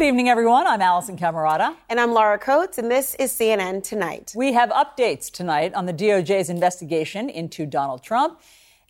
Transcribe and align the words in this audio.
good 0.00 0.06
evening, 0.06 0.30
everyone. 0.30 0.66
I'm 0.66 0.80
Alisyn 0.80 1.18
Camerota. 1.18 1.76
And 1.90 2.00
I'm 2.00 2.12
Laura 2.12 2.38
Coates, 2.38 2.78
and 2.78 2.90
this 2.90 3.14
is 3.16 3.34
CNN 3.34 3.82
Tonight. 3.82 4.32
We 4.34 4.54
have 4.54 4.70
updates 4.70 5.30
tonight 5.30 5.74
on 5.74 5.84
the 5.84 5.92
DOJ's 5.92 6.48
investigation 6.48 7.28
into 7.28 7.66
Donald 7.66 8.02
Trump. 8.02 8.40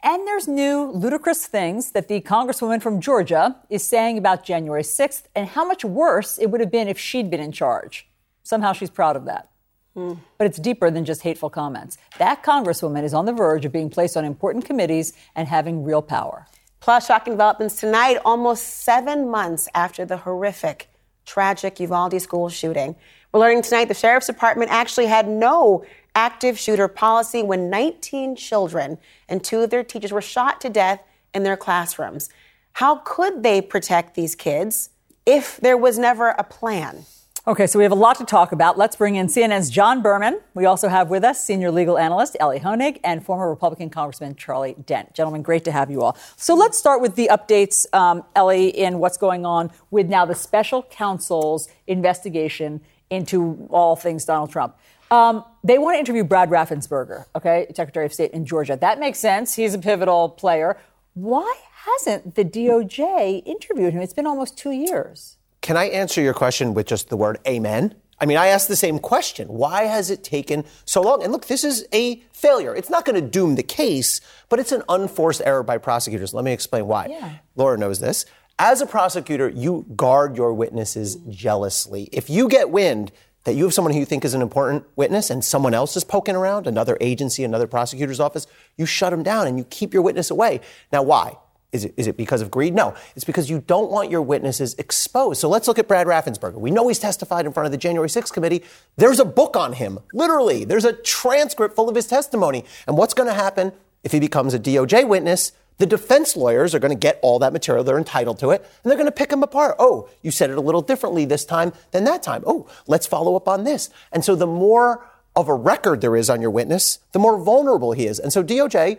And 0.04 0.24
there's 0.24 0.46
new 0.46 0.92
ludicrous 0.92 1.48
things 1.48 1.90
that 1.90 2.06
the 2.06 2.20
Congresswoman 2.20 2.80
from 2.80 3.00
Georgia 3.00 3.56
is 3.68 3.82
saying 3.82 4.18
about 4.18 4.44
January 4.44 4.84
6th 4.84 5.24
and 5.34 5.48
how 5.48 5.64
much 5.64 5.84
worse 5.84 6.38
it 6.38 6.52
would 6.52 6.60
have 6.60 6.70
been 6.70 6.86
if 6.86 6.96
she'd 6.96 7.28
been 7.28 7.40
in 7.40 7.50
charge. 7.50 8.06
Somehow 8.44 8.72
she's 8.72 8.88
proud 8.88 9.16
of 9.16 9.24
that. 9.24 9.50
Mm. 9.96 10.20
But 10.38 10.46
it's 10.46 10.60
deeper 10.60 10.92
than 10.92 11.04
just 11.04 11.22
hateful 11.22 11.50
comments. 11.50 11.98
That 12.18 12.44
Congresswoman 12.44 13.02
is 13.02 13.14
on 13.14 13.24
the 13.24 13.32
verge 13.32 13.64
of 13.64 13.72
being 13.72 13.90
placed 13.90 14.16
on 14.16 14.24
important 14.24 14.64
committees 14.64 15.12
and 15.34 15.48
having 15.48 15.82
real 15.82 16.02
power. 16.02 16.46
Plus, 16.78 17.06
shocking 17.06 17.32
developments 17.32 17.80
tonight, 17.80 18.18
almost 18.24 18.62
seven 18.84 19.28
months 19.28 19.68
after 19.74 20.06
the 20.06 20.18
horrific, 20.18 20.86
tragic 21.24 21.80
Uvalde 21.80 22.20
school 22.20 22.48
shooting. 22.48 22.96
We're 23.32 23.40
learning 23.40 23.62
tonight 23.62 23.86
the 23.86 23.94
sheriff's 23.94 24.26
department 24.26 24.70
actually 24.70 25.06
had 25.06 25.28
no 25.28 25.84
active 26.14 26.58
shooter 26.58 26.88
policy 26.88 27.42
when 27.42 27.70
19 27.70 28.36
children 28.36 28.98
and 29.28 29.42
two 29.42 29.60
of 29.60 29.70
their 29.70 29.84
teachers 29.84 30.12
were 30.12 30.20
shot 30.20 30.60
to 30.62 30.68
death 30.68 31.00
in 31.32 31.44
their 31.44 31.56
classrooms. 31.56 32.28
How 32.72 32.96
could 32.96 33.42
they 33.42 33.60
protect 33.60 34.14
these 34.14 34.34
kids 34.34 34.90
if 35.26 35.58
there 35.58 35.76
was 35.76 35.98
never 35.98 36.30
a 36.30 36.44
plan? 36.44 37.04
Okay, 37.46 37.66
so 37.66 37.78
we 37.78 37.84
have 37.84 37.92
a 37.92 37.96
lot 37.96 38.18
to 38.18 38.26
talk 38.26 38.52
about. 38.52 38.76
Let's 38.76 38.96
bring 38.96 39.16
in 39.16 39.26
CNN's 39.26 39.70
John 39.70 40.02
Berman. 40.02 40.40
We 40.52 40.66
also 40.66 40.88
have 40.88 41.08
with 41.08 41.24
us 41.24 41.42
senior 41.42 41.70
legal 41.70 41.96
analyst 41.96 42.36
Elie 42.38 42.60
Honig 42.60 43.00
and 43.02 43.24
former 43.24 43.48
Republican 43.48 43.88
Congressman 43.88 44.36
Charlie 44.36 44.76
Dent. 44.84 45.14
Gentlemen, 45.14 45.40
great 45.40 45.64
to 45.64 45.72
have 45.72 45.90
you 45.90 46.02
all. 46.02 46.18
So 46.36 46.54
let's 46.54 46.76
start 46.76 47.00
with 47.00 47.14
the 47.14 47.30
updates, 47.32 47.86
um, 47.94 48.24
Elie, 48.36 48.68
in 48.68 48.98
what's 48.98 49.16
going 49.16 49.46
on 49.46 49.70
with 49.90 50.06
now 50.06 50.26
the 50.26 50.34
special 50.34 50.82
counsel's 50.82 51.70
investigation 51.86 52.82
into 53.08 53.66
all 53.70 53.96
things 53.96 54.26
Donald 54.26 54.52
Trump. 54.52 54.76
Um, 55.10 55.42
they 55.64 55.78
want 55.78 55.94
to 55.94 55.98
interview 55.98 56.24
Brad 56.24 56.50
Raffensperger, 56.50 57.24
okay, 57.34 57.66
Secretary 57.74 58.04
of 58.04 58.12
State 58.12 58.32
in 58.32 58.44
Georgia. 58.44 58.76
That 58.78 59.00
makes 59.00 59.18
sense. 59.18 59.54
He's 59.54 59.72
a 59.72 59.78
pivotal 59.78 60.28
player. 60.28 60.76
Why 61.14 61.56
hasn't 61.86 62.34
the 62.34 62.44
DOJ 62.44 63.44
interviewed 63.46 63.94
him? 63.94 64.02
It's 64.02 64.12
been 64.12 64.26
almost 64.26 64.58
two 64.58 64.72
years. 64.72 65.38
Can 65.60 65.76
I 65.76 65.86
answer 65.86 66.22
your 66.22 66.34
question 66.34 66.74
with 66.74 66.86
just 66.86 67.08
the 67.08 67.16
word 67.16 67.38
amen? 67.46 67.94
I 68.20 68.26
mean, 68.26 68.36
I 68.36 68.48
asked 68.48 68.68
the 68.68 68.76
same 68.76 68.98
question. 68.98 69.48
Why 69.48 69.84
has 69.84 70.10
it 70.10 70.22
taken 70.22 70.64
so 70.84 71.00
long? 71.00 71.22
And 71.22 71.32
look, 71.32 71.46
this 71.46 71.64
is 71.64 71.86
a 71.92 72.22
failure. 72.32 72.74
It's 72.74 72.90
not 72.90 73.06
going 73.06 73.20
to 73.20 73.26
doom 73.26 73.54
the 73.54 73.62
case, 73.62 74.20
but 74.50 74.58
it's 74.58 74.72
an 74.72 74.82
unforced 74.88 75.40
error 75.44 75.62
by 75.62 75.78
prosecutors. 75.78 76.34
Let 76.34 76.44
me 76.44 76.52
explain 76.52 76.86
why. 76.86 77.06
Yeah. 77.06 77.36
Laura 77.56 77.78
knows 77.78 78.00
this. 78.00 78.26
As 78.58 78.82
a 78.82 78.86
prosecutor, 78.86 79.48
you 79.48 79.86
guard 79.96 80.36
your 80.36 80.52
witnesses 80.52 81.16
jealously. 81.30 82.10
If 82.12 82.28
you 82.28 82.46
get 82.46 82.68
wind 82.68 83.10
that 83.44 83.54
you 83.54 83.64
have 83.64 83.72
someone 83.72 83.94
who 83.94 84.00
you 84.00 84.04
think 84.04 84.22
is 84.22 84.34
an 84.34 84.42
important 84.42 84.84
witness 84.96 85.30
and 85.30 85.42
someone 85.42 85.72
else 85.72 85.96
is 85.96 86.04
poking 86.04 86.36
around, 86.36 86.66
another 86.66 86.98
agency, 87.00 87.42
another 87.42 87.66
prosecutor's 87.66 88.20
office, 88.20 88.46
you 88.76 88.84
shut 88.84 89.12
them 89.12 89.22
down 89.22 89.46
and 89.46 89.56
you 89.56 89.64
keep 89.64 89.94
your 89.94 90.02
witness 90.02 90.30
away. 90.30 90.60
Now, 90.92 91.02
why? 91.02 91.38
Is 91.72 91.84
it, 91.84 91.94
is 91.96 92.08
it 92.08 92.16
because 92.16 92.42
of 92.42 92.50
greed? 92.50 92.74
No. 92.74 92.94
It's 93.14 93.24
because 93.24 93.48
you 93.48 93.62
don't 93.64 93.90
want 93.90 94.10
your 94.10 94.22
witnesses 94.22 94.74
exposed. 94.74 95.40
So 95.40 95.48
let's 95.48 95.68
look 95.68 95.78
at 95.78 95.86
Brad 95.86 96.06
Raffensperger. 96.06 96.54
We 96.54 96.72
know 96.72 96.88
he's 96.88 96.98
testified 96.98 97.46
in 97.46 97.52
front 97.52 97.66
of 97.66 97.72
the 97.72 97.78
January 97.78 98.08
6th 98.08 98.32
committee. 98.32 98.64
There's 98.96 99.20
a 99.20 99.24
book 99.24 99.56
on 99.56 99.74
him, 99.74 100.00
literally. 100.12 100.64
There's 100.64 100.84
a 100.84 100.92
transcript 100.92 101.76
full 101.76 101.88
of 101.88 101.94
his 101.94 102.08
testimony. 102.08 102.64
And 102.88 102.98
what's 102.98 103.14
going 103.14 103.28
to 103.28 103.34
happen 103.34 103.72
if 104.02 104.10
he 104.10 104.18
becomes 104.18 104.52
a 104.52 104.58
DOJ 104.58 105.06
witness? 105.06 105.52
The 105.78 105.86
defense 105.86 106.36
lawyers 106.36 106.74
are 106.74 106.80
going 106.80 106.92
to 106.92 106.98
get 106.98 107.20
all 107.22 107.38
that 107.38 107.52
material. 107.52 107.84
They're 107.84 107.96
entitled 107.96 108.40
to 108.40 108.50
it. 108.50 108.62
And 108.82 108.90
they're 108.90 108.98
going 108.98 109.06
to 109.06 109.12
pick 109.12 109.32
him 109.32 109.42
apart. 109.42 109.76
Oh, 109.78 110.10
you 110.22 110.30
said 110.30 110.50
it 110.50 110.58
a 110.58 110.60
little 110.60 110.82
differently 110.82 111.24
this 111.24 111.44
time 111.44 111.72
than 111.92 112.04
that 112.04 112.22
time. 112.22 112.42
Oh, 112.46 112.68
let's 112.88 113.06
follow 113.06 113.36
up 113.36 113.48
on 113.48 113.62
this. 113.64 113.90
And 114.12 114.24
so 114.24 114.34
the 114.34 114.46
more 114.46 115.06
of 115.36 115.48
a 115.48 115.54
record 115.54 116.00
there 116.00 116.16
is 116.16 116.28
on 116.28 116.42
your 116.42 116.50
witness, 116.50 116.98
the 117.12 117.18
more 117.18 117.38
vulnerable 117.38 117.92
he 117.92 118.06
is. 118.06 118.18
And 118.18 118.32
so 118.32 118.42
DOJ 118.42 118.98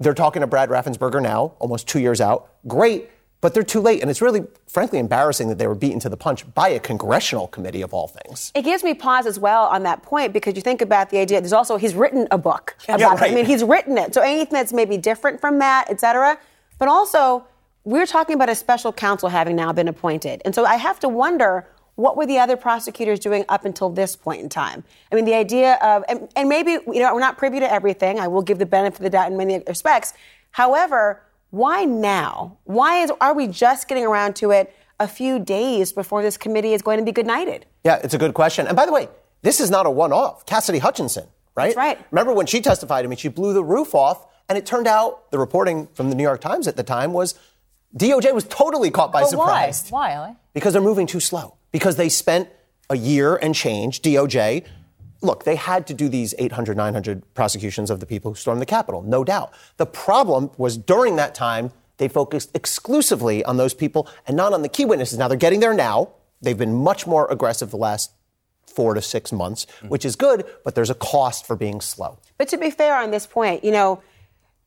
they're 0.00 0.14
talking 0.14 0.40
to 0.40 0.46
Brad 0.46 0.70
Raffensperger 0.70 1.22
now, 1.22 1.52
almost 1.60 1.86
two 1.86 2.00
years 2.00 2.20
out. 2.20 2.52
Great, 2.66 3.08
but 3.40 3.54
they're 3.54 3.62
too 3.62 3.80
late. 3.80 4.00
And 4.00 4.10
it's 4.10 4.20
really, 4.20 4.42
frankly, 4.66 4.98
embarrassing 4.98 5.48
that 5.48 5.58
they 5.58 5.66
were 5.66 5.74
beaten 5.74 6.00
to 6.00 6.08
the 6.08 6.16
punch 6.16 6.52
by 6.54 6.70
a 6.70 6.80
congressional 6.80 7.46
committee 7.46 7.82
of 7.82 7.94
all 7.94 8.08
things. 8.08 8.50
It 8.54 8.62
gives 8.62 8.82
me 8.82 8.94
pause 8.94 9.26
as 9.26 9.38
well 9.38 9.64
on 9.64 9.82
that 9.84 10.02
point 10.02 10.32
because 10.32 10.56
you 10.56 10.62
think 10.62 10.80
about 10.82 11.10
the 11.10 11.18
idea. 11.18 11.40
There's 11.40 11.52
also, 11.52 11.76
he's 11.76 11.94
written 11.94 12.26
a 12.30 12.38
book 12.38 12.76
about 12.84 13.00
yeah, 13.00 13.06
right. 13.08 13.30
it. 13.30 13.32
I 13.32 13.34
mean, 13.34 13.44
he's 13.44 13.62
written 13.62 13.98
it. 13.98 14.14
So 14.14 14.22
anything 14.22 14.54
that's 14.54 14.72
maybe 14.72 14.96
different 14.96 15.40
from 15.40 15.58
that, 15.60 15.86
et 15.90 16.00
cetera. 16.00 16.38
But 16.78 16.88
also, 16.88 17.46
we're 17.84 18.06
talking 18.06 18.34
about 18.34 18.48
a 18.48 18.54
special 18.54 18.92
counsel 18.92 19.28
having 19.28 19.56
now 19.56 19.72
been 19.72 19.88
appointed. 19.88 20.42
And 20.44 20.54
so 20.54 20.64
I 20.64 20.76
have 20.76 20.98
to 21.00 21.08
wonder 21.08 21.66
what 22.00 22.16
were 22.16 22.26
the 22.26 22.38
other 22.38 22.56
prosecutors 22.56 23.18
doing 23.18 23.44
up 23.48 23.64
until 23.64 23.90
this 23.90 24.16
point 24.16 24.40
in 24.40 24.48
time? 24.48 24.82
I 25.12 25.14
mean, 25.14 25.24
the 25.24 25.34
idea 25.34 25.74
of, 25.82 26.04
and, 26.08 26.28
and, 26.34 26.48
maybe, 26.48 26.72
you 26.72 27.00
know, 27.00 27.14
we're 27.14 27.20
not 27.20 27.38
privy 27.38 27.60
to 27.60 27.72
everything. 27.72 28.18
I 28.18 28.28
will 28.28 28.42
give 28.42 28.58
the 28.58 28.66
benefit 28.66 29.00
of 29.00 29.04
the 29.04 29.10
doubt 29.10 29.30
in 29.30 29.36
many 29.36 29.62
respects. 29.66 30.14
However, 30.52 31.22
why 31.50 31.84
now? 31.84 32.58
Why 32.64 33.02
is, 33.02 33.12
are 33.20 33.34
we 33.34 33.46
just 33.46 33.88
getting 33.88 34.04
around 34.04 34.36
to 34.36 34.50
it 34.50 34.74
a 34.98 35.06
few 35.06 35.38
days 35.38 35.92
before 35.92 36.22
this 36.22 36.36
committee 36.36 36.72
is 36.72 36.82
going 36.82 36.98
to 36.98 37.04
be 37.04 37.12
good 37.12 37.26
nighted? 37.26 37.66
Yeah, 37.84 38.00
it's 38.02 38.14
a 38.14 38.18
good 38.18 38.34
question. 38.34 38.66
And 38.66 38.76
by 38.76 38.86
the 38.86 38.92
way, 38.92 39.08
this 39.42 39.60
is 39.60 39.70
not 39.70 39.86
a 39.86 39.90
one 39.90 40.12
off. 40.12 40.46
Cassidy 40.46 40.78
Hutchinson, 40.78 41.26
right? 41.54 41.68
That's 41.68 41.76
right. 41.76 41.98
Remember 42.10 42.32
when 42.32 42.46
she 42.46 42.60
testified? 42.60 43.04
I 43.04 43.08
mean, 43.08 43.16
she 43.16 43.28
blew 43.28 43.52
the 43.52 43.64
roof 43.64 43.94
off, 43.94 44.26
and 44.48 44.58
it 44.58 44.66
turned 44.66 44.86
out 44.86 45.30
the 45.30 45.38
reporting 45.38 45.88
from 45.94 46.08
the 46.08 46.14
New 46.14 46.22
York 46.22 46.40
Times 46.40 46.68
at 46.68 46.76
the 46.76 46.82
time 46.82 47.12
was 47.12 47.38
DOJ 47.96 48.34
was 48.34 48.44
totally 48.44 48.90
caught 48.90 49.12
by 49.12 49.22
but 49.22 49.30
surprise. 49.30 49.88
Why? 49.90 50.14
Why, 50.14 50.36
Because 50.52 50.72
they're 50.72 50.82
moving 50.82 51.06
too 51.06 51.20
slow 51.20 51.56
because 51.72 51.96
they 51.96 52.08
spent 52.08 52.48
a 52.88 52.96
year 52.96 53.36
and 53.36 53.54
change, 53.54 54.02
DOJ. 54.02 54.64
Look, 55.22 55.44
they 55.44 55.56
had 55.56 55.86
to 55.88 55.94
do 55.94 56.08
these 56.08 56.34
800, 56.38 56.76
900 56.76 57.34
prosecutions 57.34 57.90
of 57.90 58.00
the 58.00 58.06
people 58.06 58.30
who 58.30 58.34
stormed 58.34 58.60
the 58.60 58.66
Capitol, 58.66 59.02
no 59.02 59.22
doubt. 59.22 59.52
The 59.76 59.86
problem 59.86 60.50
was 60.56 60.76
during 60.78 61.16
that 61.16 61.34
time, 61.34 61.72
they 61.98 62.08
focused 62.08 62.50
exclusively 62.54 63.44
on 63.44 63.58
those 63.58 63.74
people 63.74 64.08
and 64.26 64.36
not 64.36 64.54
on 64.54 64.62
the 64.62 64.68
key 64.68 64.86
witnesses. 64.86 65.18
Now 65.18 65.28
they're 65.28 65.36
getting 65.36 65.60
there 65.60 65.74
now. 65.74 66.12
They've 66.40 66.56
been 66.56 66.74
much 66.74 67.06
more 67.06 67.30
aggressive 67.30 67.70
the 67.70 67.76
last 67.76 68.12
four 68.66 68.94
to 68.94 69.02
six 69.02 69.32
months, 69.32 69.66
which 69.88 70.04
is 70.04 70.16
good, 70.16 70.44
but 70.64 70.74
there's 70.74 70.90
a 70.90 70.94
cost 70.94 71.46
for 71.46 71.56
being 71.56 71.80
slow. 71.80 72.18
But 72.38 72.48
to 72.48 72.56
be 72.56 72.70
fair 72.70 72.96
on 72.96 73.10
this 73.10 73.26
point, 73.26 73.62
you 73.64 73.72
know, 73.72 74.02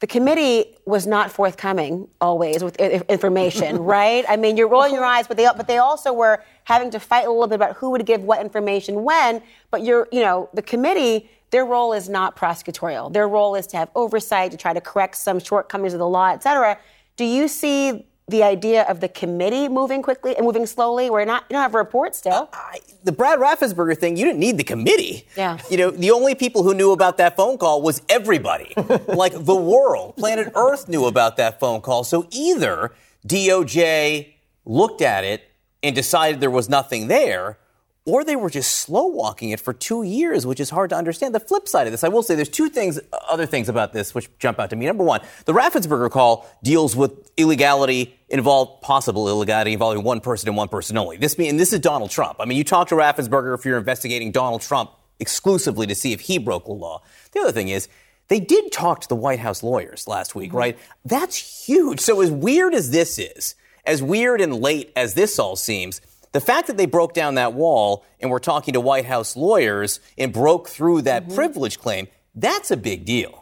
the 0.03 0.07
committee 0.07 0.75
was 0.85 1.07
not 1.07 1.31
forthcoming 1.31 2.09
always 2.19 2.61
with 2.61 2.75
information, 2.75 3.77
right? 3.95 4.25
I 4.27 4.35
mean, 4.35 4.57
you're 4.57 4.67
rolling 4.67 4.93
your 4.93 5.05
eyes, 5.05 5.29
but 5.29 5.37
they 5.37 5.47
but 5.55 5.65
they 5.65 5.77
also 5.77 6.11
were 6.11 6.43
having 6.65 6.91
to 6.91 6.99
fight 6.99 7.25
a 7.25 7.31
little 7.31 7.47
bit 7.47 7.55
about 7.55 7.77
who 7.77 7.89
would 7.91 8.05
give 8.05 8.21
what 8.21 8.41
information 8.41 9.03
when. 9.05 9.41
But 9.71 9.83
you're, 9.83 10.09
you 10.11 10.19
know, 10.19 10.49
the 10.53 10.61
committee, 10.61 11.29
their 11.51 11.63
role 11.63 11.93
is 11.93 12.09
not 12.09 12.35
prosecutorial. 12.35 13.13
Their 13.13 13.29
role 13.29 13.55
is 13.55 13.65
to 13.67 13.77
have 13.77 13.89
oversight, 13.95 14.51
to 14.51 14.57
try 14.57 14.73
to 14.73 14.81
correct 14.81 15.15
some 15.15 15.39
shortcomings 15.39 15.93
of 15.93 15.99
the 15.99 16.09
law, 16.09 16.31
et 16.33 16.43
cetera. 16.43 16.77
Do 17.15 17.23
you 17.23 17.47
see 17.47 18.05
the 18.27 18.43
idea 18.43 18.83
of 18.83 18.99
the 18.99 19.09
committee 19.09 19.67
moving 19.67 20.01
quickly 20.01 20.35
and 20.35 20.45
moving 20.45 20.65
slowly? 20.65 21.09
We're 21.09 21.25
not, 21.25 21.43
you 21.49 21.55
don't 21.55 21.61
have 21.61 21.75
a 21.75 21.77
report 21.77 22.15
still. 22.15 22.33
Uh, 22.33 22.47
I, 22.53 22.79
the 23.03 23.11
Brad 23.11 23.39
Raffensperger 23.39 23.97
thing, 23.97 24.17
you 24.17 24.25
didn't 24.25 24.39
need 24.39 24.57
the 24.57 24.63
committee. 24.63 25.27
Yeah. 25.35 25.57
You 25.69 25.77
know, 25.77 25.91
the 25.91 26.11
only 26.11 26.35
people 26.35 26.63
who 26.63 26.73
knew 26.73 26.91
about 26.91 27.17
that 27.17 27.35
phone 27.35 27.57
call 27.57 27.81
was 27.81 28.01
everybody. 28.09 28.73
like 29.07 29.33
the 29.33 29.55
world, 29.55 30.15
planet 30.17 30.51
Earth 30.55 30.87
knew 30.87 31.05
about 31.05 31.37
that 31.37 31.59
phone 31.59 31.81
call. 31.81 32.03
So 32.03 32.27
either 32.31 32.91
DOJ 33.27 34.33
looked 34.65 35.01
at 35.01 35.23
it 35.23 35.49
and 35.81 35.93
decided 35.93 36.39
there 36.39 36.49
was 36.49 36.69
nothing 36.69 37.07
there, 37.07 37.57
or 38.05 38.23
they 38.25 38.35
were 38.35 38.49
just 38.49 38.75
slow 38.79 39.05
walking 39.05 39.51
it 39.51 39.59
for 39.59 39.73
two 39.73 40.03
years, 40.03 40.45
which 40.45 40.59
is 40.59 40.69
hard 40.69 40.89
to 40.89 40.95
understand. 40.95 41.33
The 41.33 41.39
flip 41.39 41.67
side 41.67 41.87
of 41.87 41.93
this, 41.93 42.03
I 42.03 42.09
will 42.09 42.23
say, 42.23 42.35
there's 42.35 42.49
two 42.49 42.69
things, 42.69 42.99
other 43.29 43.45
things 43.45 43.69
about 43.69 43.93
this 43.93 44.13
which 44.13 44.29
jump 44.39 44.59
out 44.59 44.69
to 44.71 44.75
me. 44.75 44.85
Number 44.85 45.05
one, 45.05 45.21
the 45.45 45.53
Raffensperger 45.53 46.11
call 46.11 46.45
deals 46.63 46.95
with 46.95 47.31
illegality 47.37 48.19
involved, 48.27 48.81
possible 48.81 49.29
illegality 49.29 49.71
involving 49.71 50.03
one 50.03 50.19
person 50.19 50.49
and 50.49 50.57
one 50.57 50.67
person 50.67 50.97
only. 50.97 51.15
This 51.15 51.37
mean, 51.37 51.51
and 51.51 51.59
this 51.59 51.71
is 51.71 51.79
Donald 51.79 52.11
Trump. 52.11 52.37
I 52.41 52.45
mean, 52.45 52.57
you 52.57 52.65
talk 52.65 52.89
to 52.89 52.95
Raffensperger 52.95 53.57
if 53.57 53.63
you're 53.63 53.77
investigating 53.77 54.31
Donald 54.31 54.61
Trump 54.61 54.91
exclusively 55.19 55.87
to 55.87 55.95
see 55.95 56.11
if 56.11 56.21
he 56.21 56.37
broke 56.37 56.65
the 56.65 56.73
law. 56.73 57.01
The 57.31 57.39
other 57.39 57.51
thing 57.53 57.69
is, 57.69 57.87
they 58.27 58.39
did 58.39 58.71
talk 58.71 59.01
to 59.01 59.07
the 59.07 59.15
White 59.15 59.39
House 59.39 59.63
lawyers 59.63 60.07
last 60.07 60.35
week, 60.35 60.49
mm-hmm. 60.49 60.57
right? 60.57 60.79
That's 61.05 61.65
huge. 61.65 62.01
So 62.01 62.19
as 62.21 62.31
weird 62.31 62.73
as 62.73 62.91
this 62.91 63.17
is, 63.17 63.55
as 63.85 64.01
weird 64.01 64.41
and 64.41 64.55
late 64.55 64.91
as 64.95 65.13
this 65.13 65.39
all 65.39 65.55
seems, 65.55 66.01
the 66.33 66.41
fact 66.41 66.67
that 66.67 66.77
they 66.77 66.87
broke 66.87 67.13
down 67.13 67.35
that 67.35 67.53
wall 67.53 68.03
and 68.19 68.29
were 68.29 68.39
talking 68.39 68.73
to 68.73 68.81
White 68.81 69.05
House 69.05 69.37
lawyers 69.37 69.99
and 70.17 70.33
broke 70.33 70.67
through 70.67 71.03
that 71.03 71.25
mm-hmm. 71.25 71.35
privilege 71.35 71.79
claim, 71.79 72.07
that's 72.35 72.71
a 72.71 72.77
big 72.77 73.05
deal. 73.05 73.39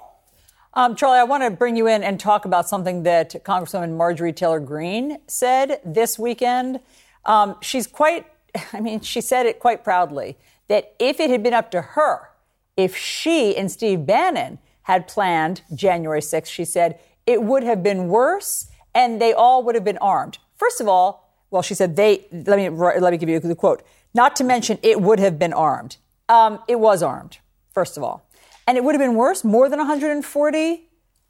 Um, 0.74 0.96
Charlie, 0.96 1.20
I 1.20 1.24
want 1.24 1.44
to 1.44 1.52
bring 1.52 1.76
you 1.76 1.88
in 1.88 2.04
and 2.04 2.20
talk 2.20 2.46
about 2.46 2.68
something 2.68 3.04
that 3.04 3.44
Congresswoman 3.44 3.98
Marjorie 3.98 4.34
Taylor 4.34 4.60
Greene 4.60 5.18
said 5.28 5.82
this 5.86 6.20
weekend. 6.20 6.80
Um, 7.26 7.58
she's 7.62 7.88
quite, 7.88 8.26
I 8.74 8.80
mean, 8.82 9.02
she 9.02 9.22
said 9.22 9.46
it 9.46 9.60
quite 9.60 9.84
proudly 9.84 10.38
that 10.68 10.94
if 11.00 11.20
it 11.20 11.30
had 11.30 11.44
been 11.44 11.54
up 11.54 11.72
to 11.72 11.82
her, 11.82 12.30
if 12.78 12.96
she 12.96 13.56
and 13.56 13.72
Steve 13.72 14.06
Bannon 14.06 14.60
had 14.84 15.08
planned 15.08 15.62
January 15.74 16.22
6th, 16.22 16.48
she 16.48 16.66
said, 16.66 17.00
it 17.26 17.44
would 17.44 17.64
have 17.64 17.84
been 17.84 18.08
worse 18.08 18.70
and 18.94 19.22
they 19.22 19.34
all 19.34 19.64
would 19.64 19.76
have 19.76 19.84
been 19.84 19.98
armed. 20.00 20.38
First 20.56 20.82
of 20.82 20.88
all, 20.88 21.21
well, 21.52 21.62
she 21.62 21.76
said 21.76 21.96
they, 21.96 22.26
let 22.32 22.58
me, 22.58 22.70
let 22.70 23.12
me 23.12 23.18
give 23.18 23.30
you 23.30 23.40
the 23.40 23.56
quote, 23.56 23.84
not 24.14 24.36
to 24.38 24.44
mention 24.44 24.80
it 24.82 25.02
would 25.02 25.20
have 25.20 25.38
been 25.38 25.54
armed. 25.54 25.98
Um, 26.28 26.60
it 26.68 26.80
was 26.80 27.04
armed, 27.04 27.40
first 27.74 27.98
of 27.98 28.04
all. 28.04 28.26
And 28.66 28.78
it 28.78 28.84
would 28.84 28.96
have 28.96 29.02
been 29.02 29.16
worse. 29.16 29.44
More 29.44 29.70
than 29.70 29.80
140 29.80 30.88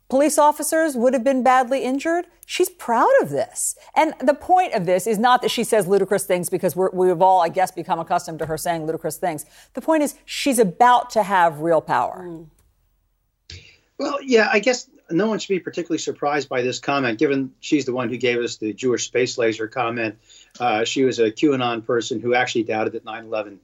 police 0.09 0.38
officers 0.38 0.95
would 0.95 1.13
have 1.13 1.23
been 1.23 1.41
badly 1.41 1.83
injured. 1.83 2.25
She's 2.45 2.69
proud 2.69 3.09
of 3.21 3.29
this. 3.29 3.75
And 3.95 4.13
the 4.19 4.33
point 4.33 4.73
of 4.73 4.85
this 4.85 5.07
is 5.07 5.18
not 5.18 5.41
that 5.41 5.50
she 5.50 5.63
says 5.63 5.88
ludicrous 5.88 6.25
things 6.25 6.50
because 6.50 6.75
we 6.75 7.07
have 7.07 7.21
all, 7.21 7.41
I 7.41 7.50
guess, 7.50 7.71
become 7.71 7.97
accustomed 7.97 8.39
to 8.39 8.45
her 8.45 8.57
saying 8.57 8.85
ludicrous 8.85 9.18
things. 9.18 9.45
The 9.73 9.81
point 9.81 10.03
is 10.03 10.15
she's 10.25 10.59
about 10.59 11.09
to 11.12 11.23
have 11.23 11.62
real 11.62 11.81
power. 11.81 12.25
Mm. 12.27 12.47
Well, 13.97 14.21
yeah, 14.21 14.50
I 14.51 14.59
guess 14.59 14.89
no 15.11 15.27
one 15.27 15.39
should 15.39 15.49
be 15.49 15.59
particularly 15.59 15.99
surprised 15.99 16.49
by 16.49 16.61
this 16.61 16.79
comment, 16.79 17.19
given 17.19 17.53
she's 17.59 17.85
the 17.85 17.93
one 17.93 18.09
who 18.09 18.17
gave 18.17 18.39
us 18.39 18.57
the 18.57 18.73
Jewish 18.73 19.05
space 19.05 19.37
laser 19.37 19.67
comment. 19.67 20.17
Uh, 20.59 20.83
she 20.83 21.03
was 21.03 21.19
a 21.19 21.31
QAnon 21.31 21.85
person 21.85 22.19
who 22.19 22.33
actually 22.33 22.63
doubted 22.63 22.93
that 22.93 23.05
9 23.05 23.25
11 23.25 23.59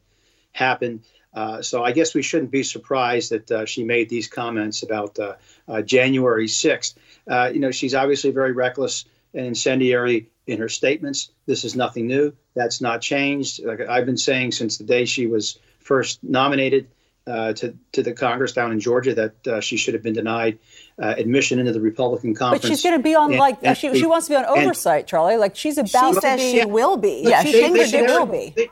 happened. 0.54 1.04
Uh, 1.34 1.62
so 1.62 1.84
I 1.84 1.92
guess 1.92 2.16
we 2.16 2.24
shouldn't 2.24 2.52
be 2.52 2.64
surprised 2.64 3.32
that 3.32 3.52
uh, 3.52 3.66
she 3.66 3.84
made 3.84 4.10
these 4.10 4.28
comments 4.28 4.84
about 4.84 5.20
uh, 5.20 5.36
uh, 5.68 5.82
January 5.82 6.48
6th. 6.48 6.96
Uh, 7.28 7.52
you 7.54 7.60
know, 7.60 7.72
she's 7.72 7.94
obviously 7.94 8.32
very 8.32 8.54
reckless 8.54 9.06
and 9.34 9.46
incendiary 9.46 10.32
in 10.48 10.60
her 10.60 10.70
statements. 10.70 11.32
This 11.46 11.64
is 11.64 11.76
nothing 11.76 12.08
new. 12.08 12.34
That's 12.56 12.82
not 12.82 13.02
changed. 13.02 13.64
Like 13.64 13.82
I've 13.82 14.06
been 14.06 14.18
saying 14.18 14.54
since 14.54 14.78
the 14.78 14.86
day 14.86 15.06
she 15.06 15.28
was 15.28 15.60
first 15.80 16.24
nominated 16.24 16.88
uh, 17.28 17.54
to 17.54 17.78
to 17.92 18.02
the 18.02 18.14
Congress 18.14 18.54
down 18.54 18.72
in 18.72 18.80
Georgia 18.80 19.14
that 19.14 19.48
uh, 19.48 19.60
she 19.60 19.78
should 19.78 19.94
have 19.94 20.04
been 20.04 20.14
denied 20.14 20.60
uh, 21.02 21.16
admission 21.18 21.60
into 21.60 21.74
the 21.74 21.82
Republican 21.82 22.34
conference. 22.34 22.64
But 22.64 22.70
she's 22.70 22.84
going 22.84 22.98
to 22.98 23.04
be 23.04 23.16
on 23.16 23.32
and, 23.32 23.40
like 23.40 23.60
and, 23.62 23.78
she, 23.78 23.94
she 23.98 24.06
wants 24.06 24.28
to 24.28 24.34
be 24.34 24.36
on 24.38 24.46
oversight, 24.46 25.02
and, 25.02 25.08
Charlie. 25.08 25.38
Like 25.38 25.56
she's 25.56 25.78
about. 25.78 26.10
She 26.10 26.16
to 26.16 26.22
says 26.22 26.40
be, 26.40 26.60
she 26.60 26.66
will 26.66 26.98
be. 26.98 27.24
Yeah, 27.26 27.44
she 27.44 27.52
thinks 27.52 27.90
she 27.90 28.02
will 28.02 28.26
be. 28.26 28.54
They, 28.56 28.70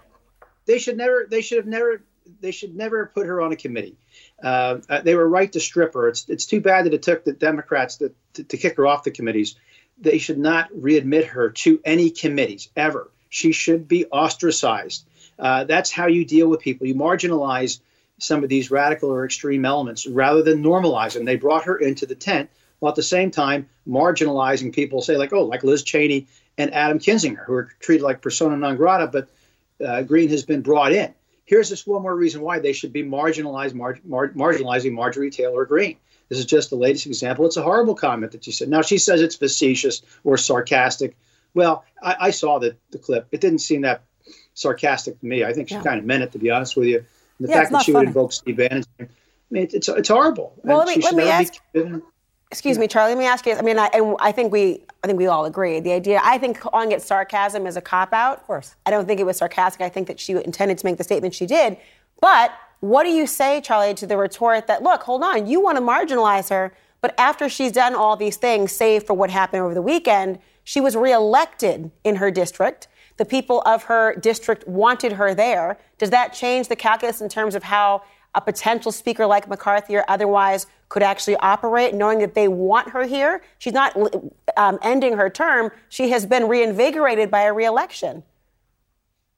they, 0.66 0.80
should 0.80 0.98
never. 0.98 1.28
They 1.30 1.42
should 1.42 1.58
have 1.58 1.68
never. 1.68 2.02
They 2.42 2.52
should 2.52 2.76
never 2.76 3.08
put 3.08 3.28
her 3.28 3.42
on 3.42 3.52
a 3.52 3.56
committee. 3.56 3.98
Uh, 4.42 4.80
uh, 4.90 5.02
they 5.02 5.16
were 5.16 5.28
right 5.28 5.52
to 5.52 5.60
strip 5.60 5.94
her. 5.94 6.08
It's 6.08 6.28
it's 6.30 6.46
too 6.46 6.62
bad 6.62 6.86
that 6.86 6.94
it 6.94 7.04
took 7.04 7.24
the 7.24 7.34
Democrats 7.34 7.98
to, 7.98 8.14
to, 8.34 8.44
to 8.44 8.58
kick 8.58 8.78
her 8.78 8.88
off 8.88 9.04
the 9.04 9.12
committees. 9.12 9.56
They 9.98 10.18
should 10.18 10.40
not 10.40 10.72
readmit 10.74 11.28
her 11.28 11.52
to 11.52 11.80
any 11.86 12.10
committees 12.10 12.70
ever. 12.76 13.12
She 13.30 13.52
should 13.52 13.88
be 13.88 14.06
ostracized. 14.06 15.06
Uh, 15.38 15.66
that's 15.66 15.92
how 15.92 16.08
you 16.08 16.26
deal 16.26 16.48
with 16.48 16.62
people. 16.62 16.88
You 16.88 16.96
marginalize 16.96 17.80
some 18.18 18.44
of 18.44 18.50
these 18.50 18.72
radical 18.72 19.10
or 19.10 19.26
extreme 19.26 19.66
elements 19.66 20.08
rather 20.08 20.42
than 20.42 20.64
normalize 20.64 21.14
them. 21.14 21.26
They 21.26 21.36
brought 21.36 21.66
her 21.66 21.78
into 21.78 22.06
the 22.06 22.16
tent 22.16 22.50
while 22.80 22.92
at 22.92 22.96
the 22.96 23.04
same 23.04 23.32
time 23.32 23.70
marginalizing 23.88 24.74
people, 24.74 25.02
say, 25.02 25.18
like, 25.18 25.34
oh, 25.34 25.44
like 25.44 25.64
Liz 25.64 25.84
Cheney 25.84 26.28
and 26.58 26.74
Adam 26.74 27.00
Kinzinger, 27.00 27.46
who 27.46 27.54
are 27.54 27.70
treated 27.80 28.04
like 28.04 28.22
persona 28.22 28.58
non 28.58 28.78
grata, 28.78 29.08
but 29.08 29.30
uh, 29.86 30.02
Greene 30.04 30.30
has 30.30 30.46
been 30.46 30.62
brought 30.62 30.94
in. 30.94 31.14
Here's 31.46 31.70
just 31.70 31.88
one 31.88 32.02
more 32.02 32.16
reason 32.16 32.42
why 32.42 32.60
they 32.60 32.74
should 32.74 32.94
be 32.94 33.04
marginalized, 33.04 33.74
mar- 33.74 34.00
mar- 34.04 34.30
marginalizing 34.30 34.94
Marjorie 34.94 35.30
Taylor 35.30 35.66
Greene. 35.66 35.98
This 36.30 36.40
is 36.40 36.46
just 36.46 36.72
the 36.72 36.76
latest 36.76 37.06
example. 37.06 37.46
It's 37.46 37.58
a 37.58 37.62
horrible 37.62 37.94
comment 37.94 38.32
that 38.32 38.44
she 38.44 38.52
said. 38.52 38.68
Now, 38.68 38.82
she 38.82 38.98
says 38.98 39.22
it's 39.22 39.36
facetious 39.36 40.02
or 40.24 40.38
sarcastic. 40.38 41.16
Well, 41.54 41.86
I, 42.02 42.16
I 42.20 42.30
saw 42.32 42.58
the, 42.58 42.76
the 42.90 42.98
clip. 42.98 43.28
It 43.32 43.42
didn't 43.42 43.60
seem 43.60 43.82
that 43.82 44.02
sarcastic 44.56 45.20
to 45.20 45.26
me. 45.26 45.44
I 45.44 45.54
think 45.54 45.70
she 45.70 45.76
yeah. 45.76 45.84
kind 45.84 46.00
of 46.00 46.06
meant 46.06 46.24
it, 46.24 46.32
to 46.32 46.40
be 46.40 46.50
honest 46.50 46.76
with 46.76 46.88
you. 46.88 47.06
The 47.40 47.48
yeah, 47.50 47.56
fact 47.56 47.72
that 47.72 47.84
she 47.84 47.92
funny. 47.92 48.06
would 48.06 48.08
invoke 48.10 48.34
Steve 48.34 48.58
Bannon, 48.58 48.84
I 49.00 49.06
mean, 49.52 49.68
it's, 49.72 49.88
it's 49.90 50.10
horrible. 50.10 50.54
Well, 50.64 50.80
let 50.80 50.98
me, 50.98 51.04
let 51.04 51.16
me 51.16 51.30
ask. 51.30 51.56
Excuse 52.52 52.78
me, 52.78 52.88
Charlie. 52.88 53.14
Let 53.14 53.20
me 53.20 53.26
ask 53.26 53.46
you. 53.46 53.54
I 53.54 53.62
mean, 53.62 53.78
I, 53.78 53.90
I 54.20 54.32
think 54.32 54.54
we, 54.54 54.84
I 55.04 55.08
think 55.08 55.20
we 55.20 55.28
all 55.28 55.46
agree. 55.46 55.80
The 55.80 55.92
idea, 55.92 56.22
I 56.24 56.38
think, 56.38 56.60
calling 56.60 56.92
it 56.92 57.02
sarcasm 57.02 57.68
is 57.68 57.76
a 57.76 57.82
cop 57.82 58.14
out. 58.14 58.38
Of 58.38 58.44
course. 58.44 58.76
I 58.86 58.92
don't 58.92 59.06
think 59.06 59.20
it 59.20 59.26
was 59.26 59.38
sarcastic. 59.38 59.82
I 59.82 59.90
think 59.90 60.08
that 60.08 60.20
she 60.20 60.34
intended 60.34 60.78
to 60.78 60.86
make 60.86 60.98
the 60.98 61.04
statement 61.04 61.34
she 61.34 61.46
did. 61.46 61.78
But 62.22 62.54
what 62.80 63.04
do 63.04 63.10
you 63.10 63.28
say, 63.28 63.62
Charlie, 63.62 63.94
to 63.96 64.08
the 64.08 64.16
retort 64.16 64.68
that, 64.68 64.84
look, 64.84 65.04
hold 65.04 65.24
on, 65.24 65.48
you 65.48 65.60
want 65.60 65.78
to 65.78 65.82
marginalize 65.82 66.50
her, 66.50 66.74
but 67.02 67.14
after 67.20 67.50
she's 67.50 67.72
done 67.72 67.96
all 67.96 68.16
these 68.16 68.38
things, 68.38 68.72
save 68.72 69.04
for 69.04 69.14
what 69.14 69.30
happened 69.30 69.64
over 69.64 69.74
the 69.74 69.82
weekend, 69.82 70.40
she 70.64 70.80
was 70.80 70.96
reelected 70.96 71.92
in 72.04 72.18
her 72.18 72.32
district. 72.32 72.88
The 73.18 73.26
people 73.26 73.62
of 73.66 73.84
her 73.84 74.16
district 74.16 74.68
wanted 74.68 75.14
her 75.14 75.34
there. 75.34 75.78
Does 75.98 76.10
that 76.10 76.34
change 76.34 76.68
the 76.68 76.76
calculus 76.76 77.22
in 77.22 77.30
terms 77.30 77.56
of 77.56 77.64
how 77.64 78.04
a 78.34 78.42
potential 78.42 78.92
speaker 78.92 79.26
like 79.26 79.48
McCarthy 79.48 79.96
or 79.96 80.04
otherwise 80.10 80.68
could 80.90 81.02
actually 81.02 81.38
operate, 81.38 81.94
knowing 81.94 82.20
that 82.20 82.34
they 82.34 82.50
want 82.50 82.90
her 82.90 83.04
here? 83.04 83.42
She's 83.60 83.74
not 83.74 83.96
um, 84.58 84.78
ending 84.82 85.14
her 85.14 85.30
term. 85.30 85.72
She 85.88 86.10
has 86.10 86.26
been 86.26 86.48
reinvigorated 86.50 87.32
by 87.32 87.44
a 87.44 87.54
reelection. 87.54 88.24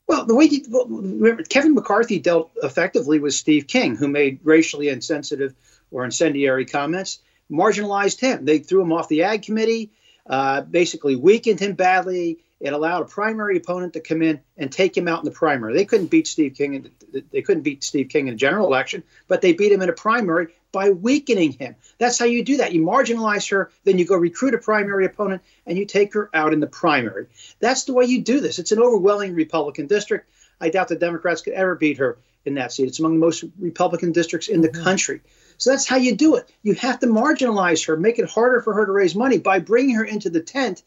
Well, 0.07 0.25
the 0.25 0.33
way 0.33 0.47
he, 0.47 0.65
remember, 0.71 1.44
Kevin 1.44 1.75
McCarthy 1.75 2.18
dealt 2.18 2.51
effectively 2.63 3.19
with 3.19 3.33
Steve 3.33 3.68
King, 3.68 3.95
who 3.95 4.07
made 4.07 4.39
racially 4.44 4.88
insensitive 4.88 5.53
or 5.91 6.06
incendiary 6.06 6.65
comments, 6.65 7.19
marginalized 7.51 8.19
him. 8.19 8.45
They 8.45 8.59
threw 8.59 8.81
him 8.81 8.94
off 8.94 9.09
the 9.09 9.23
ag 9.23 9.44
committee, 9.44 9.91
uh, 10.30 10.62
basically 10.62 11.15
weakened 11.15 11.59
him 11.59 11.73
badly, 11.73 12.39
it 12.59 12.74
allowed 12.74 13.04
a 13.04 13.06
primary 13.06 13.57
opponent 13.57 13.94
to 13.94 14.00
come 14.00 14.21
in 14.21 14.42
and 14.57 14.71
take 14.71 14.98
him 14.98 15.07
out 15.07 15.19
in 15.19 15.25
the 15.25 15.31
primary. 15.31 15.74
They 15.74 15.86
couldn't 15.86 16.07
beat 16.07 16.27
Steve 16.27 16.56
King. 16.56 16.74
In, 16.74 17.24
they 17.31 17.42
couldn't 17.42 17.63
beat 17.63 17.83
Steve 17.83 18.09
King 18.09 18.27
in 18.27 18.33
a 18.33 18.38
general 18.38 18.65
election, 18.65 19.04
but 19.27 19.42
they 19.42 19.54
beat 19.54 19.71
him 19.71 19.81
in 19.81 19.89
a 19.89 19.94
primary 19.94 20.48
by 20.71 20.89
weakening 20.89 21.54
him. 21.54 21.75
That's 21.98 22.18
how 22.18 22.25
you 22.25 22.44
do 22.44 22.57
that. 22.57 22.74
You 22.74 22.81
marginalize 22.81 23.50
her, 23.51 23.71
then 23.83 23.98
you 23.98 24.06
go 24.06 24.15
recruit 24.15 24.56
a 24.56 24.57
primary 24.57 25.06
opponent, 25.06 25.44
and 25.65 25.77
you 25.77 25.86
take 25.86 26.13
her 26.13 26.30
out 26.33 26.54
in 26.54 26.59
the 26.59 26.68
primary. 26.68 27.27
That's 27.59 27.86
the 27.86 27.94
way 27.94 28.06
you 28.06 28.21
do 28.21 28.39
this. 28.39 28.59
It's 28.59 28.71
an 28.71 28.80
overwhelming 28.80 29.36
Republican 29.36 29.88
district. 29.88 30.30
I 30.59 30.69
doubt 30.69 30.88
the 30.88 30.95
Democrats 30.95 31.42
could 31.42 31.54
ever 31.54 31.75
beat 31.75 31.98
her 31.98 32.18
in 32.45 32.56
that 32.56 32.71
seat. 32.71 32.88
It's 32.88 33.00
among 33.00 33.13
the 33.13 33.25
most 33.25 33.44
Republican 33.59 34.12
districts 34.13 34.48
in 34.48 34.62
the 34.62 34.69
mm-hmm. 34.69 34.83
country. 34.83 35.21
So 35.57 35.69
that's 35.71 35.88
how 35.88 35.98
you 35.98 36.15
do 36.15 36.36
it. 36.36 36.50
You 36.63 36.74
have 36.75 37.00
to 37.00 37.07
marginalize 37.07 37.86
her, 37.88 37.98
make 37.98 38.19
it 38.19 38.30
harder 38.30 38.62
for 38.62 38.74
her 38.74 38.86
to 38.86 38.92
raise 38.92 39.15
money 39.15 39.38
by 39.38 39.59
bringing 39.59 39.95
her 39.95 40.06
into 40.06 40.30
the 40.30 40.42
tent 40.42 40.83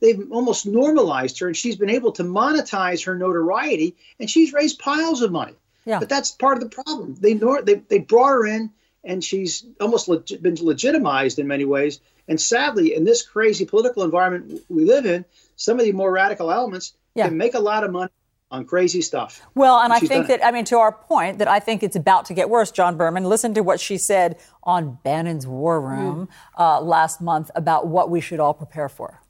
they've 0.00 0.30
almost 0.30 0.66
normalized 0.66 1.38
her 1.40 1.46
and 1.46 1.56
she's 1.56 1.76
been 1.76 1.90
able 1.90 2.12
to 2.12 2.22
monetize 2.22 3.04
her 3.04 3.16
notoriety 3.16 3.96
and 4.20 4.30
she's 4.30 4.52
raised 4.52 4.78
piles 4.78 5.22
of 5.22 5.32
money. 5.32 5.54
Yeah. 5.84 5.98
But 5.98 6.08
that's 6.08 6.30
part 6.30 6.58
of 6.58 6.62
the 6.62 6.68
problem. 6.68 7.16
They, 7.20 7.34
they, 7.34 7.74
they 7.88 7.98
brought 7.98 8.28
her 8.28 8.46
in 8.46 8.70
and 9.04 9.24
she's 9.24 9.64
almost 9.80 10.08
been 10.42 10.56
legitimized 10.60 11.38
in 11.38 11.46
many 11.46 11.64
ways. 11.64 12.00
And 12.28 12.40
sadly, 12.40 12.94
in 12.94 13.04
this 13.04 13.22
crazy 13.22 13.64
political 13.64 14.02
environment 14.04 14.62
we 14.68 14.84
live 14.84 15.06
in, 15.06 15.24
some 15.56 15.78
of 15.78 15.86
the 15.86 15.92
more 15.92 16.12
radical 16.12 16.52
elements 16.52 16.94
yeah. 17.14 17.26
can 17.28 17.36
make 17.36 17.54
a 17.54 17.60
lot 17.60 17.84
of 17.84 17.90
money 17.90 18.10
on 18.50 18.64
crazy 18.64 19.02
stuff. 19.02 19.42
Well, 19.54 19.78
and, 19.78 19.92
and 19.92 19.92
I 19.92 20.00
think 20.06 20.26
that, 20.28 20.44
I 20.44 20.50
mean, 20.50 20.64
to 20.66 20.78
our 20.78 20.92
point, 20.92 21.38
that 21.38 21.48
I 21.48 21.60
think 21.60 21.82
it's 21.82 21.96
about 21.96 22.26
to 22.26 22.34
get 22.34 22.48
worse, 22.48 22.70
John 22.70 22.96
Berman. 22.96 23.24
Listen 23.24 23.54
to 23.54 23.62
what 23.62 23.80
she 23.80 23.98
said 23.98 24.38
on 24.62 24.98
Bannon's 25.04 25.46
War 25.46 25.80
Room 25.80 26.28
mm. 26.28 26.60
uh, 26.60 26.80
last 26.80 27.20
month 27.20 27.50
about 27.54 27.86
what 27.86 28.10
we 28.10 28.20
should 28.20 28.40
all 28.40 28.54
prepare 28.54 28.88
for. 28.88 29.20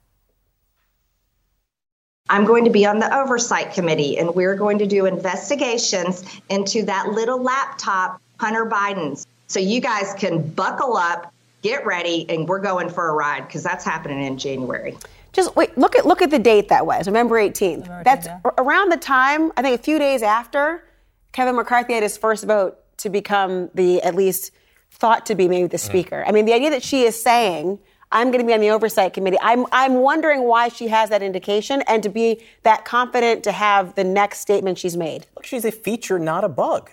I'm 2.29 2.45
going 2.45 2.63
to 2.65 2.69
be 2.69 2.85
on 2.85 2.99
the 2.99 3.13
oversight 3.13 3.73
committee, 3.73 4.19
and 4.19 4.33
we're 4.35 4.55
going 4.55 4.77
to 4.79 4.85
do 4.85 5.07
investigations 5.07 6.23
into 6.49 6.83
that 6.83 7.09
little 7.09 7.41
laptop, 7.41 8.21
Hunter 8.39 8.65
Biden's. 8.65 9.25
So 9.47 9.59
you 9.59 9.81
guys 9.81 10.13
can 10.13 10.47
buckle 10.47 10.95
up, 10.95 11.33
get 11.63 11.85
ready, 11.85 12.29
and 12.29 12.47
we're 12.47 12.59
going 12.59 12.89
for 12.89 13.09
a 13.09 13.13
ride 13.13 13.47
because 13.47 13.63
that's 13.63 13.83
happening 13.83 14.21
in 14.23 14.37
January. 14.37 14.95
Just 15.33 15.55
wait, 15.55 15.77
look 15.77 15.95
at 15.95 16.05
look 16.05 16.21
at 16.21 16.31
the 16.31 16.39
date 16.39 16.69
that 16.69 16.85
was 16.85 17.07
November 17.07 17.35
18th. 17.35 18.03
That's 18.03 18.27
around 18.57 18.91
the 18.91 18.97
time 18.97 19.51
I 19.57 19.61
think 19.61 19.79
a 19.79 19.83
few 19.83 19.99
days 19.99 20.23
after 20.23 20.83
Kevin 21.31 21.55
McCarthy 21.55 21.93
had 21.93 22.03
his 22.03 22.17
first 22.17 22.45
vote 22.45 22.77
to 22.97 23.09
become 23.09 23.69
the 23.73 24.01
at 24.01 24.15
least 24.15 24.51
thought 24.91 25.25
to 25.27 25.35
be 25.35 25.47
maybe 25.47 25.67
the 25.67 25.77
mm-hmm. 25.77 25.85
speaker. 25.85 26.23
I 26.27 26.31
mean, 26.31 26.45
the 26.45 26.53
idea 26.53 26.71
that 26.71 26.83
she 26.83 27.03
is 27.03 27.21
saying 27.21 27.79
I'm 28.11 28.31
going 28.31 28.39
to 28.39 28.47
be 28.47 28.53
on 28.53 28.59
the 28.59 28.71
oversight 28.71 29.13
committee. 29.13 29.37
I'm, 29.41 29.65
I'm 29.71 29.95
wondering 29.95 30.43
why 30.43 30.69
she 30.69 30.87
has 30.87 31.09
that 31.09 31.21
indication 31.21 31.83
and 31.87 32.01
to 32.03 32.09
be 32.09 32.41
that 32.63 32.85
confident 32.85 33.43
to 33.43 33.51
have 33.51 33.95
the 33.95 34.03
next 34.03 34.39
statement 34.39 34.77
she's 34.77 34.97
made. 34.97 35.27
Look, 35.35 35.45
she's 35.45 35.65
a 35.65 35.71
feature, 35.71 36.17
not 36.17 36.43
a 36.43 36.49
bug, 36.49 36.89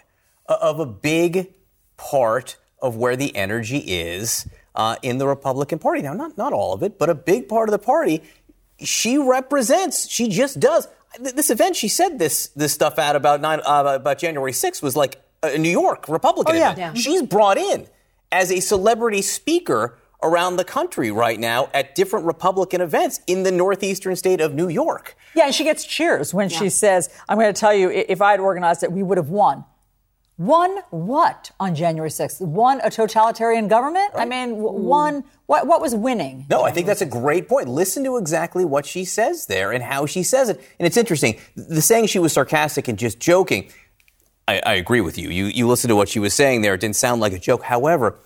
of 0.47 0.79
a 0.79 0.87
big 0.87 1.55
part 1.97 2.57
of 2.83 2.97
where 2.97 3.17
the 3.17 3.35
energy 3.35 3.79
is 3.79 4.47
uh, 4.75 4.97
in 5.03 5.19
the 5.19 5.27
Republican 5.27 5.79
Party. 5.79 6.03
Now, 6.03 6.13
not, 6.13 6.37
not 6.37 6.53
all 6.53 6.75
of 6.75 6.83
it, 6.83 6.99
but 6.99 7.09
a 7.09 7.15
big 7.15 7.49
part 7.49 7.69
of 7.69 7.73
the 7.73 7.79
party. 7.79 8.23
She 8.79 9.17
represents, 9.17 10.09
she 10.09 10.29
just 10.29 10.61
does. 10.61 10.87
This 11.19 11.49
event, 11.49 11.77
she 11.77 11.89
said 11.89 12.19
this 12.19 12.49
this 12.49 12.75
stuff 12.75 12.99
out 12.99 13.17
about 13.17 13.41
nine, 13.41 13.61
uh, 13.65 13.85
about 13.97 14.19
January 14.19 14.53
6th 14.53 14.83
was 14.83 14.97
like 14.97 15.23
a 15.43 15.57
New 15.57 15.71
York 15.71 16.11
Republican 16.11 16.57
oh, 16.57 16.59
yeah. 16.59 16.73
event. 16.73 16.97
Yeah. 16.97 17.03
She's 17.03 17.23
brought 17.23 17.57
in 17.57 17.87
as 18.31 18.51
a 18.53 18.61
celebrity 18.61 19.23
speaker 19.23 19.97
around 20.23 20.57
the 20.57 20.65
country 20.65 21.11
right 21.11 21.39
now 21.39 21.69
at 21.75 21.95
different 21.95 22.27
Republican 22.27 22.81
events 22.81 23.21
in 23.27 23.43
the 23.43 23.53
northeastern 23.53 24.17
state 24.17 24.41
of 24.41 24.55
New 24.55 24.69
York. 24.69 25.17
Yeah, 25.35 25.47
and 25.47 25.55
she 25.55 25.65
gets 25.65 25.85
cheers 25.85 26.33
when 26.33 26.51
yeah. 26.51 26.59
she 26.59 26.69
says, 26.71 27.09
I'm 27.29 27.39
going 27.39 27.53
to 27.53 27.59
tell 27.59 27.75
you, 27.75 27.91
if 27.91 28.23
I 28.23 28.31
had 28.31 28.41
organized 28.41 28.83
it, 28.83 28.93
we 28.93 29.03
would 29.03 29.19
have 29.19 29.29
won. 29.29 29.65
Won 30.39 30.81
what 30.91 31.51
on 31.59 31.75
January 31.75 32.11
6th? 32.11 32.43
Won 32.43 32.81
a 32.85 32.91
totalitarian 32.91 33.69
government? 33.69 34.11
I 34.15 34.27
mean, 34.27 34.57
one 34.59 35.25
what 35.47 35.67
what 35.67 35.81
was 35.81 35.95
winning? 35.95 36.45
No, 36.51 36.63
I 36.63 36.73
think 36.73 36.87
that's 36.87 37.01
a 37.01 37.07
great 37.07 37.49
point. 37.49 37.69
Listen 37.69 38.05
to 38.05 38.19
exactly 38.19 38.65
what 38.65 38.85
she 38.85 39.07
says 39.07 39.47
there 39.47 39.73
and 39.73 39.83
how 39.83 40.05
she 40.05 40.23
says 40.23 40.51
it. 40.51 40.61
And 40.79 40.87
it's 40.87 40.99
interesting. 40.99 41.39
The 41.55 41.81
saying 41.81 42.09
she 42.09 42.19
was 42.19 42.35
sarcastic 42.35 42.87
and 42.87 42.99
just 42.99 43.19
joking. 43.19 43.71
I, 44.47 44.61
I 44.67 44.75
agree 44.75 45.01
with 45.01 45.17
you. 45.17 45.31
You 45.31 45.47
you 45.47 45.67
listen 45.67 45.89
to 45.89 45.97
what 45.97 46.11
she 46.11 46.19
was 46.19 46.35
saying 46.35 46.61
there. 46.61 46.75
It 46.75 46.81
didn't 46.83 46.97
sound 46.97 47.23
like 47.23 47.33
a 47.33 47.39
joke. 47.39 47.63
However, 47.63 48.19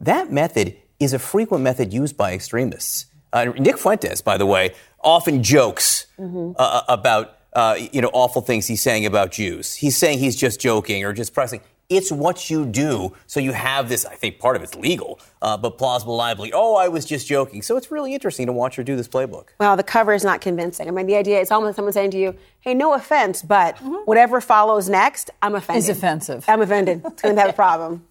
that 0.00 0.32
method 0.32 0.76
is 1.02 1.12
a 1.12 1.18
frequent 1.18 1.62
method 1.62 1.92
used 1.92 2.16
by 2.16 2.32
extremists. 2.32 3.06
Uh, 3.32 3.46
Nick 3.58 3.78
Fuentes, 3.78 4.20
by 4.20 4.36
the 4.36 4.46
way, 4.46 4.74
often 5.00 5.42
jokes 5.42 6.06
mm-hmm. 6.18 6.52
uh, 6.56 6.82
about 6.88 7.38
uh, 7.52 7.76
you 7.92 8.00
know, 8.00 8.10
awful 8.12 8.42
things 8.42 8.66
he's 8.66 8.82
saying 8.82 9.06
about 9.06 9.30
Jews. 9.30 9.74
He's 9.74 9.96
saying 9.96 10.18
he's 10.18 10.36
just 10.36 10.60
joking 10.60 11.04
or 11.04 11.12
just 11.12 11.34
pressing. 11.34 11.60
It's 11.88 12.10
what 12.10 12.48
you 12.48 12.64
do. 12.64 13.12
So 13.26 13.38
you 13.38 13.52
have 13.52 13.90
this, 13.90 14.06
I 14.06 14.14
think 14.14 14.38
part 14.38 14.56
of 14.56 14.62
it's 14.62 14.74
legal, 14.74 15.20
uh, 15.42 15.58
but 15.58 15.76
plausible 15.76 16.16
liability. 16.16 16.54
Oh, 16.54 16.76
I 16.76 16.88
was 16.88 17.04
just 17.04 17.26
joking. 17.26 17.60
So 17.60 17.76
it's 17.76 17.90
really 17.90 18.14
interesting 18.14 18.46
to 18.46 18.52
watch 18.52 18.76
her 18.76 18.82
do 18.82 18.96
this 18.96 19.08
playbook. 19.08 19.48
Well, 19.60 19.76
the 19.76 19.82
cover 19.82 20.14
is 20.14 20.24
not 20.24 20.40
convincing. 20.40 20.88
I 20.88 20.90
mean, 20.90 21.06
the 21.06 21.16
idea 21.16 21.40
is 21.40 21.50
almost 21.50 21.76
someone 21.76 21.92
saying 21.92 22.12
to 22.12 22.18
you, 22.18 22.34
hey, 22.60 22.72
no 22.72 22.94
offense, 22.94 23.42
but 23.42 23.76
mm-hmm. 23.76 23.96
whatever 24.06 24.40
follows 24.40 24.88
next, 24.88 25.30
I'm 25.42 25.54
offended. 25.54 25.82
Is 25.82 25.90
offensive. 25.90 26.46
I'm 26.48 26.62
offended. 26.62 27.02
It's 27.04 27.20
going 27.20 27.34
to 27.34 27.40
have 27.42 27.50
a 27.50 27.54
problem. 27.54 28.06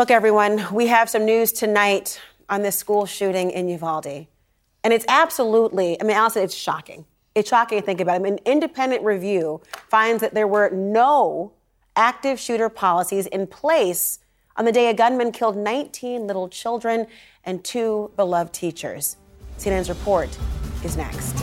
Look, 0.00 0.10
everyone, 0.10 0.64
we 0.72 0.86
have 0.86 1.10
some 1.10 1.26
news 1.26 1.52
tonight 1.52 2.18
on 2.48 2.62
this 2.62 2.74
school 2.74 3.04
shooting 3.04 3.50
in 3.50 3.68
Uvalde. 3.68 4.28
And 4.82 4.94
it's 4.94 5.04
absolutely, 5.08 6.00
I 6.00 6.04
mean, 6.04 6.16
honestly, 6.16 6.40
it's 6.40 6.54
shocking 6.54 7.04
it's 7.34 7.50
shocking 7.50 7.78
to 7.80 7.84
think 7.84 8.00
about. 8.00 8.14
I 8.14 8.18
mean, 8.18 8.32
an 8.32 8.38
independent 8.46 9.04
review 9.04 9.60
finds 9.90 10.22
that 10.22 10.32
there 10.32 10.48
were 10.48 10.70
no 10.70 11.52
active 11.96 12.40
shooter 12.40 12.70
policies 12.70 13.26
in 13.26 13.46
place 13.46 14.20
on 14.56 14.64
the 14.64 14.72
day 14.72 14.88
a 14.88 14.94
gunman 14.94 15.32
killed 15.32 15.58
19 15.58 16.26
little 16.26 16.48
children 16.48 17.06
and 17.44 17.62
two 17.62 18.10
beloved 18.16 18.54
teachers. 18.54 19.18
CNN's 19.58 19.90
report 19.90 20.34
is 20.82 20.96
next. 20.96 21.36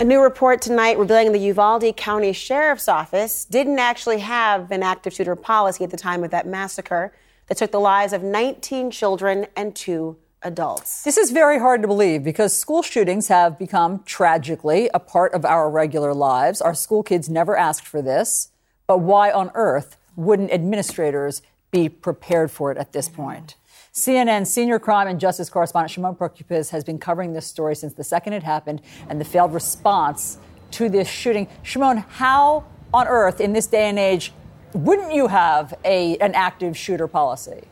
A 0.00 0.04
new 0.04 0.22
report 0.22 0.62
tonight 0.62 0.96
revealing 0.96 1.32
the 1.32 1.40
Uvalde 1.40 1.96
County 1.96 2.32
Sheriff's 2.32 2.86
Office 2.86 3.44
didn't 3.44 3.80
actually 3.80 4.20
have 4.20 4.70
an 4.70 4.84
active 4.84 5.12
shooter 5.12 5.34
policy 5.34 5.82
at 5.82 5.90
the 5.90 5.96
time 5.96 6.22
of 6.22 6.30
that 6.30 6.46
massacre 6.46 7.12
that 7.48 7.58
took 7.58 7.72
the 7.72 7.80
lives 7.80 8.12
of 8.12 8.22
19 8.22 8.92
children 8.92 9.48
and 9.56 9.74
two 9.74 10.16
adults. 10.42 11.02
This 11.02 11.16
is 11.16 11.32
very 11.32 11.58
hard 11.58 11.82
to 11.82 11.88
believe 11.88 12.22
because 12.22 12.56
school 12.56 12.82
shootings 12.82 13.26
have 13.26 13.58
become 13.58 14.04
tragically 14.04 14.88
a 14.94 15.00
part 15.00 15.34
of 15.34 15.44
our 15.44 15.68
regular 15.68 16.14
lives. 16.14 16.60
Our 16.60 16.74
school 16.74 17.02
kids 17.02 17.28
never 17.28 17.56
asked 17.56 17.84
for 17.84 18.00
this, 18.00 18.52
but 18.86 19.00
why 19.00 19.32
on 19.32 19.50
earth 19.54 19.96
wouldn't 20.14 20.52
administrators 20.52 21.42
be 21.72 21.88
prepared 21.88 22.52
for 22.52 22.70
it 22.70 22.78
at 22.78 22.92
this 22.92 23.08
point? 23.08 23.56
CNN 23.92 24.46
senior 24.46 24.78
crime 24.78 25.08
and 25.08 25.18
justice 25.18 25.50
correspondent 25.50 25.90
Shimon 25.90 26.14
Prokupecz 26.14 26.70
has 26.70 26.84
been 26.84 26.98
covering 26.98 27.32
this 27.32 27.46
story 27.46 27.74
since 27.74 27.94
the 27.94 28.04
second 28.04 28.34
it 28.34 28.42
happened 28.42 28.82
and 29.08 29.20
the 29.20 29.24
failed 29.24 29.52
response 29.52 30.38
to 30.72 30.88
this 30.88 31.08
shooting. 31.08 31.48
Shimon, 31.62 31.98
how 32.08 32.64
on 32.92 33.06
earth 33.08 33.40
in 33.40 33.52
this 33.52 33.66
day 33.66 33.88
and 33.88 33.98
age 33.98 34.32
wouldn't 34.74 35.12
you 35.14 35.28
have 35.28 35.74
a, 35.84 36.16
an 36.18 36.34
active 36.34 36.76
shooter 36.76 37.08
policy? 37.08 37.64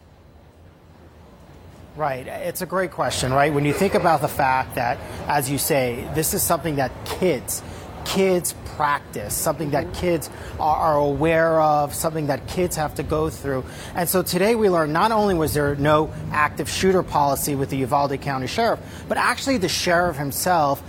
Right. 1.97 2.27
It's 2.27 2.61
a 2.61 2.67
great 2.67 2.91
question, 2.91 3.33
right? 3.33 3.53
When 3.53 3.65
you 3.65 3.73
think 3.73 3.95
about 3.95 4.21
the 4.21 4.29
fact 4.29 4.75
that, 4.75 4.99
as 5.29 5.51
you 5.51 5.57
say, 5.57 6.07
this 6.15 6.35
is 6.35 6.43
something 6.43 6.77
that 6.77 6.93
kids, 7.07 7.63
kids 8.07 8.55
practice, 8.77 9.35
something 9.35 9.71
that 9.73 9.93
kids 9.95 10.31
are, 10.61 10.77
are, 10.77 10.97
aware 10.97 11.61
of, 11.61 11.93
something 11.93 12.29
that 12.29 12.47
kids 12.47 12.77
have 12.77 12.95
to 12.95 13.03
go 13.03 13.29
through. 13.29 13.65
And 13.95 14.09
so 14.09 14.23
today 14.23 14.55
we 14.55 14.71
learned 14.71 14.93
not 14.93 15.13
only 15.13 15.35
was 15.35 15.55
there 15.55 15.75
no 15.77 16.13
active 16.31 16.69
shooter 16.69 17.03
policy 17.03 17.55
with 17.55 17.69
the 17.69 17.79
Uvalde 17.79 18.21
County 18.21 18.47
Sheriff, 18.47 18.81
but 19.09 19.19
actually 19.19 19.59
the 19.59 19.69
sheriff 19.69 20.17
himself 20.17 20.83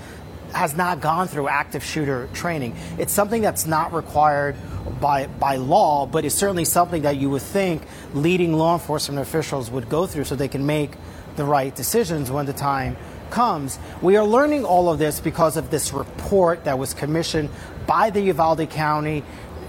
has 0.54 0.76
not 0.76 1.02
gone 1.02 1.28
through 1.28 1.48
active 1.48 1.84
shooter 1.84 2.30
training. 2.34 2.76
It's 2.98 3.14
something 3.14 3.42
that's 3.42 3.66
not 3.66 3.94
required 3.94 4.56
by, 5.02 5.28
by 5.28 5.58
law, 5.58 6.06
but 6.06 6.24
it's 6.24 6.36
certainly 6.36 6.66
something 6.66 7.02
that 7.02 7.18
you 7.18 7.30
would 7.30 7.42
think 7.42 7.82
leading 8.14 8.54
law 8.54 8.74
enforcement 8.74 9.20
officials 9.20 9.70
would 9.70 9.90
go 9.90 10.08
through 10.08 10.24
so 10.24 10.36
they 10.36 10.48
can 10.48 10.66
make 10.66 10.92
the 11.36 11.44
right 11.44 11.76
decisions 11.76 12.32
when 12.32 12.46
the 12.46 12.54
time 12.54 12.96
comes. 13.32 13.80
We 14.02 14.18
are 14.18 14.26
learning 14.26 14.66
all 14.66 14.90
of 14.90 15.00
this 15.00 15.20
because 15.20 15.58
of 15.58 15.70
this 15.70 15.94
report 15.94 16.66
that 16.66 16.78
was 16.78 16.94
commissioned 16.94 17.50
by 17.86 18.10
the 18.10 18.22
Uvalde 18.22 18.70
County 18.70 19.24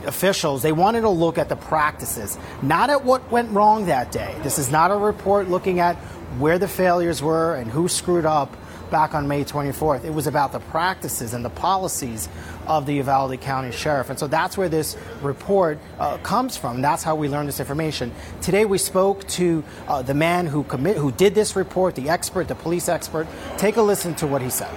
officials. 0.07 0.63
They 0.63 0.73
wanted 0.73 1.03
to 1.03 1.09
look 1.09 1.39
at 1.39 1.49
the 1.49 1.57
practices, 1.57 2.39
not 2.63 2.91
at 2.91 3.05
what 3.05 3.31
went 3.31 3.51
wrong 3.51 3.87
that 3.87 4.13
day. 4.13 4.37
This 4.43 4.59
is 4.59 4.71
not 4.71 4.91
a 4.91 4.97
report 4.97 5.49
looking 5.49 5.81
at 5.81 5.97
where 6.39 6.59
the 6.59 6.69
failures 6.69 7.23
were 7.23 7.55
and 7.55 7.71
who 7.71 7.89
screwed 7.89 8.27
up 8.27 8.57
back 8.91 9.15
on 9.15 9.29
May 9.29 9.45
24th. 9.45 10.05
It 10.05 10.13
was 10.13 10.27
about 10.27 10.53
the 10.53 10.61
practices 10.61 11.35
and 11.35 11.45
the 11.45 11.51
policies 11.51 12.29
of 12.67 12.87
the 12.87 12.95
Uvalde 12.95 13.41
County 13.41 13.73
Sheriff. 13.73 14.11
And 14.11 14.19
so 14.19 14.27
that's 14.27 14.57
where 14.57 14.69
this 14.69 14.97
report 15.23 15.79
uh, 15.99 16.19
comes 16.19 16.57
from. 16.57 16.83
That's 16.83 17.03
how 17.03 17.15
we 17.15 17.29
learned 17.29 17.49
this 17.49 17.61
information. 17.61 18.13
Today 18.43 18.65
we 18.65 18.79
spoke 18.79 19.27
to 19.29 19.65
uh, 19.87 20.03
the 20.03 20.15
man 20.15 20.47
who, 20.47 20.65
commit, 20.65 20.97
who 20.97 21.13
did 21.13 21.35
this 21.35 21.57
report, 21.57 21.95
the 21.95 22.09
expert, 22.09 22.49
the 22.49 22.55
police 22.55 22.89
expert. 22.89 23.27
Take 23.57 23.77
a 23.77 23.83
listen 23.83 24.15
to 24.17 24.27
what 24.27 24.43
he 24.43 24.51
said. 24.51 24.75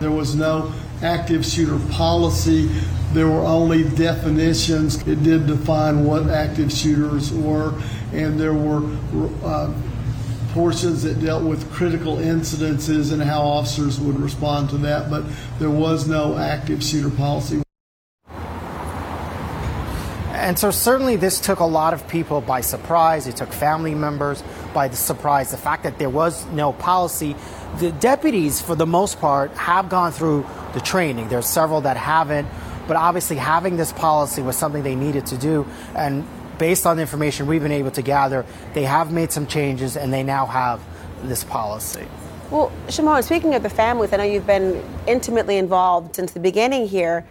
There 0.00 0.10
was 0.10 0.34
no 0.34 0.72
active 1.02 1.46
shooter 1.46 1.78
policy. 1.92 2.66
There 3.12 3.28
were 3.28 3.44
only 3.44 3.88
definitions. 3.90 5.06
It 5.06 5.22
did 5.22 5.46
define 5.46 6.04
what 6.04 6.28
active 6.28 6.72
shooters 6.72 7.32
were, 7.32 7.74
and 8.12 8.40
there 8.40 8.54
were 8.54 8.82
uh, 9.44 9.72
portions 10.52 11.02
that 11.02 11.20
dealt 11.20 11.42
with 11.42 11.70
critical 11.72 12.16
incidences 12.16 13.12
and 13.12 13.22
how 13.22 13.42
officers 13.42 13.98
would 14.00 14.18
respond 14.18 14.70
to 14.70 14.78
that, 14.78 15.10
but 15.10 15.24
there 15.58 15.70
was 15.70 16.06
no 16.06 16.36
active 16.38 16.82
shooter 16.82 17.10
policy. 17.10 17.62
And 20.42 20.58
so, 20.58 20.72
certainly, 20.72 21.14
this 21.16 21.40
took 21.40 21.60
a 21.60 21.64
lot 21.64 21.94
of 21.94 22.08
people 22.08 22.40
by 22.40 22.62
surprise. 22.62 23.28
It 23.28 23.36
took 23.36 23.52
family 23.52 23.94
members 23.94 24.42
by 24.74 24.88
the 24.88 24.96
surprise. 24.96 25.52
The 25.52 25.56
fact 25.56 25.84
that 25.84 26.00
there 26.00 26.10
was 26.10 26.44
no 26.46 26.72
policy. 26.72 27.36
The 27.78 27.92
deputies, 27.92 28.60
for 28.60 28.74
the 28.74 28.86
most 28.86 29.20
part, 29.20 29.52
have 29.52 29.88
gone 29.88 30.10
through 30.10 30.44
the 30.74 30.80
training. 30.80 31.28
There's 31.28 31.46
several 31.46 31.82
that 31.82 31.96
haven't, 31.96 32.48
but 32.88 32.96
obviously, 32.96 33.36
having 33.36 33.76
this 33.76 33.92
policy 33.92 34.42
was 34.42 34.56
something 34.56 34.82
they 34.82 34.96
needed 34.96 35.26
to 35.26 35.38
do. 35.38 35.64
And 35.94 36.26
based 36.62 36.86
on 36.86 36.96
the 36.96 37.00
information 37.00 37.48
we've 37.48 37.60
been 37.60 37.72
able 37.72 37.90
to 37.90 38.02
gather, 38.02 38.46
they 38.72 38.84
have 38.84 39.10
made 39.10 39.32
some 39.32 39.48
changes 39.48 39.96
and 39.96 40.12
they 40.12 40.22
now 40.22 40.46
have 40.46 40.80
this 41.24 41.42
policy. 41.42 42.06
Well, 42.52 42.70
Shimon, 42.88 43.20
speaking 43.24 43.56
of 43.56 43.64
the 43.64 43.68
families, 43.68 44.12
I 44.12 44.18
know 44.18 44.22
you've 44.22 44.46
been 44.46 44.80
intimately 45.08 45.56
involved 45.56 46.14
since 46.14 46.30
the 46.30 46.38
beginning 46.38 46.86
here. 46.86 47.26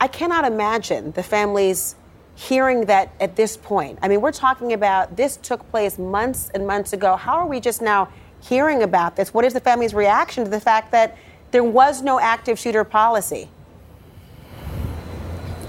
I 0.00 0.08
cannot 0.08 0.44
imagine 0.44 1.12
the 1.12 1.22
families 1.22 1.94
hearing 2.34 2.86
that 2.86 3.12
at 3.20 3.36
this 3.36 3.56
point. 3.56 4.00
I 4.02 4.08
mean, 4.08 4.20
we're 4.20 4.32
talking 4.32 4.72
about 4.72 5.16
this 5.16 5.36
took 5.36 5.70
place 5.70 5.96
months 5.96 6.50
and 6.52 6.66
months 6.66 6.92
ago. 6.92 7.14
How 7.14 7.34
are 7.34 7.46
we 7.46 7.60
just 7.60 7.82
now 7.82 8.08
hearing 8.40 8.82
about 8.82 9.14
this? 9.14 9.32
What 9.32 9.44
is 9.44 9.52
the 9.52 9.60
family's 9.60 9.94
reaction 9.94 10.42
to 10.42 10.50
the 10.50 10.58
fact 10.58 10.90
that 10.90 11.16
there 11.52 11.62
was 11.62 12.02
no 12.02 12.18
active 12.18 12.58
shooter 12.58 12.82
policy? 12.82 13.48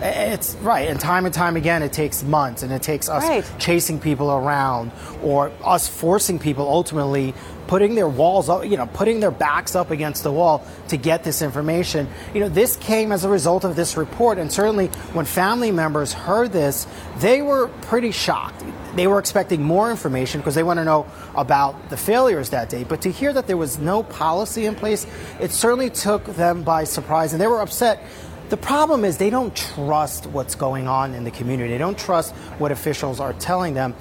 It's 0.06 0.56
right, 0.56 0.90
and 0.90 1.00
time 1.00 1.26
and 1.26 1.34
time 1.34 1.56
again, 1.56 1.82
it 1.82 1.94
takes 1.94 2.24
months, 2.24 2.62
and 2.62 2.74
it 2.74 2.82
takes 2.82 3.08
us 3.08 3.24
right. 3.24 3.46
chasing 3.58 4.02
people 4.02 4.30
around, 4.32 4.92
or 5.22 5.52
us 5.64 5.88
forcing 5.88 6.40
people 6.40 6.68
ultimately 6.68 7.34
putting 7.68 7.96
their 7.96 8.08
walls 8.10 8.50
up, 8.50 8.66
you 8.66 8.76
know, 8.76 8.86
putting 8.86 9.22
their 9.22 9.32
backs 9.32 9.76
up 9.76 9.92
against 9.92 10.24
the 10.24 10.32
wall 10.32 10.66
to 10.90 10.98
get 10.98 11.24
this 11.24 11.42
information. 11.42 12.10
You 12.34 12.42
know, 12.42 12.50
this 12.50 12.76
came 12.76 13.14
as 13.14 13.24
a 13.24 13.30
result 13.30 13.64
of 13.64 13.78
this 13.78 13.96
report, 13.96 14.38
and 14.38 14.52
certainly 14.52 14.88
when 15.14 15.26
family 15.26 15.72
members 15.72 16.12
heard 16.12 16.52
this, 16.52 16.86
they 17.20 17.42
were 17.42 17.70
pretty 17.84 18.12
shocked. 18.12 18.62
They 18.96 19.08
were 19.08 19.20
expecting 19.20 19.64
more 19.64 19.90
information 19.90 20.42
because 20.42 20.54
they 20.54 20.64
want 20.64 20.80
to 20.80 20.86
know 20.86 21.08
about 21.36 21.90
the 21.90 21.98
failures 21.98 22.50
that 22.50 22.70
day. 22.70 22.84
But 22.84 23.02
to 23.04 23.12
hear 23.12 23.34
that 23.34 23.48
there 23.48 23.58
was 23.58 23.80
no 23.80 24.04
policy 24.04 24.66
in 24.66 24.76
place, 24.76 25.08
it 25.40 25.52
certainly 25.52 25.90
took 25.90 26.26
them 26.26 26.64
by 26.64 26.84
surprise, 26.84 27.32
and 27.32 27.42
they 27.42 27.48
were 27.48 27.62
upset 27.62 28.04
the 28.50 28.58
problem 28.58 29.06
is 29.06 29.18
they 29.18 29.30
don't 29.30 29.56
trust 29.56 30.26
what's 30.28 30.56
going 30.56 30.88
on 30.88 31.14
in 31.14 31.24
the 31.24 31.32
community. 31.32 31.72
They 31.72 31.78
don't 31.78 31.98
trust 31.98 32.34
what 32.60 32.72
officials 32.72 33.20
are 33.20 33.34
telling 33.34 33.74
them. 33.74 33.96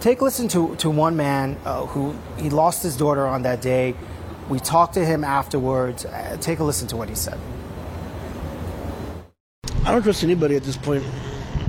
Take 0.00 0.20
listen 0.20 0.48
to, 0.48 0.76
to 0.76 0.90
one 0.90 1.16
man 1.16 1.56
uh, 1.64 1.86
who 1.86 2.14
he 2.36 2.50
lost 2.50 2.82
his 2.82 2.96
daughter 2.96 3.26
on 3.26 3.42
that 3.42 3.62
day. 3.62 3.94
We 4.48 4.58
talked 4.58 4.94
to 4.94 5.04
him 5.04 5.24
afterwards. 5.24 6.04
Uh, 6.04 6.36
take 6.40 6.58
a 6.58 6.64
listen 6.64 6.88
to 6.88 6.96
what 6.96 7.08
he 7.08 7.14
said. 7.14 7.38
I 9.84 9.92
don't 9.92 10.02
trust 10.02 10.22
anybody 10.22 10.56
at 10.56 10.64
this 10.64 10.76
point. 10.76 11.04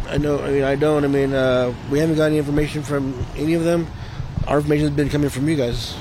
I 0.07 0.17
know. 0.17 0.39
I 0.39 0.49
mean, 0.49 0.63
I 0.63 0.75
don't. 0.75 1.03
I 1.03 1.07
mean, 1.07 1.33
uh, 1.33 1.73
we 1.89 1.99
haven't 1.99 2.15
got 2.15 2.25
any 2.25 2.37
information 2.37 2.83
from 2.83 3.25
any 3.35 3.53
of 3.53 3.63
them. 3.63 3.87
Our 4.47 4.57
information 4.57 4.87
has 4.87 4.95
been 4.95 5.09
coming 5.09 5.29
from 5.29 5.47
you 5.47 5.55
guys. 5.55 5.95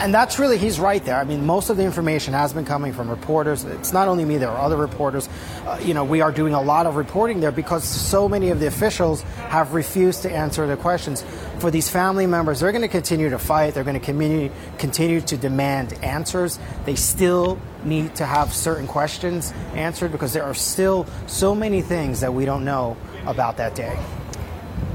And 0.00 0.14
that's 0.14 0.38
really, 0.38 0.56
he's 0.56 0.80
right 0.80 1.04
there. 1.04 1.16
I 1.16 1.24
mean, 1.24 1.44
most 1.44 1.68
of 1.68 1.76
the 1.76 1.84
information 1.84 2.32
has 2.32 2.54
been 2.54 2.64
coming 2.64 2.94
from 2.94 3.10
reporters. 3.10 3.64
It's 3.64 3.92
not 3.92 4.08
only 4.08 4.24
me, 4.24 4.38
there 4.38 4.48
are 4.48 4.58
other 4.58 4.78
reporters. 4.78 5.28
Uh, 5.66 5.78
you 5.82 5.92
know, 5.92 6.04
we 6.04 6.22
are 6.22 6.32
doing 6.32 6.54
a 6.54 6.62
lot 6.62 6.86
of 6.86 6.96
reporting 6.96 7.40
there 7.40 7.52
because 7.52 7.84
so 7.84 8.26
many 8.26 8.48
of 8.48 8.60
the 8.60 8.66
officials 8.66 9.20
have 9.50 9.74
refused 9.74 10.22
to 10.22 10.32
answer 10.32 10.66
the 10.66 10.78
questions. 10.78 11.22
For 11.58 11.70
these 11.70 11.90
family 11.90 12.26
members, 12.26 12.60
they're 12.60 12.72
going 12.72 12.80
to 12.80 12.88
continue 12.88 13.28
to 13.28 13.38
fight. 13.38 13.74
They're 13.74 13.84
going 13.84 14.00
to 14.00 14.04
continue, 14.04 14.50
continue 14.78 15.20
to 15.20 15.36
demand 15.36 15.92
answers. 16.02 16.58
They 16.86 16.94
still 16.94 17.60
need 17.84 18.14
to 18.16 18.24
have 18.24 18.54
certain 18.54 18.86
questions 18.86 19.52
answered 19.74 20.12
because 20.12 20.32
there 20.32 20.44
are 20.44 20.54
still 20.54 21.06
so 21.26 21.54
many 21.54 21.82
things 21.82 22.20
that 22.20 22.32
we 22.32 22.46
don't 22.46 22.64
know 22.64 22.96
about 23.26 23.58
that 23.58 23.74
day. 23.74 23.98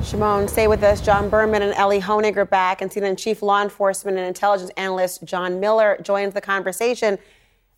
Shimon, 0.06 0.48
stay 0.48 0.68
with 0.68 0.84
us. 0.84 1.02
John 1.02 1.30
Berman 1.30 1.64
and 1.64 1.74
Elie 1.74 2.00
Honig 2.00 2.38
are 2.38 2.46
back, 2.46 2.80
and 2.80 2.92
CNN 2.92 3.18
Chief 3.18 3.42
Law 3.42 3.64
Enforcement 3.64 4.20
and 4.20 4.28
Intelligence 4.28 4.70
Analyst 4.78 5.24
John 5.24 5.60
Miller 5.60 5.98
joins 6.04 6.36
the 6.36 6.42
conversation. 6.42 7.18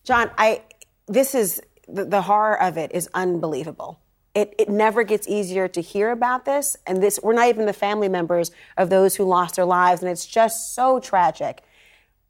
John, 0.04 0.30
I 0.38 0.64
this 1.08 1.34
is 1.34 1.62
the, 1.88 2.04
the 2.04 2.24
horror 2.24 2.62
of 2.62 2.78
it 2.78 2.92
is 2.94 3.08
unbelievable. 3.14 4.02
It, 4.36 4.54
it 4.60 4.68
never 4.68 5.04
gets 5.04 5.26
easier 5.30 5.70
to 5.70 5.82
hear 5.82 6.12
about 6.12 6.44
this, 6.44 6.76
and 6.86 7.02
this 7.02 7.18
we're 7.24 7.32
not 7.32 7.48
even 7.48 7.66
the 7.66 7.72
family 7.72 8.10
members 8.10 8.52
of 8.76 8.90
those 8.90 9.16
who 9.16 9.24
lost 9.24 9.56
their 9.56 9.66
lives, 9.66 10.02
and 10.02 10.12
it's 10.12 10.26
just 10.26 10.76
so 10.76 11.00
tragic. 11.00 11.64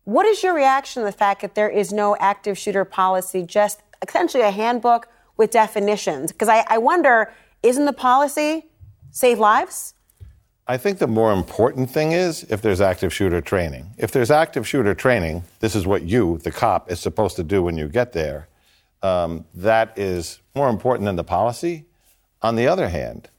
What 0.03 0.27
is 0.27 0.43
your 0.43 0.53
reaction 0.53 1.01
to 1.01 1.05
the 1.07 1.11
fact 1.11 1.41
that 1.41 1.55
there 1.55 1.69
is 1.69 1.91
no 1.91 2.15
active 2.19 2.55
shooter 2.55 2.85
policy, 2.85 3.41
just 3.41 3.81
essentially 4.07 4.43
a 4.43 4.51
handbook 4.51 5.07
with 5.37 5.49
definitions? 5.49 6.31
Because 6.31 6.49
I, 6.49 6.65
I 6.69 6.77
wonder, 6.77 7.33
isn't 7.63 7.85
the 7.85 7.93
policy 7.93 8.66
save 9.17 9.39
lives? 9.39 9.95
I 10.67 10.77
think 10.77 10.99
the 10.99 11.07
more 11.07 11.33
important 11.33 11.89
thing 11.89 12.11
is 12.11 12.43
if 12.49 12.61
there's 12.61 12.81
active 12.81 13.11
shooter 13.11 13.41
training. 13.41 13.93
If 13.97 14.11
there's 14.11 14.29
active 14.29 14.67
shooter 14.67 14.93
training, 14.93 15.43
this 15.59 15.75
is 15.75 15.87
what 15.87 16.03
you, 16.03 16.37
the 16.43 16.51
cop, 16.51 16.91
is 16.91 16.99
supposed 16.99 17.35
to 17.37 17.43
do 17.43 17.63
when 17.63 17.77
you 17.77 17.87
get 17.87 18.13
there. 18.13 18.47
Um, 19.01 19.45
that 19.55 19.97
is 19.97 20.39
more 20.53 20.69
important 20.69 21.05
than 21.05 21.15
the 21.15 21.23
policy. 21.23 21.85
On 22.43 22.55
the 22.55 22.67
other 22.67 22.89
hand, 22.89 23.29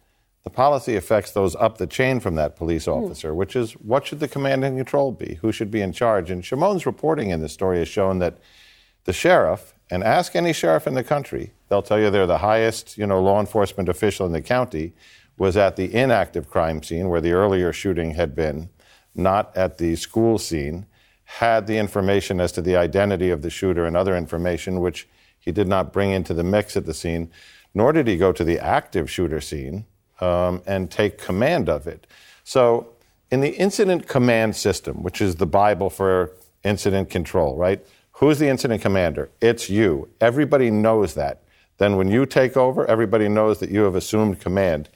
the 0.43 0.51
policy 0.51 0.97
affects 0.97 1.31
those 1.31 1.55
up 1.57 1.79
the 1.79 1.87
chain 1.87 2.19
from 2.19 2.35
that 2.37 2.57
police 2.57 2.87
hmm. 2.87 2.93
officer, 2.93 3.33
which 3.33 3.55
is 3.55 3.73
what 3.73 4.07
should 4.07 4.21
the 4.21 4.29
command 4.29 4.65
and 4.65 4.77
control 4.77 5.13
be? 5.13 5.35
Who 5.43 5.53
should 5.53 5.71
be 5.71 5.83
in 5.83 5.93
charge? 5.93 6.31
And 6.31 6.45
Shimon's 6.45 6.87
reporting 6.87 7.31
in 7.31 7.41
this 7.41 7.53
story 7.53 7.79
has 7.79 7.89
shown 7.89 8.19
that 8.19 8.39
the 9.05 9.13
sheriff, 9.13 9.75
and 9.91 10.03
ask 10.03 10.35
any 10.35 10.53
sheriff 10.53 10.87
in 10.87 10.95
the 10.95 11.05
country, 11.05 11.53
they'll 11.69 11.83
tell 11.83 11.99
you 12.01 12.11
they're 12.11 12.27
the 12.27 12.39
highest, 12.39 12.99
you 12.99 13.07
know, 13.07 13.23
law 13.23 13.39
enforcement 13.39 13.89
official 13.89 14.27
in 14.27 14.33
the 14.33 14.43
county 14.43 14.93
was 15.39 15.57
at 15.57 15.77
the 15.77 15.95
inactive 15.95 16.51
crime 16.51 16.83
scene 16.83 17.09
where 17.09 17.21
the 17.21 17.33
earlier 17.33 17.73
shooting 17.73 18.15
had 18.15 18.35
been, 18.35 18.69
not 19.15 19.57
at 19.57 19.79
the 19.79 19.97
school 19.97 20.39
scene, 20.39 20.87
had 21.25 21.67
the 21.67 21.79
information 21.79 22.41
as 22.41 22.53
to 22.53 22.63
the 22.63 22.77
identity 22.77 23.31
of 23.31 23.43
the 23.43 23.51
shooter 23.51 23.85
and 23.87 23.97
other 23.97 24.17
information 24.17 24.81
which 24.81 25.09
he 25.39 25.53
did 25.53 25.69
not 25.69 25.93
bring 25.93 26.11
into 26.11 26.35
the 26.35 26.43
mix 26.43 26.77
at 26.77 26.87
the 26.87 26.95
scene, 26.95 27.31
nor 27.75 27.93
did 27.93 28.07
he 28.07 28.17
go 28.17 28.33
to 28.33 28.45
the 28.45 28.59
active 28.59 29.11
shooter 29.11 29.41
scene 29.41 29.85
um, 30.21 30.63
and 30.67 30.91
take 30.91 31.19
command 31.19 31.69
of 31.69 31.87
it. 31.87 32.07
So, 32.45 32.89
in 33.31 33.41
the 33.41 33.55
incident 33.57 34.09
command 34.09 34.57
system, 34.57 35.03
which 35.03 35.21
is 35.21 35.37
the 35.37 35.47
Bible 35.47 35.91
for 35.91 36.33
incident 36.65 37.11
control, 37.11 37.57
right? 37.57 37.87
Who's 38.13 38.39
the 38.39 38.49
incident 38.49 38.81
commander? 38.81 39.31
It's 39.41 39.69
you. 39.69 40.09
Everybody 40.21 40.71
knows 40.71 41.15
that. 41.15 41.43
Then, 41.77 41.97
when 41.97 42.09
you 42.09 42.27
take 42.27 42.57
over, 42.57 42.87
everybody 42.87 43.29
knows 43.29 43.59
that 43.61 43.71
you 43.71 43.83
have 43.83 43.95
assumed 43.95 44.41
command. 44.41 44.89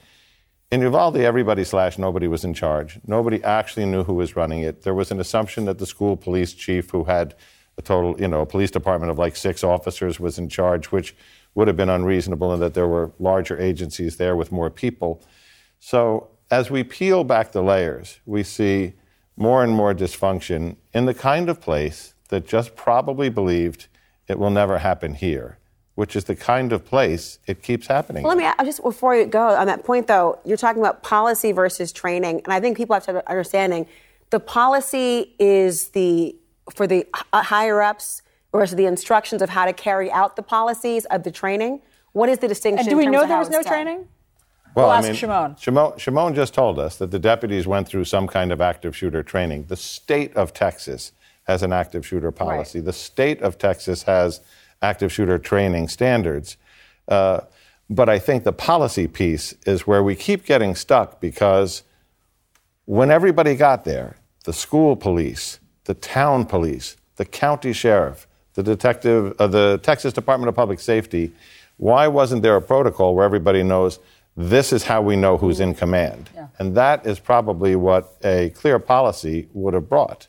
In 0.73 0.81
Uvalde, 0.81 1.17
everybody 1.17 1.63
slash 1.63 1.99
nobody 1.99 2.27
was 2.27 2.43
in 2.43 2.55
charge. 2.55 2.99
Nobody 3.05 3.43
actually 3.43 3.85
knew 3.85 4.03
who 4.03 4.15
was 4.15 4.35
running 4.35 4.61
it. 4.61 4.81
There 4.81 4.95
was 4.95 5.11
an 5.11 5.19
assumption 5.19 5.65
that 5.65 5.77
the 5.77 5.85
school 5.85 6.17
police 6.17 6.51
chief, 6.51 6.89
who 6.89 7.03
had 7.03 7.35
a 7.77 7.83
total, 7.83 8.19
you 8.19 8.27
know, 8.27 8.41
a 8.41 8.45
police 8.47 8.71
department 8.71 9.11
of 9.11 9.19
like 9.19 9.35
six 9.35 9.63
officers, 9.63 10.19
was 10.19 10.39
in 10.39 10.49
charge, 10.49 10.91
which 10.91 11.15
would 11.53 11.67
have 11.67 11.77
been 11.77 11.91
unreasonable, 11.91 12.51
and 12.51 12.59
that 12.59 12.73
there 12.73 12.87
were 12.87 13.11
larger 13.19 13.55
agencies 13.59 14.17
there 14.17 14.35
with 14.35 14.51
more 14.51 14.71
people. 14.71 15.21
So 15.79 16.29
as 16.49 16.71
we 16.71 16.83
peel 16.83 17.23
back 17.23 17.51
the 17.51 17.61
layers, 17.61 18.19
we 18.25 18.41
see 18.41 18.93
more 19.37 19.63
and 19.63 19.73
more 19.73 19.93
dysfunction 19.93 20.77
in 20.91 21.05
the 21.05 21.13
kind 21.13 21.49
of 21.49 21.61
place 21.61 22.15
that 22.29 22.47
just 22.47 22.75
probably 22.75 23.29
believed 23.29 23.89
it 24.27 24.39
will 24.39 24.49
never 24.49 24.79
happen 24.79 25.13
here 25.13 25.59
which 25.95 26.15
is 26.15 26.23
the 26.23 26.35
kind 26.35 26.73
of 26.73 26.83
place 26.85 27.39
it 27.45 27.61
keeps 27.61 27.87
happening. 27.87 28.23
Well, 28.23 28.35
let 28.35 28.37
me 28.37 28.51
I 28.57 28.63
just 28.65 28.81
before 28.81 29.15
you 29.15 29.25
go 29.25 29.49
on 29.49 29.67
that 29.67 29.83
point 29.83 30.07
though, 30.07 30.39
you're 30.43 30.57
talking 30.57 30.81
about 30.81 31.03
policy 31.03 31.51
versus 31.51 31.91
training, 31.91 32.41
and 32.43 32.53
I 32.53 32.59
think 32.59 32.77
people 32.77 32.93
have 32.95 33.05
to 33.05 33.13
have 33.13 33.23
understanding 33.27 33.87
the 34.33 34.39
policy 34.39 35.35
is 35.37 35.89
the 35.89 36.35
for 36.73 36.87
the 36.87 37.05
uh, 37.31 37.43
higher 37.43 37.81
ups 37.81 38.23
or 38.51 38.65
the 38.65 38.85
instructions 38.85 39.41
of 39.41 39.49
how 39.49 39.65
to 39.65 39.73
carry 39.73 40.11
out 40.11 40.35
the 40.35 40.43
policies 40.43 41.05
of 41.05 41.23
the 41.23 41.31
training. 41.31 41.81
What 42.13 42.29
is 42.29 42.39
the 42.39 42.47
distinction? 42.47 42.87
And 42.87 42.89
do 42.89 42.97
we 42.97 43.05
know 43.05 43.27
there 43.27 43.37
was 43.37 43.49
no 43.49 43.61
done? 43.61 43.71
training? 43.71 44.07
Well, 44.75 44.87
we'll 44.87 44.89
I 44.89 44.97
ask 44.97 45.07
mean, 45.07 45.15
Shimon. 45.15 45.55
Shimon. 45.57 45.97
Shimon 45.99 46.33
just 46.33 46.55
told 46.55 46.79
us 46.79 46.97
that 46.97 47.11
the 47.11 47.19
deputies 47.19 47.67
went 47.67 47.87
through 47.87 48.05
some 48.05 48.27
kind 48.27 48.51
of 48.51 48.59
active 48.59 48.95
shooter 48.95 49.21
training. 49.21 49.65
The 49.67 49.75
state 49.75 50.35
of 50.35 50.51
Texas 50.51 51.11
has 51.43 51.61
an 51.61 51.71
active 51.71 52.05
shooter 52.05 52.31
policy. 52.31 52.79
Right. 52.79 52.85
The 52.85 52.93
state 52.93 53.41
of 53.43 53.59
Texas 53.59 54.03
has 54.03 54.41
active 54.83 55.11
shooter 55.11 55.39
training 55.39 55.87
standards. 55.87 56.57
Uh, 57.07 57.41
but 57.89 58.09
I 58.09 58.19
think 58.19 58.43
the 58.43 58.53
policy 58.53 59.07
piece 59.07 59.53
is 59.65 59.87
where 59.87 60.03
we 60.03 60.15
keep 60.15 60.45
getting 60.45 60.75
stuck 60.75 61.19
because 61.19 61.83
when 62.85 63.09
everybody 63.11 63.55
got 63.55 63.85
there, 63.85 64.17
the 64.43 64.53
school 64.53 64.95
police, 64.95 65.59
the 65.85 65.93
town 65.93 66.45
police, 66.45 66.97
the 67.15 67.25
county 67.25 67.73
sheriff, 67.73 68.27
the 68.53 68.63
detective, 68.63 69.35
uh, 69.39 69.47
the 69.47 69.79
Texas 69.83 70.13
Department 70.13 70.49
of 70.49 70.55
Public 70.55 70.79
Safety, 70.79 71.31
why 71.77 72.07
wasn't 72.07 72.41
there 72.43 72.55
a 72.55 72.61
protocol 72.61 73.15
where 73.15 73.25
everybody 73.25 73.63
knows 73.63 73.99
this 74.35 74.73
is 74.73 74.83
how 74.83 75.01
we 75.01 75.15
know 75.15 75.37
who's 75.37 75.59
in 75.59 75.73
command? 75.73 76.29
Yeah. 76.35 76.47
And 76.59 76.75
that 76.75 77.05
is 77.05 77.19
probably 77.19 77.75
what 77.75 78.15
a 78.23 78.49
clear 78.51 78.79
policy 78.79 79.47
would 79.53 79.73
have 79.73 79.89
brought. 79.89 80.27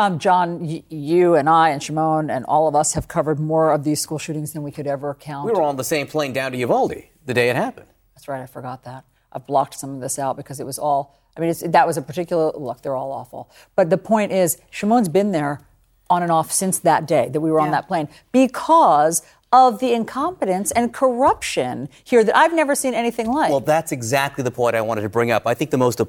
Um, 0.00 0.18
John, 0.18 0.66
y- 0.66 0.82
you 0.88 1.34
and 1.34 1.46
I 1.46 1.68
and 1.68 1.82
Shimon 1.82 2.30
and 2.30 2.46
all 2.46 2.66
of 2.66 2.74
us 2.74 2.94
have 2.94 3.06
covered 3.06 3.38
more 3.38 3.70
of 3.70 3.84
these 3.84 4.00
school 4.00 4.18
shootings 4.18 4.54
than 4.54 4.62
we 4.62 4.72
could 4.72 4.86
ever 4.86 5.12
count. 5.12 5.44
We 5.44 5.52
were 5.52 5.60
on 5.60 5.76
the 5.76 5.84
same 5.84 6.06
plane 6.06 6.32
down 6.32 6.52
to 6.52 6.58
Uvalde 6.58 7.02
the 7.26 7.34
day 7.34 7.50
it 7.50 7.56
happened. 7.56 7.88
That's 8.14 8.26
right. 8.26 8.40
I 8.40 8.46
forgot 8.46 8.82
that. 8.84 9.04
I've 9.30 9.46
blocked 9.46 9.74
some 9.74 9.94
of 9.94 10.00
this 10.00 10.18
out 10.18 10.38
because 10.38 10.58
it 10.58 10.64
was 10.64 10.78
all. 10.78 11.20
I 11.36 11.40
mean, 11.42 11.52
that 11.72 11.86
was 11.86 11.98
a 11.98 12.02
particular 12.02 12.50
look. 12.52 12.80
They're 12.80 12.96
all 12.96 13.12
awful. 13.12 13.50
But 13.76 13.90
the 13.90 13.98
point 13.98 14.32
is, 14.32 14.56
Shimon's 14.70 15.10
been 15.10 15.32
there 15.32 15.60
on 16.08 16.22
and 16.22 16.32
off 16.32 16.50
since 16.50 16.78
that 16.78 17.06
day 17.06 17.28
that 17.28 17.40
we 17.42 17.50
were 17.50 17.60
yeah. 17.60 17.66
on 17.66 17.70
that 17.72 17.86
plane 17.86 18.08
because 18.32 19.20
of 19.52 19.80
the 19.80 19.92
incompetence 19.92 20.70
and 20.72 20.94
corruption 20.94 21.90
here 22.04 22.24
that 22.24 22.34
I've 22.34 22.54
never 22.54 22.74
seen 22.74 22.94
anything 22.94 23.26
like. 23.26 23.50
Well, 23.50 23.60
that's 23.60 23.92
exactly 23.92 24.42
the 24.42 24.50
point 24.50 24.76
I 24.76 24.80
wanted 24.80 25.02
to 25.02 25.10
bring 25.10 25.30
up. 25.30 25.46
I 25.46 25.52
think 25.52 25.70
the 25.70 25.78
most 25.78 26.00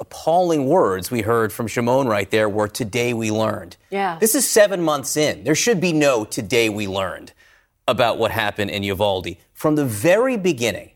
appalling 0.00 0.66
words 0.66 1.10
we 1.10 1.22
heard 1.22 1.52
from 1.52 1.66
Shimon 1.66 2.06
right 2.06 2.30
there 2.30 2.48
were 2.48 2.68
today 2.68 3.14
we 3.14 3.30
learned. 3.30 3.76
Yeah. 3.90 4.18
This 4.20 4.34
is 4.34 4.48
seven 4.48 4.82
months 4.82 5.16
in. 5.16 5.44
There 5.44 5.54
should 5.54 5.80
be 5.80 5.92
no 5.92 6.24
today 6.24 6.68
we 6.68 6.86
learned 6.86 7.32
about 7.88 8.18
what 8.18 8.30
happened 8.30 8.70
in 8.70 8.82
Uvalde. 8.82 9.36
From 9.52 9.76
the 9.76 9.84
very 9.84 10.36
beginning, 10.36 10.90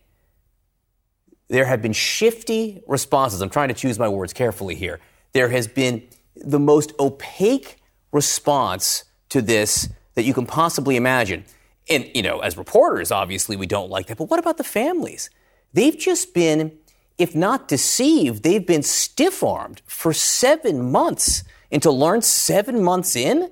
there 1.48 1.64
have 1.64 1.82
been 1.82 1.92
shifty 1.92 2.82
responses. 2.86 3.40
I'm 3.40 3.50
trying 3.50 3.68
to 3.68 3.74
choose 3.74 3.98
my 3.98 4.08
words 4.08 4.32
carefully 4.32 4.74
here. 4.74 5.00
There 5.32 5.48
has 5.48 5.66
been 5.66 6.06
the 6.36 6.60
most 6.60 6.92
opaque 7.00 7.78
response 8.12 9.04
to 9.30 9.42
this 9.42 9.88
that 10.14 10.24
you 10.24 10.34
can 10.34 10.46
possibly 10.46 10.96
imagine. 10.96 11.44
And, 11.88 12.08
you 12.14 12.22
know, 12.22 12.40
as 12.40 12.56
reporters, 12.56 13.10
obviously, 13.10 13.56
we 13.56 13.66
don't 13.66 13.90
like 13.90 14.06
that. 14.06 14.18
But 14.18 14.30
what 14.30 14.38
about 14.38 14.58
the 14.58 14.64
families? 14.64 15.30
They've 15.72 15.96
just 15.96 16.34
been 16.34 16.78
if 17.20 17.34
not 17.34 17.68
deceived, 17.68 18.42
they've 18.42 18.66
been 18.66 18.82
stiff 18.82 19.42
armed 19.42 19.82
for 19.86 20.12
seven 20.12 20.90
months. 20.90 21.44
And 21.70 21.82
to 21.82 21.90
learn 21.90 22.22
seven 22.22 22.82
months 22.82 23.14
in 23.14 23.50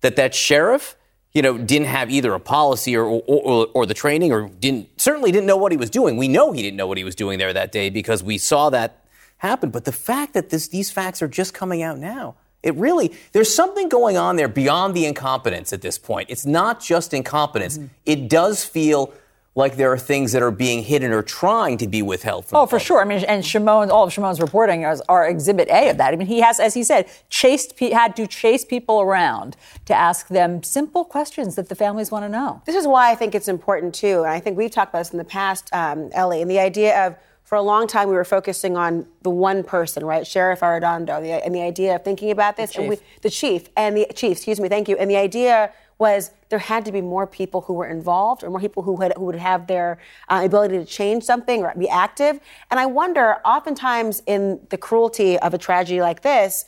that 0.00 0.16
that 0.16 0.34
sheriff, 0.34 0.96
you 1.32 1.42
know, 1.42 1.58
didn't 1.58 1.88
have 1.88 2.10
either 2.10 2.32
a 2.34 2.40
policy 2.40 2.96
or, 2.96 3.04
or, 3.04 3.20
or, 3.26 3.66
or, 3.74 3.86
the 3.86 3.94
training 3.94 4.32
or 4.32 4.48
didn't 4.48 5.00
certainly 5.00 5.30
didn't 5.30 5.46
know 5.46 5.56
what 5.56 5.72
he 5.72 5.78
was 5.78 5.90
doing. 5.90 6.16
We 6.16 6.26
know 6.26 6.52
he 6.52 6.62
didn't 6.62 6.76
know 6.76 6.86
what 6.86 6.98
he 6.98 7.04
was 7.04 7.14
doing 7.14 7.38
there 7.38 7.52
that 7.52 7.70
day 7.70 7.90
because 7.90 8.22
we 8.22 8.38
saw 8.38 8.70
that 8.70 9.04
happen. 9.38 9.70
But 9.70 9.84
the 9.84 9.92
fact 9.92 10.34
that 10.34 10.50
this, 10.50 10.68
these 10.68 10.90
facts 10.90 11.22
are 11.22 11.28
just 11.28 11.54
coming 11.54 11.82
out 11.82 11.98
now, 11.98 12.36
it 12.62 12.74
really, 12.76 13.12
there's 13.32 13.52
something 13.52 13.88
going 13.88 14.16
on 14.16 14.36
there 14.36 14.48
beyond 14.48 14.94
the 14.94 15.04
incompetence 15.04 15.72
at 15.72 15.82
this 15.82 15.98
point. 15.98 16.30
It's 16.30 16.46
not 16.46 16.80
just 16.80 17.12
incompetence. 17.12 17.76
Mm-hmm. 17.76 17.86
It 18.06 18.28
does 18.28 18.64
feel 18.64 19.12
like 19.54 19.76
there 19.76 19.92
are 19.92 19.98
things 19.98 20.32
that 20.32 20.42
are 20.42 20.50
being 20.50 20.82
hidden 20.82 21.12
or 21.12 21.22
trying 21.22 21.76
to 21.76 21.86
be 21.86 22.00
withheld 22.00 22.46
from. 22.46 22.58
Oh, 22.58 22.66
for 22.66 22.78
sure. 22.78 23.02
I 23.02 23.04
mean, 23.04 23.22
and 23.24 23.44
Shimon, 23.44 23.90
all 23.90 24.04
of 24.04 24.12
Shimon's 24.12 24.40
reporting 24.40 24.84
is, 24.84 25.02
are 25.08 25.28
Exhibit 25.28 25.68
A 25.68 25.90
of 25.90 25.98
that. 25.98 26.14
I 26.14 26.16
mean, 26.16 26.26
he 26.26 26.40
has, 26.40 26.58
as 26.58 26.72
he 26.74 26.82
said, 26.82 27.06
chased 27.28 27.78
had 27.78 28.16
to 28.16 28.26
chase 28.26 28.64
people 28.64 29.02
around 29.02 29.56
to 29.84 29.94
ask 29.94 30.28
them 30.28 30.62
simple 30.62 31.04
questions 31.04 31.54
that 31.56 31.68
the 31.68 31.74
families 31.74 32.10
want 32.10 32.24
to 32.24 32.28
know. 32.30 32.62
This 32.64 32.76
is 32.76 32.86
why 32.86 33.10
I 33.10 33.14
think 33.14 33.34
it's 33.34 33.48
important 33.48 33.94
too, 33.94 34.22
and 34.22 34.28
I 34.28 34.40
think 34.40 34.56
we've 34.56 34.70
talked 34.70 34.90
about 34.90 35.00
this 35.00 35.10
in 35.10 35.18
the 35.18 35.24
past, 35.24 35.68
um, 35.72 36.08
Elie, 36.12 36.40
and 36.40 36.50
the 36.50 36.58
idea 36.58 37.06
of 37.06 37.16
for 37.44 37.56
a 37.56 37.62
long 37.62 37.86
time 37.86 38.08
we 38.08 38.14
were 38.14 38.24
focusing 38.24 38.78
on 38.78 39.06
the 39.20 39.28
one 39.28 39.62
person, 39.62 40.06
right? 40.06 40.26
Sheriff 40.26 40.60
Arredondo, 40.60 41.20
the, 41.20 41.44
and 41.44 41.54
the 41.54 41.60
idea 41.60 41.96
of 41.96 42.02
thinking 42.02 42.30
about 42.30 42.56
this, 42.56 42.70
the 42.70 42.76
chief. 42.76 42.80
and 42.80 42.88
we, 42.88 42.98
the 43.20 43.30
chief, 43.30 43.68
and 43.76 43.96
the 43.96 44.06
chief, 44.14 44.38
excuse 44.38 44.58
me, 44.58 44.70
thank 44.70 44.88
you, 44.88 44.96
and 44.96 45.10
the 45.10 45.16
idea 45.16 45.70
was 46.06 46.20
there 46.50 46.58
had 46.72 46.82
to 46.88 46.92
be 46.98 47.00
more 47.00 47.26
people 47.40 47.60
who 47.66 47.74
were 47.80 47.90
involved 47.98 48.42
or 48.42 48.50
more 48.50 48.62
people 48.68 48.82
who, 48.82 48.94
had, 49.02 49.12
who 49.16 49.26
would 49.28 49.42
have 49.50 49.60
their 49.74 49.90
uh, 50.28 50.42
ability 50.44 50.76
to 50.82 50.84
change 50.84 51.22
something 51.32 51.58
or 51.62 51.72
be 51.86 51.88
active. 52.06 52.34
And 52.70 52.76
I 52.84 52.86
wonder, 53.00 53.24
oftentimes 53.54 54.14
in 54.34 54.40
the 54.72 54.78
cruelty 54.86 55.38
of 55.38 55.54
a 55.54 55.58
tragedy 55.58 56.00
like 56.00 56.20
this, 56.22 56.64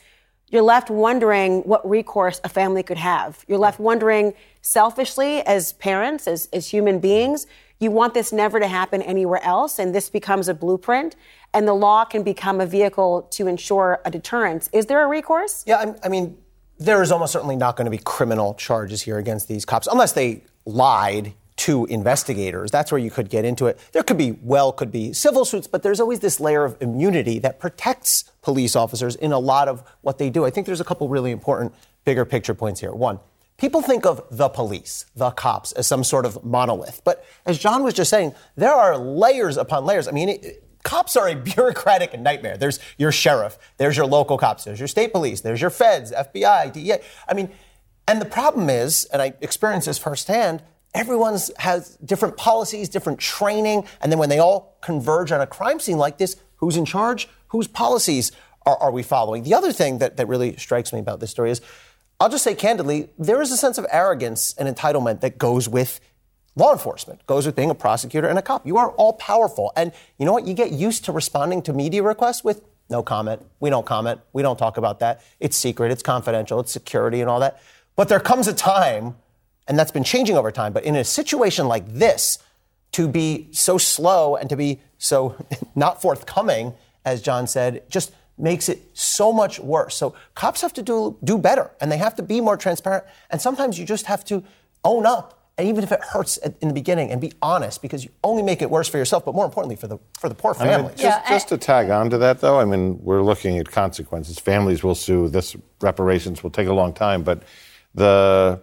you're 0.53 0.69
left 0.75 0.89
wondering 0.89 1.63
what 1.71 1.81
recourse 1.97 2.41
a 2.45 2.49
family 2.49 2.85
could 2.89 3.03
have. 3.13 3.45
You're 3.49 3.65
left 3.69 3.81
wondering 3.81 4.35
selfishly 4.63 5.33
as 5.57 5.73
parents, 5.89 6.29
as, 6.29 6.49
as 6.53 6.69
human 6.69 7.01
beings, 7.01 7.47
you 7.81 7.91
want 7.91 8.15
this 8.15 8.33
never 8.33 8.61
to 8.61 8.69
happen 8.69 9.03
anywhere 9.03 9.43
else, 9.43 9.81
and 9.81 9.95
this 9.95 10.09
becomes 10.09 10.49
a 10.49 10.55
blueprint, 10.55 11.17
and 11.53 11.67
the 11.67 11.75
law 11.75 12.05
can 12.05 12.23
become 12.23 12.61
a 12.61 12.67
vehicle 12.67 13.13
to 13.37 13.49
ensure 13.49 14.01
a 14.05 14.11
deterrence. 14.11 14.71
Is 14.73 14.87
there 14.87 15.05
a 15.05 15.09
recourse? 15.09 15.65
Yeah, 15.67 15.79
I, 15.85 16.07
I 16.07 16.09
mean, 16.09 16.39
there 16.79 17.03
is 17.03 17.13
almost 17.13 17.33
certainly 17.33 17.57
not 17.57 17.77
going 17.77 17.85
to 17.85 17.91
be 17.91 17.99
criminal 17.99 18.55
charges 18.55 19.03
here 19.03 19.19
against 19.19 19.49
these 19.49 19.65
cops 19.65 19.87
unless 19.87 20.13
they 20.13 20.43
lied 20.67 21.35
to 21.57 21.85
investigators. 21.87 22.71
That's 22.71 22.91
where 22.91 22.99
you 22.99 23.11
could 23.11 23.31
get 23.31 23.45
into 23.45 23.67
it. 23.67 23.79
There 23.93 24.03
could 24.03 24.19
be, 24.19 24.33
well, 24.43 24.73
could 24.73 24.91
be 24.91 25.13
civil 25.13 25.45
suits, 25.45 25.67
but 25.67 25.83
there's 25.83 26.01
always 26.01 26.21
this 26.21 26.41
layer 26.41 26.65
of 26.65 26.77
immunity 26.81 27.39
that 27.41 27.61
protects 27.61 28.25
police 28.43 28.75
officers 28.75 29.15
in 29.15 29.33
a 29.33 29.39
lot 29.39 29.69
of 29.69 29.85
what 30.01 30.19
they 30.19 30.31
do. 30.31 30.45
I 30.45 30.51
think 30.51 30.67
there's 30.67 30.81
a 30.81 30.85
couple 30.85 31.09
really 31.09 31.31
important 31.31 31.73
bigger 32.05 32.25
picture 32.25 32.55
points 32.55 32.81
here. 32.81 32.93
One, 32.93 33.21
people 33.57 33.83
think 33.83 34.05
of 34.05 34.23
the 34.31 34.49
police, 34.49 35.07
the 35.15 35.31
cops, 35.31 35.71
as 35.73 35.87
some 35.87 36.03
sort 36.03 36.27
of 36.27 36.45
monolith. 36.45 37.03
But 37.05 37.25
as 37.47 37.57
John 37.59 37.85
was 37.85 37.95
just 37.95 38.11
saying, 38.11 38.35
there 38.57 38.75
are 38.75 38.99
layers 38.99 39.57
upon 39.57 39.85
layers. 39.85 40.09
I 40.09 40.11
mean, 40.11 40.31
it, 40.31 40.64
cops 40.85 41.17
are 41.17 41.29
a 41.29 41.35
bureaucratic 41.55 42.19
nightmare. 42.19 42.57
There's 42.57 42.79
your 42.97 43.11
sheriff, 43.11 43.59
there's 43.79 43.97
your 43.97 44.07
local 44.07 44.39
cops, 44.39 44.63
there's 44.63 44.79
your 44.79 44.89
state 44.89 45.13
police, 45.13 45.41
there's 45.41 45.61
your 45.61 45.71
feds, 45.71 46.13
FBI, 46.13 46.73
DEA. 46.73 46.99
I 47.29 47.35
mean, 47.35 47.51
and 48.07 48.21
the 48.21 48.27
problem 48.27 48.71
is, 48.71 49.07
and 49.07 49.21
I 49.21 49.35
experienced 49.41 49.87
this 49.87 49.99
firsthand, 49.99 50.63
everyone's 50.95 51.51
has 51.59 51.97
different 51.97 52.37
policies, 52.37 52.89
different 52.89 53.19
training, 53.19 53.87
and 54.01 54.13
then 54.13 54.19
when 54.19 54.29
they 54.29 54.39
all 54.39 54.79
converge 54.81 55.33
on 55.33 55.41
a 55.41 55.47
crime 55.47 55.81
scene 55.81 55.99
like 55.99 56.19
this, 56.19 56.37
who's 56.57 56.77
in 56.77 56.85
charge? 56.85 57.29
Whose 57.49 57.67
policies 57.67 58.31
are, 58.67 58.77
are 58.77 58.91
we 58.93 59.03
following? 59.03 59.43
The 59.43 59.55
other 59.55 59.73
thing 59.73 59.99
that, 59.99 60.17
that 60.19 60.29
really 60.29 60.57
strikes 60.57 60.93
me 60.93 61.01
about 61.01 61.21
this 61.21 61.31
story 61.31 61.51
is, 61.51 61.61
I'll 62.21 62.29
just 62.29 62.45
say 62.45 62.55
candidly, 62.55 63.09
there 63.19 63.43
is 63.43 63.51
a 63.51 63.57
sense 63.57 63.77
of 63.77 63.87
arrogance 63.91 64.55
and 64.57 64.69
entitlement 64.75 65.21
that 65.21 65.37
goes 65.37 65.69
with 65.69 66.01
law 66.57 66.73
enforcement, 66.73 67.27
goes 67.27 67.47
with 67.47 67.57
being 67.57 67.71
a 67.71 67.75
prosecutor 67.75 68.29
and 68.29 68.39
a 68.39 68.43
cop. 68.43 68.67
You 68.67 68.77
are 68.77 68.91
all 68.93 69.15
powerful. 69.15 69.73
And 69.77 69.93
you 70.19 70.27
know 70.27 70.33
what? 70.33 70.47
You 70.47 70.55
get 70.55 70.73
used 70.73 71.05
to 71.07 71.13
responding 71.13 71.63
to 71.63 71.73
media 71.73 72.03
requests 72.03 72.45
with 72.45 72.63
no 72.91 73.03
comment. 73.03 73.43
We 73.61 73.71
don't 73.71 73.87
comment. 73.87 74.21
We 74.33 74.43
don't 74.43 74.59
talk 74.59 74.77
about 74.77 75.01
that. 75.01 75.23
It's 75.41 75.57
secret. 75.57 75.91
It's 75.91 76.03
confidential. 76.03 76.61
It's 76.61 76.73
security 76.73 77.21
and 77.21 77.31
all 77.31 77.41
that. 77.41 77.61
But 77.97 78.09
there 78.09 78.21
comes 78.21 78.47
a 78.47 78.55
time, 78.55 79.17
and 79.67 79.79
that's 79.79 79.91
been 79.91 80.05
changing 80.05 80.37
over 80.37 80.53
time, 80.53 80.73
but 80.73 80.85
in 80.85 80.97
a 80.97 81.05
situation 81.05 81.67
like 81.67 81.87
this, 81.93 82.39
to 82.93 83.09
be 83.09 83.49
so 83.51 83.77
slow 83.77 84.37
and 84.37 84.49
to 84.49 84.57
be 84.57 84.81
so 84.99 85.35
not 85.75 86.01
forthcoming, 86.01 86.75
as 87.05 87.21
John 87.21 87.49
said, 87.49 87.83
just 87.91 88.13
makes 88.39 88.69
it 88.69 88.83
so 88.93 89.33
much 89.33 89.59
worse. 89.59 89.97
So 89.97 90.15
cops 90.35 90.61
have 90.61 90.73
to 90.75 90.83
do, 90.83 91.17
do 91.25 91.37
better 91.37 91.73
and 91.81 91.91
they 91.91 91.99
have 91.99 92.15
to 92.17 92.23
be 92.23 92.41
more 92.41 92.57
transparent. 92.57 93.05
And 93.31 93.41
sometimes 93.41 93.79
you 93.79 93.85
just 93.85 94.07
have 94.07 94.25
to 94.27 94.45
own 94.85 95.07
up. 95.07 95.44
And 95.57 95.69
even 95.69 95.85
if 95.85 95.93
it 95.93 96.01
hurts 96.03 96.39
at, 96.45 96.55
in 96.61 96.69
the 96.69 96.75
beginning 96.75 97.11
and 97.11 97.21
be 97.21 97.33
honest 97.41 97.81
because 97.81 98.05
you 98.05 98.11
only 98.25 98.43
make 98.43 98.61
it 98.61 98.71
worse 98.71 98.89
for 98.89 98.99
yourself, 98.99 99.25
but 99.25 99.35
more 99.35 99.45
importantly 99.45 99.77
for 99.77 99.87
the, 99.87 99.99
for 100.19 100.29
the 100.29 100.35
poor 100.35 100.55
I 100.59 100.65
mean, 100.65 100.73
families. 100.73 101.01
just, 101.01 101.29
just 101.29 101.49
to 101.49 101.59
tag 101.59 101.91
on 101.91 102.11
to 102.11 102.19
that, 102.19 102.41
though, 102.41 102.59
I 102.59 102.65
mean, 102.65 103.03
we're 103.05 103.23
looking 103.23 103.59
at 103.59 103.71
consequences. 103.71 104.39
Families 104.39 104.83
will 104.83 104.97
sue. 104.97 105.29
This 105.29 105.57
reparations 105.81 106.43
will 106.43 106.51
take 106.51 106.67
a 106.67 106.73
long 106.73 106.93
time, 106.93 107.23
but 107.23 107.45
the 107.95 108.61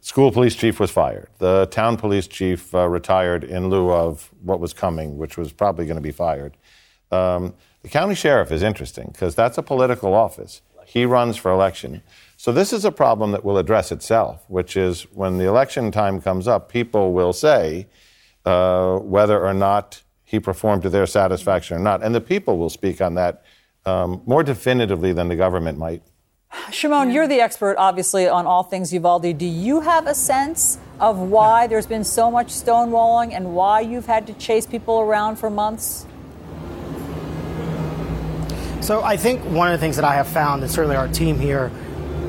school 0.00 0.32
police 0.32 0.56
chief 0.56 0.80
was 0.80 0.90
fired. 0.90 1.28
The 1.38 1.66
town 1.70 1.96
police 1.96 2.26
chief 2.26 2.74
uh, 2.74 2.88
retired 2.88 3.44
in 3.44 3.68
lieu 3.68 3.92
of 3.92 4.30
what 4.42 4.58
was 4.58 4.72
coming, 4.72 5.16
which 5.16 5.36
was 5.38 5.52
probably 5.52 5.86
going 5.86 5.96
to 5.96 6.02
be 6.02 6.10
fired. 6.10 6.56
Um, 7.12 7.54
the 7.82 7.88
county 7.88 8.14
sheriff 8.14 8.50
is 8.50 8.62
interesting 8.62 9.10
because 9.12 9.34
that's 9.34 9.56
a 9.56 9.62
political 9.62 10.14
office. 10.14 10.62
He 10.84 11.06
runs 11.06 11.36
for 11.36 11.50
election. 11.52 12.02
So 12.36 12.52
this 12.52 12.72
is 12.72 12.84
a 12.84 12.92
problem 12.92 13.32
that 13.32 13.44
will 13.44 13.58
address 13.58 13.92
itself, 13.92 14.44
which 14.48 14.76
is 14.76 15.02
when 15.12 15.38
the 15.38 15.44
election 15.44 15.90
time 15.90 16.20
comes 16.20 16.48
up, 16.48 16.68
people 16.68 17.12
will 17.12 17.32
say 17.32 17.86
uh, 18.44 18.98
whether 18.98 19.44
or 19.44 19.54
not 19.54 20.02
he 20.24 20.40
performed 20.40 20.82
to 20.82 20.90
their 20.90 21.06
satisfaction 21.06 21.76
or 21.76 21.80
not. 21.80 22.02
And 22.02 22.14
the 22.14 22.20
people 22.20 22.58
will 22.58 22.70
speak 22.70 23.00
on 23.00 23.14
that 23.14 23.44
um, 23.86 24.22
more 24.26 24.42
definitively 24.42 25.12
than 25.12 25.28
the 25.28 25.36
government 25.36 25.78
might. 25.78 26.02
Shimon, 26.70 27.10
you're 27.10 27.26
the 27.26 27.40
expert, 27.40 27.76
obviously, 27.78 28.28
on 28.28 28.46
all 28.46 28.62
things 28.62 28.92
Uvalde. 28.92 29.36
Do 29.36 29.46
you 29.46 29.80
have 29.80 30.06
a 30.06 30.14
sense 30.14 30.78
of 31.00 31.18
why 31.18 31.66
there's 31.66 31.86
been 31.86 32.04
so 32.04 32.30
much 32.30 32.48
stonewalling 32.48 33.32
and 33.32 33.54
why 33.54 33.80
you've 33.80 34.06
had 34.06 34.26
to 34.28 34.32
chase 34.34 34.66
people 34.66 35.00
around 35.00 35.36
for 35.36 35.50
months? 35.50 36.06
So 38.80 39.02
I 39.02 39.16
think 39.16 39.42
one 39.44 39.72
of 39.72 39.72
the 39.72 39.84
things 39.84 39.96
that 39.96 40.04
I 40.04 40.14
have 40.14 40.28
found, 40.28 40.62
and 40.62 40.70
certainly 40.70 40.96
our 40.96 41.08
team 41.08 41.38
here, 41.38 41.72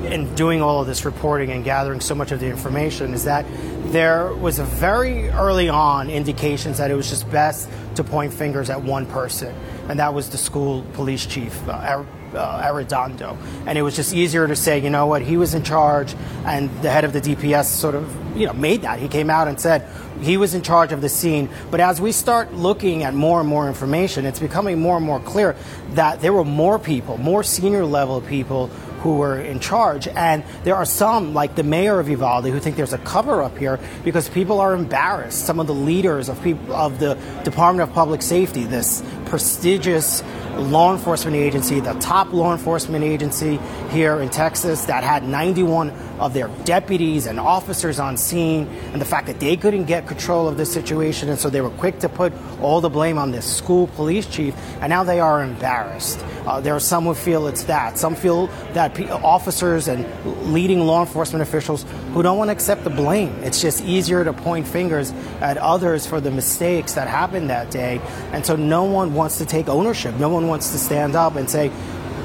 in 0.05 0.33
doing 0.35 0.61
all 0.61 0.81
of 0.81 0.87
this 0.87 1.05
reporting 1.05 1.51
and 1.51 1.63
gathering 1.63 1.99
so 1.99 2.15
much 2.15 2.31
of 2.31 2.39
the 2.39 2.47
information, 2.47 3.13
is 3.13 3.23
that 3.25 3.45
there 3.91 4.33
was 4.33 4.59
a 4.59 4.63
very 4.63 5.29
early 5.29 5.69
on 5.69 6.09
indications 6.09 6.77
that 6.77 6.91
it 6.91 6.95
was 6.95 7.09
just 7.09 7.29
best 7.31 7.69
to 7.95 8.03
point 8.03 8.33
fingers 8.33 8.69
at 8.69 8.81
one 8.83 9.05
person, 9.05 9.55
and 9.89 9.99
that 9.99 10.13
was 10.13 10.29
the 10.29 10.37
school 10.37 10.83
police 10.93 11.25
chief, 11.25 11.67
uh, 11.67 12.03
uh, 12.33 12.63
Arredondo. 12.63 13.37
And 13.65 13.77
it 13.77 13.81
was 13.81 13.95
just 13.95 14.13
easier 14.13 14.47
to 14.47 14.55
say, 14.55 14.79
you 14.79 14.89
know 14.89 15.05
what, 15.05 15.21
he 15.21 15.37
was 15.37 15.53
in 15.53 15.63
charge, 15.63 16.13
and 16.45 16.69
the 16.81 16.89
head 16.89 17.03
of 17.05 17.13
the 17.13 17.21
DPS 17.21 17.65
sort 17.65 17.95
of, 17.95 18.37
you 18.37 18.45
know, 18.45 18.53
made 18.53 18.81
that. 18.81 18.99
He 18.99 19.07
came 19.07 19.29
out 19.29 19.47
and 19.47 19.59
said 19.59 19.87
he 20.21 20.37
was 20.37 20.53
in 20.53 20.61
charge 20.61 20.91
of 20.91 21.01
the 21.01 21.09
scene. 21.09 21.49
But 21.71 21.79
as 21.79 22.01
we 22.01 22.11
start 22.11 22.53
looking 22.53 23.03
at 23.03 23.13
more 23.13 23.39
and 23.39 23.49
more 23.49 23.67
information, 23.67 24.25
it's 24.25 24.39
becoming 24.39 24.79
more 24.79 24.97
and 24.97 25.05
more 25.05 25.19
clear 25.19 25.55
that 25.91 26.21
there 26.21 26.33
were 26.33 26.45
more 26.45 26.79
people, 26.79 27.17
more 27.17 27.43
senior 27.43 27.85
level 27.85 28.21
people 28.21 28.69
who 29.05 29.17
were 29.17 29.39
in 29.39 29.59
charge. 29.59 30.07
And 30.07 30.43
there 30.63 30.75
are 30.75 30.83
some, 30.83 31.35
like 31.35 31.53
the 31.53 31.61
mayor 31.61 31.99
of 31.99 32.09
Uvalde, 32.09 32.45
who 32.45 32.59
think 32.59 32.75
there's 32.75 32.91
a 32.91 32.97
cover 32.97 33.43
up 33.43 33.55
here 33.55 33.79
because 34.03 34.27
people 34.27 34.59
are 34.59 34.73
embarrassed. 34.73 35.45
Some 35.45 35.59
of 35.59 35.67
the 35.67 35.75
leaders 35.75 36.27
of 36.27 36.41
people 36.41 36.73
of 36.73 36.97
the 36.97 37.13
Department 37.43 37.87
of 37.87 37.93
Public 37.93 38.23
Safety, 38.23 38.63
this 38.63 39.03
prestigious 39.25 40.23
law 40.55 40.91
enforcement 40.91 41.35
agency, 41.35 41.79
the 41.79 41.93
top 41.99 42.33
law 42.33 42.51
enforcement 42.51 43.03
agency 43.03 43.59
here 43.91 44.19
in 44.19 44.29
Texas 44.29 44.85
that 44.85 45.03
had 45.03 45.21
91 45.23 45.93
of 46.19 46.33
their 46.33 46.47
deputies 46.63 47.25
and 47.25 47.39
officers 47.39 47.99
on 47.99 48.17
scene, 48.17 48.67
and 48.93 49.01
the 49.01 49.05
fact 49.05 49.27
that 49.27 49.39
they 49.39 49.57
couldn't 49.57 49.85
get 49.85 50.07
control 50.07 50.47
of 50.47 50.57
the 50.57 50.65
situation, 50.65 51.29
and 51.29 51.39
so 51.39 51.49
they 51.49 51.61
were 51.61 51.69
quick 51.71 51.99
to 51.99 52.09
put 52.09 52.33
all 52.61 52.81
the 52.81 52.89
blame 52.89 53.17
on 53.17 53.31
this 53.31 53.45
school 53.45 53.87
police 53.87 54.25
chief, 54.25 54.55
and 54.81 54.89
now 54.89 55.03
they 55.03 55.19
are 55.19 55.43
embarrassed. 55.43 56.23
Uh, 56.45 56.61
there 56.61 56.75
are 56.75 56.79
some 56.79 57.05
who 57.05 57.13
feel 57.13 57.47
it's 57.47 57.63
that. 57.63 57.97
Some 57.97 58.15
feel 58.15 58.47
that 58.73 58.99
officers 59.11 59.87
and 59.87 60.05
leading 60.53 60.81
law 60.81 61.01
enforcement 61.01 61.41
officials 61.41 61.85
who 62.13 62.23
don't 62.23 62.37
want 62.37 62.49
to 62.49 62.51
accept 62.53 62.83
the 62.83 62.89
blame. 62.89 63.33
It's 63.43 63.61
just 63.61 63.83
easier 63.83 64.23
to 64.23 64.33
point 64.33 64.67
fingers 64.67 65.11
at 65.41 65.57
others 65.57 66.05
for 66.05 66.21
the 66.21 66.31
mistakes 66.31 66.93
that 66.93 67.07
happened 67.07 67.49
that 67.49 67.71
day, 67.71 67.99
and 68.31 68.45
so 68.45 68.55
no 68.55 68.83
one 68.83 69.13
wants 69.13 69.37
to 69.39 69.45
take 69.45 69.67
ownership. 69.67 70.15
No 70.15 70.29
one 70.29 70.47
wants 70.47 70.71
to 70.71 70.77
stand 70.77 71.15
up 71.15 71.35
and 71.35 71.49
say, 71.49 71.71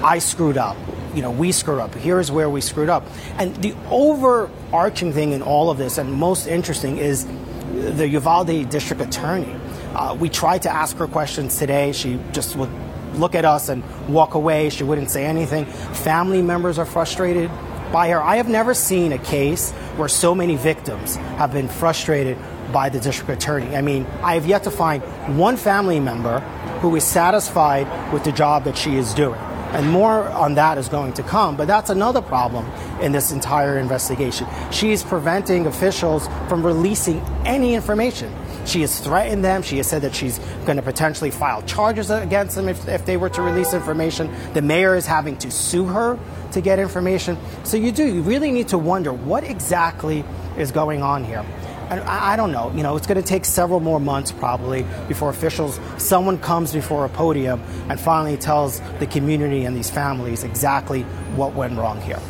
I 0.02 0.18
screwed 0.18 0.56
up. 0.56 0.76
You 1.14 1.22
know, 1.22 1.30
we 1.30 1.52
screwed 1.52 1.80
up. 1.80 1.94
Here's 1.94 2.30
where 2.30 2.48
we 2.48 2.60
screwed 2.60 2.88
up. 2.88 3.04
And 3.38 3.54
the 3.56 3.74
overarching 3.90 5.12
thing 5.12 5.32
in 5.32 5.42
all 5.42 5.70
of 5.70 5.78
this, 5.78 5.98
and 5.98 6.12
most 6.12 6.46
interesting, 6.46 6.98
is 6.98 7.26
the 7.72 8.08
Uvalde 8.08 8.68
district 8.68 9.02
attorney. 9.02 9.54
Uh, 9.94 10.16
we 10.18 10.28
tried 10.28 10.62
to 10.62 10.70
ask 10.70 10.96
her 10.98 11.06
questions 11.06 11.58
today. 11.58 11.92
She 11.92 12.20
just 12.32 12.56
would 12.56 12.70
look 13.14 13.34
at 13.34 13.44
us 13.44 13.68
and 13.68 13.82
walk 14.08 14.34
away. 14.34 14.70
She 14.70 14.84
wouldn't 14.84 15.10
say 15.10 15.26
anything. 15.26 15.66
Family 15.66 16.42
members 16.42 16.78
are 16.78 16.86
frustrated 16.86 17.50
by 17.92 18.08
her. 18.10 18.22
I 18.22 18.36
have 18.36 18.48
never 18.48 18.72
seen 18.72 19.12
a 19.12 19.18
case 19.18 19.72
where 19.96 20.08
so 20.08 20.34
many 20.34 20.56
victims 20.56 21.16
have 21.16 21.52
been 21.52 21.68
frustrated 21.68 22.38
by 22.72 22.88
the 22.88 23.00
district 23.00 23.30
attorney. 23.30 23.74
I 23.74 23.82
mean, 23.82 24.06
I 24.22 24.34
have 24.34 24.46
yet 24.46 24.62
to 24.64 24.70
find 24.70 25.02
one 25.36 25.56
family 25.56 25.98
member 25.98 26.38
who 26.80 26.94
is 26.94 27.04
satisfied 27.04 28.12
with 28.12 28.22
the 28.22 28.32
job 28.32 28.64
that 28.64 28.76
she 28.76 28.96
is 28.96 29.12
doing. 29.12 29.40
And 29.72 29.88
more 29.88 30.28
on 30.28 30.54
that 30.54 30.78
is 30.78 30.88
going 30.88 31.12
to 31.14 31.22
come, 31.22 31.56
but 31.56 31.66
that's 31.66 31.90
another 31.90 32.20
problem 32.20 32.66
in 33.00 33.12
this 33.12 33.30
entire 33.30 33.78
investigation. 33.78 34.46
She 34.70 34.90
is 34.90 35.02
preventing 35.02 35.66
officials 35.66 36.26
from 36.48 36.64
releasing 36.66 37.20
any 37.44 37.74
information. 37.74 38.34
She 38.66 38.80
has 38.82 38.98
threatened 39.00 39.44
them. 39.44 39.62
She 39.62 39.78
has 39.78 39.86
said 39.86 40.02
that 40.02 40.14
she's 40.14 40.38
going 40.66 40.76
to 40.76 40.82
potentially 40.82 41.30
file 41.30 41.62
charges 41.62 42.10
against 42.10 42.56
them 42.56 42.68
if, 42.68 42.86
if 42.88 43.06
they 43.06 43.16
were 43.16 43.30
to 43.30 43.42
release 43.42 43.72
information. 43.72 44.30
The 44.54 44.62
mayor 44.62 44.96
is 44.96 45.06
having 45.06 45.36
to 45.38 45.50
sue 45.50 45.86
her 45.86 46.18
to 46.52 46.60
get 46.60 46.78
information. 46.78 47.38
So 47.64 47.76
you 47.76 47.92
do, 47.92 48.04
you 48.04 48.22
really 48.22 48.50
need 48.50 48.68
to 48.68 48.78
wonder 48.78 49.12
what 49.12 49.44
exactly 49.44 50.24
is 50.58 50.72
going 50.72 51.02
on 51.02 51.24
here. 51.24 51.44
I, 51.90 52.34
I 52.34 52.36
don't 52.36 52.52
know. 52.52 52.72
You 52.74 52.82
know, 52.82 52.96
it's 52.96 53.06
going 53.06 53.20
to 53.20 53.26
take 53.26 53.44
several 53.44 53.80
more 53.80 53.98
months 53.98 54.30
probably 54.32 54.84
before 55.08 55.30
officials, 55.30 55.80
someone 55.98 56.38
comes 56.38 56.72
before 56.72 57.04
a 57.04 57.08
podium 57.08 57.60
and 57.88 57.98
finally 57.98 58.36
tells 58.36 58.80
the 58.98 59.06
community 59.06 59.64
and 59.64 59.76
these 59.76 59.90
families 59.90 60.44
exactly 60.44 61.02
what 61.34 61.54
went 61.54 61.76
wrong 61.76 62.00
here. 62.00 62.20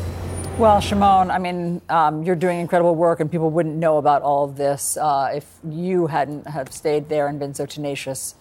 Well, 0.59 0.81
Shimon, 0.81 1.31
I 1.31 1.39
mean, 1.39 1.81
um, 1.89 2.23
you're 2.23 2.37
doing 2.37 2.61
incredible 2.61 2.95
work, 2.95 3.21
and 3.21 3.31
people 3.31 3.51
wouldn't 3.51 3.77
know 3.77 3.97
about 3.97 4.21
all 4.21 4.45
of 4.45 4.57
this 4.57 4.99
uh, 4.99 5.31
if 5.35 5.47
you 5.67 6.07
hadn't 6.07 6.47
have 6.47 6.71
stayed 6.71 7.09
there 7.09 7.29
and 7.29 7.39
been 7.39 7.55
so 7.55 7.65
tenacious. 7.65 8.35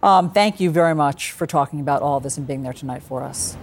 Um, 0.00 0.30
thank 0.30 0.60
you 0.60 0.70
very 0.70 0.94
much 0.94 1.32
for 1.32 1.44
talking 1.44 1.80
about 1.80 2.02
all 2.02 2.20
this 2.20 2.36
and 2.36 2.46
being 2.46 2.62
there 2.62 2.72
tonight 2.72 3.02
for 3.02 3.24
us. 3.24 3.56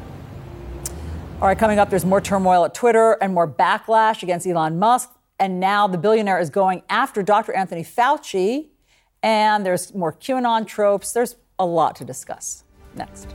All 1.41 1.47
right, 1.47 1.57
coming 1.57 1.79
up, 1.79 1.89
there's 1.89 2.03
more 2.03 2.19
turmoil 2.19 2.65
at 2.65 2.73
Twitter 2.73 3.13
and 3.21 3.33
more 3.33 3.47
backlash 3.47 4.21
against 4.21 4.45
Elon 4.45 4.79
Musk. 4.79 5.09
And 5.39 5.59
now 5.59 5.87
the 5.87 5.97
billionaire 5.97 6.39
is 6.39 6.49
going 6.49 6.83
after 6.89 7.23
Dr. 7.23 7.53
Anthony 7.53 7.83
Fauci. 7.83 8.69
And 9.21 9.65
there's 9.65 9.93
more 9.93 10.13
QAnon 10.13 10.67
tropes. 10.67 11.11
There's 11.13 11.35
a 11.57 11.65
lot 11.65 11.95
to 11.97 12.05
discuss. 12.05 12.63
Next. 12.95 13.27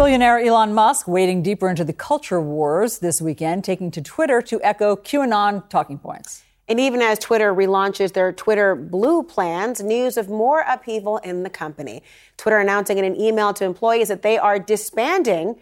Billionaire 0.00 0.38
Elon 0.38 0.72
Musk 0.72 1.06
wading 1.06 1.42
deeper 1.42 1.68
into 1.68 1.84
the 1.84 1.92
culture 1.92 2.40
wars 2.40 3.00
this 3.00 3.20
weekend, 3.20 3.64
taking 3.64 3.90
to 3.90 4.00
Twitter 4.00 4.40
to 4.40 4.58
echo 4.62 4.96
QAnon 4.96 5.68
talking 5.68 5.98
points. 5.98 6.42
And 6.68 6.80
even 6.80 7.02
as 7.02 7.18
Twitter 7.18 7.54
relaunches 7.54 8.14
their 8.14 8.32
Twitter 8.32 8.74
Blue 8.74 9.22
plans, 9.22 9.82
news 9.82 10.16
of 10.16 10.30
more 10.30 10.64
upheaval 10.66 11.18
in 11.18 11.42
the 11.42 11.50
company. 11.50 12.02
Twitter 12.38 12.56
announcing 12.56 12.96
in 12.96 13.04
an 13.04 13.14
email 13.20 13.52
to 13.52 13.66
employees 13.66 14.08
that 14.08 14.22
they 14.22 14.38
are 14.38 14.58
disbanding 14.58 15.60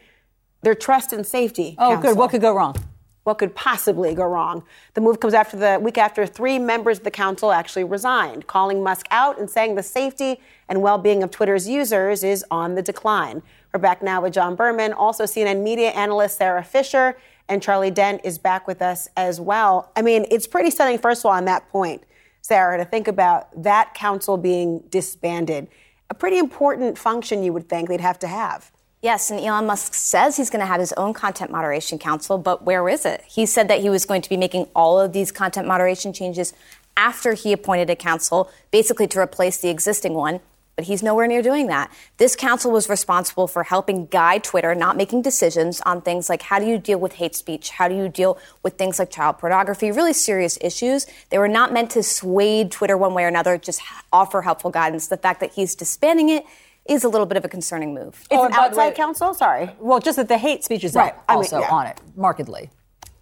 their 0.63 0.77
trust 0.77 1.13
and 1.13 1.27
safety. 1.27 1.75
Oh, 1.77 1.95
council. 1.95 2.03
good. 2.13 2.19
What 2.19 2.31
could 2.31 2.41
go 2.41 2.55
wrong? 2.55 2.77
What 3.25 3.39
could 3.39 3.57
possibly 3.57 4.15
go 4.15 4.25
wrong? 4.25 4.63
The 4.95 5.01
move 5.01 5.19
comes 5.19 5.35
after 5.35 5.57
the 5.57 5.81
week 5.83 5.99
after 5.99 6.25
three 6.27 6.61
members 6.61 6.99
of 6.99 7.05
the 7.05 7.11
council 7.11 7.51
actually 7.51 7.85
resigned, 7.85 8.47
calling 8.47 8.85
Musk 8.85 9.07
out 9.11 9.39
and 9.39 9.51
saying 9.51 9.75
the 9.75 9.83
safety 9.83 10.41
and 10.69 10.81
well 10.81 10.97
being 10.97 11.25
of 11.25 11.33
Twitter's 11.33 11.69
users 11.69 12.23
is 12.23 12.45
on 12.53 12.77
the 12.77 12.83
decline. 12.83 13.43
We're 13.75 13.81
back 13.81 14.03
now 14.03 14.23
with 14.23 14.33
John 14.33 14.55
Berman, 14.55 14.95
also 14.95 15.25
CNN 15.25 15.63
media 15.63 15.91
analyst 15.91 16.39
Sara 16.39 16.65
Fischer, 16.65 17.19
and 17.51 17.63
Charlie 17.63 17.91
Dent 17.91 18.23
is 18.25 18.39
back 18.39 18.67
with 18.67 18.81
us 18.81 19.09
as 19.15 19.43
well. 19.43 19.93
I 19.95 20.01
mean, 20.01 20.25
it's 20.31 20.47
pretty 20.47 20.71
stunning, 20.71 20.97
first 20.97 21.21
of 21.21 21.27
all, 21.27 21.33
on 21.33 21.45
that 21.45 21.69
point, 21.69 22.03
Sarah, 22.41 22.79
to 22.79 22.87
think 22.87 23.09
about 23.09 23.63
that 23.63 23.93
council 23.93 24.39
being 24.39 24.81
disbanded. 24.89 25.69
A 26.09 26.15
pretty 26.15 26.39
important 26.39 26.97
function 26.97 27.43
you 27.43 27.53
would 27.53 27.69
think 27.69 27.91
they'd 27.91 28.01
have 28.01 28.19
to 28.21 28.27
have. 28.27 28.73
Yes, 29.03 29.31
and 29.31 29.39
Elon 29.39 29.67
Musk 29.67 29.93
says 29.93 30.39
he's 30.39 30.49
going 30.49 30.61
to 30.61 30.67
have 30.67 30.81
his 30.81 30.95
own 30.95 31.13
content 31.13 31.51
moderation 31.51 31.99
council, 31.99 32.39
but 32.39 32.65
where 32.65 32.89
is 32.89 33.05
it? 33.05 33.23
He 33.29 33.45
said 33.45 33.69
that 33.69 33.81
he 33.81 33.91
was 33.91 34.07
going 34.07 34.23
to 34.23 34.31
be 34.31 34.39
making 34.39 34.67
all 34.75 34.99
of 34.99 35.13
these 35.13 35.31
content 35.31 35.69
moderation 35.69 36.15
changes 36.15 36.55
after 36.97 37.35
he 37.35 37.53
appointed 37.53 37.91
a 37.91 37.97
council, 37.97 38.51
basically 38.71 39.07
to 39.09 39.21
replace 39.21 39.59
the 39.59 39.69
existing 39.69 40.15
one 40.15 40.41
but 40.79 40.87
he's 40.87 41.03
nowhere 41.03 41.27
near 41.27 41.43
doing 41.43 41.67
that. 41.67 41.91
This 42.19 42.37
council 42.37 42.71
was 42.71 42.89
responsible 42.89 43.49
for 43.49 43.65
helping 43.65 44.07
guide 44.07 44.45
Twitter, 44.45 44.77
not 44.77 44.97
making 44.97 45.23
decisions 45.23 45.81
on 45.81 46.01
things 46.01 46.29
like 46.29 46.41
how 46.41 46.61
do 46.61 46.67
you 46.67 46.79
deal 46.79 47.01
with 47.01 47.15
hate 47.15 47.35
speech? 47.35 47.71
How 47.71 47.89
do 47.89 47.97
you 47.97 48.09
deal 48.09 48.39
with 48.63 48.79
things 48.79 49.01
like 49.01 49.11
child 49.11 49.39
pornography? 49.39 49.91
Really 49.91 50.13
serious 50.13 50.57
issues. 50.61 51.09
They 51.31 51.39
were 51.39 51.49
not 51.49 51.73
meant 51.73 51.91
to 51.91 52.05
sway 52.05 52.63
Twitter 52.63 52.97
one 52.97 53.13
way 53.13 53.25
or 53.25 53.27
another, 53.27 53.59
just 53.59 53.81
offer 54.13 54.43
helpful 54.43 54.71
guidance. 54.71 55.09
The 55.09 55.17
fact 55.17 55.41
that 55.41 55.51
he's 55.53 55.75
disbanding 55.75 56.29
it 56.29 56.45
is 56.87 57.03
a 57.03 57.09
little 57.09 57.27
bit 57.27 57.37
of 57.37 57.45
a 57.45 57.49
concerning 57.49 57.93
move. 57.93 58.15
It's 58.31 58.39
oh, 58.39 58.47
an 58.47 58.53
outside 58.53 58.91
way, 58.91 58.95
council? 58.95 59.35
Sorry. 59.35 59.71
Well, 59.81 59.99
just 59.99 60.15
that 60.15 60.29
the 60.29 60.39
hate 60.39 60.63
speech 60.63 60.85
is 60.85 60.95
right. 60.95 61.13
also 61.29 61.57
I 61.57 61.59
mean, 61.59 61.69
yeah. 61.69 61.75
on 61.75 61.87
it, 61.89 62.01
markedly 62.15 62.71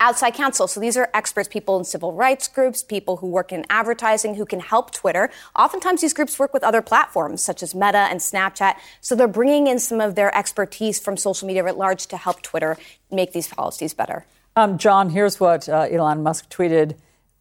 outside 0.01 0.35
counsel. 0.35 0.67
So 0.69 0.81
these 0.81 0.97
are 0.97 1.09
experts, 1.15 1.49
people 1.49 1.79
in 1.79 1.85
civil 1.85 2.13
rights 2.13 2.49
groups, 2.49 2.83
people 2.83 3.19
who 3.19 3.27
work 3.27 3.53
in 3.53 3.65
advertising 3.71 4.35
who 4.35 4.45
can 4.45 4.61
help 4.61 4.91
Twitter. 4.91 5.31
Oftentimes 5.55 6.01
these 6.01 6.13
groups 6.13 6.39
work 6.39 6.53
with 6.53 6.63
other 6.63 6.83
platforms 6.83 7.43
such 7.43 7.63
as 7.63 7.75
Meta 7.75 8.07
and 8.11 8.21
Snapchat. 8.21 8.77
So 9.01 9.15
they're 9.15 9.29
bringing 9.29 9.67
in 9.67 9.79
some 9.79 10.01
of 10.01 10.15
their 10.15 10.37
expertise 10.37 11.01
from 11.01 11.17
social 11.17 11.47
media 11.47 11.65
at 11.67 11.77
large 11.77 12.07
to 12.09 12.17
help 12.17 12.43
Twitter 12.43 12.77
make 13.11 13.33
these 13.33 13.49
policies 13.49 13.95
better. 13.95 14.27
Um, 14.55 14.79
John, 14.79 15.11
here's 15.11 15.39
what 15.39 15.69
uh, 15.69 15.87
Elon 15.91 16.23
Musk 16.23 16.51
tweeted 16.51 16.97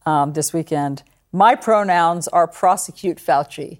um, 0.05 0.33
this 0.33 0.53
weekend. 0.53 1.03
My 1.31 1.55
pronouns 1.55 2.27
are 2.29 2.47
prosecute 2.47 3.17
Fauci. 3.17 3.79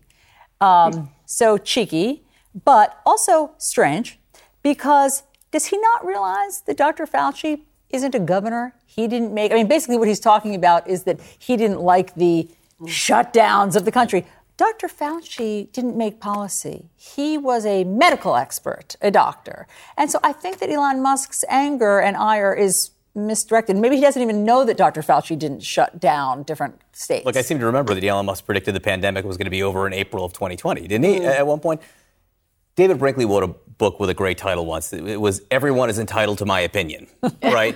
Um, 0.61 1.11
so 1.25 1.57
cheeky, 1.57 2.23
but 2.63 3.01
also 3.05 3.51
strange 3.57 4.19
because 4.61 5.23
does 5.51 5.67
he 5.67 5.77
not 5.77 6.05
realize 6.05 6.61
that 6.61 6.77
Dr. 6.77 7.05
Fauci 7.05 7.61
isn't 7.95 8.15
a 8.15 8.19
governor. 8.19 8.75
He 8.85 9.07
didn't 9.07 9.33
make, 9.33 9.51
I 9.51 9.55
mean, 9.55 9.67
basically 9.67 9.97
what 9.97 10.07
he's 10.07 10.19
talking 10.19 10.53
about 10.55 10.87
is 10.87 11.03
that 11.03 11.19
he 11.39 11.57
didn't 11.57 11.81
like 11.81 12.13
the 12.15 12.47
shutdowns 12.83 13.75
of 13.75 13.85
the 13.85 13.91
country. 13.91 14.25
Dr. 14.57 14.87
Fauci 14.87 15.71
didn't 15.73 15.97
make 15.97 16.19
policy. 16.21 16.89
He 16.95 17.37
was 17.37 17.65
a 17.65 17.83
medical 17.83 18.35
expert, 18.35 18.95
a 19.01 19.11
doctor. 19.11 19.67
And 19.97 20.09
so 20.09 20.19
I 20.23 20.31
think 20.31 20.59
that 20.59 20.69
Elon 20.69 21.01
Musk's 21.01 21.43
anger 21.49 21.99
and 21.99 22.15
ire 22.15 22.53
is 22.53 22.91
misdirected. 23.15 23.75
Maybe 23.75 23.95
he 23.95 24.01
doesn't 24.01 24.21
even 24.21 24.45
know 24.45 24.63
that 24.65 24.77
Dr. 24.77 25.01
Fauci 25.01 25.37
didn't 25.37 25.61
shut 25.61 25.99
down 25.99 26.43
different 26.43 26.81
states. 26.93 27.25
Look, 27.25 27.35
I 27.35 27.41
seem 27.41 27.59
to 27.59 27.65
remember 27.65 27.93
that 27.93 28.03
Elon 28.03 28.25
Musk 28.25 28.45
predicted 28.45 28.75
the 28.75 28.79
pandemic 28.79 29.25
was 29.25 29.37
going 29.37 29.45
to 29.45 29.51
be 29.51 29.63
over 29.63 29.87
in 29.87 29.93
April 29.93 30.23
of 30.23 30.33
2020, 30.33 30.87
didn't 30.87 31.03
he? 31.05 31.19
Mm. 31.19 31.25
At 31.25 31.47
one 31.47 31.59
point, 31.59 31.81
David 32.75 32.99
Brinkley 32.99 33.25
wrote 33.25 33.43
a 33.43 33.47
book 33.47 33.99
with 33.99 34.09
a 34.09 34.13
great 34.13 34.37
title 34.37 34.65
once. 34.65 34.91
It 34.91 35.19
was 35.19 35.41
Everyone 35.49 35.89
is 35.89 35.97
Entitled 35.97 36.39
to 36.39 36.45
My 36.45 36.59
Opinion, 36.59 37.07
right? 37.43 37.75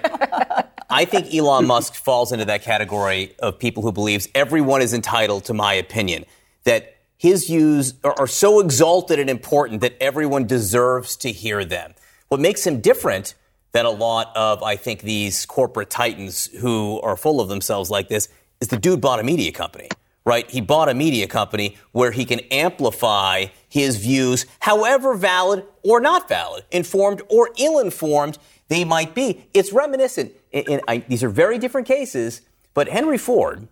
I 0.89 1.05
think 1.05 1.33
Elon 1.33 1.65
Musk 1.67 1.95
falls 1.95 2.31
into 2.31 2.45
that 2.45 2.63
category 2.63 3.35
of 3.39 3.59
people 3.59 3.83
who 3.83 3.91
believes 3.91 4.27
everyone 4.35 4.81
is 4.81 4.93
entitled 4.93 5.45
to 5.45 5.53
my 5.53 5.73
opinion, 5.73 6.25
that 6.65 6.97
his 7.15 7.47
views 7.47 7.93
are, 8.03 8.15
are 8.19 8.27
so 8.27 8.59
exalted 8.59 9.19
and 9.19 9.29
important 9.29 9.81
that 9.81 9.95
everyone 10.01 10.45
deserves 10.45 11.15
to 11.17 11.31
hear 11.31 11.63
them. 11.63 11.93
What 12.27 12.41
makes 12.41 12.67
him 12.67 12.81
different 12.81 13.35
than 13.71 13.85
a 13.85 13.91
lot 13.91 14.35
of, 14.35 14.63
I 14.63 14.75
think, 14.75 15.01
these 15.01 15.45
corporate 15.45 15.89
titans 15.89 16.47
who 16.59 16.99
are 17.01 17.15
full 17.15 17.39
of 17.39 17.47
themselves 17.47 17.89
like 17.89 18.09
this 18.09 18.27
is 18.59 18.67
the 18.67 18.77
dude 18.77 18.99
bought 18.99 19.19
a 19.19 19.23
media 19.23 19.51
company 19.51 19.89
right? 20.25 20.49
He 20.51 20.61
bought 20.61 20.89
a 20.89 20.93
media 20.93 21.27
company 21.27 21.77
where 21.91 22.11
he 22.11 22.23
can 22.23 22.39
amplify 22.51 23.47
his 23.69 23.97
views, 23.97 24.45
however 24.59 25.13
valid 25.13 25.63
or 25.83 26.01
not 26.01 26.27
valid, 26.27 26.65
informed 26.71 27.21
or 27.29 27.51
ill 27.57 27.79
informed 27.79 28.37
they 28.67 28.83
might 28.83 29.15
be. 29.15 29.47
It's 29.53 29.71
reminiscent. 29.71 30.33
I, 30.53 31.03
these 31.07 31.23
are 31.23 31.29
very 31.29 31.57
different 31.57 31.87
cases, 31.87 32.41
but 32.73 32.89
Henry 32.89 33.17
Ford 33.17 33.67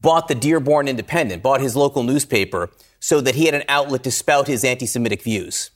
bought 0.00 0.28
the 0.28 0.34
Dearborn 0.34 0.88
Independent, 0.88 1.42
bought 1.42 1.60
his 1.60 1.76
local 1.76 2.02
newspaper 2.02 2.70
so 2.98 3.20
that 3.20 3.34
he 3.34 3.46
had 3.46 3.54
an 3.54 3.64
outlet 3.68 4.02
to 4.04 4.10
spout 4.10 4.46
his 4.46 4.64
anti 4.64 4.86
Semitic 4.86 5.22
views 5.22 5.70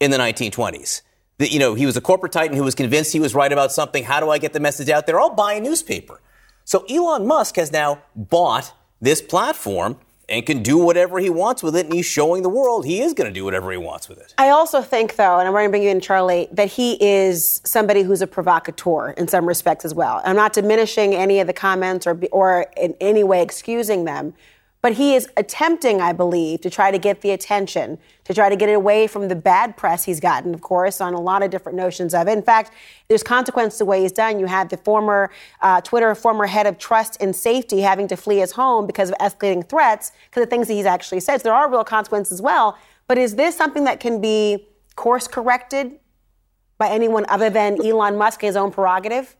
in 0.00 0.10
the 0.10 0.18
1920s. 0.18 1.02
The, 1.38 1.50
you 1.50 1.58
know, 1.58 1.74
he 1.74 1.86
was 1.86 1.96
a 1.96 2.00
corporate 2.00 2.32
titan 2.32 2.56
who 2.56 2.64
was 2.64 2.74
convinced 2.74 3.12
he 3.12 3.20
was 3.20 3.34
right 3.34 3.52
about 3.52 3.72
something. 3.72 4.04
How 4.04 4.20
do 4.20 4.30
I 4.30 4.38
get 4.38 4.52
the 4.52 4.60
message 4.60 4.88
out 4.88 5.06
there? 5.06 5.20
I'll 5.20 5.34
buy 5.34 5.54
a 5.54 5.60
newspaper. 5.60 6.20
So 6.64 6.84
Elon 6.88 7.26
Musk 7.26 7.56
has 7.56 7.70
now 7.70 8.02
bought 8.14 8.72
this 9.00 9.20
platform 9.20 9.98
and 10.28 10.44
can 10.44 10.62
do 10.62 10.76
whatever 10.78 11.18
he 11.18 11.30
wants 11.30 11.62
with 11.62 11.76
it, 11.76 11.86
and 11.86 11.94
he's 11.94 12.06
showing 12.06 12.42
the 12.42 12.48
world 12.48 12.84
he 12.84 13.00
is 13.00 13.12
going 13.14 13.28
to 13.28 13.34
do 13.34 13.44
whatever 13.44 13.70
he 13.70 13.78
wants 13.78 14.08
with 14.08 14.18
it. 14.18 14.34
I 14.38 14.48
also 14.48 14.82
think, 14.82 15.16
though, 15.16 15.38
and 15.38 15.46
I'm 15.46 15.52
going 15.54 15.66
to 15.66 15.70
bring 15.70 15.84
you 15.84 15.90
in, 15.90 16.00
Charlie, 16.00 16.48
that 16.52 16.68
he 16.68 17.02
is 17.02 17.60
somebody 17.64 18.02
who's 18.02 18.22
a 18.22 18.26
provocateur 18.26 19.10
in 19.10 19.28
some 19.28 19.46
respects 19.46 19.84
as 19.84 19.94
well. 19.94 20.20
I'm 20.24 20.36
not 20.36 20.52
diminishing 20.52 21.14
any 21.14 21.38
of 21.38 21.46
the 21.46 21.52
comments 21.52 22.06
or, 22.06 22.18
or 22.32 22.66
in 22.76 22.94
any 23.00 23.22
way 23.22 23.42
excusing 23.42 24.04
them, 24.04 24.34
but 24.86 24.92
he 24.92 25.16
is 25.16 25.28
attempting, 25.36 26.00
I 26.00 26.12
believe, 26.12 26.60
to 26.60 26.70
try 26.70 26.92
to 26.92 26.98
get 26.98 27.20
the 27.20 27.32
attention, 27.32 27.98
to 28.22 28.32
try 28.32 28.48
to 28.48 28.54
get 28.54 28.68
it 28.68 28.74
away 28.74 29.08
from 29.08 29.26
the 29.26 29.34
bad 29.34 29.76
press 29.76 30.04
he's 30.04 30.20
gotten, 30.20 30.54
of 30.54 30.60
course, 30.60 31.00
on 31.00 31.12
a 31.12 31.20
lot 31.20 31.42
of 31.42 31.50
different 31.50 31.76
notions 31.76 32.14
of 32.14 32.28
it. 32.28 32.38
In 32.38 32.42
fact, 32.44 32.70
there's 33.08 33.24
consequence 33.24 33.74
to 33.74 33.78
the 33.78 33.84
way 33.84 34.02
he's 34.02 34.12
done. 34.12 34.38
You 34.38 34.46
had 34.46 34.70
the 34.70 34.76
former 34.76 35.32
uh, 35.60 35.80
Twitter 35.80 36.14
former 36.14 36.46
head 36.46 36.68
of 36.68 36.78
trust 36.78 37.16
and 37.20 37.34
safety 37.34 37.80
having 37.80 38.06
to 38.06 38.16
flee 38.16 38.36
his 38.36 38.52
home 38.52 38.86
because 38.86 39.10
of 39.10 39.16
escalating 39.18 39.68
threats, 39.68 40.12
because 40.30 40.44
of 40.44 40.50
things 40.50 40.68
that 40.68 40.74
he's 40.74 40.86
actually 40.86 41.18
said. 41.18 41.38
So 41.38 41.48
there 41.48 41.54
are 41.54 41.68
real 41.68 41.82
consequences 41.82 42.34
as 42.34 42.40
well. 42.40 42.78
But 43.08 43.18
is 43.18 43.34
this 43.34 43.56
something 43.56 43.82
that 43.86 43.98
can 43.98 44.20
be 44.20 44.68
course 44.94 45.26
corrected 45.26 45.98
by 46.78 46.90
anyone 46.90 47.26
other 47.28 47.50
than 47.50 47.84
Elon 47.84 48.16
Musk, 48.16 48.40
his 48.40 48.54
own 48.54 48.70
prerogative? 48.70 49.34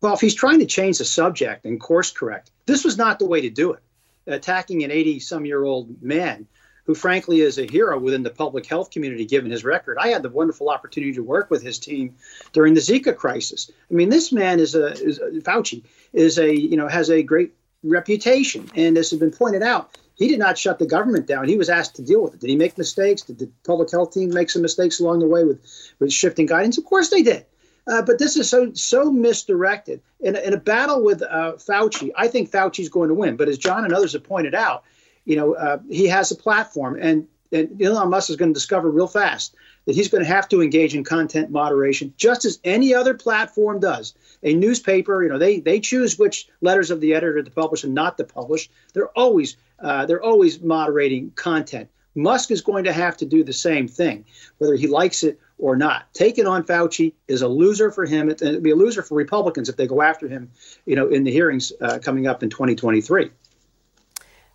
Well, 0.00 0.14
if 0.14 0.22
he's 0.22 0.34
trying 0.34 0.60
to 0.60 0.66
change 0.66 0.96
the 0.96 1.04
subject 1.04 1.66
and 1.66 1.78
course 1.78 2.10
correct, 2.10 2.50
this 2.64 2.82
was 2.82 2.96
not 2.96 3.18
the 3.18 3.26
way 3.26 3.42
to 3.42 3.50
do 3.50 3.74
it 3.74 3.82
attacking 4.26 4.84
an 4.84 4.90
80 4.90 5.20
some 5.20 5.44
year 5.44 5.64
old 5.64 6.02
man 6.02 6.46
who 6.84 6.94
frankly 6.94 7.40
is 7.40 7.58
a 7.58 7.70
hero 7.70 7.98
within 7.98 8.22
the 8.22 8.30
public 8.30 8.66
health 8.66 8.90
community 8.90 9.24
given 9.24 9.50
his 9.50 9.64
record. 9.64 9.96
I 10.00 10.08
had 10.08 10.22
the 10.22 10.28
wonderful 10.28 10.68
opportunity 10.68 11.12
to 11.12 11.22
work 11.22 11.50
with 11.50 11.62
his 11.62 11.78
team 11.78 12.16
during 12.52 12.74
the 12.74 12.80
Zika 12.80 13.16
crisis. 13.16 13.70
I 13.90 13.94
mean, 13.94 14.08
this 14.08 14.32
man 14.32 14.58
is 14.58 14.74
a, 14.74 14.92
is 14.92 15.18
a 15.18 15.30
Fauci 15.40 15.84
is 16.12 16.38
a 16.38 16.52
you 16.52 16.76
know 16.76 16.88
has 16.88 17.10
a 17.10 17.22
great 17.22 17.52
reputation, 17.82 18.68
and 18.74 18.98
as 18.98 19.10
has 19.10 19.20
been 19.20 19.30
pointed 19.30 19.62
out, 19.62 19.96
he 20.16 20.28
did 20.28 20.38
not 20.38 20.58
shut 20.58 20.78
the 20.78 20.86
government 20.86 21.26
down. 21.26 21.48
He 21.48 21.56
was 21.56 21.70
asked 21.70 21.96
to 21.96 22.02
deal 22.02 22.22
with 22.22 22.34
it. 22.34 22.40
Did 22.40 22.50
he 22.50 22.56
make 22.56 22.76
mistakes? 22.76 23.22
Did 23.22 23.38
the 23.38 23.50
public 23.64 23.90
health 23.90 24.12
team 24.12 24.30
make 24.30 24.50
some 24.50 24.62
mistakes 24.62 25.00
along 25.00 25.20
the 25.20 25.26
way 25.26 25.44
with, 25.44 25.60
with 25.98 26.12
shifting 26.12 26.46
guidance? 26.46 26.76
Of 26.76 26.84
course 26.84 27.08
they 27.08 27.22
did. 27.22 27.46
Uh, 27.90 28.02
but 28.02 28.20
this 28.20 28.36
is 28.36 28.48
so 28.48 28.72
so 28.74 29.10
misdirected. 29.10 30.00
In, 30.20 30.36
in 30.36 30.54
a 30.54 30.58
battle 30.58 31.02
with 31.02 31.22
uh, 31.22 31.54
Fauci, 31.56 32.12
I 32.16 32.28
think 32.28 32.50
Fauci's 32.50 32.88
going 32.88 33.08
to 33.08 33.14
win. 33.14 33.36
But 33.36 33.48
as 33.48 33.58
John 33.58 33.84
and 33.84 33.92
others 33.92 34.12
have 34.12 34.22
pointed 34.22 34.54
out, 34.54 34.84
you 35.24 35.34
know, 35.34 35.54
uh, 35.54 35.78
he 35.90 36.06
has 36.06 36.30
a 36.30 36.36
platform, 36.36 36.96
and, 37.00 37.26
and 37.50 37.82
Elon 37.82 38.08
Musk 38.08 38.30
is 38.30 38.36
going 38.36 38.50
to 38.50 38.54
discover 38.54 38.88
real 38.90 39.08
fast 39.08 39.56
that 39.86 39.96
he's 39.96 40.08
going 40.08 40.22
to 40.22 40.28
have 40.28 40.48
to 40.50 40.62
engage 40.62 40.94
in 40.94 41.02
content 41.02 41.50
moderation, 41.50 42.14
just 42.16 42.44
as 42.44 42.60
any 42.62 42.94
other 42.94 43.14
platform 43.14 43.80
does. 43.80 44.14
A 44.44 44.54
newspaper, 44.54 45.24
you 45.24 45.28
know, 45.28 45.38
they 45.38 45.58
they 45.58 45.80
choose 45.80 46.16
which 46.16 46.48
letters 46.60 46.92
of 46.92 47.00
the 47.00 47.14
editor 47.14 47.42
to 47.42 47.50
publish 47.50 47.82
and 47.82 47.92
not 47.92 48.16
to 48.18 48.24
publish. 48.24 48.70
They're 48.94 49.08
always 49.18 49.56
uh, 49.80 50.06
they're 50.06 50.22
always 50.22 50.60
moderating 50.60 51.32
content. 51.34 51.88
Musk 52.14 52.50
is 52.50 52.60
going 52.60 52.84
to 52.84 52.92
have 52.92 53.16
to 53.18 53.24
do 53.24 53.44
the 53.44 53.52
same 53.52 53.86
thing, 53.86 54.24
whether 54.58 54.74
he 54.74 54.86
likes 54.86 55.22
it 55.22 55.38
or 55.58 55.76
not. 55.76 56.12
Taking 56.14 56.46
on 56.46 56.64
Fauci 56.64 57.12
is 57.28 57.42
a 57.42 57.48
loser 57.48 57.90
for 57.90 58.04
him. 58.04 58.28
It'd 58.28 58.62
be 58.62 58.70
a 58.70 58.76
loser 58.76 59.02
for 59.02 59.14
Republicans 59.14 59.68
if 59.68 59.76
they 59.76 59.86
go 59.86 60.02
after 60.02 60.28
him, 60.28 60.50
you 60.86 60.96
know, 60.96 61.08
in 61.08 61.24
the 61.24 61.30
hearings 61.30 61.72
uh, 61.80 61.98
coming 62.02 62.26
up 62.26 62.42
in 62.42 62.50
2023. 62.50 63.30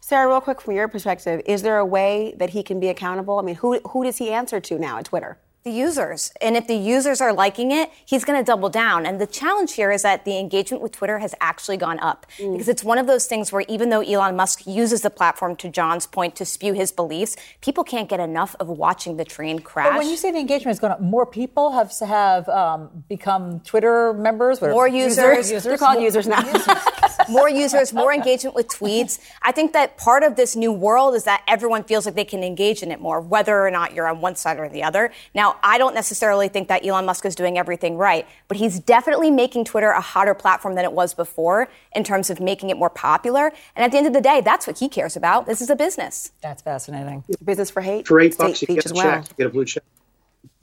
Sara, 0.01 0.27
real 0.27 0.41
quick 0.41 0.61
from 0.61 0.75
your 0.75 0.87
perspective, 0.87 1.41
is 1.47 1.63
there 1.63 1.79
a 1.79 1.85
way 1.85 2.35
that 2.37 2.51
he 2.51 2.61
can 2.61 2.79
be 2.79 2.89
accountable? 2.89 3.39
I 3.39 3.41
mean, 3.41 3.55
who 3.55 3.79
who 3.79 4.03
does 4.03 4.17
he 4.17 4.29
answer 4.31 4.59
to 4.59 4.77
now 4.77 4.99
at 4.99 5.05
Twitter? 5.05 5.39
The 5.65 5.71
users. 5.71 6.31
And 6.41 6.55
if 6.55 6.67
the 6.67 6.75
users 6.75 7.21
are 7.21 7.33
liking 7.33 7.71
it, 7.71 7.89
he's 8.05 8.23
going 8.23 8.37
to 8.37 8.45
double 8.45 8.69
down. 8.69 9.07
And 9.07 9.19
the 9.19 9.25
challenge 9.25 9.73
here 9.73 9.91
is 9.91 10.03
that 10.03 10.23
the 10.23 10.37
engagement 10.37 10.83
with 10.83 10.91
Twitter 10.91 11.17
has 11.17 11.33
actually 11.41 11.77
gone 11.77 11.99
up 12.01 12.27
mm. 12.37 12.51
because 12.51 12.69
it's 12.69 12.83
one 12.83 12.99
of 12.99 13.07
those 13.07 13.25
things 13.25 13.51
where 13.51 13.65
even 13.67 13.89
though 13.89 14.01
Elon 14.01 14.35
Musk 14.35 14.67
uses 14.67 15.01
the 15.01 15.09
platform, 15.09 15.55
to 15.55 15.69
John's 15.69 16.05
point, 16.05 16.35
to 16.35 16.45
spew 16.45 16.73
his 16.73 16.91
beliefs, 16.91 17.35
people 17.61 17.83
can't 17.83 18.07
get 18.07 18.19
enough 18.19 18.55
of 18.59 18.67
watching 18.67 19.17
the 19.17 19.25
train 19.25 19.57
crash. 19.57 19.89
But 19.89 19.97
when 19.97 20.07
you 20.07 20.17
say 20.17 20.31
the 20.31 20.37
engagement 20.37 20.67
has 20.67 20.79
gone 20.79 20.91
up, 20.91 21.01
more 21.01 21.25
people 21.25 21.71
have 21.71 21.91
have 21.99 22.47
um, 22.47 23.03
become 23.09 23.59
Twitter 23.61 24.13
members. 24.13 24.61
More 24.61 24.87
users. 24.87 25.49
users. 25.49 25.63
They're 25.63 25.79
called 25.79 25.99
users 25.99 26.27
now. 26.27 26.43
more 27.29 27.49
users, 27.49 27.91
more 27.91 28.13
engagement 28.13 28.55
with 28.55 28.67
tweets. 28.67 29.19
I 29.41 29.51
think 29.51 29.73
that 29.73 29.97
part 29.97 30.21
of 30.21 30.35
this 30.35 30.55
new 30.55 30.71
world 30.71 31.15
is 31.15 31.23
that 31.23 31.41
everyone 31.47 31.83
feels 31.83 32.05
like 32.05 32.13
they 32.13 32.25
can 32.25 32.43
engage 32.43 32.83
in 32.83 32.91
it 32.91 32.99
more, 32.99 33.19
whether 33.19 33.65
or 33.65 33.71
not 33.71 33.95
you're 33.95 34.07
on 34.07 34.21
one 34.21 34.35
side 34.35 34.59
or 34.59 34.69
the 34.69 34.83
other. 34.83 35.11
Now, 35.33 35.54
I 35.63 35.77
don't 35.77 35.93
necessarily 35.93 36.47
think 36.47 36.67
that 36.67 36.85
Elon 36.85 37.05
Musk 37.05 37.25
is 37.25 37.35
doing 37.35 37.57
everything 37.57 37.97
right, 37.97 38.27
but 38.47 38.57
he's 38.57 38.79
definitely 38.79 39.31
making 39.31 39.65
Twitter 39.65 39.89
a 39.89 40.01
hotter 40.01 40.33
platform 40.33 40.75
than 40.75 40.85
it 40.85 40.91
was 40.91 41.13
before 41.13 41.67
in 41.95 42.03
terms 42.03 42.29
of 42.29 42.39
making 42.39 42.69
it 42.69 42.77
more 42.77 42.89
popular. 42.89 43.51
And 43.75 43.83
at 43.83 43.91
the 43.91 43.97
end 43.97 44.07
of 44.07 44.13
the 44.13 44.21
day, 44.21 44.41
that's 44.41 44.67
what 44.67 44.79
he 44.79 44.89
cares 44.89 45.15
about. 45.15 45.45
This 45.45 45.61
is 45.61 45.69
a 45.69 45.75
business. 45.75 46.31
That's 46.41 46.61
fascinating. 46.61 47.23
A 47.39 47.43
business 47.43 47.69
for 47.69 47.81
hate. 47.81 48.07
For 48.07 48.19
eight 48.19 48.37
bucks, 48.37 48.61
you 48.61 48.67
get 48.67 48.89
a 48.89 48.93
well. 48.93 49.23
check. 49.23 49.37
get 49.37 49.47
a 49.47 49.49
blue 49.49 49.65
check. 49.65 49.83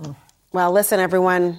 Hmm. 0.02 0.12
Well, 0.52 0.72
listen, 0.72 1.00
everyone. 1.00 1.58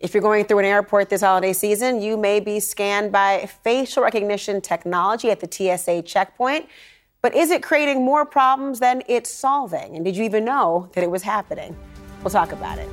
If 0.00 0.14
you're 0.14 0.22
going 0.22 0.46
through 0.46 0.58
an 0.58 0.64
airport 0.64 1.10
this 1.10 1.20
holiday 1.20 1.52
season, 1.52 2.02
you 2.02 2.16
may 2.16 2.40
be 2.40 2.58
scanned 2.58 3.12
by 3.12 3.48
facial 3.62 4.02
recognition 4.02 4.60
technology 4.60 5.30
at 5.30 5.38
the 5.38 5.48
TSA 5.48 6.02
checkpoint. 6.02 6.68
But 7.22 7.36
is 7.36 7.52
it 7.52 7.62
creating 7.62 8.04
more 8.04 8.26
problems 8.26 8.80
than 8.80 9.04
it's 9.06 9.30
solving? 9.30 9.94
And 9.94 10.04
did 10.04 10.16
you 10.16 10.24
even 10.24 10.44
know 10.44 10.90
that 10.94 11.04
it 11.04 11.10
was 11.10 11.22
happening? 11.22 11.76
We'll 12.22 12.30
talk 12.30 12.52
about 12.52 12.78
it. 12.78 12.88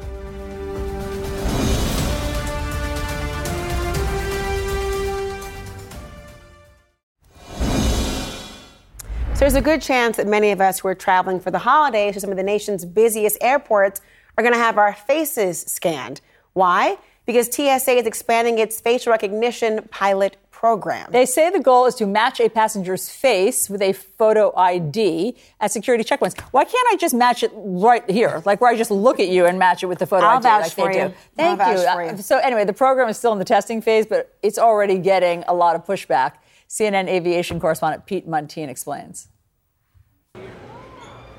So 9.39 9.45
there's 9.45 9.55
a 9.55 9.61
good 9.61 9.81
chance 9.81 10.17
that 10.17 10.27
many 10.27 10.51
of 10.51 10.59
us 10.59 10.79
who 10.79 10.89
are 10.89 10.95
traveling 10.95 11.39
for 11.39 11.49
the 11.49 11.59
holidays 11.59 12.15
to 12.15 12.19
some 12.19 12.29
of 12.29 12.35
the 12.35 12.43
nation's 12.43 12.83
busiest 12.83 13.37
airports 13.39 14.01
are 14.37 14.43
going 14.43 14.53
to 14.53 14.59
have 14.59 14.77
our 14.77 14.93
faces 14.93 15.61
scanned. 15.61 16.19
Why? 16.51 16.97
Because 17.25 17.47
TSA 17.47 17.91
is 17.91 18.05
expanding 18.05 18.57
its 18.57 18.81
facial 18.81 19.11
recognition 19.11 19.87
pilot 19.91 20.35
program. 20.59 21.09
They 21.09 21.25
say 21.25 21.49
the 21.49 21.61
goal 21.61 21.85
is 21.85 21.95
to 21.95 22.05
match 22.05 22.41
a 22.41 22.49
passenger's 22.49 23.07
face 23.07 23.69
with 23.69 23.81
a 23.81 23.93
photo 23.93 24.53
ID 24.57 25.37
at 25.61 25.71
security 25.71 26.03
checkpoints. 26.03 26.37
Why 26.51 26.65
can't 26.65 26.85
I 26.91 26.97
just 26.97 27.15
match 27.15 27.43
it 27.43 27.51
right 27.55 28.03
here, 28.11 28.43
like 28.45 28.59
where 28.59 28.69
I 28.69 28.75
just 28.75 28.91
look 28.91 29.21
at 29.21 29.29
you 29.29 29.45
and 29.45 29.57
match 29.57 29.83
it 29.83 29.85
with 29.85 29.99
the 29.99 30.05
photo 30.05 30.25
I'll 30.25 30.45
ID? 30.45 30.63
Like 30.63 30.71
for 30.73 30.91
they 30.91 31.01
you. 31.01 31.07
do. 31.07 31.13
Thank 31.37 31.59
you. 31.61 31.83
For 31.93 32.03
you. 32.03 32.09
Uh, 32.09 32.17
so 32.17 32.39
anyway, 32.39 32.65
the 32.65 32.73
program 32.73 33.07
is 33.07 33.17
still 33.17 33.31
in 33.31 33.39
the 33.39 33.45
testing 33.45 33.81
phase, 33.81 34.05
but 34.05 34.35
it's 34.43 34.59
already 34.59 34.97
getting 34.97 35.45
a 35.47 35.53
lot 35.53 35.77
of 35.77 35.85
pushback. 35.85 36.33
CNN 36.67 37.07
aviation 37.07 37.61
correspondent 37.61 38.05
Pete 38.05 38.27
Muntean 38.27 38.67
explains. 38.67 39.29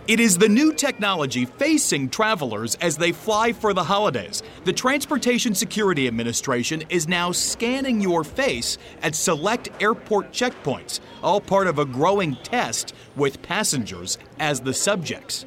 It 0.08 0.18
is 0.18 0.38
the 0.38 0.48
new 0.48 0.72
technology 0.72 1.44
facing 1.44 2.08
travelers 2.08 2.74
as 2.76 2.96
they 2.96 3.12
fly 3.12 3.52
for 3.52 3.72
the 3.72 3.84
holidays. 3.84 4.42
The 4.64 4.72
Transportation 4.72 5.54
Security 5.54 6.08
Administration 6.08 6.82
is 6.88 7.06
now 7.06 7.32
scanning 7.32 8.00
your 8.00 8.24
face 8.24 8.78
at 9.02 9.14
select 9.14 9.68
airport 9.80 10.32
checkpoints, 10.32 11.00
all 11.22 11.40
part 11.40 11.66
of 11.66 11.78
a 11.78 11.84
growing 11.84 12.36
test 12.36 12.94
with 13.14 13.42
passengers 13.42 14.18
as 14.38 14.60
the 14.60 14.74
subjects. 14.74 15.44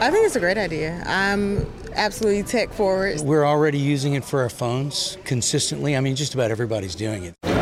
I 0.00 0.10
think 0.10 0.26
it's 0.26 0.36
a 0.36 0.40
great 0.40 0.58
idea. 0.58 1.02
I'm 1.06 1.72
absolutely 1.94 2.42
tech 2.42 2.72
forward. 2.72 3.20
We're 3.20 3.46
already 3.46 3.78
using 3.78 4.14
it 4.14 4.24
for 4.24 4.42
our 4.42 4.50
phones 4.50 5.16
consistently. 5.24 5.96
I 5.96 6.00
mean, 6.00 6.16
just 6.16 6.34
about 6.34 6.50
everybody's 6.50 6.96
doing 6.96 7.24
it. 7.24 7.53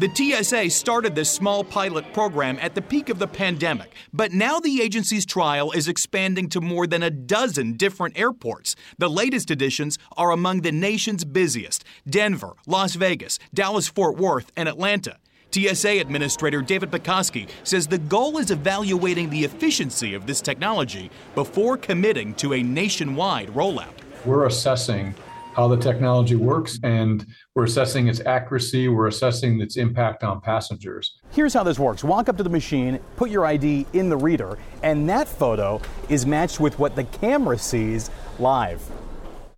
The 0.00 0.08
TSA 0.08 0.70
started 0.70 1.14
this 1.14 1.30
small 1.30 1.62
pilot 1.62 2.14
program 2.14 2.56
at 2.62 2.74
the 2.74 2.80
peak 2.80 3.10
of 3.10 3.18
the 3.18 3.26
pandemic, 3.26 3.92
but 4.14 4.32
now 4.32 4.58
the 4.58 4.80
agency's 4.80 5.26
trial 5.26 5.72
is 5.72 5.88
expanding 5.88 6.48
to 6.48 6.60
more 6.62 6.86
than 6.86 7.02
a 7.02 7.10
dozen 7.10 7.74
different 7.74 8.18
airports. 8.18 8.74
The 8.96 9.10
latest 9.10 9.50
additions 9.50 9.98
are 10.16 10.30
among 10.30 10.62
the 10.62 10.72
nation's 10.72 11.26
busiest 11.26 11.84
Denver, 12.08 12.54
Las 12.66 12.94
Vegas, 12.94 13.38
Dallas 13.52 13.88
Fort 13.88 14.16
Worth, 14.16 14.50
and 14.56 14.70
Atlanta. 14.70 15.18
TSA 15.50 16.00
Administrator 16.00 16.62
David 16.62 16.90
Pekoske 16.90 17.50
says 17.62 17.86
the 17.86 17.98
goal 17.98 18.38
is 18.38 18.50
evaluating 18.50 19.28
the 19.28 19.44
efficiency 19.44 20.14
of 20.14 20.26
this 20.26 20.40
technology 20.40 21.10
before 21.34 21.76
committing 21.76 22.32
to 22.36 22.54
a 22.54 22.62
nationwide 22.62 23.48
rollout. 23.48 23.92
We're 24.24 24.46
assessing 24.46 25.14
how 25.54 25.68
the 25.68 25.76
technology 25.76 26.36
works 26.36 26.78
and 26.84 27.26
we're 27.54 27.64
assessing 27.64 28.06
its 28.06 28.20
accuracy, 28.20 28.88
we're 28.88 29.08
assessing 29.08 29.60
its 29.60 29.76
impact 29.76 30.22
on 30.22 30.40
passengers. 30.40 31.18
Here's 31.32 31.52
how 31.52 31.64
this 31.64 31.78
works 31.78 32.04
walk 32.04 32.28
up 32.28 32.36
to 32.36 32.42
the 32.42 32.50
machine, 32.50 33.00
put 33.16 33.30
your 33.30 33.44
ID 33.44 33.86
in 33.92 34.08
the 34.08 34.16
reader, 34.16 34.58
and 34.82 35.08
that 35.08 35.28
photo 35.28 35.80
is 36.08 36.26
matched 36.26 36.60
with 36.60 36.78
what 36.78 36.94
the 36.94 37.04
camera 37.04 37.58
sees 37.58 38.10
live. 38.38 38.82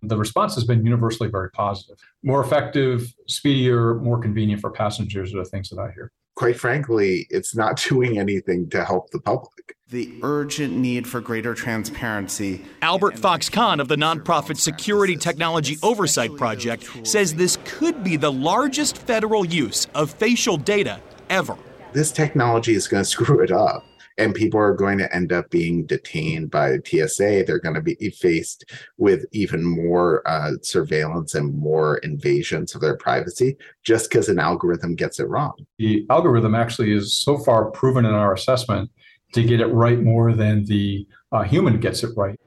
The 0.01 0.17
response 0.17 0.55
has 0.55 0.65
been 0.65 0.83
universally 0.83 1.29
very 1.29 1.49
positive. 1.51 1.97
More 2.23 2.43
effective, 2.43 3.13
speedier, 3.27 3.95
more 3.95 4.19
convenient 4.19 4.59
for 4.59 4.71
passengers 4.71 5.33
are 5.33 5.37
the 5.37 5.45
things 5.45 5.69
that 5.69 5.79
I 5.79 5.91
hear 5.91 6.11
quite 6.43 6.59
frankly, 6.59 7.25
it's 7.29 7.55
not 7.55 7.77
doing 7.89 8.19
anything 8.19 8.69
to 8.69 8.83
help 8.83 9.09
the 9.11 9.19
public. 9.19 9.77
The 9.87 10.13
urgent 10.23 10.75
need 10.75 11.07
for 11.07 11.21
greater 11.21 11.53
transparency. 11.53 12.65
Albert 12.81 13.17
Fox 13.17 13.47
Cahn 13.47 13.79
of 13.79 13.87
the 13.87 13.95
nonprofit 13.95 14.57
Security 14.57 15.15
Technology 15.15 15.77
Oversight 15.81 16.35
Project 16.35 16.89
says 17.03 17.35
this 17.35 17.57
could 17.63 18.03
be 18.03 18.17
the 18.17 18.31
largest 18.31 18.97
federal 18.97 19.45
use 19.45 19.87
of 19.95 20.11
facial 20.11 20.57
data 20.57 20.99
ever. 21.29 21.55
This 21.93 22.11
technology 22.11 22.73
is 22.73 22.89
going 22.89 23.03
to 23.03 23.09
screw 23.09 23.41
it 23.41 23.51
up 23.51 23.85
and 24.17 24.35
people 24.35 24.59
are 24.59 24.73
going 24.73 24.97
to 24.97 25.15
end 25.15 25.31
up 25.31 25.49
being 25.49 25.85
detained 25.85 26.51
by 26.51 26.71
the 26.71 26.81
TSA. 26.83 27.43
They're 27.45 27.59
going 27.59 27.75
to 27.75 27.81
be 27.81 27.95
faced 28.09 28.65
with 28.97 29.25
even 29.31 29.63
more 29.63 30.27
uh, 30.27 30.51
surveillance 30.61 31.35
and 31.35 31.57
more 31.57 31.97
invasions 31.99 32.75
of 32.75 32.81
their 32.81 32.97
privacy 32.97 33.57
just 33.83 34.09
because 34.09 34.29
an 34.29 34.39
algorithm 34.39 34.95
gets 34.95 35.19
it 35.19 35.27
wrong. 35.27 35.53
The 35.77 36.05
algorithm 36.09 36.55
actually 36.55 36.91
is 36.91 37.13
so 37.13 37.37
far 37.37 37.71
proven 37.71 38.05
in 38.05 38.13
our 38.13 38.33
assessment 38.33 38.91
to 39.33 39.43
get 39.43 39.59
it 39.59 39.67
right 39.67 39.99
more 39.99 40.33
than 40.33 40.65
the 40.65 41.07
uh, 41.31 41.43
human 41.43 41.79
gets 41.79 42.03
it 42.03 42.11
right. 42.15 42.39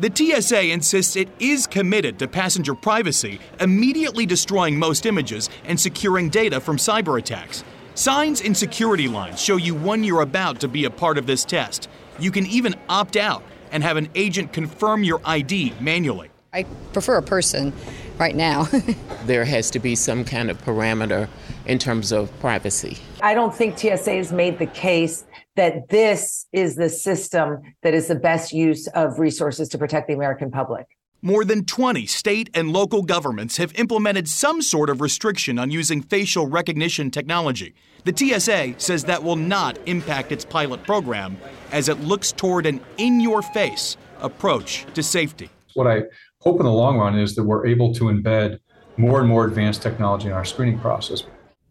The 0.00 0.10
TSA 0.12 0.72
insists 0.72 1.14
it 1.14 1.28
is 1.38 1.68
committed 1.68 2.18
to 2.18 2.26
passenger 2.26 2.74
privacy, 2.74 3.38
immediately 3.60 4.26
destroying 4.26 4.76
most 4.76 5.06
images 5.06 5.48
and 5.66 5.78
securing 5.78 6.30
data 6.30 6.58
from 6.58 6.78
cyber 6.78 7.16
attacks. 7.16 7.62
Signs 7.96 8.40
in 8.40 8.56
security 8.56 9.06
lines 9.06 9.40
show 9.40 9.56
you 9.56 9.72
when 9.72 10.02
you're 10.02 10.22
about 10.22 10.58
to 10.60 10.68
be 10.68 10.84
a 10.84 10.90
part 10.90 11.16
of 11.16 11.26
this 11.26 11.44
test. 11.44 11.88
You 12.18 12.32
can 12.32 12.44
even 12.46 12.74
opt 12.88 13.16
out 13.16 13.44
and 13.70 13.84
have 13.84 13.96
an 13.96 14.08
agent 14.16 14.52
confirm 14.52 15.04
your 15.04 15.20
ID 15.24 15.74
manually. 15.80 16.30
I 16.52 16.64
prefer 16.92 17.18
a 17.18 17.22
person 17.22 17.72
right 18.18 18.34
now. 18.34 18.64
there 19.26 19.44
has 19.44 19.70
to 19.70 19.78
be 19.78 19.94
some 19.94 20.24
kind 20.24 20.50
of 20.50 20.60
parameter 20.64 21.28
in 21.66 21.78
terms 21.78 22.10
of 22.10 22.36
privacy. 22.40 22.98
I 23.22 23.32
don't 23.32 23.54
think 23.54 23.78
TSA 23.78 24.14
has 24.14 24.32
made 24.32 24.58
the 24.58 24.66
case 24.66 25.24
that 25.54 25.88
this 25.88 26.46
is 26.52 26.74
the 26.74 26.88
system 26.88 27.62
that 27.82 27.94
is 27.94 28.08
the 28.08 28.16
best 28.16 28.52
use 28.52 28.88
of 28.88 29.20
resources 29.20 29.68
to 29.68 29.78
protect 29.78 30.08
the 30.08 30.14
American 30.14 30.50
public. 30.50 30.86
More 31.26 31.46
than 31.46 31.64
20 31.64 32.04
state 32.04 32.50
and 32.52 32.70
local 32.70 33.00
governments 33.00 33.56
have 33.56 33.72
implemented 33.76 34.28
some 34.28 34.60
sort 34.60 34.90
of 34.90 35.00
restriction 35.00 35.58
on 35.58 35.70
using 35.70 36.02
facial 36.02 36.46
recognition 36.46 37.10
technology. 37.10 37.74
The 38.04 38.14
TSA 38.14 38.74
says 38.76 39.04
that 39.04 39.22
will 39.22 39.36
not 39.36 39.78
impact 39.86 40.32
its 40.32 40.44
pilot 40.44 40.82
program 40.82 41.38
as 41.72 41.88
it 41.88 41.98
looks 42.00 42.30
toward 42.30 42.66
an 42.66 42.78
in 42.98 43.20
your 43.20 43.40
face 43.40 43.96
approach 44.20 44.84
to 44.92 45.02
safety. 45.02 45.48
What 45.72 45.86
I 45.86 46.02
hope 46.40 46.60
in 46.60 46.66
the 46.66 46.72
long 46.72 46.98
run 46.98 47.18
is 47.18 47.34
that 47.36 47.44
we're 47.44 47.66
able 47.68 47.94
to 47.94 48.04
embed 48.04 48.58
more 48.98 49.20
and 49.20 49.26
more 49.26 49.46
advanced 49.46 49.80
technology 49.80 50.26
in 50.26 50.34
our 50.34 50.44
screening 50.44 50.78
process. 50.78 51.22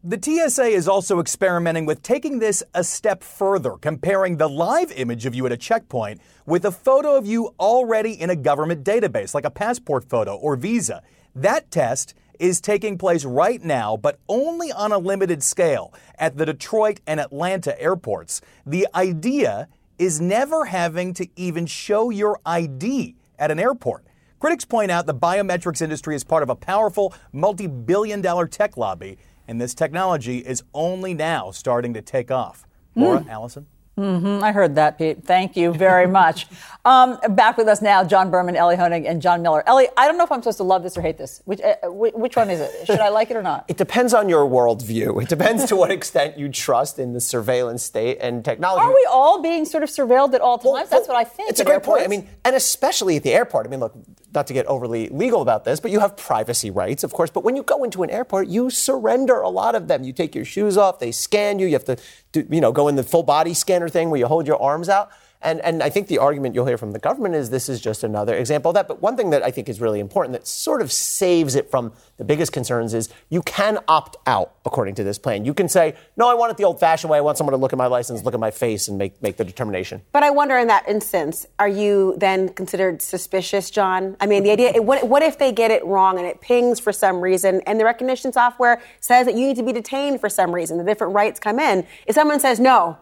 The 0.05 0.19
TSA 0.21 0.65
is 0.65 0.89
also 0.89 1.21
experimenting 1.21 1.85
with 1.85 2.03
taking 2.03 2.39
this 2.39 2.61
a 2.73 2.83
step 2.83 3.23
further, 3.23 3.77
comparing 3.77 4.35
the 4.35 4.49
live 4.49 4.91
image 4.91 5.25
of 5.25 5.33
you 5.33 5.45
at 5.45 5.53
a 5.53 5.57
checkpoint 5.57 6.19
with 6.45 6.65
a 6.65 6.73
photo 6.73 7.15
of 7.15 7.25
you 7.25 7.55
already 7.57 8.11
in 8.11 8.29
a 8.29 8.35
government 8.35 8.83
database, 8.83 9.33
like 9.33 9.45
a 9.45 9.49
passport 9.49 10.03
photo 10.03 10.35
or 10.35 10.57
visa. 10.57 11.03
That 11.33 11.71
test 11.71 12.15
is 12.37 12.59
taking 12.59 12.97
place 12.97 13.23
right 13.23 13.63
now, 13.63 13.95
but 13.95 14.19
only 14.27 14.73
on 14.73 14.91
a 14.91 14.97
limited 14.97 15.41
scale 15.41 15.93
at 16.19 16.35
the 16.35 16.47
Detroit 16.47 16.99
and 17.07 17.21
Atlanta 17.21 17.81
airports. 17.81 18.41
The 18.65 18.89
idea 18.93 19.69
is 19.97 20.19
never 20.19 20.65
having 20.65 21.13
to 21.13 21.29
even 21.37 21.65
show 21.65 22.09
your 22.09 22.41
ID 22.45 23.15
at 23.39 23.51
an 23.51 23.59
airport. 23.59 24.03
Critics 24.41 24.65
point 24.65 24.91
out 24.91 25.05
the 25.05 25.15
biometrics 25.15 25.81
industry 25.81 26.13
is 26.13 26.25
part 26.25 26.43
of 26.43 26.49
a 26.49 26.55
powerful, 26.55 27.13
multi 27.31 27.67
billion 27.67 28.19
dollar 28.19 28.45
tech 28.45 28.75
lobby 28.75 29.17
and 29.47 29.59
this 29.59 29.73
technology 29.73 30.39
is 30.39 30.63
only 30.73 31.13
now 31.13 31.51
starting 31.51 31.93
to 31.93 32.01
take 32.01 32.31
off. 32.31 32.65
Laura, 32.95 33.19
mm. 33.19 33.29
Alisyn? 33.29 33.65
Mm-hmm. 33.97 34.43
I 34.43 34.51
heard 34.51 34.73
that, 34.75 34.97
Pete. 34.97 35.23
Thank 35.23 35.55
you 35.55 35.71
very 35.71 36.07
much. 36.07 36.47
um, 36.85 37.19
back 37.29 37.57
with 37.57 37.67
us 37.67 37.79
now, 37.79 38.03
John 38.03 38.31
Berman, 38.31 38.55
Elie 38.55 38.75
Honig, 38.75 39.07
and 39.07 39.21
John 39.21 39.43
Miller. 39.43 39.63
Elie, 39.67 39.87
I 39.95 40.07
don't 40.07 40.17
know 40.17 40.23
if 40.23 40.31
I'm 40.31 40.41
supposed 40.41 40.57
to 40.57 40.63
love 40.63 40.81
this 40.81 40.97
or 40.97 41.01
hate 41.01 41.19
this. 41.19 41.43
Which, 41.45 41.61
uh, 41.61 41.75
which 41.91 42.35
one 42.35 42.49
is 42.49 42.59
it? 42.59 42.87
Should 42.87 42.99
I 42.99 43.09
like 43.09 43.29
it 43.29 43.37
or 43.37 43.43
not? 43.43 43.65
It 43.67 43.77
depends 43.77 44.13
on 44.15 44.29
your 44.29 44.49
worldview. 44.49 45.21
It 45.21 45.29
depends 45.29 45.65
to 45.65 45.75
what 45.75 45.91
extent 45.91 46.39
you 46.39 46.49
trust 46.49 46.97
in 46.97 47.13
the 47.13 47.21
surveillance 47.21 47.83
state 47.83 48.17
and 48.19 48.43
technology. 48.43 48.83
Are 48.83 48.93
we 48.93 49.07
all 49.11 49.43
being 49.43 49.63
sort 49.63 49.83
of 49.83 49.89
surveilled 49.89 50.33
at 50.33 50.41
all 50.41 50.57
times? 50.57 50.65
Well, 50.65 50.85
That's 50.89 51.07
what 51.07 51.17
I 51.17 51.23
think. 51.23 51.51
It's 51.51 51.59
a 51.59 51.63
great 51.63 51.75
airports. 51.75 52.01
point. 52.01 52.05
I 52.05 52.07
mean, 52.07 52.27
and 52.43 52.55
especially 52.55 53.17
at 53.17 53.23
the 53.23 53.33
airport. 53.33 53.67
I 53.67 53.69
mean, 53.69 53.79
look, 53.79 53.93
not 54.33 54.47
to 54.47 54.53
get 54.53 54.65
overly 54.67 55.09
legal 55.09 55.41
about 55.41 55.65
this, 55.65 55.79
but 55.79 55.91
you 55.91 55.99
have 55.99 56.17
privacy 56.17 56.71
rights, 56.71 57.03
of 57.03 57.13
course. 57.13 57.29
But 57.29 57.43
when 57.43 57.55
you 57.55 57.63
go 57.63 57.83
into 57.83 58.03
an 58.03 58.09
airport, 58.09 58.47
you 58.47 58.69
surrender 58.69 59.41
a 59.41 59.49
lot 59.49 59.75
of 59.75 59.87
them. 59.87 60.03
You 60.03 60.13
take 60.13 60.35
your 60.35 60.45
shoes 60.45 60.77
off, 60.77 60.99
they 60.99 61.11
scan 61.11 61.59
you. 61.59 61.67
You 61.67 61.73
have 61.73 61.85
to, 61.85 61.97
do, 62.31 62.47
you 62.49 62.61
know, 62.61 62.71
go 62.71 62.87
in 62.87 62.95
the 62.95 63.03
full 63.03 63.23
body 63.23 63.53
scanner 63.53 63.89
thing 63.89 64.09
where 64.09 64.19
you 64.19 64.27
hold 64.27 64.47
your 64.47 64.61
arms 64.61 64.89
out. 64.89 65.11
And, 65.43 65.59
and 65.61 65.83
I 65.83 65.89
think 65.89 66.07
the 66.07 66.17
argument 66.17 66.55
you'll 66.55 66.65
hear 66.65 66.77
from 66.77 66.91
the 66.91 66.99
government 66.99 67.35
is 67.35 67.49
this 67.49 67.69
is 67.69 67.81
just 67.81 68.03
another 68.03 68.35
example 68.35 68.69
of 68.69 68.75
that. 68.75 68.87
But 68.87 69.01
one 69.01 69.17
thing 69.17 69.29
that 69.31 69.43
I 69.43 69.51
think 69.51 69.69
is 69.69 69.81
really 69.81 69.99
important 69.99 70.33
that 70.33 70.47
sort 70.47 70.81
of 70.81 70.91
saves 70.91 71.55
it 71.55 71.69
from 71.69 71.93
the 72.17 72.23
biggest 72.23 72.51
concerns 72.51 72.93
is 72.93 73.09
you 73.29 73.41
can 73.41 73.79
opt 73.87 74.17
out 74.25 74.53
according 74.65 74.95
to 74.95 75.03
this 75.03 75.17
plan. 75.17 75.45
You 75.45 75.53
can 75.53 75.67
say, 75.67 75.95
no, 76.15 76.29
I 76.29 76.33
want 76.33 76.51
it 76.51 76.57
the 76.57 76.63
old 76.63 76.79
fashioned 76.79 77.11
way. 77.11 77.17
I 77.17 77.21
want 77.21 77.37
someone 77.37 77.51
to 77.51 77.57
look 77.57 77.73
at 77.73 77.77
my 77.77 77.87
license, 77.87 78.23
look 78.23 78.33
at 78.33 78.39
my 78.39 78.51
face, 78.51 78.87
and 78.87 78.97
make, 78.97 79.21
make 79.21 79.37
the 79.37 79.43
determination. 79.43 80.01
But 80.11 80.23
I 80.23 80.29
wonder 80.29 80.57
in 80.57 80.67
that 80.67 80.87
instance, 80.87 81.45
are 81.59 81.67
you 81.67 82.15
then 82.17 82.49
considered 82.49 83.01
suspicious, 83.01 83.69
John? 83.69 84.15
I 84.19 84.27
mean, 84.27 84.43
the 84.43 84.51
idea, 84.51 84.81
what, 84.81 85.07
what 85.07 85.23
if 85.23 85.37
they 85.37 85.51
get 85.51 85.71
it 85.71 85.83
wrong 85.85 86.17
and 86.17 86.27
it 86.27 86.39
pings 86.41 86.79
for 86.79 86.93
some 86.93 87.19
reason 87.19 87.61
and 87.65 87.79
the 87.79 87.85
recognition 87.85 88.31
software 88.31 88.81
says 88.99 89.25
that 89.25 89.35
you 89.35 89.47
need 89.47 89.57
to 89.57 89.63
be 89.63 89.73
detained 89.73 90.21
for 90.21 90.29
some 90.29 90.53
reason? 90.53 90.77
The 90.77 90.83
different 90.83 91.13
rights 91.13 91.39
come 91.39 91.59
in. 91.59 91.85
If 92.05 92.15
someone 92.15 92.39
says, 92.39 92.59
no, 92.59 92.97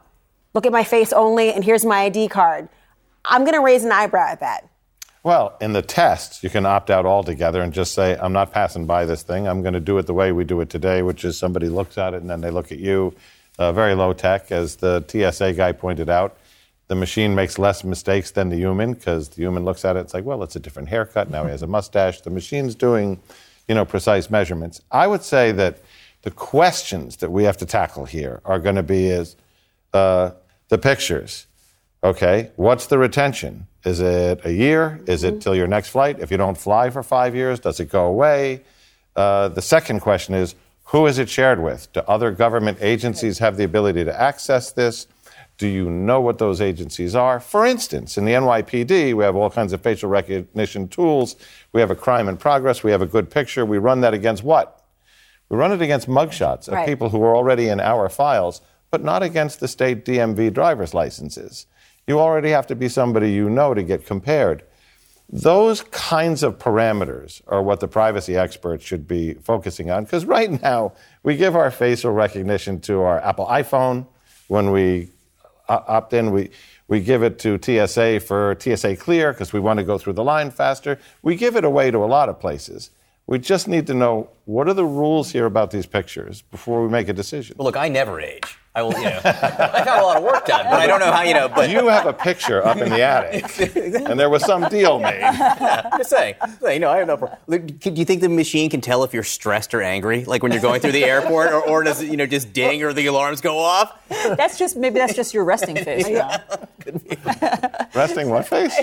look 0.53 0.65
at 0.65 0.71
my 0.71 0.83
face 0.83 1.13
only, 1.13 1.53
and 1.53 1.63
here's 1.63 1.85
my 1.85 2.01
ID 2.01 2.27
card. 2.27 2.69
I'm 3.25 3.43
going 3.43 3.53
to 3.53 3.61
raise 3.61 3.83
an 3.83 3.91
eyebrow 3.91 4.29
at 4.29 4.39
that. 4.39 4.67
Well, 5.23 5.55
in 5.61 5.73
the 5.73 5.83
test, 5.83 6.43
you 6.43 6.49
can 6.49 6.65
opt 6.65 6.89
out 6.89 7.05
altogether 7.05 7.61
and 7.61 7.71
just 7.71 7.93
say, 7.93 8.17
I'm 8.19 8.33
not 8.33 8.51
passing 8.51 8.87
by 8.87 9.05
this 9.05 9.21
thing. 9.21 9.47
I'm 9.47 9.61
going 9.61 9.75
to 9.75 9.79
do 9.79 9.99
it 9.99 10.07
the 10.07 10.15
way 10.15 10.31
we 10.31 10.43
do 10.43 10.61
it 10.61 10.69
today, 10.69 11.03
which 11.03 11.23
is 11.23 11.37
somebody 11.37 11.69
looks 11.69 11.99
at 11.99 12.15
it 12.15 12.21
and 12.21 12.29
then 12.29 12.41
they 12.41 12.49
look 12.49 12.71
at 12.71 12.79
you. 12.79 13.13
Uh, 13.59 13.71
very 13.71 13.93
low 13.93 14.13
tech, 14.13 14.51
as 14.51 14.77
the 14.77 15.05
TSA 15.07 15.53
guy 15.53 15.73
pointed 15.73 16.09
out. 16.09 16.37
The 16.87 16.95
machine 16.95 17.35
makes 17.35 17.59
less 17.59 17.83
mistakes 17.83 18.31
than 18.31 18.49
the 18.49 18.55
human 18.55 18.93
because 18.93 19.29
the 19.29 19.43
human 19.43 19.63
looks 19.63 19.85
at 19.85 19.95
it. 19.95 19.99
It's 19.99 20.15
like, 20.15 20.25
well, 20.25 20.41
it's 20.41 20.55
a 20.55 20.59
different 20.59 20.89
haircut. 20.89 21.29
Now 21.29 21.43
he 21.43 21.51
has 21.51 21.61
a 21.61 21.67
mustache. 21.67 22.21
The 22.21 22.31
machine's 22.31 22.73
doing, 22.73 23.21
you 23.67 23.75
know, 23.75 23.85
precise 23.85 24.31
measurements. 24.31 24.81
I 24.91 25.05
would 25.05 25.21
say 25.21 25.51
that 25.51 25.83
the 26.23 26.31
questions 26.31 27.17
that 27.17 27.31
we 27.31 27.43
have 27.43 27.57
to 27.57 27.65
tackle 27.67 28.05
here 28.05 28.41
are 28.43 28.57
going 28.57 28.75
to 28.75 28.83
be 28.83 29.07
is, 29.07 29.35
uh, 29.93 30.31
the 30.71 30.77
pictures. 30.77 31.47
Okay, 32.01 32.49
what's 32.55 32.87
the 32.87 32.97
retention? 32.97 33.67
Is 33.83 33.99
it 33.99 34.39
a 34.45 34.53
year? 34.53 35.01
Is 35.05 35.23
it 35.23 35.33
mm-hmm. 35.33 35.39
till 35.39 35.53
your 35.53 35.67
next 35.67 35.89
flight? 35.89 36.19
If 36.19 36.31
you 36.31 36.37
don't 36.37 36.57
fly 36.57 36.89
for 36.89 37.03
five 37.03 37.35
years, 37.35 37.59
does 37.59 37.79
it 37.79 37.89
go 37.89 38.07
away? 38.07 38.63
Uh, 39.15 39.49
the 39.49 39.61
second 39.61 39.99
question 39.99 40.33
is 40.33 40.55
who 40.85 41.05
is 41.07 41.19
it 41.19 41.29
shared 41.29 41.61
with? 41.61 41.91
Do 41.91 41.99
other 42.07 42.31
government 42.31 42.77
agencies 42.81 43.39
have 43.39 43.57
the 43.57 43.65
ability 43.65 44.05
to 44.05 44.19
access 44.19 44.71
this? 44.71 45.07
Do 45.57 45.67
you 45.67 45.89
know 45.89 46.21
what 46.21 46.37
those 46.37 46.61
agencies 46.61 47.15
are? 47.15 47.41
For 47.41 47.65
instance, 47.65 48.17
in 48.17 48.23
the 48.23 48.31
NYPD, 48.31 49.13
we 49.13 49.23
have 49.25 49.35
all 49.35 49.49
kinds 49.49 49.73
of 49.73 49.81
facial 49.81 50.09
recognition 50.09 50.87
tools. 50.87 51.35
We 51.73 51.81
have 51.81 51.91
a 51.91 51.95
crime 51.95 52.29
in 52.29 52.37
progress. 52.37 52.81
We 52.81 52.91
have 52.91 53.01
a 53.01 53.05
good 53.05 53.29
picture. 53.29 53.65
We 53.65 53.77
run 53.77 54.01
that 54.01 54.13
against 54.13 54.41
what? 54.41 54.85
We 55.49 55.57
run 55.57 55.73
it 55.73 55.81
against 55.81 56.07
mugshots 56.07 56.69
of 56.69 56.75
right. 56.75 56.87
people 56.87 57.09
who 57.09 57.21
are 57.23 57.35
already 57.35 57.67
in 57.67 57.81
our 57.81 58.07
files 58.07 58.61
but 58.91 59.03
not 59.03 59.23
against 59.23 59.61
the 59.61 59.67
state 59.69 60.05
DMV 60.05 60.53
driver's 60.53 60.93
licenses. 60.93 61.65
You 62.05 62.19
already 62.19 62.49
have 62.49 62.67
to 62.67 62.75
be 62.75 62.89
somebody 62.89 63.31
you 63.31 63.49
know 63.49 63.73
to 63.73 63.81
get 63.81 64.05
compared. 64.05 64.63
Those 65.29 65.81
kinds 65.83 66.43
of 66.43 66.59
parameters 66.59 67.41
are 67.47 67.63
what 67.63 67.79
the 67.79 67.87
privacy 67.87 68.35
experts 68.35 68.83
should 68.83 69.07
be 69.07 69.35
focusing 69.35 69.89
on 69.89 70.03
because 70.03 70.25
right 70.25 70.61
now 70.61 70.91
we 71.23 71.37
give 71.37 71.55
our 71.55 71.71
facial 71.71 72.11
recognition 72.11 72.81
to 72.81 72.99
our 73.01 73.19
Apple 73.21 73.45
iPhone 73.45 74.07
when 74.49 74.71
we 74.71 75.09
uh, 75.69 75.79
opt 75.87 76.11
in. 76.11 76.31
We, 76.31 76.51
we 76.89 76.99
give 76.99 77.23
it 77.23 77.39
to 77.39 77.57
TSA 77.57 78.19
for 78.19 78.57
TSA 78.59 78.97
Clear 78.97 79.31
because 79.31 79.53
we 79.53 79.61
want 79.61 79.77
to 79.79 79.85
go 79.85 79.97
through 79.97 80.13
the 80.13 80.23
line 80.23 80.51
faster. 80.51 80.99
We 81.21 81.37
give 81.37 81.55
it 81.55 81.63
away 81.63 81.91
to 81.91 81.99
a 81.99 82.07
lot 82.07 82.27
of 82.27 82.37
places. 82.37 82.89
We 83.25 83.39
just 83.39 83.69
need 83.69 83.87
to 83.87 83.93
know 83.93 84.31
what 84.43 84.67
are 84.67 84.73
the 84.73 84.83
rules 84.83 85.31
here 85.31 85.45
about 85.45 85.71
these 85.71 85.85
pictures 85.85 86.41
before 86.41 86.83
we 86.83 86.89
make 86.89 87.07
a 87.07 87.13
decision. 87.13 87.55
Well, 87.57 87.65
look, 87.65 87.77
I 87.77 87.87
never 87.87 88.19
age. 88.19 88.57
I 88.73 88.83
will, 88.83 88.93
you 88.93 89.03
know, 89.03 89.19
I've 89.25 89.35
had 89.85 89.99
a 89.99 90.03
lot 90.03 90.15
of 90.15 90.23
work 90.23 90.45
done, 90.45 90.63
but 90.63 90.79
I 90.79 90.87
don't 90.87 91.01
know 91.01 91.11
how, 91.11 91.23
you 91.23 91.33
know, 91.33 91.49
but. 91.49 91.69
You 91.69 91.87
have 91.87 92.05
a 92.05 92.13
picture 92.13 92.65
up 92.65 92.77
in 92.77 92.89
the 92.89 93.01
attic, 93.01 93.75
and 94.09 94.17
there 94.17 94.29
was 94.29 94.45
some 94.45 94.67
deal 94.69 94.99
made. 94.99 95.19
Yeah, 95.61 95.89
just 95.97 96.09
saying. 96.09 96.35
You 96.61 96.79
know, 96.79 96.89
I 96.89 96.97
have 96.97 97.07
no 97.07 97.17
problem. 97.17 97.67
Do 97.67 97.91
you 97.91 98.05
think 98.05 98.21
the 98.21 98.29
machine 98.29 98.69
can 98.69 98.81
tell 98.81 99.03
if 99.03 99.13
you're 99.13 99.23
stressed 99.23 99.73
or 99.73 99.81
angry, 99.81 100.23
like 100.25 100.41
when 100.41 100.51
you're 100.51 100.61
going 100.61 100.81
through 100.81 100.93
the 100.93 101.03
airport, 101.03 101.51
or, 101.51 101.61
or 101.61 101.83
does 101.83 102.01
it, 102.01 102.09
you 102.09 102.17
know, 102.17 102.25
just 102.25 102.53
ding 102.53 102.81
or 102.83 102.93
the 102.93 103.05
alarms 103.07 103.41
go 103.41 103.57
off? 103.57 103.97
That's 104.09 104.57
just, 104.57 104.77
maybe 104.77 104.99
that's 104.99 105.13
just 105.13 105.33
your 105.33 105.43
resting 105.43 105.75
face. 105.83 106.07
yeah. 106.07 106.41
resting 107.93 108.29
what 108.29 108.47
face? 108.47 108.75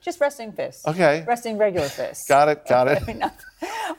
just 0.00 0.20
resting 0.20 0.52
face. 0.52 0.82
Okay. 0.86 1.24
Resting 1.26 1.58
regular 1.58 1.88
face. 1.88 2.26
Got 2.26 2.48
it, 2.48 2.66
got 2.66 2.88
it. 2.88 3.02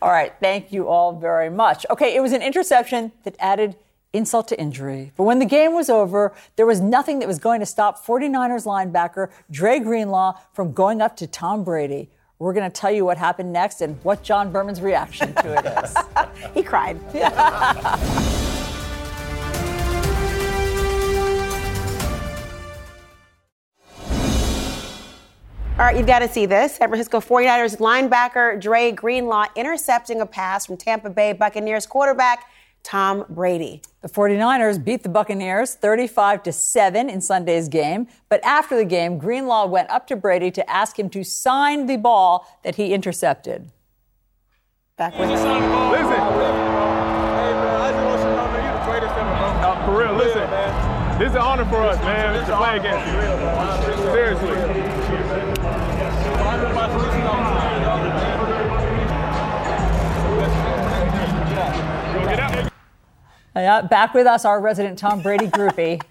all 0.01 0.09
right, 0.09 0.33
thank 0.39 0.71
you 0.71 0.87
all 0.87 1.19
very 1.19 1.49
much. 1.49 1.85
Okay, 1.89 2.15
it 2.15 2.21
was 2.21 2.31
an 2.31 2.41
interception 2.41 3.11
that 3.23 3.35
added 3.39 3.75
insult 4.15 4.47
to 4.49 4.59
injury. 4.59 5.11
But 5.15 5.23
when 5.23 5.39
the 5.39 5.45
game 5.45 5.73
was 5.73 5.89
over, 5.89 6.33
there 6.55 6.65
was 6.65 6.81
nothing 6.81 7.19
that 7.19 7.27
was 7.27 7.39
going 7.39 7.59
to 7.59 7.65
stop 7.65 8.05
49ers 8.05 8.65
linebacker 8.65 9.29
Dre 9.51 9.79
Greenlaw 9.79 10.39
from 10.53 10.71
going 10.73 11.01
up 11.01 11.15
to 11.17 11.27
Tom 11.27 11.63
Brady. 11.63 12.09
We're 12.39 12.53
going 12.53 12.69
to 12.69 12.75
tell 12.75 12.91
you 12.91 13.05
what 13.05 13.17
happened 13.17 13.53
next 13.53 13.81
and 13.81 13.97
what 14.03 14.21
John 14.21 14.51
Berman's 14.51 14.81
reaction 14.81 15.33
to 15.35 15.57
it 15.57 15.83
is. 15.83 15.95
he 16.53 16.63
cried. 16.63 16.99
All 25.77 25.83
right, 25.83 25.97
you've 25.97 26.07
got 26.07 26.19
to 26.19 26.29
see 26.29 26.45
this. 26.45 26.77
San 26.77 26.87
Francisco 26.87 27.19
49ers 27.19 27.79
linebacker 27.79 28.61
Dre 28.61 28.93
Greenlaw 28.93 29.47
intercepting 29.57 30.21
a 30.21 30.25
pass 30.25 30.65
from 30.65 30.77
Tampa 30.77 31.09
Bay 31.09 31.33
Buccaneers 31.33 31.85
quarterback 31.85 32.49
Tom 32.85 33.25
Brady. 33.29 33.81
The 34.01 34.09
49ers 34.09 34.81
beat 34.81 35.01
the 35.01 35.09
Buccaneers 35.09 35.73
35 35.73 36.43
to 36.43 36.51
7 36.51 37.09
in 37.09 37.19
Sunday's 37.19 37.67
game, 37.67 38.07
but 38.29 38.45
after 38.45 38.77
the 38.77 38.85
game, 38.85 39.17
Greenlaw 39.17 39.65
went 39.65 39.89
up 39.89 40.05
to 40.07 40.15
Brady 40.15 40.51
to 40.51 40.69
ask 40.69 40.99
him 40.99 41.09
to 41.09 41.23
sign 41.23 41.87
the 41.87 41.97
ball 41.97 42.47
that 42.63 42.75
he 42.75 42.93
intercepted. 42.93 43.71
Back 44.97 45.17
with 45.17 45.29
Listen. 45.31 45.47
Hey, 45.47 45.53
man, 45.57 46.05
I 47.81 47.91
just 47.91 48.05
want 48.05 48.19
you 48.19 48.25
to 48.25 48.35
know, 48.35 48.45
you're 48.63 48.77
the 48.77 48.83
greatest 48.85 49.15
ever, 49.17 49.33
bro. 49.33 49.49
Uh, 49.49 49.85
for 49.85 49.97
real, 49.97 50.13
listen. 50.13 50.41
Man. 50.41 51.19
This 51.19 51.29
is 51.29 51.35
an 51.35 51.41
honor 51.41 51.65
for 51.65 51.81
us, 51.81 51.97
man, 52.01 52.45
to 52.45 52.55
play 52.55 52.77
against 52.77 53.07
you. 53.07 53.13
Seriously. 54.13 54.84
Uh, 63.55 63.87
back 63.87 64.13
with 64.13 64.27
us, 64.27 64.45
our 64.45 64.59
resident 64.59 64.99
Tom 64.99 65.21
Brady 65.21 65.47
groupie. 65.47 66.01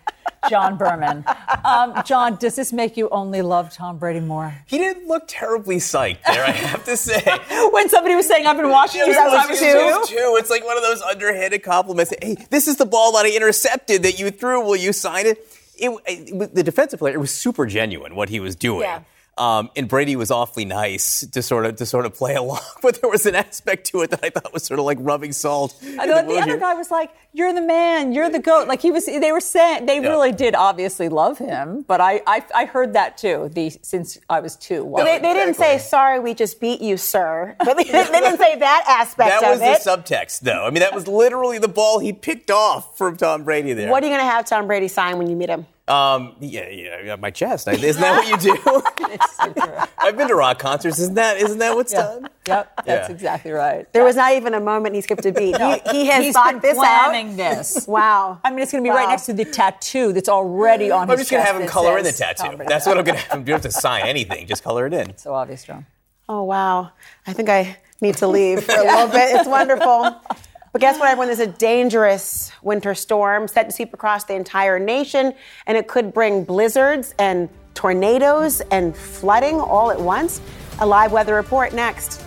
John 0.48 0.76
Berman. 0.76 1.24
Um, 1.64 2.02
John, 2.04 2.36
does 2.36 2.56
this 2.56 2.72
make 2.72 2.96
you 2.96 3.08
only 3.10 3.42
love 3.42 3.72
Tom 3.72 3.98
Brady 3.98 4.20
more? 4.20 4.54
He 4.66 4.78
didn't 4.78 5.06
look 5.08 5.24
terribly 5.26 5.76
psyched 5.76 6.22
there, 6.26 6.44
I 6.44 6.50
have 6.50 6.84
to 6.84 6.96
say. 6.96 7.22
when 7.72 7.88
somebody 7.88 8.14
was 8.14 8.26
saying, 8.26 8.46
I've 8.46 8.56
been 8.56 8.68
watching 8.68 9.00
you 9.00 9.06
since 9.06 9.16
I 9.16 9.46
was 9.46 9.58
two. 9.58 10.14
two. 10.14 10.36
It's 10.38 10.50
like 10.50 10.64
one 10.64 10.76
of 10.76 10.82
those 10.82 11.00
underhanded 11.02 11.62
compliments. 11.62 12.12
Hey, 12.20 12.36
this 12.50 12.68
is 12.68 12.76
the 12.76 12.86
ball 12.86 13.12
that 13.12 13.24
I 13.24 13.34
intercepted 13.34 14.02
that 14.02 14.18
you 14.18 14.30
threw. 14.30 14.62
Will 14.62 14.76
you 14.76 14.92
sign 14.92 15.26
it? 15.26 15.46
It, 15.76 15.90
it, 16.06 16.54
the 16.54 16.62
defensive 16.62 16.98
player, 17.00 17.14
it 17.14 17.20
was 17.20 17.32
super 17.32 17.66
genuine 17.66 18.14
what 18.14 18.28
he 18.28 18.38
was 18.38 18.54
doing. 18.54 18.82
Yeah. 18.82 19.00
Um, 19.36 19.70
and 19.74 19.88
Brady 19.88 20.14
was 20.14 20.30
awfully 20.30 20.64
nice 20.64 21.26
to 21.26 21.42
sort 21.42 21.66
of 21.66 21.76
to 21.76 21.86
sort 21.86 22.06
of 22.06 22.14
play 22.14 22.34
along, 22.36 22.60
but 22.82 23.00
there 23.00 23.10
was 23.10 23.26
an 23.26 23.34
aspect 23.34 23.86
to 23.88 24.02
it 24.02 24.10
that 24.10 24.20
I 24.22 24.30
thought 24.30 24.52
was 24.52 24.64
sort 24.64 24.78
of 24.78 24.86
like 24.86 24.98
rubbing 25.00 25.32
salt. 25.32 25.76
I 25.98 26.06
know 26.06 26.22
the, 26.22 26.34
the 26.34 26.40
other 26.40 26.56
guy 26.56 26.74
was 26.74 26.90
like, 26.90 27.10
"You're 27.32 27.52
the 27.52 27.62
man, 27.62 28.12
you're 28.12 28.30
the 28.30 28.38
goat." 28.38 28.68
Like 28.68 28.80
he 28.80 28.92
was, 28.92 29.06
they 29.06 29.32
were 29.32 29.40
saying 29.40 29.86
they 29.86 30.00
yeah. 30.00 30.08
really 30.08 30.32
did 30.32 30.54
obviously 30.54 31.08
love 31.08 31.38
him, 31.38 31.82
but 31.82 32.00
I, 32.00 32.22
I, 32.26 32.44
I 32.54 32.64
heard 32.66 32.92
that 32.92 33.18
too. 33.18 33.50
The 33.52 33.70
since 33.82 34.18
I 34.30 34.40
was 34.40 34.56
two, 34.56 34.84
no, 34.84 35.04
they, 35.04 35.18
they 35.18 35.32
didn't 35.32 35.54
say 35.54 35.78
sorry, 35.78 36.20
we 36.20 36.34
just 36.34 36.60
beat 36.60 36.80
you, 36.80 36.96
sir. 36.96 37.56
But 37.64 37.78
they, 37.78 37.84
they 37.84 38.20
didn't 38.20 38.38
say 38.38 38.58
that 38.58 38.84
aspect. 38.86 39.40
That 39.40 39.50
was 39.50 39.60
it. 39.60 39.82
the 39.82 39.90
subtext, 39.90 40.40
though. 40.40 40.66
I 40.66 40.70
mean, 40.70 40.80
that 40.80 40.94
was 40.94 41.08
literally 41.08 41.58
the 41.58 41.68
ball 41.68 41.98
he 41.98 42.12
picked 42.12 42.50
off 42.50 42.98
from 42.98 43.16
Tom 43.16 43.44
Brady 43.44 43.72
there. 43.72 43.90
What 43.90 44.02
are 44.02 44.06
you 44.06 44.12
going 44.12 44.20
to 44.20 44.30
have 44.30 44.44
Tom 44.44 44.66
Brady 44.66 44.88
sign 44.88 45.16
when 45.16 45.30
you 45.30 45.36
meet 45.36 45.48
him? 45.48 45.66
Um, 45.86 46.36
yeah, 46.40 46.68
yeah, 47.04 47.16
my 47.16 47.30
chest. 47.30 47.68
Isn't 47.68 48.00
that 48.00 48.16
what 48.16 48.28
you 48.28 48.38
do? 48.38 49.82
I've 49.98 50.16
been 50.16 50.28
to 50.28 50.34
rock 50.34 50.58
concerts. 50.58 50.98
Isn't 50.98 51.14
that 51.14 51.36
isn't 51.36 51.58
that 51.58 51.74
what's 51.74 51.92
yeah. 51.92 52.02
done? 52.02 52.28
Yep, 52.46 52.76
that's 52.86 53.08
yeah. 53.08 53.14
exactly 53.14 53.50
right. 53.50 53.92
There 53.92 54.02
was 54.02 54.16
not 54.16 54.32
even 54.32 54.54
a 54.54 54.60
moment 54.60 54.94
he 54.94 55.02
skipped 55.02 55.26
a 55.26 55.32
beat. 55.32 55.58
no. 55.58 55.78
he, 55.90 56.04
he, 56.04 56.06
has 56.06 56.24
He's 56.24 56.34
thought 56.34 56.62
this 56.62 56.78
planning 56.78 57.32
out. 57.32 57.36
this. 57.36 57.86
wow. 57.86 58.40
I 58.42 58.50
mean, 58.50 58.60
it's 58.60 58.72
going 58.72 58.82
to 58.82 58.88
be 58.88 58.92
wow. 58.92 58.96
right 58.96 59.08
next 59.10 59.26
to 59.26 59.34
the 59.34 59.44
tattoo 59.44 60.14
that's 60.14 60.28
already 60.28 60.90
on 60.90 61.06
his. 61.06 61.12
I'm 61.12 61.18
just 61.18 61.30
going 61.30 61.44
to 61.44 61.52
have 61.52 61.60
him 61.60 61.68
color 61.68 61.98
in 61.98 62.04
the 62.04 62.12
says, 62.12 62.38
tattoo. 62.38 62.64
That's 62.66 62.86
what 62.86 62.96
I'm 62.96 63.04
going 63.04 63.18
to 63.18 63.24
have 63.24 63.38
him 63.38 63.44
do. 63.44 63.50
You 63.50 63.54
don't 63.58 63.62
have 63.64 63.72
to 63.72 63.78
sign 63.78 64.06
anything. 64.06 64.46
Just 64.46 64.64
color 64.64 64.86
it 64.86 64.94
in. 64.94 65.16
So 65.18 65.34
obvious, 65.34 65.64
John. 65.64 65.84
Oh 66.28 66.44
wow. 66.44 66.92
I 67.26 67.34
think 67.34 67.50
I 67.50 67.76
need 68.00 68.16
to 68.16 68.26
leave 68.26 68.64
for 68.64 68.72
a 68.72 68.84
little 68.84 69.08
bit. 69.08 69.36
It's 69.36 69.48
wonderful. 69.48 70.20
But 70.74 70.80
guess 70.80 70.98
what, 70.98 71.08
everyone? 71.08 71.28
There's 71.28 71.38
a 71.38 71.46
dangerous 71.46 72.50
winter 72.60 72.96
storm 72.96 73.46
set 73.46 73.68
to 73.68 73.72
sweep 73.72 73.94
across 73.94 74.24
the 74.24 74.34
entire 74.34 74.80
nation, 74.80 75.32
and 75.68 75.78
it 75.78 75.86
could 75.86 76.12
bring 76.12 76.42
blizzards 76.42 77.14
and 77.20 77.48
tornadoes 77.74 78.60
and 78.72 78.96
flooding 78.96 79.60
all 79.60 79.92
at 79.92 80.00
once. 80.00 80.40
A 80.80 80.86
live 80.86 81.12
weather 81.12 81.36
report 81.36 81.74
next. 81.74 82.24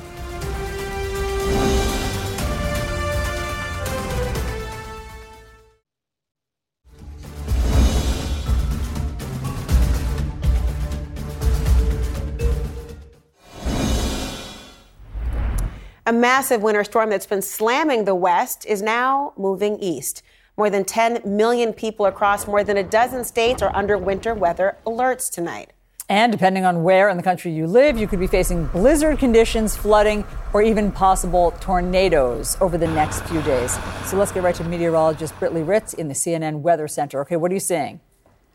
A 16.07 16.13
massive 16.13 16.61
winter 16.63 16.85
storm 16.85 17.09
that's 17.09 17.25
been 17.25 17.41
slamming 17.41 18.05
the 18.05 18.15
West 18.15 18.65
is 18.65 18.81
now 18.81 19.33
moving 19.35 19.77
east. 19.79 20.23
More 20.55 20.69
than 20.69 20.85
10 20.85 21.19
million 21.25 21.73
people 21.73 22.05
across 22.05 22.47
more 22.47 22.63
than 22.63 22.77
a 22.77 22.83
dozen 22.83 23.25
states 23.25 23.61
are 23.61 23.75
under 23.75 23.97
winter 23.97 24.33
weather 24.33 24.77
alerts 24.85 25.29
tonight. 25.29 25.73
And 26.07 26.31
depending 26.31 26.63
on 26.63 26.83
where 26.83 27.09
in 27.09 27.17
the 27.17 27.23
country 27.23 27.51
you 27.51 27.67
live, 27.67 27.97
you 27.97 28.07
could 28.07 28.21
be 28.21 28.27
facing 28.27 28.67
blizzard 28.67 29.19
conditions, 29.19 29.75
flooding, 29.75 30.23
or 30.53 30.61
even 30.61 30.93
possible 30.93 31.51
tornadoes 31.59 32.55
over 32.61 32.77
the 32.77 32.87
next 32.87 33.23
few 33.25 33.41
days. 33.41 33.77
So 34.05 34.15
let's 34.15 34.31
get 34.31 34.43
right 34.43 34.55
to 34.55 34.63
meteorologist 34.63 35.35
Britley 35.41 35.67
Ritz 35.67 35.93
in 35.93 36.07
the 36.07 36.13
CNN 36.13 36.61
Weather 36.61 36.87
Center. 36.87 37.19
Okay, 37.19 37.35
what 37.35 37.51
are 37.51 37.53
you 37.53 37.59
seeing? 37.59 37.99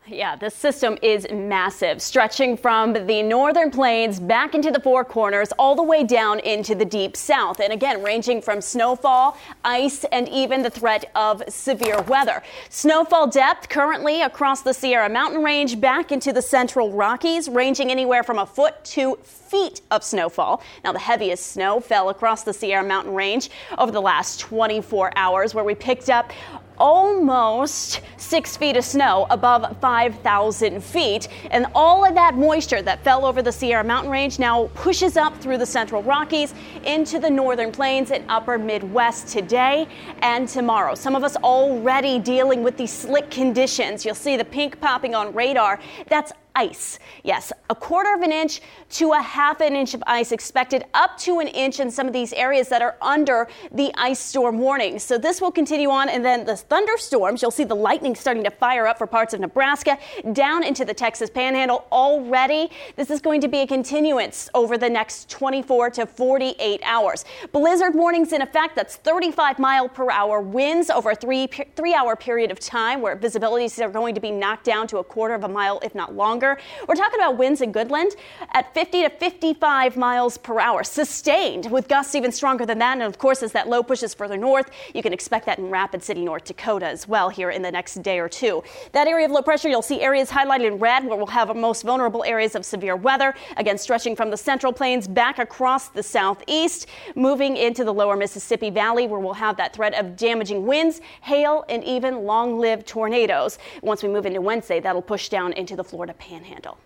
Yeah, 0.05 0.35
the 0.35 0.49
system 0.49 0.97
is 1.01 1.25
massive, 1.31 2.01
stretching 2.01 2.57
from 2.57 2.91
the 2.91 3.23
northern 3.23 3.71
plains 3.71 4.19
back 4.19 4.53
into 4.53 4.69
the 4.69 4.81
four 4.81 5.05
corners, 5.05 5.53
all 5.57 5.75
the 5.75 5.83
way 5.83 6.03
down 6.03 6.41
into 6.41 6.75
the 6.75 6.83
deep 6.83 7.15
south. 7.15 7.61
And 7.61 7.71
again, 7.71 8.03
ranging 8.03 8.41
from 8.41 8.59
snowfall, 8.59 9.37
ice, 9.63 10.03
and 10.11 10.27
even 10.27 10.61
the 10.61 10.69
threat 10.69 11.09
of 11.15 11.41
severe 11.47 12.01
weather. 12.01 12.43
Snowfall 12.69 13.27
depth 13.27 13.69
currently 13.69 14.21
across 14.21 14.61
the 14.61 14.73
Sierra 14.73 15.07
Mountain 15.07 15.41
Range 15.41 15.79
back 15.79 16.11
into 16.11 16.33
the 16.33 16.41
central 16.41 16.91
Rockies, 16.91 17.47
ranging 17.47 17.89
anywhere 17.89 18.23
from 18.23 18.39
a 18.39 18.45
foot 18.45 18.83
to 18.83 19.15
feet 19.23 19.81
of 19.89 20.03
snowfall. 20.03 20.61
Now, 20.83 20.91
the 20.91 20.99
heaviest 20.99 21.53
snow 21.53 21.79
fell 21.79 22.09
across 22.09 22.43
the 22.43 22.53
Sierra 22.53 22.83
Mountain 22.83 23.13
Range 23.13 23.49
over 23.77 23.91
the 23.91 24.01
last 24.01 24.41
24 24.41 25.13
hours, 25.15 25.55
where 25.55 25.63
we 25.63 25.75
picked 25.75 26.09
up 26.09 26.33
almost 26.77 28.01
six 28.17 28.57
feet 28.57 28.77
of 28.77 28.85
snow 28.85 29.27
above 29.29 29.77
5,000 29.79 30.83
feet. 30.83 31.27
And 31.51 31.65
all 31.75 32.05
of 32.05 32.15
that 32.15 32.35
moisture 32.35 32.81
that 32.81 33.03
fell 33.03 33.25
over 33.25 33.41
the 33.41 33.51
Sierra 33.51 33.83
Mountain 33.83 34.11
Range 34.11 34.39
now 34.39 34.67
pushes 34.73 35.17
up 35.17 35.35
through 35.37 35.57
the 35.57 35.65
central 35.65 36.03
Rockies 36.03 36.53
into 36.85 37.19
the 37.19 37.29
northern 37.29 37.71
plains 37.71 38.11
and 38.11 38.23
upper 38.29 38.57
Midwest 38.57 39.27
today 39.27 39.87
and 40.21 40.47
tomorrow. 40.47 40.95
Some 40.95 41.15
of 41.15 41.23
us 41.23 41.35
already 41.37 42.19
dealing 42.19 42.63
with 42.63 42.77
these 42.77 42.91
slick 42.91 43.29
conditions. 43.29 44.05
You'll 44.05 44.15
see 44.15 44.37
the 44.37 44.45
pink 44.45 44.79
popping 44.79 45.15
on 45.15 45.33
radar. 45.33 45.79
That's 46.07 46.31
ice. 46.55 46.99
Yes, 47.23 47.51
a 47.69 47.75
quarter 47.75 48.13
of 48.13 48.21
an 48.21 48.31
inch 48.31 48.61
to 48.91 49.13
a 49.13 49.21
half 49.21 49.59
an 49.61 49.75
inch 49.75 49.93
of 49.93 50.03
ice 50.05 50.31
expected, 50.31 50.85
up 50.93 51.17
to 51.19 51.39
an 51.39 51.47
inch 51.47 51.79
in 51.79 51.89
some 51.89 52.05
of 52.05 52.13
these 52.13 52.31
areas 52.33 52.69
that 52.69 52.81
are 52.81 52.95
under 53.01 53.47
the 53.71 53.91
ice 53.97 54.19
storm 54.19 54.59
warning. 54.59 54.99
So 54.99 55.17
this 55.17 55.41
will 55.41 55.51
continue 55.51 55.89
on, 55.89 56.09
and 56.09 56.23
then 56.23 56.45
the 56.45 56.55
thunderstorms, 56.55 57.41
you'll 57.41 57.51
see 57.51 57.63
the 57.63 57.75
lightning 57.75 58.15
starting 58.15 58.43
to 58.43 58.51
fire 58.51 58.85
up 58.85 58.97
for 58.97 59.07
parts 59.07 59.33
of 59.33 59.39
Nebraska, 59.39 59.97
down 60.33 60.63
into 60.63 60.85
the 60.85 60.93
Texas 60.93 61.29
panhandle 61.29 61.87
already. 61.91 62.69
This 62.95 63.09
is 63.09 63.19
going 63.19 63.41
to 63.41 63.47
be 63.47 63.59
a 63.59 63.67
continuance 63.67 64.49
over 64.53 64.77
the 64.77 64.89
next 64.89 65.29
24 65.29 65.89
to 65.91 66.05
48 66.05 66.81
hours. 66.83 67.25
Blizzard 67.51 67.95
warnings 67.95 68.31
in 68.31 68.41
effect. 68.41 68.75
That's 68.75 68.97
35 68.97 69.57
mile 69.57 69.89
per 69.89 70.11
hour 70.11 70.39
winds 70.41 70.89
over 70.89 71.11
a 71.11 71.15
three, 71.15 71.47
three 71.47 71.93
hour 71.93 72.15
period 72.15 72.51
of 72.51 72.59
time 72.59 73.01
where 73.01 73.17
visibilities 73.17 73.83
are 73.83 73.89
going 73.89 74.13
to 74.15 74.21
be 74.21 74.31
knocked 74.31 74.65
down 74.65 74.87
to 74.87 74.97
a 74.97 75.03
quarter 75.03 75.33
of 75.33 75.43
a 75.43 75.47
mile, 75.47 75.79
if 75.83 75.95
not 75.95 76.13
longer 76.13 76.42
We're 76.87 76.95
talking 76.95 77.19
about 77.19 77.37
winds 77.37 77.61
in 77.61 77.71
Goodland 77.71 78.11
at 78.51 78.73
50 78.73 79.03
to 79.03 79.09
55 79.09 79.95
miles 79.95 80.37
per 80.37 80.59
hour, 80.59 80.83
sustained 80.83 81.71
with 81.71 81.87
gusts 81.87 82.15
even 82.15 82.31
stronger 82.31 82.65
than 82.65 82.79
that. 82.79 82.93
And 82.93 83.03
of 83.03 83.17
course, 83.17 83.41
as 83.41 83.53
that 83.53 83.69
low 83.69 83.81
pushes 83.81 84.13
further 84.13 84.35
north, 84.35 84.69
you 84.93 85.01
can 85.01 85.13
expect 85.13 85.45
that 85.45 85.57
in 85.57 85.69
Rapid 85.69 86.03
City, 86.03 86.23
North 86.25 86.43
Dakota 86.43 86.87
as 86.87 87.07
well 87.07 87.29
here 87.29 87.49
in 87.49 87.61
the 87.61 87.71
next 87.71 88.01
day 88.03 88.19
or 88.19 88.27
two. 88.27 88.61
That 88.91 89.07
area 89.07 89.25
of 89.25 89.31
low 89.31 89.41
pressure, 89.41 89.69
you'll 89.69 89.81
see 89.81 90.01
areas 90.01 90.29
highlighted 90.29 90.67
in 90.67 90.77
red 90.79 91.05
where 91.05 91.15
we'll 91.15 91.27
have 91.27 91.49
our 91.49 91.55
most 91.55 91.83
vulnerable 91.83 92.23
areas 92.25 92.55
of 92.55 92.65
severe 92.65 92.97
weather. 92.97 93.33
Again, 93.55 93.77
stretching 93.77 94.15
from 94.15 94.29
the 94.29 94.37
central 94.37 94.73
plains 94.73 95.07
back 95.07 95.39
across 95.39 95.87
the 95.89 96.03
southeast, 96.03 96.87
moving 97.15 97.55
into 97.55 97.85
the 97.85 97.93
lower 97.93 98.17
Mississippi 98.17 98.69
Valley 98.69 99.07
where 99.07 99.19
we'll 99.19 99.33
have 99.33 99.55
that 99.57 99.73
threat 99.73 99.93
of 99.97 100.17
damaging 100.17 100.65
winds, 100.65 100.99
hail, 101.21 101.63
and 101.69 101.83
even 101.85 102.25
long 102.25 102.59
lived 102.59 102.85
tornadoes. 102.85 103.57
Once 103.81 104.03
we 104.03 104.09
move 104.09 104.25
into 104.25 104.41
Wednesday, 104.41 104.81
that'll 104.81 105.01
push 105.01 105.29
down 105.29 105.53
into 105.53 105.75
the 105.77 105.83
Florida 105.83 106.13
panhandle 106.13 106.32
panhandle. 106.33 106.77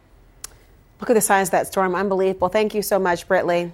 Look 1.00 1.10
at 1.10 1.14
the 1.14 1.22
size 1.22 1.48
of 1.48 1.52
that 1.52 1.68
storm. 1.68 1.96
Unbelievable. 1.96 2.50
Thank 2.50 2.76
you 2.76 2.82
so 2.82 3.00
much, 3.00 3.28
Britley. 3.28 3.72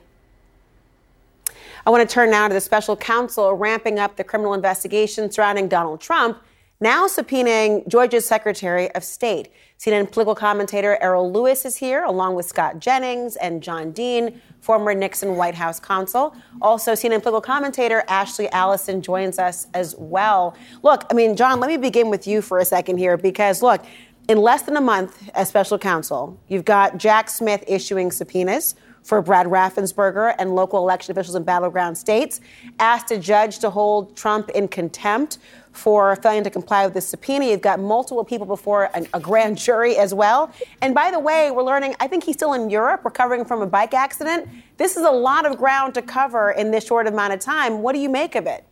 I 1.85 1.89
want 1.89 2.07
to 2.07 2.13
turn 2.13 2.29
now 2.29 2.47
to 2.47 2.53
the 2.53 2.61
special 2.61 2.95
counsel 2.95 3.53
ramping 3.53 3.97
up 3.97 4.15
the 4.15 4.23
criminal 4.23 4.53
investigation 4.53 5.31
surrounding 5.31 5.67
Donald 5.67 5.99
Trump, 5.99 6.37
now 6.79 7.07
subpoenaing 7.07 7.87
Georgia's 7.87 8.27
Secretary 8.27 8.91
of 8.91 9.03
State. 9.03 9.49
CNN 9.79 10.11
political 10.11 10.35
commentator 10.35 10.97
Errol 11.01 11.31
Louis 11.31 11.65
is 11.65 11.75
here, 11.75 12.03
along 12.03 12.35
with 12.35 12.45
Scott 12.45 12.79
Jennings 12.79 13.35
and 13.37 13.61
John 13.61 13.91
Dean, 13.91 14.39
former 14.61 14.93
Nixon 14.93 15.35
White 15.35 15.55
House 15.55 15.79
counsel. 15.79 16.35
Also, 16.61 16.93
CNN 16.93 17.21
political 17.21 17.41
commentator 17.41 18.03
Ashley 18.07 18.47
Allison 18.51 19.01
joins 19.01 19.39
us 19.39 19.67
as 19.73 19.95
well. 19.97 20.55
Look, 20.83 21.05
I 21.09 21.13
mean, 21.13 21.35
John, 21.35 21.59
let 21.59 21.67
me 21.69 21.77
begin 21.77 22.09
with 22.09 22.27
you 22.27 22.41
for 22.41 22.59
a 22.59 22.65
second 22.65 22.97
here, 22.97 23.17
because 23.17 23.61
look, 23.61 23.83
in 24.27 24.37
less 24.37 24.61
than 24.63 24.77
a 24.77 24.81
month 24.81 25.29
as 25.33 25.49
special 25.49 25.77
counsel, 25.77 26.39
you've 26.47 26.65
got 26.65 26.97
Jack 26.97 27.29
Smith 27.29 27.63
issuing 27.67 28.11
subpoenas 28.11 28.75
for 29.03 29.21
Brad 29.21 29.47
Raffensperger 29.47 30.33
and 30.39 30.55
local 30.55 30.79
election 30.79 31.11
officials 31.11 31.35
in 31.35 31.43
battleground 31.43 31.97
states, 31.97 32.39
asked 32.79 33.11
a 33.11 33.17
judge 33.17 33.59
to 33.59 33.69
hold 33.69 34.15
Trump 34.15 34.49
in 34.51 34.67
contempt 34.69 35.39
for 35.73 36.15
failing 36.17 36.43
to 36.43 36.49
comply 36.49 36.85
with 36.85 36.93
the 36.93 37.01
subpoena. 37.01 37.45
You've 37.45 37.61
got 37.61 37.79
multiple 37.79 38.23
people 38.23 38.47
before 38.47 38.89
a, 38.93 39.05
a 39.13 39.19
grand 39.19 39.57
jury 39.57 39.97
as 39.97 40.13
well. 40.13 40.53
And 40.81 40.95
by 40.95 41.11
the 41.11 41.19
way, 41.19 41.51
we're 41.51 41.63
learning, 41.63 41.95
I 41.99 42.07
think 42.07 42.23
he's 42.23 42.35
still 42.35 42.53
in 42.53 42.69
Europe 42.69 43.01
recovering 43.03 43.43
from 43.43 43.61
a 43.61 43.67
bike 43.67 43.93
accident. 43.93 44.47
This 44.77 44.95
is 44.95 45.03
a 45.03 45.11
lot 45.11 45.45
of 45.45 45.57
ground 45.57 45.95
to 45.95 46.01
cover 46.01 46.51
in 46.51 46.71
this 46.71 46.85
short 46.85 47.07
amount 47.07 47.33
of 47.33 47.39
time. 47.39 47.81
What 47.81 47.93
do 47.93 47.99
you 47.99 48.09
make 48.09 48.35
of 48.35 48.45
it? 48.47 48.65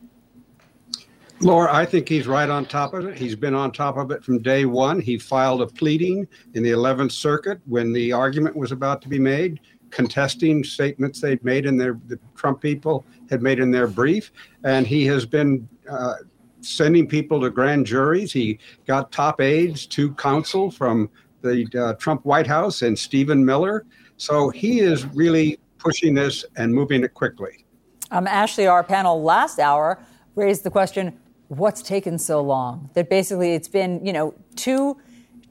Laura, 1.41 1.73
I 1.73 1.85
think 1.85 2.07
he's 2.07 2.27
right 2.27 2.49
on 2.49 2.65
top 2.65 2.93
of 2.93 3.07
it. 3.07 3.17
He's 3.17 3.35
been 3.35 3.55
on 3.55 3.71
top 3.71 3.97
of 3.97 4.11
it 4.11 4.23
from 4.23 4.43
day 4.43 4.65
one. 4.65 4.99
He 4.99 5.17
filed 5.17 5.63
a 5.63 5.67
pleading 5.67 6.27
in 6.53 6.61
the 6.61 6.69
11th 6.69 7.11
Circuit 7.11 7.59
when 7.65 7.91
the 7.91 8.11
argument 8.11 8.55
was 8.55 8.71
about 8.71 9.01
to 9.01 9.09
be 9.09 9.17
made, 9.17 9.59
contesting 9.89 10.63
statements 10.63 11.19
they'd 11.19 11.43
made 11.43 11.65
in 11.65 11.77
their, 11.77 11.99
the 12.07 12.19
Trump 12.35 12.61
people 12.61 13.05
had 13.29 13.41
made 13.41 13.57
in 13.59 13.71
their 13.71 13.87
brief. 13.87 14.31
And 14.63 14.85
he 14.85 15.03
has 15.07 15.25
been 15.25 15.67
uh, 15.89 16.15
sending 16.61 17.07
people 17.07 17.41
to 17.41 17.49
grand 17.49 17.87
juries. 17.87 18.31
He 18.31 18.59
got 18.85 19.11
top 19.11 19.41
aides 19.41 19.87
to 19.87 20.13
counsel 20.13 20.69
from 20.69 21.09
the 21.41 21.67
uh, 21.75 21.93
Trump 21.95 22.23
White 22.23 22.47
House 22.47 22.83
and 22.83 22.97
Stephen 22.97 23.43
Miller. 23.43 23.85
So 24.17 24.49
he 24.49 24.79
is 24.79 25.07
really 25.07 25.59
pushing 25.79 26.13
this 26.13 26.45
and 26.55 26.71
moving 26.71 27.03
it 27.03 27.15
quickly. 27.15 27.65
Um, 28.11 28.27
Ashley, 28.27 28.67
our 28.67 28.83
panel 28.83 29.23
last 29.23 29.57
hour 29.57 29.97
raised 30.35 30.63
the 30.63 30.69
question 30.69 31.17
what's 31.51 31.81
taken 31.81 32.17
so 32.17 32.41
long? 32.41 32.89
That 32.93 33.09
basically 33.09 33.53
it's 33.53 33.67
been, 33.67 34.05
you 34.05 34.13
know, 34.13 34.33
two, 34.55 34.97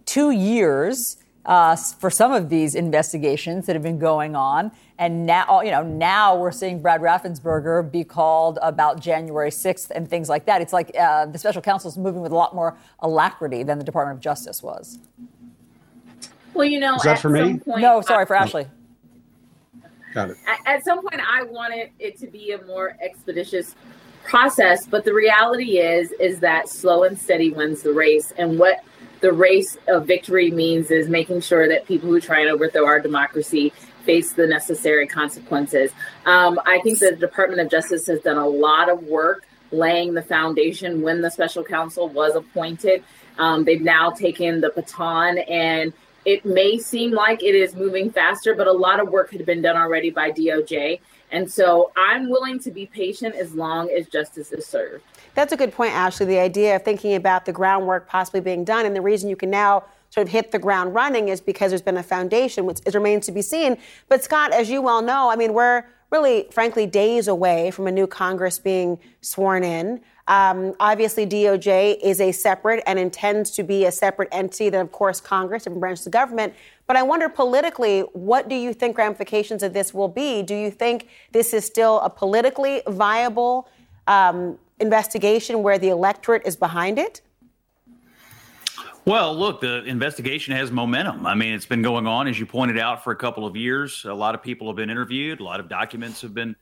two 0.07 0.31
years 0.31 1.19
uh, 1.45 1.77
for 1.77 2.11
some 2.11 2.33
of 2.33 2.49
these 2.49 2.75
investigations 2.75 3.67
that 3.67 3.77
have 3.77 3.83
been 3.83 3.99
going 3.99 4.35
on. 4.35 4.73
And 4.99 5.27
now, 5.27 5.61
you 5.61 5.71
know, 5.71 5.83
now 5.83 6.37
we're 6.37 6.53
seeing 6.53 6.81
Brad 6.81 7.03
Raffensperger 7.03 7.91
be 7.91 8.03
called 8.03 8.59
about 8.63 9.01
January 9.01 9.51
6th 9.51 9.91
and 9.91 10.09
things 10.09 10.31
like 10.31 10.47
that. 10.47 10.63
It's 10.63 10.73
like 10.73 10.91
uh, 10.99 11.27
the 11.27 11.39
special 11.39 11.61
counsel 11.61 11.91
is 11.91 11.99
moving 11.99 12.23
with 12.23 12.33
a 12.33 12.37
lot 12.37 12.55
more 12.55 12.79
alacrity 13.01 13.63
than 13.63 13.79
the 13.79 13.85
Department 13.85 14.17
of 14.17 14.23
Justice 14.23 14.63
was. 14.63 14.99
Well, 16.55 16.65
you 16.65 16.81
know, 16.81 16.97
is 16.97 17.03
that 17.03 17.21
for 17.21 17.29
me? 17.29 17.59
Point, 17.59 17.83
no, 17.83 18.01
sorry, 18.01 18.25
for 18.25 18.37
Ashley. 18.37 18.67
Got 20.15 20.31
it. 20.31 20.39
At 20.67 20.83
some 20.83 21.01
point, 21.03 21.21
I 21.21 21.43
wanted 21.45 21.91
it 21.99 22.19
to 22.21 22.27
be 22.27 22.53
a 22.53 22.65
more 22.65 22.97
expeditious 23.03 23.75
process, 24.31 24.87
but 24.87 25.05
the 25.05 25.13
reality 25.13 25.79
is, 25.79 26.13
is 26.13 26.39
that 26.39 26.69
slow 26.69 27.03
and 27.03 27.19
steady 27.19 27.51
wins 27.51 27.83
the 27.83 27.93
race. 27.93 28.33
And 28.39 28.61
what 28.61 28.85
the 29.21 29.33
race 29.33 29.77
of 29.89 30.07
victory 30.07 30.53
means 30.53 30.93
is 30.93 31.09
making 31.09 31.41
sure 31.41 31.69
that 31.69 31.85
people 31.85 32.09
who 32.09 32.21
try 32.21 32.41
and 32.41 32.49
overthrow 32.49 32.87
our 32.87 33.01
democracy 33.01 33.73
face 34.05 34.33
the 34.33 34.47
necessary 34.47 35.09
consequences. 35.09 35.91
Um, 36.27 36.61
I 36.65 36.81
think 36.81 37.01
the 37.01 37.17
Department 37.17 37.61
of 37.61 37.69
Justice 37.71 38.07
has 38.07 38.21
done 38.21 38.37
a 38.39 38.47
lot 38.47 38.89
of 38.89 39.03
work 39.03 39.47
laying 39.73 40.15
the 40.15 40.23
foundation 40.23 41.03
when 41.03 41.21
the 41.21 41.31
special 41.31 41.65
counsel 41.65 42.09
was 42.09 42.37
appointed. 42.37 43.03
Um, 43.37 43.65
they've 43.65 43.83
now 43.83 44.11
taken 44.11 44.61
the 44.61 44.71
baton 44.71 45.39
and 45.39 45.93
it 46.25 46.45
may 46.45 46.79
seem 46.79 47.11
like 47.11 47.43
it 47.43 47.57
is 47.57 47.75
moving 47.75 48.11
faster, 48.11 48.55
but 48.55 48.69
a 48.69 48.73
lot 48.73 49.01
of 49.01 49.09
work 49.09 49.33
had 49.33 49.45
been 49.45 49.63
done 49.63 49.77
already 49.77 50.11
by 50.11 50.31
DOJ. 50.31 51.01
And 51.33 51.51
so 51.51 51.93
I'm 51.97 52.29
willing 52.29 52.59
to 52.61 52.71
be 52.71 52.87
patient 52.87 53.35
as 53.35 53.55
long 53.55 53.91
as 53.91 54.07
justice 54.09 54.53
is 54.53 54.67
served. 54.67 55.05
That's 55.35 55.53
a 55.53 55.57
good 55.57 55.73
point, 55.73 55.95
Ashley. 55.95 56.27
The 56.27 56.39
idea 56.39 56.77
of 56.77 56.83
thinking 56.83 57.15
about 57.15 57.45
the 57.45 57.53
groundwork 57.53 58.09
possibly 58.09 58.41
being 58.41 58.65
done, 58.65 58.85
and 58.87 58.95
the 58.95 59.01
reason 59.01 59.29
you 59.29 59.37
can 59.37 59.51
now 59.51 59.85
sort 60.11 60.27
of 60.27 60.33
hit 60.33 60.51
the 60.51 60.59
ground 60.59 60.93
running 60.93 61.29
is 61.29 61.41
because 61.41 61.71
there's 61.71 61.83
been 61.83 61.97
a 61.97 62.03
foundation, 62.03 62.67
which 62.67 62.81
it 62.85 62.95
remains 62.95 63.27
to 63.27 63.33
be 63.33 63.43
seen. 63.43 63.79
But 64.09 64.25
Scott, 64.25 64.53
as 64.53 64.69
you 64.69 64.83
well 64.83 65.03
know, 65.03 65.31
I 65.31 65.37
mean, 65.37 65.53
we're 65.53 65.85
really, 66.11 66.49
frankly, 66.51 66.87
days 66.87 67.29
away 67.29 67.71
from 67.71 67.87
a 67.87 67.93
new 67.93 68.07
Congress 68.07 68.59
being 68.59 68.99
sworn 69.21 69.63
in. 69.63 70.01
Um, 70.27 70.75
obviously, 70.79 71.27
DOJ 71.27 71.99
is 72.03 72.21
a 72.21 72.33
separate 72.33 72.83
and 72.87 72.99
intends 72.99 73.51
to 73.53 73.63
be 73.63 73.85
a 73.85 73.93
separate 73.93 74.29
entity 74.33 74.69
than, 74.69 74.81
of 74.81 74.93
course, 74.93 75.21
Congress, 75.21 75.65
different 75.65 75.81
branches 75.81 76.07
of 76.07 76.13
government. 76.13 76.55
But 76.91 76.97
I 76.97 77.05
wonder 77.05 77.29
politically, 77.29 78.01
what 78.15 78.49
do 78.49 78.57
you 78.57 78.75
think 78.75 78.99
ramifications 78.99 79.63
of 79.63 79.73
this 79.73 79.95
will 79.95 80.09
be? 80.09 80.43
Do 80.43 80.57
you 80.57 80.73
think 80.73 81.07
this 81.31 81.55
is 81.55 81.65
still 81.65 82.01
a 82.01 82.11
politically 82.11 82.83
viable 82.89 83.69
um, 84.09 84.59
investigation 84.81 85.63
where 85.63 85.79
the 85.79 85.91
electorate 85.91 86.45
is 86.45 86.57
behind 86.57 86.99
it? 86.99 87.21
Well, 89.05 89.37
look, 89.37 89.61
the 89.61 89.85
investigation 89.85 90.53
has 90.57 90.73
momentum. 90.73 91.27
I 91.27 91.37
mean, 91.37 91.55
it's 91.55 91.65
been 91.65 91.81
going 91.81 92.09
on, 92.09 92.27
as 92.27 92.41
you 92.41 92.45
pointed 92.45 92.77
out, 92.77 93.05
for 93.05 93.13
a 93.13 93.17
couple 93.17 93.47
of 93.47 93.55
years. 93.55 94.05
A 94.05 94.13
lot 94.13 94.35
of 94.35 94.43
people 94.43 94.67
have 94.67 94.75
been 94.75 94.91
interviewed, 94.91 95.39
a 95.39 95.45
lot 95.45 95.61
of 95.61 95.69
documents 95.69 96.21
have 96.23 96.35
been 96.35 96.57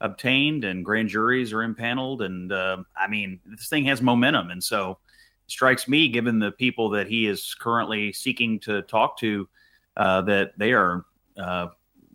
obtained, 0.00 0.64
and 0.64 0.84
grand 0.84 1.08
juries 1.08 1.52
are 1.52 1.62
impaneled. 1.62 2.22
And 2.22 2.50
uh, 2.50 2.78
I 2.96 3.06
mean, 3.06 3.38
this 3.46 3.68
thing 3.68 3.84
has 3.84 4.02
momentum. 4.02 4.50
And 4.50 4.64
so 4.64 4.98
it 5.46 5.52
strikes 5.52 5.86
me, 5.86 6.08
given 6.08 6.40
the 6.40 6.50
people 6.50 6.90
that 6.90 7.06
he 7.06 7.28
is 7.28 7.54
currently 7.54 8.12
seeking 8.12 8.58
to 8.58 8.82
talk 8.82 9.16
to, 9.18 9.48
uh, 9.98 10.22
that 10.22 10.58
they 10.58 10.72
are. 10.72 11.04
Uh, 11.36 11.68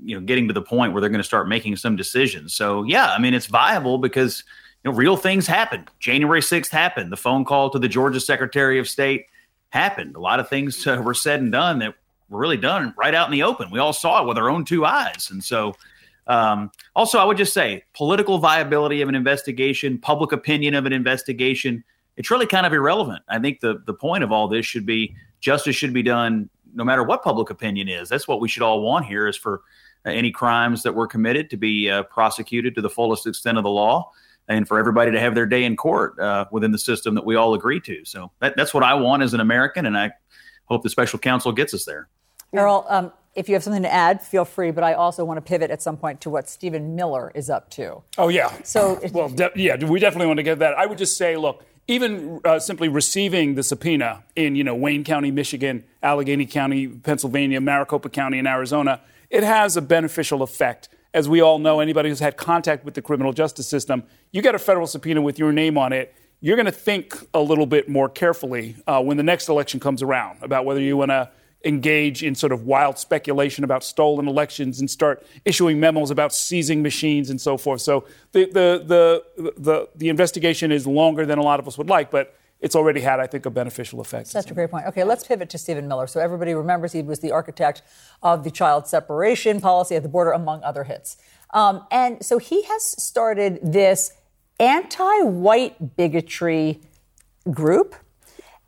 you 0.06 0.20
know, 0.20 0.26
getting 0.26 0.50
to 0.50 0.54
the 0.54 0.62
point 0.62 0.92
where 0.92 1.00
they're 1.00 1.10
going 1.10 1.20
to 1.20 1.24
start 1.24 1.48
making 1.48 1.78
some 1.78 1.96
decisions. 1.96 2.54
So, 2.54 2.84
yeah, 2.84 3.14
I 3.14 3.20
mean, 3.20 3.34
it's 3.34 3.46
viable 3.46 4.00
because 4.00 4.44
you 4.84 4.92
know, 4.92 4.98
real 4.98 5.16
things 5.16 5.48
happened. 5.48 5.90
January 6.00 6.42
6th 6.42 6.70
happened. 6.70 7.12
The 7.12 7.18
phone 7.18 7.46
call 7.46 7.70
to 7.70 7.80
the 7.80 7.88
Georgia 7.88 8.20
Secretary 8.20 8.80
of 8.80 8.90
State 8.90 9.28
happened. 9.70 10.16
A 10.16 10.20
lot 10.20 10.42
of 10.42 10.50
things 10.50 10.86
uh, 10.86 11.02
were 11.04 11.14
said 11.14 11.40
and 11.40 11.52
done 11.54 11.80
that 11.80 11.94
were 12.30 12.40
really 12.40 12.58
done 12.58 12.94
right 12.98 13.16
out 13.16 13.28
in 13.28 13.32
the 13.32 13.44
open. 13.44 13.72
We 13.72 13.80
all 13.80 13.94
saw 13.94 14.22
it 14.22 14.28
with 14.28 14.38
our 14.38 14.50
own 14.50 14.66
two 14.66 14.86
eyes. 14.86 15.30
And 15.32 15.42
so, 15.42 15.74
um, 16.28 16.72
also, 16.96 17.18
I 17.20 17.24
would 17.24 17.38
just 17.38 17.54
say 17.54 17.84
political 17.94 18.40
viability 18.40 19.02
of 19.02 19.10
an 19.10 19.16
investigation, 19.16 19.98
public 19.98 20.32
opinion 20.32 20.74
of 20.74 20.86
an 20.86 20.94
investigation, 20.94 21.84
it's 22.18 22.30
really 22.30 22.46
kind 22.46 22.66
of 22.66 22.74
irrelevant. 22.74 23.24
I 23.28 23.40
think 23.40 23.60
the, 23.60 23.82
the 23.86 23.94
point 23.94 24.24
of 24.24 24.32
all 24.32 24.48
this 24.48 24.66
should 24.66 24.86
be 24.86 25.16
justice 25.40 25.76
should 25.76 25.94
be 25.94 26.04
done 26.04 26.50
no 26.74 26.84
matter 26.84 27.04
what 27.04 27.24
public 27.24 27.50
opinion 27.50 27.88
is. 27.88 28.10
That's 28.10 28.28
what 28.28 28.42
we 28.42 28.48
should 28.48 28.64
all 28.64 28.82
want 28.82 29.06
here 29.06 29.28
is 29.28 29.38
for 29.38 29.62
uh, 30.06 30.10
any 30.10 30.32
crimes 30.32 30.84
that 30.84 30.94
were 30.94 31.08
committed 31.08 31.50
to 31.52 31.58
be 31.58 31.90
uh, 31.90 32.04
prosecuted 32.04 32.76
to 32.76 32.82
the 32.82 32.90
fullest 32.90 33.28
extent 33.28 33.58
of 33.58 33.64
the 33.64 33.70
law 33.70 34.12
and 34.48 34.68
for 34.68 34.78
everybody 34.78 35.12
to 35.12 35.20
have 35.20 35.36
their 35.36 35.46
day 35.46 35.64
in 35.64 35.76
court 35.76 36.20
uh, 36.20 36.46
within 36.52 36.72
the 36.72 36.78
system 36.78 37.16
that 37.16 37.26
we 37.26 37.36
all 37.36 37.54
agree 37.54 37.80
to. 37.80 38.04
So 38.04 38.32
that, 38.40 38.56
that's 38.58 38.74
what 38.74 38.84
I 38.84 38.94
want 38.94 39.24
as 39.24 39.34
an 39.34 39.40
American, 39.40 39.86
and 39.86 39.98
I 39.98 40.12
hope 40.66 40.84
the 40.84 40.90
special 40.90 41.20
counsel 41.20 41.52
gets 41.52 41.74
us 41.74 41.86
there. 41.86 42.10
Errol, 42.54 42.86
um, 42.90 43.12
if 43.36 43.50
you 43.50 43.56
have 43.56 43.64
something 43.64 43.82
to 43.82 43.92
add, 43.92 44.22
feel 44.22 44.46
free. 44.46 44.72
But 44.72 44.84
I 44.84 44.94
also 44.94 45.26
want 45.26 45.38
to 45.38 45.42
pivot 45.42 45.72
at 45.72 45.82
some 45.82 45.98
point 45.98 46.22
to 46.22 46.30
what 46.30 46.48
Stephen 46.48 46.96
Miller 46.96 47.32
is 47.34 47.50
up 47.50 47.70
to. 47.72 48.04
Oh 48.18 48.28
yeah. 48.28 48.52
So 48.64 49.00
well, 49.12 49.30
de- 49.30 49.52
yeah, 49.56 49.84
we 49.84 50.00
definitely 50.00 50.28
want 50.28 50.38
to 50.38 50.44
get 50.44 50.60
that. 50.60 50.74
I 50.76 50.86
would 50.86 50.98
just 50.98 51.18
say, 51.18 51.36
look, 51.36 51.66
even 51.88 52.40
uh, 52.46 52.60
simply 52.60 52.88
receiving 52.88 53.56
the 53.56 53.64
subpoena 53.64 54.24
in 54.36 54.56
you 54.56 54.64
know 54.64 54.76
Wayne 54.76 55.04
County, 55.04 55.32
Michigan, 55.32 55.84
Allegheny 56.02 56.46
County, 56.46 56.88
Pennsylvania, 56.88 57.60
Maricopa 57.60 58.10
County, 58.10 58.40
in 58.40 58.48
Arizona, 58.48 59.02
it 59.30 59.44
has 59.44 59.76
a 59.76 59.82
beneficial 59.82 60.42
effect. 60.42 60.90
As 61.14 61.30
we 61.30 61.42
all 61.42 61.60
know, 61.60 61.80
anybody 61.80 62.10
who's 62.10 62.20
had 62.20 62.38
contact 62.38 62.84
with 62.84 62.96
the 62.96 63.02
criminal 63.02 63.34
justice 63.34 63.68
system, 63.68 64.04
you 64.32 64.42
get 64.42 64.56
a 64.56 64.60
federal 64.60 64.88
subpoena 64.88 65.22
with 65.22 65.38
your 65.38 65.52
name 65.52 65.78
on 65.78 65.94
it, 65.94 66.16
you're 66.40 66.56
going 66.56 66.66
to 66.66 66.72
think 66.72 67.16
a 67.34 67.40
little 67.40 67.68
bit 67.68 67.88
more 67.88 68.10
carefully 68.10 68.76
uh, 68.88 69.02
when 69.02 69.18
the 69.18 69.24
next 69.24 69.48
election 69.48 69.80
comes 69.80 70.02
around 70.02 70.40
about 70.42 70.66
whether 70.66 70.82
you 70.82 70.98
want 70.98 71.12
to 71.12 71.30
engage 71.64 72.24
in 72.24 72.36
sort 72.36 72.52
of 72.52 72.64
wild 72.64 72.98
speculation 72.98 73.64
about 73.64 73.84
stolen 73.84 74.28
elections 74.28 74.80
and 74.80 74.90
start 74.90 75.26
issuing 75.46 75.80
memos 75.80 76.12
about 76.12 76.34
seizing 76.34 76.82
machines 76.82 77.30
and 77.30 77.40
so 77.40 77.58
forth. 77.58 77.82
So 77.82 78.06
the 78.34 78.46
the 78.46 78.84
the 78.86 79.54
the, 79.58 79.90
the 79.96 80.10
investigation 80.10 80.72
is 80.72 80.86
longer 80.86 81.26
than 81.26 81.38
a 81.38 81.44
lot 81.44 81.60
of 81.60 81.68
us 81.68 81.78
would 81.78 81.90
like, 81.90 82.12
but 82.12 82.36
it's 82.60 82.76
already 82.76 83.02
had, 83.02 83.20
I 83.20 83.28
think, 83.28 83.46
a 83.46 83.50
beneficial 83.50 84.00
effect. 84.00 84.28
Such 84.28 84.50
a 84.50 84.54
great 84.54 84.72
point. 84.72 84.88
Okay, 84.88 85.04
let's 85.04 85.26
pivot 85.26 85.50
to 85.50 85.58
Stephen 85.58 85.86
Miller. 85.88 86.08
So 86.08 86.22
everybody 86.22 86.54
remembers 86.54 86.94
he 86.94 87.02
was 87.02 87.20
the 87.20 87.32
architect 87.32 87.82
of 88.22 88.46
the 88.46 88.52
child 88.52 88.88
separation 88.88 89.60
policy 89.60 89.96
at 89.96 90.04
the 90.04 90.10
border, 90.10 90.32
among 90.32 90.64
other 90.64 90.86
hits. 90.86 91.18
Um, 91.54 91.86
and 91.92 92.26
so 92.26 92.38
he 92.38 92.64
has 92.64 93.04
started 93.04 93.60
this 93.62 94.14
anti-white 94.60 95.98
bigotry 95.98 96.80
group, 97.52 97.96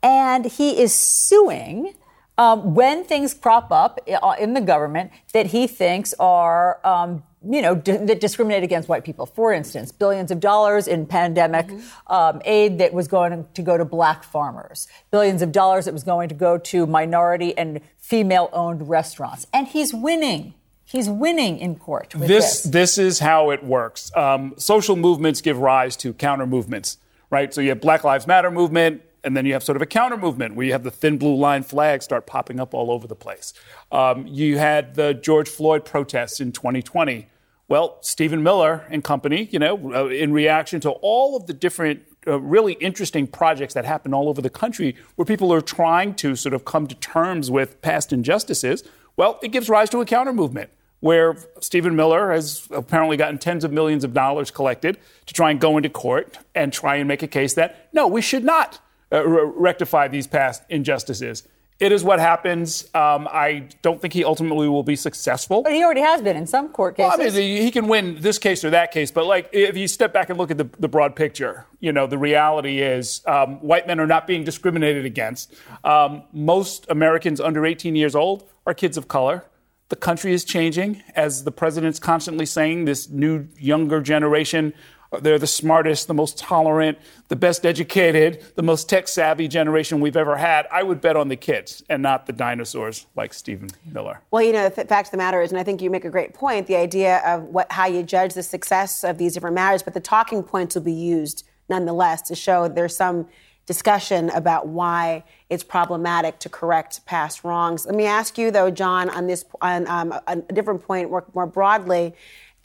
and 0.02 0.44
he 0.44 0.78
is 0.78 0.94
suing. 0.94 1.94
Um, 2.38 2.74
when 2.74 3.04
things 3.04 3.32
crop 3.32 3.72
up 3.72 3.98
uh, 4.10 4.34
in 4.38 4.52
the 4.52 4.60
government 4.60 5.10
that 5.32 5.46
he 5.46 5.66
thinks 5.66 6.12
are 6.18 6.80
um, 6.84 7.22
you 7.48 7.62
know, 7.62 7.74
d- 7.74 7.96
that 7.96 8.20
discriminate 8.20 8.62
against 8.62 8.88
white 8.88 9.04
people. 9.04 9.26
For 9.26 9.52
instance, 9.52 9.92
billions 9.92 10.30
of 10.30 10.40
dollars 10.40 10.88
in 10.88 11.06
pandemic 11.06 11.66
mm-hmm. 11.66 12.12
um, 12.12 12.42
aid 12.44 12.78
that 12.78 12.92
was 12.92 13.08
going 13.08 13.46
to 13.54 13.62
go 13.62 13.76
to 13.76 13.84
black 13.84 14.24
farmers, 14.24 14.88
billions 15.10 15.42
of 15.42 15.52
dollars 15.52 15.84
that 15.84 15.94
was 15.94 16.04
going 16.04 16.28
to 16.28 16.34
go 16.34 16.58
to 16.58 16.86
minority 16.86 17.56
and 17.56 17.80
female 17.98 18.50
owned 18.52 18.88
restaurants. 18.88 19.46
And 19.52 19.68
he's 19.68 19.94
winning. 19.94 20.54
He's 20.84 21.08
winning 21.08 21.58
in 21.58 21.76
court. 21.76 22.14
this, 22.16 22.62
this, 22.62 22.62
this 22.62 22.98
is 22.98 23.18
how 23.18 23.50
it 23.50 23.64
works. 23.64 24.14
Um, 24.16 24.54
social 24.56 24.94
movements 24.94 25.40
give 25.40 25.58
rise 25.58 25.96
to 25.98 26.12
counter 26.12 26.46
movements, 26.46 26.98
right? 27.28 27.52
So 27.52 27.60
you 27.60 27.70
have 27.70 27.80
Black 27.80 28.04
Lives 28.04 28.26
Matter 28.26 28.52
movement, 28.52 29.02
and 29.24 29.36
then 29.36 29.46
you 29.46 29.52
have 29.52 29.62
sort 29.62 29.76
of 29.76 29.82
a 29.82 29.86
counter 29.86 30.16
movement 30.16 30.54
where 30.54 30.66
you 30.66 30.72
have 30.72 30.84
the 30.84 30.90
thin 30.90 31.18
blue 31.18 31.36
line 31.36 31.62
flag 31.62 32.02
start 32.02 32.26
popping 32.26 32.60
up 32.60 32.74
all 32.74 32.90
over 32.90 33.06
the 33.06 33.16
place. 33.16 33.52
Um, 33.90 34.26
you 34.26 34.58
had 34.58 34.94
the 34.94 35.14
George 35.14 35.48
Floyd 35.48 35.84
protests 35.84 36.40
in 36.40 36.52
2020 36.52 37.28
well, 37.68 37.98
Stephen 38.00 38.44
Miller 38.44 38.86
and 38.90 39.02
company, 39.02 39.48
you 39.50 39.58
know, 39.58 39.92
uh, 39.92 40.06
in 40.06 40.32
reaction 40.32 40.80
to 40.82 40.90
all 40.90 41.36
of 41.36 41.46
the 41.46 41.52
different 41.52 42.02
uh, 42.26 42.40
really 42.40 42.74
interesting 42.74 43.26
projects 43.26 43.74
that 43.74 43.84
happen 43.84 44.14
all 44.14 44.28
over 44.28 44.40
the 44.40 44.50
country 44.50 44.94
where 45.16 45.26
people 45.26 45.52
are 45.52 45.60
trying 45.60 46.14
to 46.14 46.36
sort 46.36 46.54
of 46.54 46.64
come 46.64 46.86
to 46.86 46.94
terms 46.96 47.50
with 47.50 47.80
past 47.82 48.12
injustices, 48.12 48.84
well, 49.16 49.40
it 49.42 49.48
gives 49.48 49.68
rise 49.68 49.90
to 49.90 50.00
a 50.00 50.04
counter 50.04 50.32
movement 50.32 50.70
where 51.00 51.36
Stephen 51.60 51.96
Miller 51.96 52.32
has 52.32 52.68
apparently 52.70 53.16
gotten 53.16 53.38
tens 53.38 53.64
of 53.64 53.72
millions 53.72 54.04
of 54.04 54.14
dollars 54.14 54.50
collected 54.50 54.98
to 55.26 55.34
try 55.34 55.50
and 55.50 55.60
go 55.60 55.76
into 55.76 55.90
court 55.90 56.38
and 56.54 56.72
try 56.72 56.96
and 56.96 57.08
make 57.08 57.22
a 57.22 57.28
case 57.28 57.54
that, 57.54 57.88
no, 57.92 58.06
we 58.06 58.22
should 58.22 58.44
not 58.44 58.80
uh, 59.12 59.26
re- 59.26 59.52
rectify 59.54 60.08
these 60.08 60.26
past 60.26 60.62
injustices. 60.68 61.42
it 61.78 61.92
is 61.92 62.02
what 62.02 62.18
happens. 62.18 62.84
Um, 62.94 63.28
I 63.30 63.68
don't 63.82 64.00
think 64.00 64.14
he 64.14 64.24
ultimately 64.24 64.66
will 64.66 64.82
be 64.82 64.96
successful. 64.96 65.62
But 65.62 65.74
he 65.74 65.84
already 65.84 66.00
has 66.00 66.22
been 66.22 66.36
in 66.36 66.46
some 66.46 66.70
court 66.70 66.96
cases. 66.96 67.18
Well, 67.18 67.28
I 67.28 67.30
mean, 67.30 67.62
he 67.62 67.70
can 67.70 67.86
win 67.86 68.16
this 68.20 68.38
case 68.38 68.64
or 68.64 68.70
that 68.70 68.92
case, 68.92 69.10
but 69.10 69.26
like 69.26 69.50
if 69.52 69.76
you 69.76 69.86
step 69.86 70.12
back 70.12 70.30
and 70.30 70.38
look 70.38 70.50
at 70.50 70.56
the, 70.56 70.68
the 70.78 70.88
broad 70.88 71.14
picture, 71.14 71.66
you 71.80 71.92
know, 71.92 72.06
the 72.06 72.16
reality 72.18 72.80
is 72.80 73.20
um, 73.26 73.60
white 73.60 73.86
men 73.86 74.00
are 74.00 74.06
not 74.06 74.26
being 74.26 74.42
discriminated 74.42 75.04
against. 75.04 75.54
Um, 75.84 76.22
most 76.32 76.86
Americans 76.88 77.40
under 77.40 77.66
18 77.66 77.94
years 77.94 78.14
old 78.14 78.48
are 78.66 78.72
kids 78.72 78.96
of 78.96 79.06
color. 79.08 79.44
The 79.88 79.96
country 79.96 80.32
is 80.32 80.44
changing, 80.44 81.02
as 81.14 81.44
the 81.44 81.52
president's 81.52 82.00
constantly 82.00 82.46
saying. 82.46 82.86
This 82.86 83.08
new, 83.08 83.46
younger 83.56 84.00
generation 84.00 84.72
they're 85.20 85.38
the 85.38 85.46
smartest, 85.46 86.06
the 86.06 86.14
most 86.14 86.38
tolerant, 86.38 86.98
the 87.28 87.36
best 87.36 87.66
educated, 87.66 88.44
the 88.54 88.62
most 88.62 88.88
tech 88.88 89.08
savvy 89.08 89.48
generation 89.48 90.00
we've 90.00 90.16
ever 90.16 90.36
had. 90.36 90.66
I 90.72 90.82
would 90.82 91.00
bet 91.00 91.16
on 91.16 91.28
the 91.28 91.36
kids 91.36 91.82
and 91.88 92.02
not 92.02 92.26
the 92.26 92.32
dinosaurs 92.32 93.06
like 93.16 93.34
Stephen 93.34 93.70
Miller. 93.92 94.20
Well, 94.30 94.42
you 94.42 94.52
know, 94.52 94.68
the 94.68 94.84
fact 94.84 95.08
of 95.08 95.10
the 95.10 95.16
matter 95.16 95.42
is, 95.42 95.50
and 95.50 95.58
I 95.58 95.64
think 95.64 95.82
you 95.82 95.90
make 95.90 96.04
a 96.04 96.10
great 96.10 96.34
point, 96.34 96.66
the 96.66 96.76
idea 96.76 97.18
of 97.26 97.44
what, 97.44 97.70
how 97.72 97.86
you 97.86 98.02
judge 98.02 98.34
the 98.34 98.42
success 98.42 99.04
of 99.04 99.18
these 99.18 99.34
different 99.34 99.54
matters, 99.54 99.82
but 99.82 99.94
the 99.94 100.00
talking 100.00 100.42
points 100.42 100.74
will 100.74 100.82
be 100.82 100.92
used 100.92 101.44
nonetheless 101.68 102.22
to 102.22 102.34
show 102.34 102.68
there's 102.68 102.96
some 102.96 103.26
discussion 103.66 104.30
about 104.30 104.68
why 104.68 105.24
it's 105.50 105.64
problematic 105.64 106.38
to 106.38 106.48
correct 106.48 107.04
past 107.04 107.42
wrongs. 107.42 107.84
Let 107.84 107.96
me 107.96 108.06
ask 108.06 108.38
you, 108.38 108.52
though, 108.52 108.70
John, 108.70 109.10
on 109.10 109.26
this 109.26 109.44
on 109.60 109.88
um, 109.88 110.14
a 110.26 110.36
different 110.52 110.84
point 110.84 111.10
more, 111.10 111.24
more 111.34 111.46
broadly. 111.46 112.14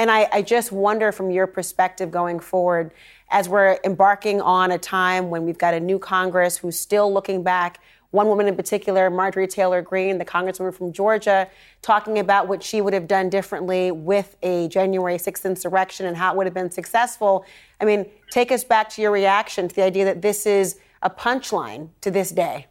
And 0.01 0.09
I, 0.09 0.27
I 0.31 0.41
just 0.41 0.71
wonder 0.71 1.11
from 1.11 1.29
your 1.29 1.45
perspective 1.45 2.09
going 2.09 2.39
forward, 2.39 2.91
as 3.29 3.47
we're 3.47 3.77
embarking 3.83 4.41
on 4.41 4.71
a 4.71 4.79
time 4.79 5.29
when 5.29 5.45
we've 5.45 5.59
got 5.59 5.75
a 5.75 5.79
new 5.79 5.99
Congress 5.99 6.57
who's 6.57 6.79
still 6.79 7.13
looking 7.13 7.43
back 7.43 7.79
one 8.09 8.27
woman 8.27 8.47
in 8.47 8.55
particular, 8.55 9.11
Marjorie 9.11 9.47
Taylor 9.47 9.83
Greene, 9.83 10.17
the 10.17 10.25
congresswoman 10.25 10.73
from 10.73 10.91
Georgia, 10.91 11.47
talking 11.83 12.17
about 12.17 12.47
what 12.47 12.63
she 12.63 12.81
would 12.81 12.93
have 12.93 13.07
done 13.07 13.29
differently 13.29 13.91
with 13.91 14.37
a 14.41 14.67
January 14.69 15.17
6th 15.17 15.45
insurrection 15.45 16.07
and 16.07 16.17
how 16.17 16.33
it 16.33 16.37
would 16.37 16.47
have 16.47 16.53
been 16.55 16.71
successful. 16.71 17.45
I 17.79 17.85
mean, 17.85 18.09
take 18.31 18.51
us 18.51 18.63
back 18.63 18.89
to 18.89 19.03
your 19.03 19.11
reaction 19.11 19.67
to 19.67 19.75
the 19.75 19.83
idea 19.83 20.05
that 20.05 20.23
this 20.23 20.47
is 20.47 20.79
a 21.03 21.11
punchline 21.11 21.89
to 22.01 22.09
this 22.09 22.31
day 22.31 22.65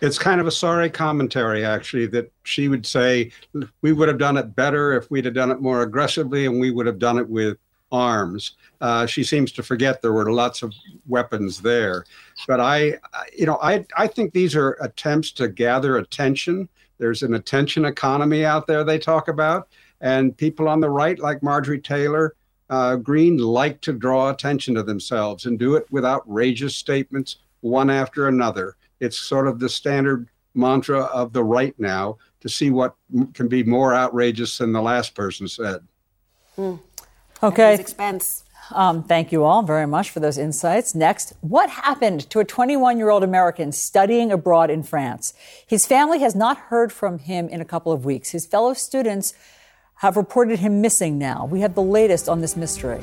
it's 0.00 0.18
kind 0.18 0.40
of 0.40 0.46
a 0.46 0.50
sorry 0.50 0.90
commentary, 0.90 1.64
actually, 1.64 2.06
that 2.06 2.32
she 2.44 2.68
would 2.68 2.86
say, 2.86 3.32
we 3.82 3.92
would 3.92 4.08
have 4.08 4.18
done 4.18 4.36
it 4.36 4.54
better 4.54 4.92
if 4.92 5.10
we'd 5.10 5.24
have 5.24 5.34
done 5.34 5.50
it 5.50 5.60
more 5.60 5.82
aggressively 5.82 6.46
and 6.46 6.60
we 6.60 6.70
would 6.70 6.86
have 6.86 6.98
done 6.98 7.18
it 7.18 7.28
with 7.28 7.58
arms. 7.90 8.56
Uh, 8.80 9.06
she 9.06 9.24
seems 9.24 9.50
to 9.52 9.62
forget 9.62 10.02
there 10.02 10.12
were 10.12 10.30
lots 10.32 10.62
of 10.62 10.72
weapons 11.06 11.60
there. 11.60 12.04
But 12.46 12.60
I, 12.60 12.94
you 13.36 13.46
know, 13.46 13.58
I, 13.62 13.86
I 13.96 14.06
think 14.06 14.32
these 14.32 14.54
are 14.54 14.76
attempts 14.80 15.32
to 15.32 15.48
gather 15.48 15.96
attention. 15.96 16.68
There's 16.98 17.22
an 17.22 17.34
attention 17.34 17.84
economy 17.84 18.44
out 18.44 18.66
there 18.66 18.84
they 18.84 18.98
talk 18.98 19.28
about. 19.28 19.68
And 20.00 20.36
people 20.36 20.68
on 20.68 20.80
the 20.80 20.90
right, 20.90 21.18
like 21.18 21.42
Marjorie 21.42 21.80
Taylor 21.80 22.34
uh, 22.70 22.96
Greene, 22.96 23.38
like 23.38 23.80
to 23.80 23.92
draw 23.92 24.30
attention 24.30 24.74
to 24.74 24.82
themselves 24.82 25.46
and 25.46 25.58
do 25.58 25.74
it 25.74 25.90
with 25.90 26.04
outrageous 26.04 26.76
statements, 26.76 27.38
one 27.62 27.90
after 27.90 28.28
another. 28.28 28.76
It's 29.00 29.18
sort 29.18 29.48
of 29.48 29.58
the 29.58 29.68
standard 29.68 30.28
mantra 30.54 31.02
of 31.02 31.32
the 31.32 31.44
right 31.44 31.74
now 31.78 32.18
to 32.40 32.48
see 32.48 32.70
what 32.70 32.94
can 33.34 33.48
be 33.48 33.62
more 33.62 33.94
outrageous 33.94 34.58
than 34.58 34.72
the 34.72 34.82
last 34.82 35.14
person 35.14 35.48
said. 35.48 35.80
Hmm. 36.56 36.76
Okay. 37.42 37.74
expense. 37.74 38.44
Um, 38.70 39.02
thank 39.02 39.32
you 39.32 39.44
all 39.44 39.62
very 39.62 39.86
much 39.86 40.10
for 40.10 40.20
those 40.20 40.36
insights. 40.36 40.94
Next, 40.94 41.32
what 41.40 41.70
happened 41.70 42.28
to 42.30 42.40
a 42.40 42.44
21 42.44 42.98
year 42.98 43.08
old 43.08 43.22
American 43.22 43.72
studying 43.72 44.30
abroad 44.30 44.70
in 44.70 44.82
France? 44.82 45.32
His 45.66 45.86
family 45.86 46.18
has 46.18 46.34
not 46.34 46.58
heard 46.58 46.92
from 46.92 47.18
him 47.18 47.48
in 47.48 47.60
a 47.60 47.64
couple 47.64 47.92
of 47.92 48.04
weeks. 48.04 48.30
His 48.30 48.44
fellow 48.44 48.74
students 48.74 49.32
have 49.96 50.16
reported 50.16 50.58
him 50.58 50.80
missing 50.80 51.18
now. 51.18 51.46
We 51.50 51.60
have 51.60 51.74
the 51.74 51.82
latest 51.82 52.28
on 52.28 52.40
this 52.40 52.56
mystery. 52.56 53.02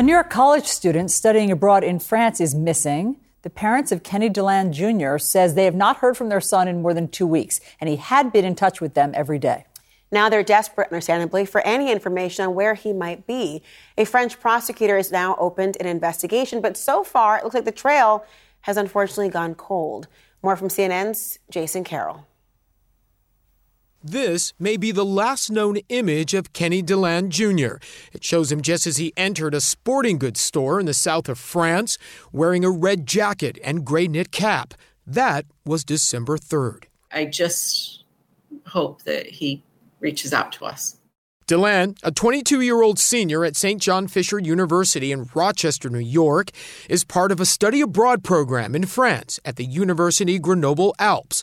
A 0.00 0.02
New 0.02 0.12
York 0.12 0.30
college 0.30 0.64
student 0.64 1.10
studying 1.10 1.50
abroad 1.50 1.84
in 1.84 1.98
France 1.98 2.40
is 2.40 2.54
missing. 2.54 3.16
The 3.42 3.50
parents 3.50 3.92
of 3.92 4.02
Kenny 4.02 4.30
DeLand 4.30 4.72
Jr. 4.72 5.18
says 5.18 5.52
they 5.52 5.66
have 5.66 5.74
not 5.74 5.98
heard 5.98 6.16
from 6.16 6.30
their 6.30 6.40
son 6.40 6.68
in 6.68 6.80
more 6.80 6.94
than 6.94 7.06
two 7.06 7.26
weeks, 7.26 7.60
and 7.78 7.90
he 7.90 7.96
had 7.96 8.32
been 8.32 8.46
in 8.46 8.54
touch 8.54 8.80
with 8.80 8.94
them 8.94 9.12
every 9.14 9.38
day. 9.38 9.66
Now 10.10 10.30
they're 10.30 10.42
desperate, 10.42 10.88
understandably, 10.90 11.44
for 11.44 11.60
any 11.66 11.92
information 11.92 12.46
on 12.46 12.54
where 12.54 12.72
he 12.72 12.94
might 12.94 13.26
be. 13.26 13.62
A 13.98 14.06
French 14.06 14.40
prosecutor 14.40 14.96
has 14.96 15.12
now 15.12 15.36
opened 15.38 15.76
an 15.78 15.86
investigation, 15.86 16.62
but 16.62 16.78
so 16.78 17.04
far 17.04 17.36
it 17.36 17.44
looks 17.44 17.54
like 17.54 17.66
the 17.66 17.70
trail 17.70 18.24
has 18.62 18.78
unfortunately 18.78 19.28
gone 19.28 19.54
cold. 19.54 20.06
More 20.42 20.56
from 20.56 20.68
CNN's 20.68 21.40
Jason 21.50 21.84
Carroll. 21.84 22.26
This 24.02 24.54
may 24.58 24.78
be 24.78 24.92
the 24.92 25.04
last 25.04 25.50
known 25.50 25.76
image 25.90 26.32
of 26.32 26.54
Kenny 26.54 26.80
DeLand 26.80 27.32
Jr. 27.32 27.76
It 28.14 28.24
shows 28.24 28.50
him 28.50 28.62
just 28.62 28.86
as 28.86 28.96
he 28.96 29.12
entered 29.14 29.52
a 29.52 29.60
sporting 29.60 30.16
goods 30.16 30.40
store 30.40 30.80
in 30.80 30.86
the 30.86 30.94
south 30.94 31.28
of 31.28 31.38
France, 31.38 31.98
wearing 32.32 32.64
a 32.64 32.70
red 32.70 33.06
jacket 33.06 33.58
and 33.62 33.84
gray 33.84 34.08
knit 34.08 34.32
cap. 34.32 34.72
That 35.06 35.44
was 35.66 35.84
December 35.84 36.38
3rd. 36.38 36.84
I 37.12 37.26
just 37.26 38.04
hope 38.66 39.02
that 39.02 39.26
he 39.26 39.64
reaches 39.98 40.32
out 40.32 40.52
to 40.52 40.64
us. 40.64 40.96
DeLand, 41.50 41.98
a 42.04 42.12
22 42.12 42.60
year 42.60 42.80
old 42.80 43.00
senior 43.00 43.44
at 43.44 43.56
St. 43.56 43.82
John 43.82 44.06
Fisher 44.06 44.38
University 44.38 45.10
in 45.10 45.28
Rochester, 45.34 45.90
New 45.90 45.98
York, 45.98 46.52
is 46.88 47.02
part 47.02 47.32
of 47.32 47.40
a 47.40 47.44
study 47.44 47.80
abroad 47.80 48.22
program 48.22 48.76
in 48.76 48.86
France 48.86 49.40
at 49.44 49.56
the 49.56 49.64
University 49.64 50.38
Grenoble 50.38 50.94
Alpes. 51.00 51.42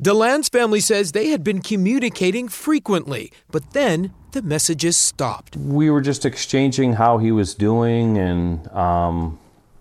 DeLand's 0.00 0.48
family 0.48 0.78
says 0.78 1.10
they 1.10 1.30
had 1.30 1.42
been 1.42 1.60
communicating 1.60 2.46
frequently, 2.46 3.32
but 3.50 3.72
then 3.72 4.14
the 4.30 4.42
messages 4.42 4.96
stopped. 4.96 5.56
We 5.56 5.90
were 5.90 6.02
just 6.02 6.24
exchanging 6.24 6.92
how 6.92 7.18
he 7.18 7.32
was 7.32 7.56
doing 7.56 8.16
and, 8.16 8.68
um, 8.68 9.40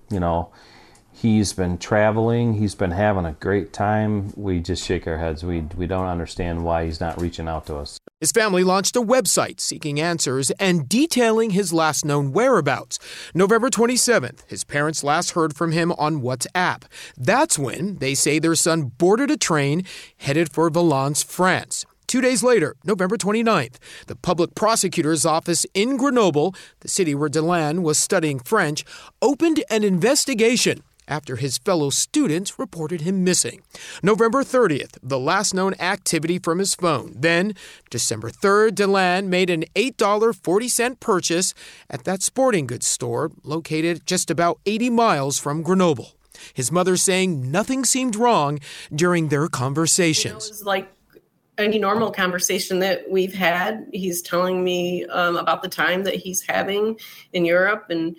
you 0.09 0.19
know, 0.19 0.51
He's 1.13 1.51
been 1.51 1.79
traveling. 1.79 2.53
He's 2.53 2.75
been 2.75 2.91
having 2.91 3.25
a 3.25 3.31
great 3.33 3.73
time. 3.73 4.33
We 4.35 4.59
just 4.59 4.85
shake 4.85 5.07
our 5.07 5.17
heads. 5.17 5.43
We, 5.43 5.61
we 5.75 5.87
don't 5.87 6.05
understand 6.05 6.63
why 6.63 6.85
he's 6.85 6.99
not 6.99 7.19
reaching 7.19 7.47
out 7.47 7.65
to 7.67 7.77
us. 7.77 7.99
His 8.19 8.31
family 8.31 8.63
launched 8.63 8.95
a 8.95 9.01
website 9.01 9.59
seeking 9.59 9.99
answers 9.99 10.49
and 10.59 10.89
detailing 10.89 11.51
his 11.51 11.71
last 11.71 12.03
known 12.03 12.31
whereabouts. 12.31 12.97
November 13.35 13.69
27th, 13.69 14.39
his 14.47 14.63
parents 14.63 15.03
last 15.03 15.31
heard 15.31 15.55
from 15.55 15.71
him 15.71 15.91
on 15.99 16.23
WhatsApp. 16.23 16.85
That's 17.15 17.59
when 17.59 17.97
they 17.97 18.15
say 18.15 18.39
their 18.39 18.55
son 18.55 18.85
boarded 18.97 19.29
a 19.29 19.37
train 19.37 19.85
headed 20.17 20.51
for 20.51 20.71
Valence, 20.71 21.21
France. 21.21 21.85
Two 22.07 22.19
days 22.19 22.41
later, 22.41 22.75
November 22.83 23.17
29th, 23.17 23.75
the 24.07 24.15
public 24.15 24.55
prosecutor's 24.55 25.23
office 25.23 25.67
in 25.75 25.95
Grenoble, 25.95 26.55
the 26.79 26.87
city 26.87 27.13
where 27.13 27.29
DeLand 27.29 27.83
was 27.83 27.99
studying 27.99 28.39
French, 28.39 28.83
opened 29.21 29.63
an 29.69 29.83
investigation 29.83 30.81
after 31.07 31.37
his 31.37 31.57
fellow 31.57 31.89
students 31.89 32.59
reported 32.59 33.01
him 33.01 33.23
missing. 33.23 33.61
November 34.03 34.43
30th, 34.43 34.97
the 35.01 35.19
last 35.19 35.53
known 35.53 35.73
activity 35.79 36.39
from 36.39 36.59
his 36.59 36.75
phone. 36.75 37.13
Then, 37.15 37.53
December 37.89 38.29
3rd, 38.29 38.75
DeLand 38.75 39.29
made 39.29 39.49
an 39.49 39.65
$8.40 39.75 40.99
purchase 40.99 41.53
at 41.89 42.03
that 42.03 42.21
sporting 42.21 42.67
goods 42.67 42.87
store 42.87 43.31
located 43.43 44.05
just 44.05 44.29
about 44.29 44.59
80 44.65 44.89
miles 44.89 45.39
from 45.39 45.61
Grenoble. 45.61 46.13
His 46.53 46.71
mother 46.71 46.97
saying 46.97 47.51
nothing 47.51 47.85
seemed 47.85 48.15
wrong 48.15 48.59
during 48.93 49.29
their 49.29 49.47
conversations. 49.47 50.25
You 50.25 50.31
know, 50.31 50.35
it 50.35 50.49
was 50.49 50.63
like 50.63 50.91
any 51.57 51.79
normal 51.79 52.11
conversation 52.11 52.79
that 52.79 53.09
we've 53.09 53.33
had. 53.33 53.87
He's 53.91 54.21
telling 54.21 54.63
me 54.63 55.05
um, 55.05 55.35
about 55.37 55.63
the 55.63 55.69
time 55.69 56.03
that 56.03 56.15
he's 56.15 56.41
having 56.41 56.99
in 57.33 57.45
Europe 57.45 57.87
and 57.89 58.15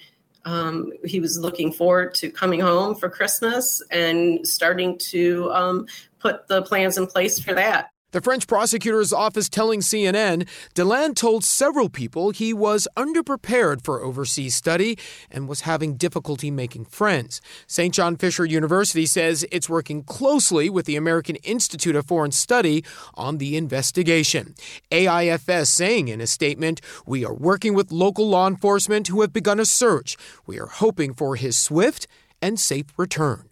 um, 0.49 0.93
he 1.05 1.21
was 1.21 1.39
looking 1.39 1.71
forward 1.71 2.15
to 2.15 2.31
coming 2.31 2.61
home 2.61 2.95
for 2.95 3.11
Christmas 3.11 3.83
and 3.91 4.47
starting 4.47 4.97
to 5.11 5.51
um, 5.53 5.87
put 6.19 6.49
the 6.49 6.63
plans 6.63 6.97
in 6.97 7.07
place 7.07 7.39
for 7.39 7.53
that. 7.53 7.91
The 8.11 8.23
French 8.23 8.47
prosecutor's 8.47 9.13
office 9.13 9.51
telling 9.51 9.81
CNN 9.81 10.49
DeLand 10.73 11.15
told 11.15 11.45
several 11.45 11.91
people 11.91 12.31
he 12.31 12.55
was 12.55 12.89
underprepared 12.97 13.85
for 13.85 14.03
overseas 14.03 14.55
study 14.55 14.97
and 15.31 15.47
was 15.47 15.61
having 15.63 15.99
difficulty 15.99 16.51
making 16.51 16.87
friends. 16.87 17.43
St. 17.67 17.93
John 17.93 18.17
Fisher 18.17 18.47
University 18.47 19.05
says 19.05 19.45
it's 19.53 19.69
working 19.69 20.05
closely 20.05 20.71
with 20.71 20.87
the 20.87 20.97
American 20.97 21.37
Institute 21.37 21.95
of 21.95 22.07
Foreign 22.07 22.33
Study 22.33 22.83
on 23.13 23.37
the 23.37 23.59
investigation. 23.59 24.55
AIFS 24.91 25.69
saying 25.69 26.09
in 26.09 26.23
a 26.23 26.27
statement, 26.27 26.81
We 27.05 27.27
are 27.27 27.35
working 27.35 27.75
with 27.75 27.93
local 27.93 28.27
law 28.27 28.47
enforcement 28.49 29.09
who 29.09 29.21
have 29.21 29.35
begun 29.35 29.61
a 29.61 29.67
search. 29.67 30.17
We 30.47 30.59
are 30.59 30.69
hoping 30.69 31.13
for 31.13 31.37
his 31.37 31.59
swift 31.59 32.07
and 32.41 32.59
safe 32.59 32.87
return. 32.97 33.51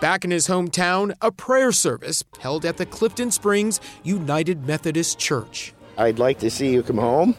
Back 0.00 0.24
in 0.24 0.30
his 0.30 0.48
hometown, 0.48 1.14
a 1.20 1.30
prayer 1.30 1.72
service 1.72 2.24
held 2.38 2.64
at 2.64 2.78
the 2.78 2.86
Clifton 2.86 3.30
Springs 3.30 3.82
United 4.02 4.66
Methodist 4.66 5.18
Church. 5.18 5.74
I'd 5.98 6.18
like 6.18 6.38
to 6.38 6.50
see 6.50 6.72
you 6.72 6.82
come 6.82 6.96
home, 6.96 7.36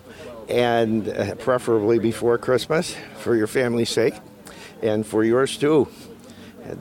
and 0.47 1.09
uh, 1.09 1.33
preferably 1.35 1.97
before 1.97 2.37
Christmas 2.37 2.95
for 3.17 3.35
your 3.35 3.47
family's 3.47 3.89
sake 3.89 4.13
and 4.83 5.07
for 5.07 5.23
yours 5.23 5.57
too. 5.57 5.87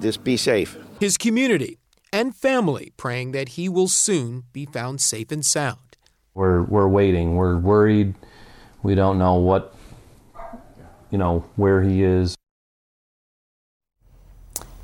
Just 0.02 0.22
be 0.22 0.36
safe. 0.36 0.76
His 1.00 1.16
community 1.16 1.78
and 2.12 2.36
family 2.36 2.92
praying 2.98 3.32
that 3.32 3.50
he 3.50 3.66
will 3.66 3.88
soon 3.88 4.44
be 4.52 4.66
found 4.66 5.00
safe 5.00 5.32
and 5.32 5.44
sound. 5.46 5.96
We're 6.34 6.62
we're 6.62 6.88
waiting. 6.88 7.36
We're 7.36 7.56
worried. 7.56 8.14
We 8.82 8.94
don't 8.94 9.18
know 9.18 9.36
what 9.36 9.74
you 11.10 11.16
know 11.16 11.44
where 11.56 11.80
he 11.80 12.02
is. 12.02 12.36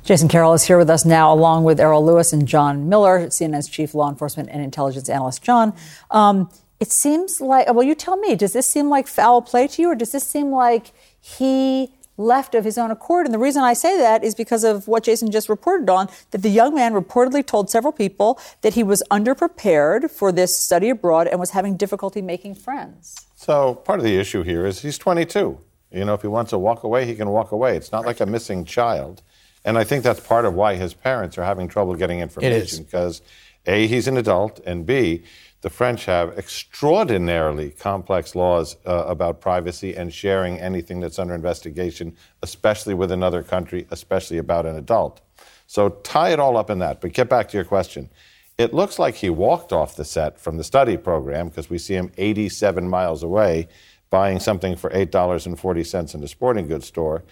Jason 0.07 0.29
Carroll 0.29 0.53
is 0.53 0.63
here 0.63 0.77
with 0.77 0.89
us 0.89 1.03
now, 1.03 1.33
along 1.33 1.65
with 1.65 1.81
Errol 1.81 2.05
Louis 2.05 2.31
and 2.31 2.47
John 2.47 2.87
Miller, 2.87 3.27
CNN's 3.27 3.67
chief 3.67 3.93
law 3.93 4.07
enforcement 4.07 4.47
and 4.49 4.63
intelligence 4.63 5.09
analyst. 5.09 5.43
John, 5.43 5.73
um, 6.11 6.49
it 6.79 6.93
seems 6.93 7.41
like, 7.41 7.67
well, 7.73 7.83
you 7.83 7.93
tell 7.93 8.15
me, 8.15 8.33
does 8.33 8.53
this 8.53 8.65
seem 8.65 8.87
like 8.87 9.05
foul 9.05 9.41
play 9.41 9.67
to 9.67 9.81
you, 9.81 9.89
or 9.89 9.95
does 9.95 10.13
this 10.13 10.23
seem 10.23 10.49
like 10.49 10.93
he 11.19 11.91
left 12.15 12.55
of 12.55 12.63
his 12.63 12.77
own 12.77 12.89
accord? 12.89 13.25
And 13.25 13.33
the 13.33 13.37
reason 13.37 13.63
I 13.63 13.73
say 13.73 13.97
that 13.97 14.23
is 14.23 14.33
because 14.33 14.63
of 14.63 14.87
what 14.87 15.03
Jason 15.03 15.29
just 15.29 15.49
reported 15.49 15.89
on 15.89 16.07
that 16.31 16.41
the 16.41 16.49
young 16.49 16.73
man 16.73 16.93
reportedly 16.93 17.45
told 17.45 17.69
several 17.69 17.91
people 17.91 18.39
that 18.61 18.75
he 18.75 18.83
was 18.83 19.03
underprepared 19.11 20.09
for 20.09 20.31
this 20.31 20.57
study 20.57 20.89
abroad 20.89 21.27
and 21.27 21.37
was 21.37 21.49
having 21.49 21.75
difficulty 21.75 22.21
making 22.21 22.55
friends. 22.55 23.27
So 23.35 23.75
part 23.75 23.99
of 23.99 24.05
the 24.05 24.17
issue 24.17 24.43
here 24.43 24.65
is 24.65 24.83
he's 24.83 24.97
22. 24.97 25.59
You 25.91 26.05
know, 26.05 26.13
if 26.13 26.21
he 26.21 26.27
wants 26.27 26.51
to 26.51 26.57
walk 26.57 26.83
away, 26.83 27.05
he 27.05 27.13
can 27.13 27.29
walk 27.29 27.51
away. 27.51 27.75
It's 27.75 27.91
not 27.91 28.05
like 28.05 28.21
a 28.21 28.25
missing 28.25 28.63
child. 28.63 29.21
And 29.67 29.77
I 29.77 29.83
think 29.83 30.05
that's 30.05 30.21
part 30.21 30.45
of 30.45 30.53
why 30.53 30.75
his 30.75 30.93
parents 30.93 31.37
are 31.37 31.43
having 31.43 31.67
trouble 31.67 31.93
getting 31.95 32.21
information 32.21 32.85
because 32.85 33.21
A, 33.65 33.85
he's 33.85 34.07
an 34.07 34.15
adult, 34.15 34.61
and 34.65 34.85
B, 34.85 35.23
the 35.59 35.69
French 35.69 36.05
have 36.05 36.37
extraordinarily 36.37 37.71
complex 37.71 38.33
laws 38.33 38.77
uh, 38.85 39.03
about 39.07 39.41
privacy 39.41 39.93
and 39.93 40.13
sharing 40.13 40.57
anything 40.57 41.01
that's 41.01 41.19
under 41.19 41.35
investigation, 41.35 42.15
especially 42.41 42.93
with 42.93 43.11
another 43.11 43.43
country, 43.43 43.85
especially 43.91 44.37
about 44.37 44.65
an 44.65 44.77
adult. 44.77 45.19
So 45.65 45.89
tie 45.89 46.29
it 46.29 46.39
all 46.39 46.55
up 46.55 46.69
in 46.69 46.79
that. 46.79 47.01
But 47.01 47.11
get 47.11 47.27
back 47.27 47.49
to 47.49 47.57
your 47.57 47.65
question. 47.65 48.09
It 48.57 48.73
looks 48.73 48.97
like 48.97 49.15
he 49.15 49.29
walked 49.29 49.73
off 49.73 49.97
the 49.97 50.05
set 50.05 50.39
from 50.39 50.55
the 50.55 50.63
study 50.63 50.95
program 50.95 51.49
because 51.49 51.69
we 51.69 51.77
see 51.77 51.95
him 51.95 52.13
87 52.17 52.87
miles 52.87 53.21
away 53.21 53.67
buying 54.09 54.39
something 54.39 54.77
for 54.77 54.89
$8.40 54.91 56.15
in 56.15 56.23
a 56.23 56.27
sporting 56.29 56.69
goods 56.69 56.87
store. 56.87 57.25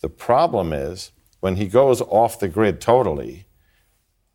The 0.00 0.08
problem 0.08 0.72
is 0.72 1.10
when 1.46 1.54
he 1.54 1.68
goes 1.68 2.00
off 2.00 2.40
the 2.40 2.48
grid 2.48 2.80
totally, 2.80 3.46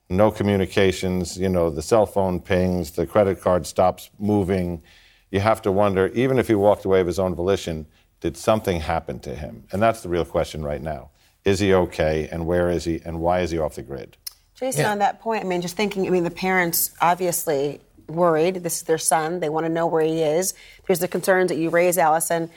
no 0.09 0.31
communications, 0.31 1.37
you 1.37 1.49
know, 1.49 1.69
the 1.69 1.81
cell 1.81 2.05
phone 2.05 2.39
pings, 2.39 2.91
the 2.91 3.05
credit 3.05 3.41
card 3.41 3.67
stops 3.67 4.09
moving. 4.17 4.81
You 5.29 5.41
have 5.41 5.61
to 5.63 5.73
wonder, 5.73 6.07
even 6.13 6.39
if 6.39 6.47
he 6.47 6.55
walked 6.55 6.85
away 6.85 7.01
of 7.01 7.07
his 7.07 7.19
own 7.19 7.35
volition, 7.35 7.85
did 8.21 8.37
something 8.37 8.79
happen 8.79 9.19
to 9.27 9.35
him? 9.35 9.65
And 9.73 9.81
that's 9.81 9.99
the 10.03 10.07
real 10.07 10.23
question 10.23 10.63
right 10.63 10.81
now. 10.81 11.09
Is 11.43 11.59
he 11.59 11.73
okay? 11.73 12.29
And 12.31 12.45
where 12.45 12.69
is 12.69 12.85
he? 12.85 13.01
And 13.03 13.19
why 13.19 13.41
is 13.41 13.51
he 13.51 13.59
off 13.59 13.75
the 13.75 13.81
grid? 13.83 14.15
Jason, 14.55 14.83
Yeah. 14.83 14.91
on 14.93 14.99
that 14.99 15.19
point, 15.19 15.43
I 15.43 15.47
mean, 15.47 15.61
just 15.61 15.75
thinking, 15.75 16.07
I 16.07 16.11
mean, 16.11 16.23
the 16.23 16.31
parents 16.31 16.91
obviously 17.01 17.81
worried. 18.07 18.55
This 18.63 18.77
is 18.77 18.83
their 18.83 18.97
son. 18.97 19.41
They 19.41 19.49
want 19.49 19.65
to 19.65 19.69
know 19.69 19.85
where 19.85 20.03
he 20.03 20.21
is. 20.21 20.53
There's 20.87 20.99
the 20.99 21.09
concerns 21.09 21.49
that 21.49 21.57
you 21.57 21.69
raise, 21.69 21.97
Alisyn. 21.97 22.49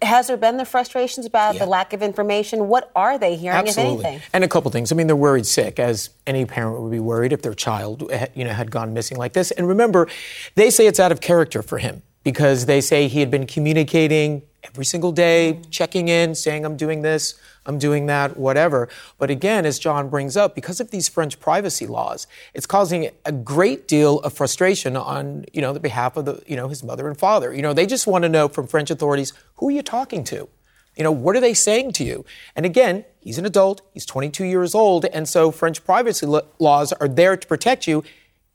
Has 0.00 0.28
there 0.28 0.36
been 0.36 0.56
the 0.56 0.64
frustrations 0.64 1.26
about 1.26 1.58
the 1.58 1.66
lack 1.66 1.92
of 1.92 2.02
information? 2.02 2.68
What 2.68 2.90
are 2.96 3.18
they 3.18 3.36
hearing, 3.36 3.66
if 3.66 3.76
anything? 3.76 4.20
And 4.32 4.42
a 4.42 4.48
couple 4.48 4.70
things. 4.70 4.90
I 4.90 4.94
mean, 4.94 5.06
they're 5.06 5.16
worried 5.16 5.46
sick, 5.46 5.78
as 5.78 6.10
any 6.26 6.46
parent 6.46 6.80
would 6.80 6.90
be 6.90 7.00
worried 7.00 7.32
if 7.32 7.42
their 7.42 7.54
child, 7.54 8.10
eh, 8.10 8.28
you 8.34 8.44
know, 8.44 8.52
had 8.52 8.70
gone 8.70 8.94
missing 8.94 9.18
like 9.18 9.34
this. 9.34 9.50
And 9.50 9.68
remember, 9.68 10.08
they 10.54 10.70
say 10.70 10.86
it's 10.86 11.00
out 11.00 11.12
of 11.12 11.20
character 11.20 11.62
for 11.62 11.78
him 11.78 12.02
because 12.22 12.64
they 12.66 12.80
say 12.80 13.08
he 13.08 13.20
had 13.20 13.30
been 13.30 13.46
communicating 13.46 14.42
every 14.62 14.84
single 14.86 15.12
day, 15.12 15.60
checking 15.70 16.08
in, 16.08 16.34
saying, 16.34 16.64
I'm 16.64 16.76
doing 16.76 17.02
this, 17.02 17.34
I'm 17.66 17.78
doing 17.78 18.06
that, 18.06 18.36
whatever. 18.36 18.88
But 19.18 19.30
again, 19.30 19.64
as 19.64 19.78
John 19.78 20.08
brings 20.08 20.36
up, 20.36 20.54
because 20.54 20.80
of 20.80 20.90
these 20.90 21.08
French 21.08 21.40
privacy 21.40 21.86
laws, 21.86 22.26
it's 22.52 22.66
causing 22.66 23.10
a 23.24 23.32
great 23.32 23.88
deal 23.88 24.20
of 24.20 24.32
frustration 24.32 24.96
on, 24.96 25.46
you 25.52 25.60
know, 25.60 25.72
the 25.72 25.80
behalf 25.80 26.16
of 26.16 26.24
the, 26.24 26.42
you 26.46 26.56
know, 26.56 26.68
his 26.68 26.82
mother 26.82 27.08
and 27.08 27.18
father. 27.18 27.54
You 27.54 27.62
know, 27.62 27.72
they 27.72 27.86
just 27.86 28.06
want 28.06 28.22
to 28.22 28.28
know 28.28 28.48
from 28.48 28.66
French 28.66 28.90
authorities, 28.90 29.32
who 29.56 29.68
are 29.68 29.72
you 29.72 29.82
talking 29.82 30.24
to? 30.24 30.48
You 30.96 31.02
know, 31.02 31.12
what 31.12 31.34
are 31.36 31.40
they 31.40 31.54
saying 31.54 31.92
to 31.92 32.04
you? 32.04 32.24
And 32.54 32.64
again, 32.64 33.04
he's 33.20 33.38
an 33.38 33.46
adult, 33.46 33.82
he's 33.92 34.06
22 34.06 34.44
years 34.44 34.74
old, 34.74 35.04
and 35.06 35.28
so 35.28 35.50
French 35.50 35.84
privacy 35.84 36.26
laws 36.58 36.92
are 36.92 37.08
there 37.08 37.36
to 37.36 37.46
protect 37.46 37.88
you, 37.88 38.04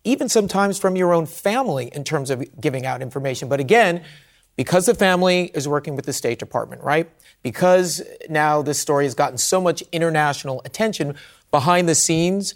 even 0.06 0.30
sometimes 0.30 0.80
from 0.80 0.96
your 0.96 1.14
own 1.14 1.26
family 1.26 1.92
in 1.94 2.06
terms 2.06 2.30
of 2.30 2.44
giving 2.62 2.86
out 2.86 3.02
information. 3.02 3.50
But 3.50 3.60
again, 3.60 4.04
because 4.60 4.88
the 4.88 4.94
family 4.94 5.52
is 5.54 5.70
working 5.70 5.96
with 5.96 6.06
the 6.06 6.12
State 6.12 6.38
Department, 6.38 6.84
right? 6.84 7.10
Because 7.44 8.02
now 8.30 8.62
this 8.62 8.78
story 8.78 9.06
has 9.06 9.16
gotten 9.16 9.38
so 9.38 9.62
much 9.62 9.82
international 9.94 10.62
attention 10.66 11.16
behind 11.50 11.88
the 11.88 11.96
scenes, 11.96 12.56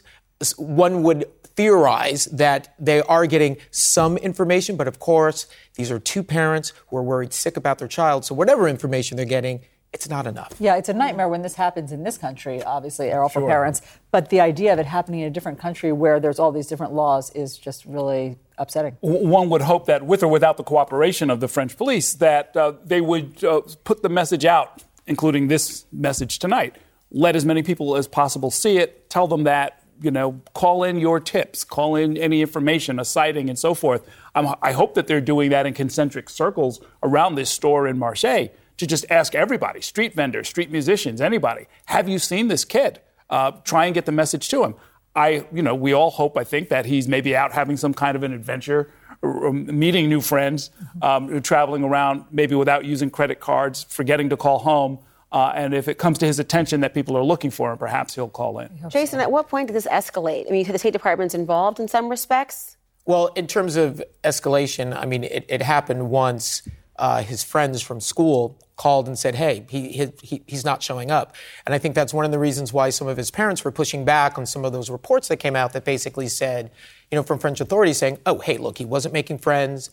one 0.58 1.02
would 1.04 1.24
theorize 1.56 2.26
that 2.26 2.76
they 2.78 3.02
are 3.04 3.26
getting 3.26 3.56
some 3.72 4.18
information, 4.18 4.76
but 4.76 4.86
of 4.86 5.00
course, 5.00 5.48
these 5.76 5.90
are 5.92 5.98
two 5.98 6.24
parents 6.24 6.74
who 6.90 6.98
are 6.98 7.04
worried 7.04 7.32
sick 7.32 7.56
about 7.56 7.80
their 7.80 7.88
child. 7.88 8.26
So 8.26 8.36
whatever 8.36 8.68
information 8.68 9.16
they're 9.16 9.26
getting, 9.26 9.62
it's 9.94 10.10
not 10.10 10.28
enough. 10.28 10.52
Yeah, 10.60 10.76
it's 10.76 10.90
a 10.90 10.94
nightmare 10.94 11.30
when 11.30 11.42
this 11.42 11.56
happens 11.56 11.94
in 11.94 12.04
this 12.04 12.18
country, 12.18 12.62
obviously, 12.64 13.12
Errol, 13.12 13.30
for 13.30 13.40
Sure. 13.40 13.48
parents. 13.48 13.82
But 14.12 14.28
the 14.28 14.42
idea 14.42 14.74
of 14.74 14.80
it 14.80 14.88
happening 14.88 15.22
in 15.22 15.28
a 15.28 15.32
different 15.32 15.58
country 15.58 15.94
where 15.94 16.20
there's 16.20 16.38
all 16.38 16.52
these 16.52 16.68
different 16.68 16.92
laws 16.92 17.30
is 17.30 17.58
just 17.58 17.86
really 17.86 18.36
upsetting. 18.58 18.98
One 19.02 19.50
would 19.50 19.62
hope 19.62 19.86
that 19.88 20.06
with 20.06 20.24
or 20.24 20.28
without 20.28 20.58
the 20.58 20.64
cooperation 20.64 21.30
of 21.30 21.40
the 21.40 21.48
French 21.48 21.78
police, 21.78 22.14
that 22.16 22.56
uh, 22.56 22.74
they 22.84 23.02
would 23.02 23.44
uh, 23.44 23.62
put 23.84 24.04
the 24.04 24.10
message 24.10 24.46
out, 24.46 24.84
including 25.08 25.48
this 25.48 25.86
message 25.92 26.40
tonight. 26.40 26.76
Let 27.12 27.36
as 27.36 27.46
many 27.46 27.64
people 27.64 27.96
as 27.96 28.08
possible 28.08 28.52
see 28.52 28.78
it. 28.78 29.10
Tell 29.10 29.28
them 29.28 29.44
that 29.44 29.84
you 30.02 30.12
know, 30.12 30.42
call 30.54 30.84
in 30.84 31.00
your 31.00 31.20
tips, 31.20 31.64
call 31.64 31.96
in 31.96 32.18
any 32.18 32.42
information, 32.42 33.00
a 33.00 33.06
sighting, 33.06 33.50
and 33.50 33.58
so 33.58 33.74
forth. 33.74 34.06
I'm, 34.36 34.54
I 34.62 34.72
hope 34.74 34.96
that 34.96 35.08
they're 35.08 35.22
doing 35.22 35.50
that 35.52 35.66
in 35.66 35.74
concentric 35.74 36.30
circles 36.30 36.82
around 37.02 37.36
this 37.36 37.50
store 37.50 37.88
in 37.88 37.98
Marseille 37.98 38.48
to 38.78 38.88
just 38.88 39.06
ask 39.10 39.36
everybody, 39.36 39.82
street 39.82 40.14
vendors, 40.14 40.50
street 40.50 40.72
musicians, 40.72 41.22
anybody, 41.22 41.68
have 41.86 42.10
you 42.10 42.20
seen 42.20 42.48
this 42.48 42.66
kid? 42.66 43.00
Uh, 43.30 43.52
try 43.64 43.86
and 43.86 43.94
get 43.94 44.06
the 44.06 44.12
message 44.12 44.50
to 44.50 44.64
him. 44.64 44.76
I, 45.16 45.46
you 45.54 45.62
know, 45.62 45.76
we 45.76 45.94
all 45.94 46.10
hope, 46.10 46.38
I 46.38 46.44
think, 46.44 46.70
that 46.70 46.86
he's 46.86 47.08
maybe 47.08 47.36
out 47.36 47.52
having 47.52 47.78
some 47.78 47.94
kind 47.94 48.16
of 48.16 48.24
an 48.24 48.34
adventure, 48.34 48.92
or, 49.22 49.46
or 49.46 49.54
meeting 49.54 50.10
new 50.10 50.22
friends, 50.22 50.72
um, 51.02 51.42
traveling 51.42 51.84
around 51.84 52.26
maybe 52.32 52.56
without 52.56 52.86
using 52.86 53.10
credit 53.10 53.40
cards, 53.40 53.84
forgetting 53.90 54.30
to 54.30 54.38
call 54.38 54.60
home. 54.60 55.00
Uh, 55.32 55.52
and 55.56 55.74
if 55.74 55.88
it 55.88 55.98
comes 55.98 56.18
to 56.20 56.26
his 56.28 56.40
attention 56.40 56.82
that 56.82 56.94
people 56.94 57.18
are 57.18 57.24
looking 57.24 57.50
for 57.50 57.72
him, 57.72 57.78
perhaps 57.78 58.16
he'll 58.16 58.30
call 58.30 58.60
in. 58.60 58.70
Jason, 58.90 59.20
at 59.20 59.32
what 59.32 59.50
point 59.50 59.68
did 59.68 59.74
this 59.74 59.88
escalate? 59.88 60.48
I 60.48 60.52
mean, 60.52 60.66
the 60.68 60.78
State 60.78 60.94
Department's 60.94 61.34
involved 61.34 61.80
in 61.80 61.88
some 61.88 62.10
respects. 62.10 62.78
Well, 63.06 63.28
in 63.36 63.48
terms 63.48 63.76
of 63.76 64.02
escalation, 64.24 64.96
I 64.96 65.06
mean, 65.06 65.24
it, 65.24 65.46
it 65.50 65.62
happened 65.62 66.10
once. 66.10 66.62
Uh, 66.96 67.24
his 67.24 67.44
friends 67.44 67.82
from 67.82 68.00
school 68.00 68.60
called 68.76 69.08
and 69.08 69.18
said, 69.18 69.36
"Hey, 69.36 69.66
he, 69.70 69.92
he, 69.92 70.12
he 70.22 70.44
he's 70.48 70.66
not 70.66 70.82
showing 70.82 71.12
up," 71.12 71.36
and 71.66 71.74
I 71.74 71.78
think 71.78 71.96
that's 71.96 72.14
one 72.14 72.26
of 72.26 72.32
the 72.32 72.40
reasons 72.40 72.74
why 72.74 72.90
some 72.90 73.08
of 73.08 73.18
his 73.18 73.32
parents 73.32 73.64
were 73.64 73.72
pushing 73.72 74.06
back 74.06 74.38
on 74.38 74.46
some 74.46 74.66
of 74.66 74.74
those 74.74 74.90
reports 74.90 75.28
that 75.28 75.38
came 75.38 75.56
out 75.56 75.74
that 75.74 75.86
basically 75.86 76.28
said, 76.28 76.72
you 77.12 77.16
know, 77.16 77.24
from 77.24 77.40
French 77.40 77.62
authorities 77.62 77.98
saying, 77.98 78.20
"Oh, 78.26 78.40
hey, 78.40 78.58
look, 78.58 78.78
he 78.78 78.86
wasn't 78.86 79.14
making 79.14 79.40
friends." 79.40 79.90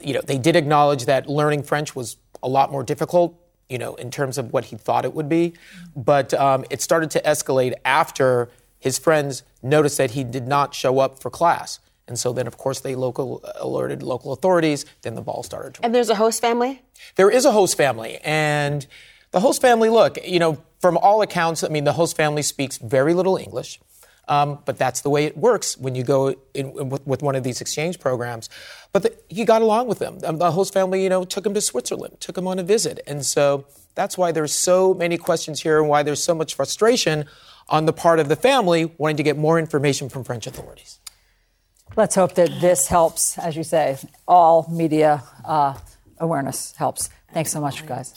You 0.00 0.14
know, 0.14 0.20
they 0.20 0.38
did 0.38 0.56
acknowledge 0.56 1.04
that 1.04 1.28
learning 1.28 1.62
French 1.62 1.94
was 1.94 2.16
a 2.42 2.48
lot 2.48 2.72
more 2.72 2.82
difficult 2.82 3.40
you 3.68 3.78
know, 3.78 3.96
in 3.96 4.10
terms 4.10 4.38
of 4.38 4.52
what 4.52 4.66
he 4.66 4.76
thought 4.76 5.04
it 5.04 5.12
would 5.12 5.28
be. 5.28 5.54
But 5.96 6.32
um, 6.34 6.64
it 6.70 6.80
started 6.80 7.10
to 7.12 7.22
escalate 7.22 7.74
after 7.84 8.48
his 8.78 8.98
friends 8.98 9.42
noticed 9.62 9.98
that 9.98 10.12
he 10.12 10.24
did 10.24 10.46
not 10.46 10.74
show 10.74 10.98
up 10.98 11.20
for 11.20 11.30
class. 11.30 11.80
And 12.08 12.18
so 12.18 12.32
then, 12.32 12.46
of 12.46 12.56
course, 12.56 12.80
they 12.80 12.94
local 12.94 13.44
alerted 13.56 14.02
local 14.02 14.32
authorities. 14.32 14.84
Then 15.02 15.14
the 15.14 15.22
ball 15.22 15.42
started 15.42 15.74
to. 15.74 15.84
And 15.84 15.94
there's 15.94 16.10
a 16.10 16.14
host 16.14 16.40
family? 16.40 16.82
There 17.16 17.30
is 17.30 17.44
a 17.44 17.52
host 17.52 17.76
family. 17.76 18.18
And 18.22 18.86
the 19.32 19.40
host 19.40 19.60
family, 19.60 19.88
look, 19.88 20.18
you 20.24 20.38
know, 20.38 20.62
from 20.80 20.96
all 20.96 21.22
accounts, 21.22 21.64
I 21.64 21.68
mean, 21.68 21.84
the 21.84 21.92
host 21.92 22.16
family 22.16 22.42
speaks 22.42 22.78
very 22.78 23.12
little 23.12 23.36
English. 23.36 23.80
Um, 24.28 24.58
but 24.64 24.76
that's 24.76 25.02
the 25.02 25.10
way 25.10 25.24
it 25.24 25.36
works 25.36 25.78
when 25.78 25.94
you 25.94 26.02
go 26.02 26.28
in, 26.28 26.36
in 26.54 26.88
with, 26.88 27.06
with, 27.06 27.22
one 27.22 27.36
of 27.36 27.44
these 27.44 27.60
exchange 27.60 28.00
programs. 28.00 28.48
But 28.92 29.02
the, 29.04 29.16
he 29.28 29.44
got 29.44 29.62
along 29.62 29.86
with 29.86 30.00
them. 30.00 30.18
Um, 30.24 30.38
the 30.38 30.50
host 30.50 30.72
family, 30.72 31.02
you 31.02 31.08
know, 31.08 31.24
took 31.24 31.46
him 31.46 31.54
to 31.54 31.60
Switzerland, 31.60 32.16
took 32.18 32.36
him 32.36 32.48
on 32.48 32.58
a 32.58 32.64
visit, 32.64 33.00
and 33.06 33.24
so 33.24 33.66
that's 33.94 34.18
why 34.18 34.32
there's 34.32 34.52
so 34.52 34.94
many 34.94 35.16
questions 35.16 35.62
here, 35.62 35.78
and 35.78 35.88
why 35.88 36.02
there's 36.02 36.22
so 36.22 36.34
much 36.34 36.56
frustration 36.56 37.26
on 37.68 37.86
the 37.86 37.92
part 37.92 38.18
of 38.18 38.28
the 38.28 38.34
family 38.34 38.92
wanting 38.98 39.16
to 39.16 39.22
get 39.22 39.36
more 39.36 39.60
information 39.60 40.08
from 40.08 40.24
French 40.24 40.46
authorities. 40.46 40.98
Let's 41.96 42.14
hope 42.14 42.34
that 42.34 42.60
this 42.60 42.88
helps, 42.88 43.38
as 43.38 43.56
you 43.56 43.64
say, 43.64 43.96
all 44.28 44.66
media 44.70 45.22
uh, 45.44 45.74
awareness 46.18 46.74
helps. 46.76 47.08
Thanks 47.32 47.50
so 47.50 47.60
much, 47.60 47.86
guys. 47.86 48.14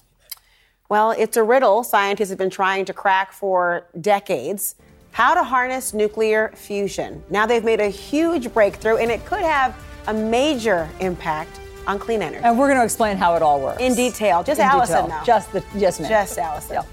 Well, 0.90 1.12
it's 1.12 1.38
a 1.38 1.44
riddle 1.44 1.84
scientists 1.84 2.30
have 2.30 2.38
been 2.38 2.50
trying 2.50 2.86
to 2.86 2.94
crack 2.94 3.32
for 3.32 3.88
decades 4.02 4.76
how 5.12 5.34
to 5.34 5.44
harness 5.44 5.94
nuclear 5.94 6.52
fusion. 6.56 7.24
Now 7.30 7.46
they've 7.46 7.64
made 7.64 7.80
a 7.80 7.88
huge 7.90 8.54
breakthrough, 8.54 8.98
and 8.98 9.10
it 9.10 9.26
could 9.26 9.42
have 9.42 9.76
a 10.08 10.14
major 10.14 10.90
impact 11.00 11.60
on 11.88 12.00
clean 12.00 12.22
energy. 12.22 12.44
And 12.44 12.60
we're 12.60 12.68
going 12.68 12.80
to 12.80 12.86
explain 12.86 13.18
how 13.18 13.36
it 13.36 13.42
all 13.42 13.60
works. 13.62 13.82
In 13.82 13.96
detail. 13.96 14.44
Just 14.44 14.60
In 14.60 14.68
Alisyn 14.68 14.88
detail. 14.88 15.08
now. 15.08 15.24
Just 15.24 15.52
the 15.52 15.64
just 15.78 16.00
me. 16.02 16.08
Just 16.08 16.38
Alisyn. 16.38 16.72
Yeah. 16.72 16.84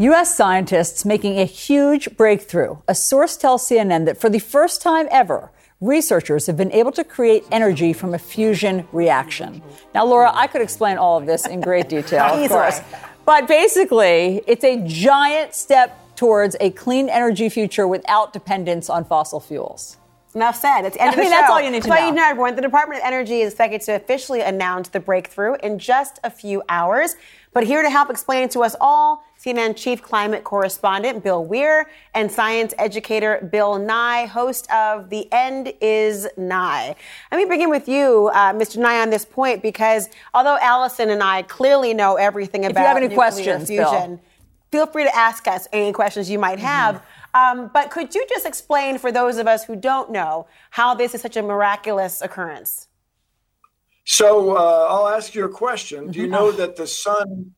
U.S. 0.00 0.36
scientists 0.36 1.04
making 1.04 1.40
a 1.40 1.44
huge 1.44 2.16
breakthrough. 2.16 2.76
A 2.86 2.94
source 2.94 3.36
tells 3.36 3.68
CNN 3.68 4.04
that 4.04 4.16
for 4.16 4.30
the 4.30 4.38
first 4.38 4.80
time 4.80 5.08
ever, 5.10 5.50
researchers 5.80 6.46
have 6.46 6.56
been 6.56 6.70
able 6.70 6.92
to 6.92 7.02
create 7.02 7.44
energy 7.50 7.92
from 7.92 8.14
a 8.14 8.18
fusion 8.18 8.86
reaction. 8.92 9.60
Now, 9.96 10.04
Laura, 10.04 10.30
I 10.32 10.46
could 10.46 10.62
explain 10.62 10.98
all 10.98 11.18
of 11.18 11.26
this 11.26 11.48
in 11.48 11.60
great 11.60 11.88
detail, 11.88 12.22
of 12.44 12.48
course. 12.48 12.80
But 13.26 13.48
basically, 13.48 14.40
it's 14.46 14.62
a 14.62 14.80
giant 14.86 15.52
step 15.54 15.98
towards 16.14 16.54
a 16.60 16.70
clean 16.70 17.08
energy 17.08 17.48
future 17.48 17.88
without 17.88 18.32
dependence 18.32 18.88
on 18.88 19.04
fossil 19.04 19.40
fuels. 19.40 19.96
Enough 20.32 20.54
said. 20.54 20.82
It's 20.82 20.94
the 20.96 21.02
end 21.02 21.08
I 21.08 21.12
of 21.12 21.16
the 21.16 21.22
mean, 21.22 21.30
that's 21.30 21.50
all 21.50 21.60
you 21.60 21.70
need 21.72 21.82
to 21.82 21.88
That's 21.88 22.00
all 22.00 22.06
know. 22.06 22.14
you 22.14 22.20
know, 22.22 22.28
everyone. 22.28 22.54
The 22.54 22.62
Department 22.62 23.00
of 23.00 23.06
Energy 23.06 23.40
is 23.40 23.52
expected 23.52 23.80
to 23.82 23.96
officially 23.96 24.42
announce 24.42 24.90
the 24.90 25.00
breakthrough 25.00 25.54
in 25.56 25.80
just 25.80 26.20
a 26.22 26.30
few 26.30 26.62
hours. 26.68 27.16
But 27.52 27.64
here 27.66 27.82
to 27.82 27.90
help 27.90 28.10
explain 28.10 28.44
it 28.44 28.50
to 28.52 28.60
us 28.62 28.76
all, 28.80 29.24
CNN 29.48 29.76
chief 29.76 30.02
climate 30.02 30.44
correspondent 30.44 31.24
Bill 31.24 31.42
Weir 31.44 31.88
and 32.14 32.30
science 32.30 32.74
educator 32.78 33.48
Bill 33.50 33.78
Nye, 33.78 34.26
host 34.26 34.70
of 34.70 35.08
The 35.08 35.26
End 35.32 35.72
Is 35.80 36.28
Nigh. 36.36 36.94
Let 37.32 37.38
me 37.38 37.46
begin 37.46 37.70
with 37.70 37.88
you, 37.88 38.30
uh, 38.34 38.52
Mr. 38.52 38.76
Nye, 38.76 39.00
on 39.00 39.08
this 39.08 39.24
point, 39.24 39.62
because 39.62 40.10
although 40.34 40.58
Alisyn 40.60 41.08
and 41.08 41.22
I 41.22 41.42
clearly 41.42 41.94
know 41.94 42.16
everything 42.16 42.64
you 42.64 42.70
about 42.70 42.86
have 42.86 42.96
any 42.98 43.08
nuclear 43.08 43.16
questions, 43.16 43.68
Bill. 43.68 43.90
fusion, 43.90 44.20
feel 44.70 44.86
free 44.86 45.04
to 45.04 45.16
ask 45.16 45.48
us 45.48 45.66
any 45.72 45.92
questions 45.92 46.28
you 46.28 46.38
might 46.38 46.58
have. 46.58 47.02
Um, 47.32 47.70
but 47.72 47.90
could 47.90 48.14
you 48.14 48.26
just 48.28 48.44
explain 48.44 48.98
for 48.98 49.10
those 49.10 49.38
of 49.38 49.46
us 49.46 49.64
who 49.64 49.76
don't 49.76 50.10
know 50.10 50.46
how 50.70 50.94
this 50.94 51.14
is 51.14 51.22
such 51.22 51.36
a 51.36 51.42
miraculous 51.42 52.20
occurrence? 52.20 52.88
So 54.04 54.56
uh, 54.56 54.86
I'll 54.90 55.08
ask 55.08 55.34
you 55.34 55.44
a 55.44 55.50
question. 55.50 56.10
Do 56.10 56.18
you 56.20 56.26
know 56.26 56.50
that 56.52 56.76
the 56.76 56.86
sun, 56.86 57.54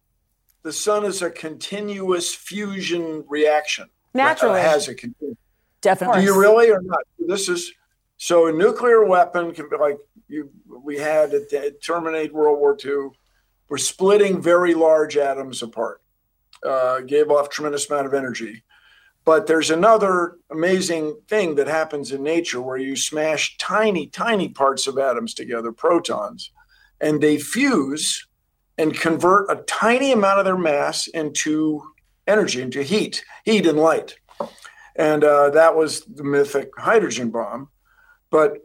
the 0.63 0.73
sun 0.73 1.05
is 1.05 1.23
a 1.23 1.31
continuous 1.31 2.35
fusion 2.35 3.25
reaction? 3.29 3.87
Naturally. 4.15 4.61
Uh, 4.61 4.65
has 4.65 4.89
a 4.89 4.95
continuous. 4.95 5.39
Definitely. 5.81 6.21
Do 6.21 6.27
you 6.27 6.39
really 6.39 6.71
or 6.71 6.83
not? 6.83 7.01
This 7.19 7.49
is 7.49 7.73
so 8.17 8.47
a 8.47 8.53
nuclear 8.53 9.05
weapon 9.05 9.53
can 9.55 9.69
be 9.71 9.77
like 9.77 9.99
you. 10.29 10.51
We 10.85 10.99
had 10.99 11.33
at 11.33 11.49
the- 11.49 11.77
terminate 11.83 12.35
World 12.35 12.59
War 12.59 12.77
II. 12.85 13.11
We're 13.69 13.79
splitting 13.79 14.43
very 14.43 14.75
large 14.75 15.17
atoms 15.17 15.63
apart. 15.63 16.03
Uh, 16.63 17.01
gave 17.01 17.31
off 17.31 17.49
tremendous 17.49 17.89
amount 17.89 18.07
of 18.07 18.13
energy. 18.13 18.63
But 19.25 19.47
there's 19.47 19.71
another 19.71 20.37
amazing 20.51 21.17
thing 21.29 21.55
that 21.55 21.67
happens 21.67 22.13
in 22.13 22.23
nature 22.23 22.61
where 22.61 22.77
you 22.77 22.97
smash 22.97 23.57
tiny, 23.59 24.09
tiny 24.09 24.49
parts 24.49 24.87
of 24.87 24.99
atoms 24.99 25.35
together, 25.35 25.73
protons, 25.73 26.51
and 27.01 27.21
they 27.21 27.39
fuse 27.39 28.27
and 28.81 28.99
convert 28.99 29.51
a 29.51 29.62
tiny 29.64 30.11
amount 30.11 30.39
of 30.39 30.47
their 30.47 30.57
mass 30.57 31.07
into 31.07 31.83
energy, 32.26 32.62
into 32.62 32.83
heat, 32.83 33.22
heat 33.45 33.66
and 33.66 33.78
light. 33.78 34.16
And 34.97 35.22
uh, 35.22 35.51
that 35.51 35.76
was 35.76 36.01
the 36.07 36.24
mythic 36.24 36.70
hydrogen 36.78 37.31
bomb. 37.31 37.68
But 38.31 38.59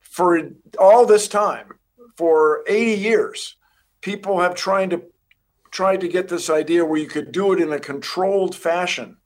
for 0.00 0.50
all 0.78 1.06
this 1.06 1.28
time, 1.28 1.68
for 2.16 2.64
80 2.66 3.00
years, 3.00 3.56
people 4.00 4.40
have 4.40 4.56
tried 4.56 4.90
to 4.90 5.02
tried 5.70 6.00
to 6.00 6.08
get 6.08 6.28
this 6.28 6.48
idea 6.48 6.84
where 6.84 6.98
you 6.98 7.06
could 7.06 7.30
do 7.30 7.52
it 7.52 7.60
in 7.60 7.70
a 7.72 7.78
controlled 7.78 8.56
fashion 8.56 9.18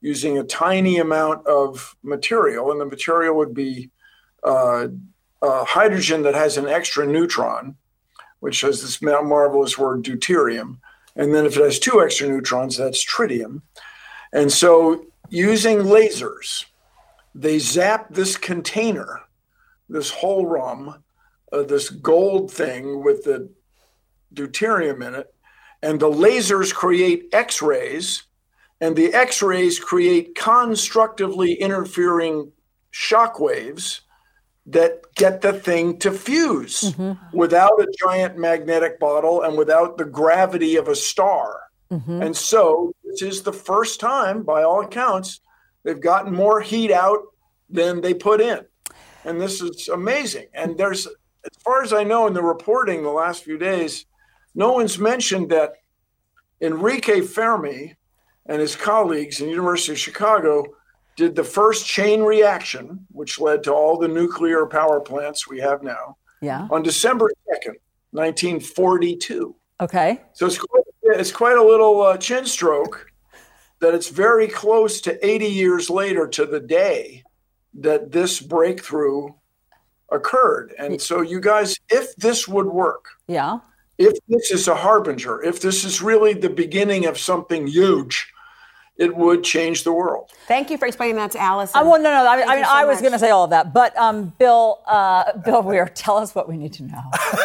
using 0.00 0.38
a 0.38 0.42
tiny 0.42 0.98
amount 0.98 1.46
of 1.46 1.94
material, 2.02 2.72
and 2.72 2.80
the 2.80 2.86
material 2.86 3.36
would 3.36 3.52
be 3.52 3.90
uh, 4.42 4.88
uh, 5.42 5.64
hydrogen 5.64 6.22
that 6.22 6.34
has 6.34 6.56
an 6.56 6.66
extra 6.66 7.06
neutron, 7.06 7.76
which 8.40 8.62
has 8.62 8.82
this 8.82 9.00
marvelous 9.00 9.78
word 9.78 10.02
deuterium. 10.02 10.78
And 11.14 11.34
then 11.34 11.46
if 11.46 11.56
it 11.56 11.62
has 11.62 11.78
two 11.78 12.02
extra 12.02 12.28
neutrons, 12.28 12.76
that's 12.76 13.04
tritium. 13.04 13.62
And 14.32 14.50
so 14.50 15.06
using 15.28 15.78
lasers, 15.78 16.64
they 17.34 17.58
zap 17.58 18.12
this 18.12 18.36
container, 18.36 19.20
this 19.88 20.10
hohlraum, 20.10 21.00
uh, 21.52 21.62
this 21.62 21.90
gold 21.90 22.50
thing 22.50 23.02
with 23.02 23.24
the 23.24 23.50
deuterium 24.34 25.06
in 25.06 25.14
it, 25.14 25.34
and 25.82 25.98
the 25.98 26.10
lasers 26.10 26.72
create 26.72 27.28
X 27.32 27.62
rays, 27.62 28.24
and 28.80 28.96
the 28.96 29.12
X 29.12 29.42
rays 29.42 29.78
create 29.78 30.34
constructively 30.34 31.54
interfering 31.54 32.52
shock 32.90 33.40
waves 33.40 34.02
that 34.70 35.02
get 35.14 35.40
the 35.40 35.52
thing 35.52 35.98
to 35.98 36.12
fuse 36.12 36.80
mm-hmm. 36.80 37.36
without 37.36 37.80
a 37.80 37.92
giant 38.04 38.38
magnetic 38.38 38.98
bottle 38.98 39.42
and 39.42 39.56
without 39.56 39.98
the 39.98 40.04
gravity 40.04 40.76
of 40.76 40.88
a 40.88 40.94
star. 40.94 41.60
Mm-hmm. 41.90 42.22
And 42.22 42.36
so 42.36 42.94
this 43.04 43.22
is 43.22 43.42
the 43.42 43.52
first 43.52 44.00
time, 44.00 44.42
by 44.42 44.62
all 44.62 44.82
accounts, 44.82 45.40
they've 45.82 46.00
gotten 46.00 46.34
more 46.34 46.60
heat 46.60 46.92
out 46.92 47.20
than 47.68 48.00
they 48.00 48.14
put 48.14 48.40
in. 48.40 48.60
And 49.24 49.40
this 49.40 49.60
is 49.60 49.88
amazing. 49.88 50.46
And 50.54 50.78
there's, 50.78 51.06
as 51.06 51.62
far 51.64 51.82
as 51.82 51.92
I 51.92 52.04
know, 52.04 52.26
in 52.26 52.34
the 52.34 52.42
reporting 52.42 53.02
the 53.02 53.10
last 53.10 53.44
few 53.44 53.58
days, 53.58 54.06
no 54.54 54.72
one's 54.72 54.98
mentioned 54.98 55.50
that 55.50 55.72
Enrico 56.60 57.22
Fermi 57.22 57.96
and 58.46 58.60
his 58.60 58.76
colleagues 58.76 59.40
in 59.40 59.48
University 59.48 59.92
of 59.92 59.98
Chicago 59.98 60.64
did 61.20 61.36
the 61.36 61.44
first 61.44 61.86
chain 61.86 62.22
reaction, 62.22 63.06
which 63.12 63.38
led 63.38 63.62
to 63.62 63.70
all 63.74 63.98
the 63.98 64.08
nuclear 64.08 64.64
power 64.64 64.98
plants 65.00 65.46
we 65.46 65.60
have 65.60 65.82
now, 65.82 66.16
Yeah. 66.40 66.66
on 66.70 66.82
December 66.82 67.30
2nd, 67.46 67.74
1942. 68.12 69.54
Okay. 69.82 70.22
So 70.32 70.46
it's 70.46 70.56
quite, 70.58 70.82
it's 71.20 71.30
quite 71.30 71.58
a 71.58 71.62
little 71.62 72.00
uh, 72.00 72.16
chin 72.16 72.46
stroke 72.46 73.06
that 73.80 73.92
it's 73.94 74.08
very 74.08 74.48
close 74.48 75.02
to 75.02 75.12
80 75.26 75.46
years 75.46 75.90
later 75.90 76.26
to 76.28 76.46
the 76.46 76.60
day 76.60 77.22
that 77.74 78.12
this 78.12 78.40
breakthrough 78.40 79.28
occurred. 80.10 80.74
And 80.78 81.00
so, 81.02 81.20
you 81.20 81.38
guys, 81.38 81.76
if 81.90 82.16
this 82.16 82.48
would 82.48 82.66
work, 82.66 83.04
Yeah. 83.28 83.58
if 83.98 84.14
this 84.26 84.50
is 84.50 84.68
a 84.68 84.74
harbinger, 84.74 85.42
if 85.42 85.60
this 85.60 85.84
is 85.84 86.00
really 86.00 86.32
the 86.32 86.48
beginning 86.64 87.04
of 87.04 87.18
something 87.18 87.66
huge, 87.66 88.32
it 89.00 89.16
would 89.16 89.42
change 89.42 89.82
the 89.84 89.92
world. 89.92 90.30
Thank 90.46 90.70
you 90.70 90.76
for 90.76 90.86
explaining 90.86 91.16
that 91.16 91.30
to 91.32 91.38
Alisyn. 91.38 91.70
I, 91.74 91.82
well, 91.82 92.00
no, 92.00 92.10
no. 92.12 92.26
I, 92.28 92.36
mean- 92.36 92.48
I 92.48 92.56
mean, 92.56 92.64
so 92.66 92.70
I 92.70 92.84
was 92.84 93.00
going 93.00 93.12
to 93.14 93.18
say 93.18 93.30
all 93.30 93.44
of 93.44 93.50
that, 93.50 93.72
but 93.72 93.96
um, 93.96 94.32
Bill, 94.38 94.78
uh, 94.86 95.36
Bill 95.38 95.62
Weir, 95.62 95.86
tell 95.94 96.18
us 96.18 96.34
what 96.34 96.48
we 96.48 96.56
need 96.58 96.74
to 96.74 96.82
know. 96.84 97.02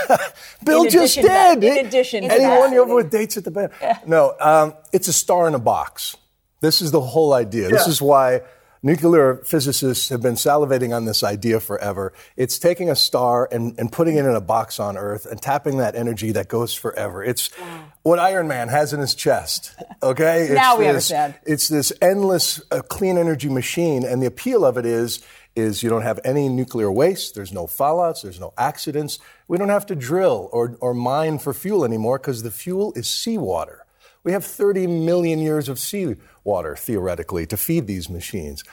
Bill 0.66 0.84
In 0.84 0.90
just 0.90 1.18
addition 1.18 1.24
to 1.24 1.30
that- 1.30 1.60
did. 1.62 1.78
in 1.78 1.86
addition 1.88 2.24
to 2.24 2.32
anyone 2.34 2.72
that. 2.72 2.78
over 2.80 2.96
with 2.96 3.10
dates 3.10 3.38
at 3.38 3.46
the 3.46 3.52
band? 3.52 3.72
No, 4.06 4.36
um, 4.42 4.74
it's 4.92 5.08
a 5.08 5.14
star 5.14 5.48
in 5.48 5.56
a 5.56 5.60
box. 5.60 6.18
This 6.60 6.82
is 6.82 6.92
the 6.92 7.02
whole 7.02 7.34
idea. 7.34 7.70
This 7.70 7.88
is 7.88 8.02
why 8.02 8.42
nuclear 8.86 9.38
physicists 9.38 10.10
have 10.10 10.22
been 10.22 10.36
salivating 10.36 10.96
on 10.96 11.06
this 11.06 11.24
idea 11.24 11.60
forever. 11.60 12.14
It's 12.38 12.60
taking 12.60 12.90
a 12.90 12.96
star 12.96 13.50
and, 13.52 13.78
and 13.80 13.92
putting 13.92 14.16
it 14.16 14.24
in 14.26 14.36
a 14.36 14.40
box 14.40 14.80
on 14.80 14.96
Earth 14.96 15.26
and 15.26 15.42
tapping 15.42 15.80
that 15.80 15.96
energy 15.96 16.32
that 16.34 16.48
goes 16.48 16.74
forever. 16.76 17.24
It's 17.24 17.48
what 18.04 18.20
Iron 18.20 18.48
Man 18.48 18.68
has 18.70 18.94
in 18.94 19.00
his 19.00 19.16
chest. 19.16 19.74
Okay, 20.04 20.44
It's 20.46 20.54
Now 20.54 20.78
we 20.78 20.84
this- 20.86 20.90
understand. 21.12 21.34
It's 21.46 21.68
this 21.68 21.92
endless 22.02 22.62
uh, 22.72 22.82
clean 22.84 23.18
energy 23.18 23.50
machine, 23.50 24.06
and 24.06 24.22
the 24.22 24.28
appeal 24.28 24.64
of 24.64 24.78
it 24.78 24.86
is 24.86 25.26
is 25.56 25.82
you 25.82 25.90
don't 25.90 26.02
have 26.02 26.20
any 26.26 26.50
nuclear 26.50 26.92
waste. 26.92 27.34
There's 27.34 27.54
no 27.54 27.66
fallouts. 27.66 28.24
There's 28.24 28.42
no 28.42 28.54
accidents. 28.58 29.20
We 29.48 29.58
don't 29.58 29.70
have 29.70 29.86
to 29.86 29.96
drill 29.96 30.50
or, 30.52 30.76
or 30.82 30.94
mine 30.94 31.40
for 31.40 31.54
fuel 31.54 31.86
anymore 31.86 32.18
because 32.20 32.44
the 32.44 32.52
fuel 32.52 32.92
is 32.98 33.08
seawater. 33.08 33.85
We 34.26 34.32
have 34.32 34.44
30 34.44 34.88
million 34.88 35.40
years 35.40 35.70
of 35.70 35.80
seawater 35.80 36.76
theoretically 36.76 37.46
to 37.46 37.56
feed 37.56 37.86
these 37.86 38.10
machines. 38.10 38.64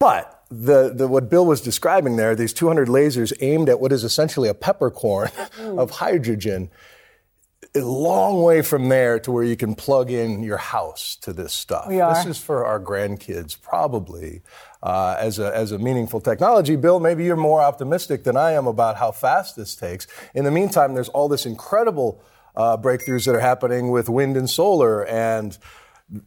But 0.00 0.42
the, 0.50 0.92
the, 0.92 1.06
what 1.08 1.30
Bill 1.30 1.46
was 1.46 1.60
describing 1.60 2.16
there, 2.16 2.34
these 2.34 2.52
200 2.52 2.88
lasers 2.88 3.32
aimed 3.40 3.68
at 3.68 3.80
what 3.80 3.92
is 3.92 4.02
essentially 4.02 4.48
a 4.48 4.54
peppercorn 4.54 5.30
of 5.60 5.92
hydrogen, 5.92 6.70
a 7.76 7.80
long 7.80 8.42
way 8.42 8.62
from 8.62 8.88
there 8.88 9.20
to 9.20 9.30
where 9.30 9.44
you 9.44 9.56
can 9.56 9.76
plug 9.76 10.10
in 10.10 10.42
your 10.42 10.56
house 10.56 11.16
to 11.22 11.32
this 11.32 11.52
stuff. 11.52 11.86
We 11.86 12.00
are. 12.00 12.12
This 12.14 12.26
is 12.26 12.38
for 12.38 12.66
our 12.66 12.80
grandkids, 12.80 13.60
probably, 13.60 14.42
uh, 14.82 15.16
as, 15.20 15.38
a, 15.38 15.54
as 15.54 15.70
a 15.70 15.78
meaningful 15.78 16.20
technology. 16.20 16.74
Bill, 16.74 16.98
maybe 16.98 17.24
you're 17.24 17.36
more 17.36 17.62
optimistic 17.62 18.24
than 18.24 18.36
I 18.36 18.52
am 18.52 18.66
about 18.66 18.96
how 18.96 19.12
fast 19.12 19.54
this 19.54 19.76
takes. 19.76 20.08
In 20.34 20.44
the 20.44 20.50
meantime, 20.50 20.94
there's 20.94 21.10
all 21.10 21.28
this 21.28 21.46
incredible 21.46 22.20
uh, 22.56 22.76
breakthroughs 22.76 23.26
that 23.26 23.34
are 23.34 23.40
happening 23.40 23.90
with 23.90 24.08
wind 24.08 24.36
and 24.36 24.48
solar 24.48 25.06
and 25.06 25.58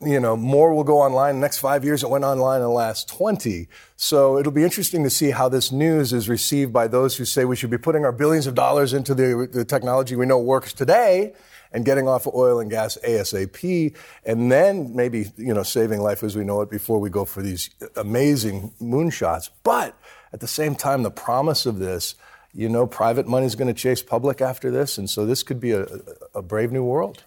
you 0.05 0.19
know, 0.19 0.35
more 0.35 0.73
will 0.73 0.83
go 0.83 0.99
online. 0.99 1.35
The 1.35 1.41
next 1.41 1.59
five 1.59 1.85
years, 1.85 2.03
it 2.03 2.09
went 2.09 2.25
online 2.25 2.57
in 2.57 2.63
the 2.63 2.69
last 2.69 3.07
20. 3.07 3.67
So 3.95 4.37
it'll 4.37 4.51
be 4.51 4.63
interesting 4.63 5.03
to 5.03 5.09
see 5.09 5.31
how 5.31 5.47
this 5.47 5.71
news 5.71 6.11
is 6.11 6.27
received 6.27 6.73
by 6.73 6.87
those 6.87 7.15
who 7.15 7.23
say 7.23 7.45
we 7.45 7.55
should 7.55 7.69
be 7.69 7.77
putting 7.77 8.03
our 8.03 8.11
billions 8.11 8.45
of 8.45 8.55
dollars 8.55 8.93
into 8.93 9.15
the, 9.15 9.47
the 9.51 9.63
technology 9.63 10.15
we 10.15 10.25
know 10.25 10.37
works 10.37 10.73
today 10.73 11.33
and 11.71 11.85
getting 11.85 12.07
off 12.07 12.27
of 12.27 12.33
oil 12.33 12.59
and 12.59 12.71
gas 12.71 12.97
ASAP, 13.05 13.95
and 14.25 14.51
then 14.51 14.95
maybe, 14.95 15.31
you 15.37 15.53
know, 15.53 15.63
saving 15.63 16.01
life 16.01 16.23
as 16.23 16.35
we 16.35 16.43
know 16.43 16.61
it 16.61 16.69
before 16.69 16.99
we 16.99 17.09
go 17.09 17.25
for 17.25 17.41
these 17.41 17.69
amazing 17.95 18.73
moonshots. 18.81 19.49
But 19.63 19.97
at 20.33 20.39
the 20.39 20.47
same 20.47 20.75
time, 20.75 21.03
the 21.03 21.11
promise 21.11 21.67
of 21.67 21.77
this, 21.77 22.15
you 22.53 22.69
know, 22.69 22.87
private 22.87 23.27
money 23.27 23.45
is 23.45 23.55
going 23.55 23.67
to 23.67 23.73
chase 23.73 24.01
public 24.01 24.41
after 24.41 24.71
this, 24.71 24.97
and 24.97 25.09
so 25.09 25.25
this 25.25 25.43
could 25.43 25.59
be 25.59 25.71
a, 25.71 25.87
a 26.33 26.41
brave 26.41 26.71
new 26.71 26.83
world. 26.83 27.23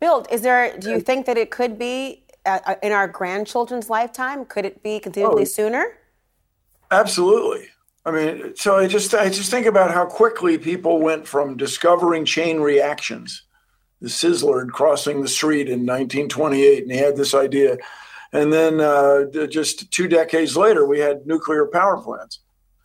Bill, 0.00 0.26
is 0.30 0.42
there? 0.42 0.76
Do 0.78 0.90
you 0.90 1.00
think 1.00 1.26
that 1.26 1.36
it 1.38 1.50
could 1.50 1.78
be 1.78 2.24
uh, 2.44 2.74
in 2.82 2.92
our 2.92 3.06
grandchildren's 3.06 3.88
lifetime? 3.88 4.44
Could 4.44 4.64
it 4.64 4.82
be 4.82 4.98
conceivably 4.98 5.42
oh, 5.42 5.44
sooner? 5.44 5.98
Absolutely. 6.90 7.68
I 8.04 8.10
mean, 8.10 8.56
so 8.56 8.78
I 8.78 8.88
just 8.88 9.14
I 9.14 9.28
just 9.28 9.50
think 9.50 9.66
about 9.66 9.92
how 9.92 10.06
quickly 10.06 10.58
people 10.58 10.98
went 11.00 11.28
from 11.28 11.56
discovering 11.56 12.24
chain 12.24 12.58
reactions, 12.58 13.42
the 14.00 14.08
Szilard 14.08 14.70
crossing 14.70 15.22
the 15.22 15.28
street 15.28 15.68
in 15.68 15.86
1928, 15.86 16.82
and 16.82 16.90
he 16.90 16.98
had 16.98 17.16
this 17.16 17.32
idea, 17.32 17.76
and 18.32 18.52
then 18.52 18.80
uh, 18.80 19.26
just 19.46 19.92
two 19.92 20.08
decades 20.08 20.56
later, 20.56 20.84
we 20.84 20.98
had 20.98 21.26
nuclear 21.26 21.66
power 21.66 21.96
plants. 21.98 22.40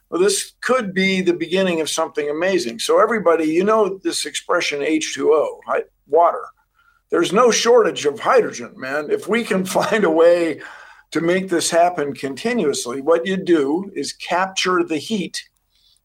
Well, 0.10 0.22
this 0.22 0.54
could 0.62 0.94
be 0.94 1.22
the 1.22 1.34
beginning 1.34 1.82
of 1.82 1.90
something 1.90 2.30
amazing. 2.30 2.80
So 2.80 3.02
everybody, 3.02 3.46
you 3.46 3.64
know, 3.64 3.98
this 4.04 4.26
expression 4.26 4.80
H2O, 4.80 5.60
right? 5.68 5.86
water 6.08 6.46
there's 7.10 7.32
no 7.32 7.52
shortage 7.52 8.06
of 8.06 8.20
hydrogen, 8.20 8.74
man. 8.76 9.10
If 9.10 9.28
we 9.28 9.44
can 9.44 9.66
find 9.80 10.04
a 10.04 10.12
way 10.12 10.62
to 11.12 11.22
make 11.22 11.50
this 11.50 11.70
happen 11.70 12.14
continuously, 12.14 13.02
what 13.02 13.26
you 13.26 13.38
do 13.38 13.92
is 13.96 14.14
capture 14.14 14.84
the 14.84 14.98
heat 14.98 15.48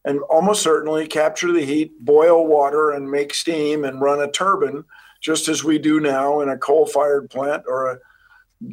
and 0.05 0.21
almost 0.23 0.63
certainly 0.63 1.07
capture 1.07 1.53
the 1.53 1.65
heat, 1.65 1.93
boil 2.01 2.47
water, 2.47 2.91
and 2.91 3.11
make 3.11 3.35
steam 3.35 3.85
and 3.85 4.01
run 4.01 4.21
a 4.21 4.31
turbine, 4.31 4.85
just 5.21 5.49
as 5.49 5.63
we 5.63 5.79
do 5.79 6.01
now 6.01 6.41
in 6.41 6.49
a 6.49 6.59
coal 6.59 6.87
fired 6.87 7.31
plant 7.31 7.63
or 7.69 7.91
a 7.91 7.99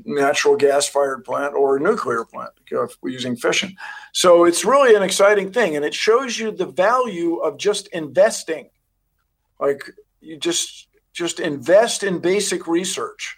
natural 0.05 0.55
gas 0.55 0.87
fired 0.87 1.23
plant 1.25 1.55
or 1.55 1.77
a 1.77 1.79
nuclear 1.79 2.23
plant 2.25 2.51
using 3.03 3.35
fission. 3.35 3.75
So 4.13 4.43
it's 4.45 4.63
really 4.63 4.95
an 4.95 5.03
exciting 5.03 5.51
thing. 5.51 5.75
And 5.75 5.83
it 5.83 5.93
shows 5.93 6.37
you 6.37 6.51
the 6.51 6.65
value 6.65 7.37
of 7.37 7.57
just 7.57 7.87
investing. 7.87 8.69
Like 9.59 9.91
you 10.21 10.37
just 10.37 10.87
just 11.13 11.39
invest 11.39 12.03
in 12.03 12.19
basic 12.19 12.67
research. 12.67 13.37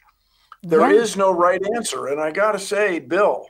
There 0.64 0.92
is 0.92 1.18
no 1.18 1.32
right 1.32 1.62
answer. 1.76 2.08
And 2.08 2.22
I 2.22 2.32
got 2.32 2.52
to 2.52 2.60
say, 2.60 3.00
Bill, 3.00 3.48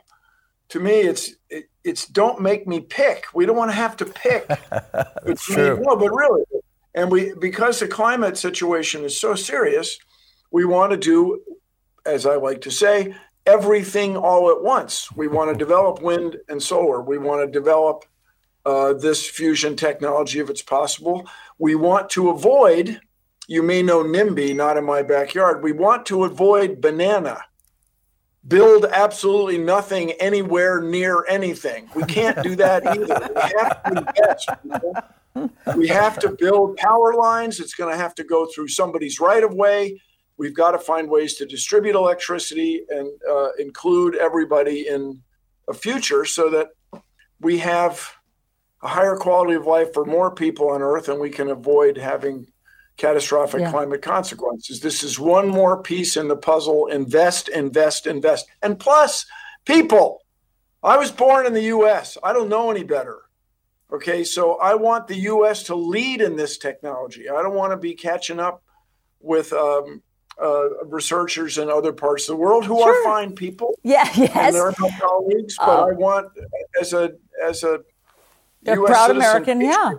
to 0.70 0.80
me, 0.80 1.00
it's 1.00 1.34
it, 1.50 1.66
it's 1.84 2.06
don't 2.06 2.40
make 2.40 2.66
me 2.66 2.80
pick. 2.80 3.26
We 3.34 3.44
don't 3.44 3.56
want 3.56 3.70
to 3.70 3.76
have 3.76 3.96
to 3.98 4.06
pick. 4.06 4.46
it's 5.26 5.44
true. 5.44 5.78
No, 5.82 5.96
but 5.96 6.10
really, 6.10 6.44
and 6.94 7.10
we 7.10 7.34
because 7.38 7.80
the 7.80 7.88
climate 7.88 8.38
situation 8.38 9.04
is 9.04 9.20
so 9.20 9.34
serious, 9.34 9.98
we 10.50 10.64
want 10.64 10.92
to 10.92 10.96
do, 10.96 11.42
as 12.04 12.26
I 12.26 12.36
like 12.36 12.62
to 12.62 12.70
say, 12.70 13.14
everything 13.46 14.16
all 14.16 14.50
at 14.50 14.62
once. 14.62 15.10
We 15.12 15.28
want 15.28 15.52
to 15.52 15.56
develop 15.56 16.02
wind 16.02 16.36
and 16.48 16.62
solar. 16.62 17.02
We 17.02 17.18
want 17.18 17.46
to 17.46 17.58
develop 17.58 18.04
uh, 18.64 18.92
this 18.92 19.28
fusion 19.28 19.76
technology 19.76 20.38
if 20.38 20.48
it's 20.48 20.62
possible. 20.62 21.28
We 21.58 21.74
want 21.74 22.10
to 22.10 22.30
avoid 22.30 23.00
you 23.48 23.62
may 23.62 23.82
know 23.82 24.02
NIMBY, 24.04 24.54
not 24.54 24.76
in 24.76 24.84
my 24.84 25.02
backyard. 25.02 25.62
We 25.62 25.72
want 25.72 26.06
to 26.06 26.24
avoid 26.24 26.80
banana. 26.80 27.38
Build 28.46 28.86
absolutely 28.86 29.58
nothing 29.58 30.12
anywhere 30.12 30.80
near 30.80 31.24
anything. 31.28 31.88
We 31.94 32.04
can't 32.04 32.42
do 32.42 32.56
that 32.56 32.86
either. 32.86 33.28
We 33.34 33.50
have 33.58 33.82
to 33.84 33.98
invest. 33.98 35.76
We 35.76 35.88
have 35.88 36.18
to 36.20 36.30
build 36.30 36.76
power 36.76 37.14
lines. 37.14 37.60
It's 37.60 37.74
going 37.74 37.92
to 37.92 37.96
have 38.00 38.14
to 38.16 38.24
go 38.24 38.46
through 38.46 38.68
somebody's 38.68 39.20
right 39.20 39.44
of 39.44 39.54
way. 39.54 40.00
We've 40.42 40.52
got 40.52 40.72
to 40.72 40.78
find 40.80 41.08
ways 41.08 41.34
to 41.34 41.46
distribute 41.46 41.94
electricity 41.94 42.82
and 42.88 43.08
uh, 43.30 43.52
include 43.60 44.16
everybody 44.16 44.88
in 44.88 45.22
a 45.68 45.72
future 45.72 46.24
so 46.24 46.50
that 46.50 46.70
we 47.38 47.58
have 47.58 48.04
a 48.82 48.88
higher 48.88 49.14
quality 49.14 49.54
of 49.54 49.66
life 49.66 49.94
for 49.94 50.04
more 50.04 50.34
people 50.34 50.70
on 50.70 50.82
Earth 50.82 51.08
and 51.08 51.20
we 51.20 51.30
can 51.30 51.48
avoid 51.50 51.96
having 51.96 52.48
catastrophic 52.96 53.60
yeah. 53.60 53.70
climate 53.70 54.02
consequences. 54.02 54.80
This 54.80 55.04
is 55.04 55.16
one 55.16 55.46
more 55.46 55.80
piece 55.80 56.16
in 56.16 56.26
the 56.26 56.36
puzzle. 56.36 56.88
Invest, 56.88 57.48
invest, 57.48 58.08
invest. 58.08 58.48
And 58.62 58.80
plus, 58.80 59.24
people. 59.64 60.24
I 60.82 60.96
was 60.96 61.12
born 61.12 61.46
in 61.46 61.52
the 61.52 61.70
US. 61.76 62.18
I 62.20 62.32
don't 62.32 62.48
know 62.48 62.68
any 62.68 62.82
better. 62.82 63.20
Okay, 63.92 64.24
so 64.24 64.56
I 64.56 64.74
want 64.74 65.06
the 65.06 65.20
US 65.20 65.62
to 65.64 65.76
lead 65.76 66.20
in 66.20 66.34
this 66.34 66.58
technology. 66.58 67.30
I 67.30 67.42
don't 67.42 67.54
want 67.54 67.70
to 67.70 67.76
be 67.76 67.94
catching 67.94 68.40
up 68.40 68.64
with 69.20 69.52
um, 69.52 70.02
uh, 70.40 70.84
researchers 70.84 71.58
in 71.58 71.68
other 71.68 71.92
parts 71.92 72.28
of 72.28 72.36
the 72.36 72.42
world 72.42 72.64
who 72.64 72.78
sure. 72.78 72.90
are 72.90 73.04
fine 73.04 73.34
people. 73.34 73.74
Yeah, 73.84 74.08
yes. 74.14 74.30
And 74.34 74.54
they're 74.54 74.72
my 74.78 74.90
colleagues, 75.00 75.56
but 75.58 75.68
uh, 75.68 75.86
I 75.86 75.92
want 75.92 76.28
as 76.80 76.92
a 76.92 77.12
as 77.44 77.64
a 77.64 77.80
a 78.66 78.76
proud 78.76 79.10
American, 79.10 79.60
yeah. 79.60 79.92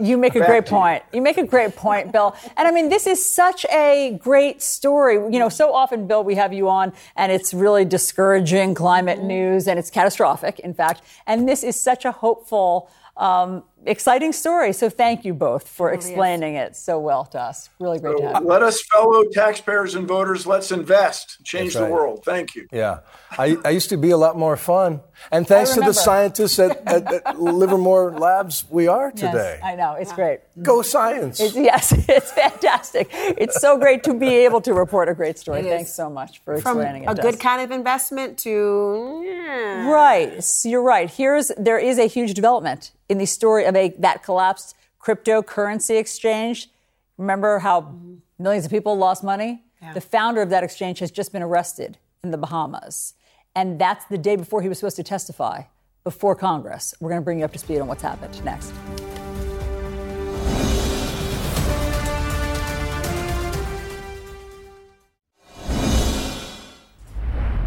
You 0.00 0.16
make 0.16 0.34
a 0.34 0.44
great 0.44 0.66
point. 0.66 1.04
You 1.12 1.22
make 1.22 1.38
a 1.38 1.46
great 1.46 1.76
point, 1.76 2.10
Bill. 2.10 2.34
And 2.56 2.66
I 2.66 2.72
mean, 2.72 2.88
this 2.88 3.06
is 3.06 3.24
such 3.24 3.64
a 3.66 4.18
great 4.20 4.60
story. 4.60 5.14
You 5.14 5.38
know, 5.38 5.48
so 5.48 5.72
often, 5.72 6.08
Bill, 6.08 6.24
we 6.24 6.34
have 6.34 6.52
you 6.52 6.68
on 6.68 6.92
and 7.16 7.30
it's 7.30 7.54
really 7.54 7.84
discouraging 7.84 8.74
climate 8.74 9.18
mm-hmm. 9.18 9.28
news 9.28 9.68
and 9.68 9.78
it's 9.78 9.90
catastrophic, 9.90 10.58
in 10.60 10.74
fact. 10.74 11.02
And 11.26 11.48
this 11.48 11.62
is 11.62 11.80
such 11.80 12.04
a 12.04 12.10
hopeful, 12.10 12.90
um, 13.16 13.62
exciting 13.86 14.32
story. 14.32 14.72
So 14.72 14.90
thank 14.90 15.24
you 15.24 15.34
both 15.34 15.68
for 15.68 15.92
explaining 15.92 16.54
it 16.54 16.76
so 16.76 16.98
well 16.98 17.24
to 17.26 17.40
us. 17.40 17.70
Really 17.78 17.98
great 17.98 18.18
so 18.18 18.22
to 18.22 18.32
have 18.34 18.42
you. 18.42 18.48
Let 18.48 18.62
us, 18.62 18.82
fellow 18.82 19.24
taxpayers 19.32 19.94
and 19.94 20.06
voters, 20.06 20.46
let's 20.46 20.70
invest, 20.70 21.44
change 21.44 21.74
right. 21.74 21.86
the 21.86 21.92
world. 21.92 22.24
Thank 22.24 22.54
you. 22.54 22.66
Yeah. 22.72 23.00
I, 23.38 23.56
I, 23.64 23.70
used 23.70 23.88
to 23.88 23.96
be 23.96 24.10
a 24.10 24.16
lot 24.16 24.36
more 24.36 24.56
fun. 24.56 25.00
And 25.30 25.46
thanks 25.46 25.74
to 25.74 25.80
the 25.80 25.92
scientists 25.92 26.58
at, 26.58 26.82
at, 26.86 27.12
at, 27.12 27.40
Livermore 27.40 28.12
Labs, 28.12 28.64
we 28.70 28.86
are 28.88 29.10
today. 29.10 29.58
Yes, 29.58 29.60
I 29.62 29.74
know. 29.74 29.94
It's 29.94 30.12
great. 30.12 30.40
Go 30.62 30.82
science. 30.82 31.40
It's, 31.40 31.56
yes, 31.56 31.92
it's 32.08 32.32
fantastic. 32.32 33.08
It's 33.12 33.60
so 33.60 33.78
great 33.78 34.04
to 34.04 34.14
be 34.14 34.28
able 34.28 34.60
to 34.62 34.74
report 34.74 35.08
a 35.08 35.14
great 35.14 35.38
story. 35.38 35.60
It 35.60 35.64
Thanks 35.64 35.90
is. 35.90 35.96
so 35.96 36.10
much 36.10 36.40
for 36.40 36.60
From 36.60 36.78
explaining 36.78 37.04
it. 37.04 37.10
A 37.10 37.14
good 37.14 37.34
us. 37.34 37.40
kind 37.40 37.62
of 37.62 37.70
investment 37.70 38.38
to. 38.40 39.22
Yeah. 39.24 39.88
Right. 39.88 40.42
So 40.42 40.68
you're 40.68 40.82
right. 40.82 41.10
Here's 41.10 41.50
there 41.56 41.78
is 41.78 41.98
a 41.98 42.06
huge 42.06 42.34
development 42.34 42.92
in 43.08 43.18
the 43.18 43.26
story 43.26 43.64
of 43.64 43.73
a 43.76 43.88
that 43.98 44.22
collapsed 44.22 44.76
cryptocurrency 45.00 45.98
exchange. 45.98 46.70
Remember 47.18 47.58
how 47.58 47.94
millions 48.38 48.64
of 48.64 48.70
people 48.70 48.96
lost 48.96 49.22
money? 49.22 49.62
Yeah. 49.80 49.92
The 49.92 50.00
founder 50.00 50.42
of 50.42 50.50
that 50.50 50.64
exchange 50.64 50.98
has 51.00 51.10
just 51.10 51.32
been 51.32 51.42
arrested 51.42 51.98
in 52.22 52.30
the 52.30 52.38
Bahamas. 52.38 53.14
And 53.54 53.78
that's 53.78 54.04
the 54.06 54.18
day 54.18 54.36
before 54.36 54.62
he 54.62 54.68
was 54.68 54.78
supposed 54.78 54.96
to 54.96 55.04
testify 55.04 55.62
before 56.02 56.34
Congress. 56.34 56.94
We're 57.00 57.10
going 57.10 57.20
to 57.20 57.24
bring 57.24 57.38
you 57.38 57.44
up 57.44 57.52
to 57.52 57.58
speed 57.58 57.80
on 57.80 57.86
what's 57.86 58.02
happened 58.02 58.42
next. 58.44 58.72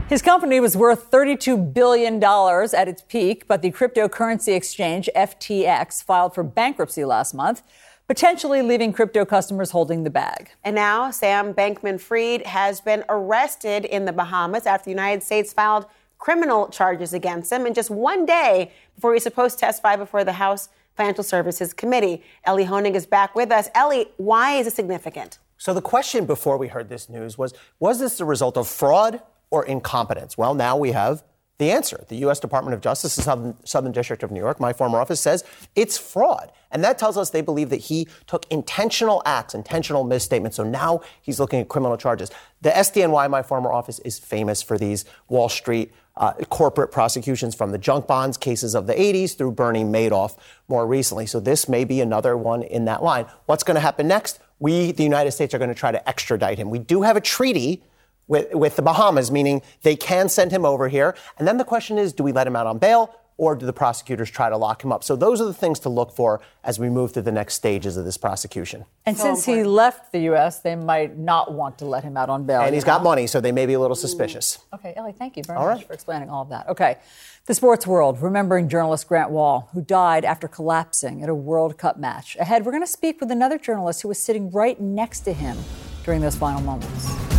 His 0.09 0.21
company 0.21 0.61
was 0.61 0.77
worth 0.77 1.11
$32 1.11 1.73
billion 1.73 2.23
at 2.23 2.87
its 2.87 3.01
peak, 3.01 3.45
but 3.45 3.61
the 3.61 3.71
cryptocurrency 3.71 4.55
exchange 4.55 5.09
FTX 5.13 6.01
filed 6.01 6.33
for 6.33 6.43
bankruptcy 6.43 7.03
last 7.03 7.33
month, 7.33 7.61
potentially 8.07 8.61
leaving 8.61 8.93
crypto 8.93 9.25
customers 9.25 9.71
holding 9.71 10.05
the 10.05 10.09
bag. 10.09 10.51
And 10.63 10.75
now 10.75 11.11
Sam 11.11 11.53
Bankman 11.53 11.99
Fried 11.99 12.47
has 12.47 12.79
been 12.79 13.03
arrested 13.09 13.83
in 13.83 14.05
the 14.05 14.13
Bahamas 14.13 14.65
after 14.65 14.85
the 14.85 14.91
United 14.91 15.23
States 15.23 15.51
filed 15.51 15.85
criminal 16.19 16.69
charges 16.69 17.13
against 17.13 17.51
him 17.51 17.65
And 17.65 17.75
just 17.75 17.89
one 17.89 18.25
day 18.25 18.71
before 18.95 19.11
he 19.11 19.15
was 19.15 19.23
supposed 19.23 19.59
to 19.59 19.65
testify 19.65 19.97
before 19.97 20.23
the 20.23 20.33
House 20.33 20.69
Financial 20.95 21.23
Services 21.23 21.73
Committee. 21.73 22.23
Elie 22.45 22.65
Honig 22.65 22.95
is 22.95 23.05
back 23.05 23.35
with 23.35 23.51
us. 23.51 23.67
Elie, 23.75 24.07
why 24.15 24.53
is 24.53 24.67
it 24.67 24.73
significant? 24.73 25.37
So 25.57 25.73
the 25.73 25.81
question 25.81 26.25
before 26.25 26.57
we 26.57 26.69
heard 26.69 26.87
this 26.87 27.09
news 27.09 27.37
was 27.37 27.53
was 27.81 27.99
this 27.99 28.17
the 28.17 28.25
result 28.25 28.55
of 28.55 28.69
fraud 28.69 29.21
or 29.49 29.65
incompetence? 29.65 30.37
Well, 30.37 30.53
now 30.53 30.77
we 30.77 30.91
have 30.91 31.23
the 31.57 31.71
answer. 31.71 32.05
The 32.07 32.17
U.S. 32.17 32.39
Department 32.39 32.75
of 32.75 32.81
Justice, 32.81 33.15
the 33.15 33.23
Southern, 33.23 33.55
Southern, 33.65 33.91
District 33.91 34.21
of 34.21 34.31
New 34.31 34.39
York, 34.39 34.59
my 34.59 34.73
former 34.73 34.99
office, 34.99 35.19
says 35.19 35.43
it's 35.75 35.97
fraud. 35.97 36.51
And 36.69 36.83
that 36.83 36.99
tells 36.99 37.17
us 37.17 37.31
they 37.31 37.41
believe 37.41 37.69
that 37.69 37.77
he 37.77 38.07
took 38.27 38.45
intentional 38.51 39.23
acts, 39.25 39.55
intentional 39.55 40.03
misstatements. 40.03 40.57
So 40.57 40.63
now 40.63 41.01
he's 41.21 41.39
looking 41.39 41.59
at 41.59 41.67
criminal 41.67 41.97
charges. 41.97 42.29
The 42.61 42.69
SDNY, 42.69 43.29
my 43.29 43.41
former 43.41 43.71
office, 43.71 43.99
is 43.99 44.19
famous 44.19 44.61
for 44.61 44.77
these 44.77 45.05
Wall 45.29 45.49
Street 45.49 45.91
uh, 46.15 46.33
corporate 46.49 46.91
prosecutions 46.91 47.55
from 47.55 47.71
the 47.71 47.77
junk 47.77 48.07
bonds 48.07 48.37
cases 48.37 48.75
of 48.75 48.87
the 48.87 48.93
80s 48.93 49.37
through 49.37 49.51
Bernie 49.51 49.83
Madoff 49.83 50.37
more 50.67 50.85
recently. 50.85 51.25
So 51.25 51.39
this 51.39 51.69
may 51.69 51.85
be 51.85 52.01
another 52.01 52.35
one 52.35 52.63
in 52.63 52.85
that 52.85 53.03
line. 53.03 53.25
What's 53.45 53.63
going 53.63 53.75
to 53.75 53.81
happen 53.81 54.07
next? 54.07 54.39
We, 54.59 54.91
the 54.91 55.03
United 55.03 55.31
States, 55.31 55.53
are 55.53 55.59
going 55.59 55.69
to 55.69 55.75
try 55.75 55.91
to 55.91 56.09
extradite 56.09 56.57
him. 56.57 56.69
We 56.69 56.79
do 56.79 57.03
have 57.03 57.15
a 57.15 57.21
treaty 57.21 57.83
with, 58.27 58.53
with 58.53 58.75
the 58.75 58.81
Bahamas, 58.81 59.31
meaning 59.31 59.61
they 59.83 59.95
can 59.95 60.29
send 60.29 60.51
him 60.51 60.65
over 60.65 60.89
here. 60.89 61.15
And 61.37 61.47
then 61.47 61.57
the 61.57 61.63
question 61.63 61.97
is, 61.97 62.13
do 62.13 62.23
we 62.23 62.31
let 62.31 62.47
him 62.47 62.55
out 62.55 62.67
on 62.67 62.77
bail? 62.77 63.13
or 63.37 63.55
do 63.55 63.65
the 63.65 63.73
prosecutors 63.73 64.29
try 64.29 64.49
to 64.49 64.57
lock 64.57 64.83
him 64.83 64.91
up? 64.91 65.03
So 65.03 65.15
those 65.15 65.39
are 65.39 65.45
the 65.45 65.53
things 65.53 65.79
to 65.81 65.89
look 65.89 66.11
for 66.11 66.41
as 66.63 66.79
we 66.79 66.89
move 66.89 67.13
to 67.13 67.21
the 67.21 67.31
next 67.31 67.53
stages 67.53 67.95
of 67.95 68.03
this 68.03 68.17
prosecution. 68.17 68.85
And 69.05 69.15
so 69.15 69.23
since 69.23 69.47
important. 69.47 69.67
he 69.67 69.71
left 69.71 70.11
the 70.11 70.19
U.S., 70.21 70.59
they 70.59 70.75
might 70.75 71.17
not 71.17 71.53
want 71.53 71.77
to 71.79 71.85
let 71.85 72.03
him 72.03 72.17
out 72.17 72.29
on 72.29 72.45
bail. 72.45 72.61
And 72.61 72.73
he's 72.73 72.83
know? 72.83 72.93
got 72.93 73.03
money, 73.03 73.27
so 73.27 73.39
they 73.39 73.51
may 73.51 73.65
be 73.65 73.73
a 73.73 73.79
little 73.79 73.95
suspicious. 73.95 74.57
Mm. 74.57 74.79
Okay, 74.79 74.93
Elie, 74.95 75.11
thank 75.11 75.37
you 75.37 75.43
very 75.43 75.59
all 75.59 75.67
much 75.67 75.77
right. 75.77 75.87
for 75.87 75.93
explaining 75.93 76.29
all 76.29 76.41
of 76.41 76.49
that. 76.49 76.67
Okay, 76.67 76.97
the 77.45 77.53
sports 77.53 77.85
world, 77.85 78.21
remembering 78.21 78.67
journalist 78.67 79.07
Grant 79.07 79.29
Wahl, 79.29 79.69
who 79.73 79.81
died 79.81 80.25
after 80.25 80.47
collapsing 80.47 81.23
at 81.23 81.29
a 81.29 81.35
World 81.35 81.77
Cup 81.77 81.97
match. 81.97 82.35
Ahead, 82.39 82.65
we're 82.65 82.71
going 82.71 82.83
to 82.83 82.87
speak 82.87 83.21
with 83.21 83.31
another 83.31 83.57
journalist 83.57 84.01
who 84.01 84.07
was 84.07 84.19
sitting 84.19 84.51
right 84.51 84.81
next 84.81 85.21
to 85.21 85.33
him 85.33 85.57
during 86.03 86.21
those 86.21 86.35
final 86.35 86.61
moments. 86.61 87.36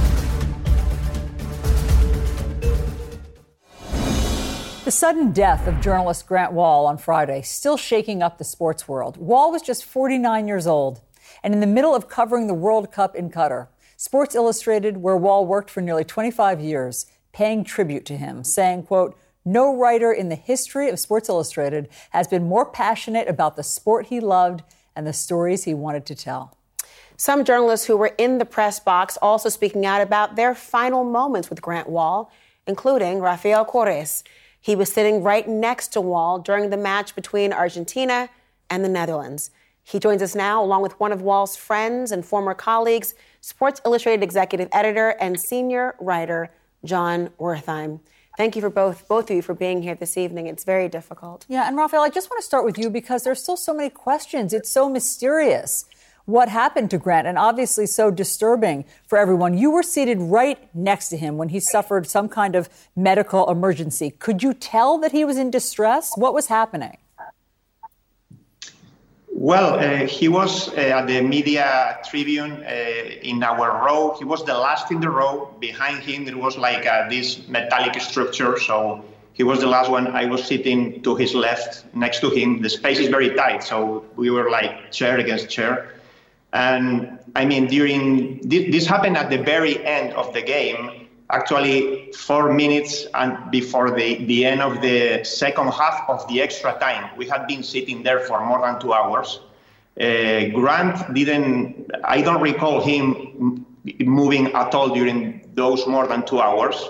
The 4.88 4.92
sudden 4.92 5.32
death 5.32 5.66
of 5.66 5.82
journalist 5.82 6.26
Grant 6.26 6.54
Wahl 6.54 6.86
on 6.86 6.96
Friday 6.96 7.42
still 7.42 7.76
shaking 7.76 8.22
up 8.22 8.38
the 8.38 8.42
sports 8.42 8.88
world. 8.88 9.18
Wahl 9.18 9.52
was 9.52 9.60
just 9.60 9.84
49 9.84 10.48
years 10.48 10.66
old 10.66 11.02
and 11.42 11.52
in 11.52 11.60
the 11.60 11.66
middle 11.66 11.94
of 11.94 12.08
covering 12.08 12.46
the 12.46 12.54
World 12.54 12.90
Cup 12.90 13.14
in 13.14 13.28
Qatar. 13.28 13.68
Sports 13.98 14.34
Illustrated, 14.34 14.96
where 14.96 15.14
Wahl 15.14 15.44
worked 15.44 15.68
for 15.68 15.82
nearly 15.82 16.04
25 16.04 16.62
years, 16.62 17.04
paying 17.34 17.64
tribute 17.64 18.06
to 18.06 18.16
him, 18.16 18.42
saying, 18.42 18.84
quote, 18.84 19.14
no 19.44 19.76
writer 19.76 20.10
in 20.10 20.30
the 20.30 20.36
history 20.36 20.88
of 20.88 20.98
Sports 20.98 21.28
Illustrated 21.28 21.90
has 22.12 22.26
been 22.26 22.48
more 22.48 22.64
passionate 22.64 23.28
about 23.28 23.56
the 23.56 23.62
sport 23.62 24.06
he 24.06 24.20
loved 24.20 24.62
and 24.96 25.06
the 25.06 25.12
stories 25.12 25.64
he 25.64 25.74
wanted 25.74 26.06
to 26.06 26.14
tell. 26.14 26.56
Some 27.18 27.44
journalists 27.44 27.88
who 27.88 27.96
were 27.98 28.14
in 28.16 28.38
the 28.38 28.46
press 28.46 28.80
box 28.80 29.18
also 29.20 29.50
speaking 29.50 29.84
out 29.84 30.00
about 30.00 30.36
their 30.36 30.54
final 30.54 31.04
moments 31.04 31.50
with 31.50 31.60
Grant 31.60 31.90
Wahl, 31.90 32.32
including 32.66 33.20
Rafael 33.20 33.66
Cores. 33.66 34.24
He 34.68 34.76
was 34.76 34.92
sitting 34.92 35.22
right 35.22 35.48
next 35.48 35.94
to 35.94 36.00
Wahl 36.02 36.40
during 36.40 36.68
the 36.68 36.76
match 36.76 37.14
between 37.14 37.54
Argentina 37.54 38.28
and 38.68 38.84
the 38.84 38.88
Netherlands. 38.90 39.50
He 39.82 39.98
joins 39.98 40.20
us 40.20 40.34
now, 40.34 40.62
along 40.62 40.82
with 40.82 41.00
one 41.00 41.10
of 41.10 41.22
Wahl's 41.22 41.56
friends 41.56 42.12
and 42.12 42.22
former 42.22 42.52
colleagues, 42.52 43.14
Sports 43.40 43.80
Illustrated 43.86 44.22
executive 44.22 44.68
editor 44.70 45.14
and 45.22 45.40
senior 45.40 45.94
writer 45.98 46.50
Jon 46.84 47.30
Wertheim. 47.40 48.00
Thank 48.36 48.56
you 48.56 48.60
for 48.60 48.68
both 48.68 49.08
both 49.08 49.30
of 49.30 49.36
you 49.36 49.40
for 49.40 49.54
being 49.54 49.82
here 49.82 49.94
this 49.94 50.18
evening. 50.18 50.48
It's 50.48 50.64
very 50.64 50.90
difficult. 50.90 51.46
Yeah, 51.48 51.66
and 51.66 51.74
Rafael, 51.74 52.02
I 52.02 52.10
just 52.10 52.28
want 52.28 52.38
to 52.42 52.46
start 52.46 52.66
with 52.66 52.76
you 52.76 52.90
because 52.90 53.22
there's 53.22 53.42
still 53.42 53.56
so 53.56 53.72
many 53.72 53.88
questions. 53.88 54.52
It's 54.52 54.68
so 54.68 54.90
mysterious 54.90 55.86
what 56.28 56.50
happened 56.50 56.90
to 56.90 56.98
Grant, 56.98 57.26
and 57.26 57.38
obviously 57.38 57.86
so 57.86 58.10
disturbing 58.10 58.84
for 59.06 59.16
everyone. 59.16 59.56
You 59.56 59.70
were 59.70 59.82
seated 59.82 60.20
right 60.20 60.58
next 60.74 61.08
to 61.08 61.16
him 61.16 61.38
when 61.38 61.48
he 61.48 61.58
suffered 61.58 62.06
some 62.06 62.28
kind 62.28 62.54
of 62.54 62.68
medical 62.94 63.50
emergency. 63.50 64.10
Could 64.10 64.42
you 64.42 64.52
tell 64.52 64.98
that 64.98 65.10
he 65.12 65.24
was 65.24 65.38
in 65.38 65.50
distress? 65.50 66.12
What 66.16 66.34
was 66.34 66.48
happening? 66.48 66.98
Well, 69.32 69.78
uh, 69.78 70.06
he 70.06 70.28
was 70.28 70.68
uh, 70.68 70.98
at 70.98 71.06
the 71.06 71.22
media 71.22 71.98
tribune 72.10 72.62
uh, 72.62 72.68
in 73.22 73.42
our 73.42 73.86
row. 73.86 74.14
He 74.18 74.24
was 74.24 74.44
the 74.44 74.52
last 74.52 74.90
in 74.90 75.00
the 75.00 75.08
row. 75.08 75.54
Behind 75.60 76.02
him, 76.02 76.26
there 76.26 76.36
was 76.36 76.58
like 76.58 76.84
uh, 76.84 77.08
this 77.08 77.48
metallic 77.48 77.98
structure. 78.02 78.58
So 78.58 79.02
he 79.32 79.44
was 79.44 79.60
the 79.60 79.66
last 79.66 79.90
one. 79.90 80.08
I 80.08 80.26
was 80.26 80.44
sitting 80.44 81.00
to 81.04 81.16
his 81.16 81.34
left 81.34 81.86
next 81.94 82.20
to 82.20 82.28
him. 82.28 82.60
The 82.60 82.68
space 82.68 82.98
is 82.98 83.08
very 83.08 83.30
tight. 83.30 83.62
So 83.62 84.04
we 84.16 84.28
were 84.28 84.50
like 84.50 84.92
chair 84.92 85.16
against 85.18 85.48
chair. 85.48 85.94
And 86.52 87.18
I 87.36 87.44
mean, 87.44 87.66
during 87.66 88.40
this 88.48 88.86
happened 88.86 89.16
at 89.16 89.30
the 89.30 89.38
very 89.38 89.84
end 89.84 90.12
of 90.14 90.32
the 90.32 90.42
game, 90.42 91.08
actually 91.30 92.10
four 92.12 92.52
minutes 92.52 93.06
and 93.14 93.50
before 93.50 93.90
the, 93.90 94.24
the 94.24 94.46
end 94.46 94.62
of 94.62 94.80
the 94.80 95.22
second 95.24 95.68
half 95.68 96.08
of 96.08 96.26
the 96.28 96.40
extra 96.40 96.78
time. 96.80 97.10
We 97.16 97.28
had 97.28 97.46
been 97.46 97.62
sitting 97.62 98.02
there 98.02 98.20
for 98.20 98.44
more 98.44 98.60
than 98.60 98.80
two 98.80 98.92
hours. 98.92 99.40
Uh, 100.00 100.48
Grant 100.54 101.12
didn't, 101.12 101.90
I 102.04 102.22
don't 102.22 102.40
recall 102.40 102.80
him 102.80 103.66
moving 104.00 104.52
at 104.52 104.74
all 104.74 104.88
during 104.88 105.50
those 105.54 105.86
more 105.86 106.06
than 106.06 106.24
two 106.24 106.40
hours. 106.40 106.88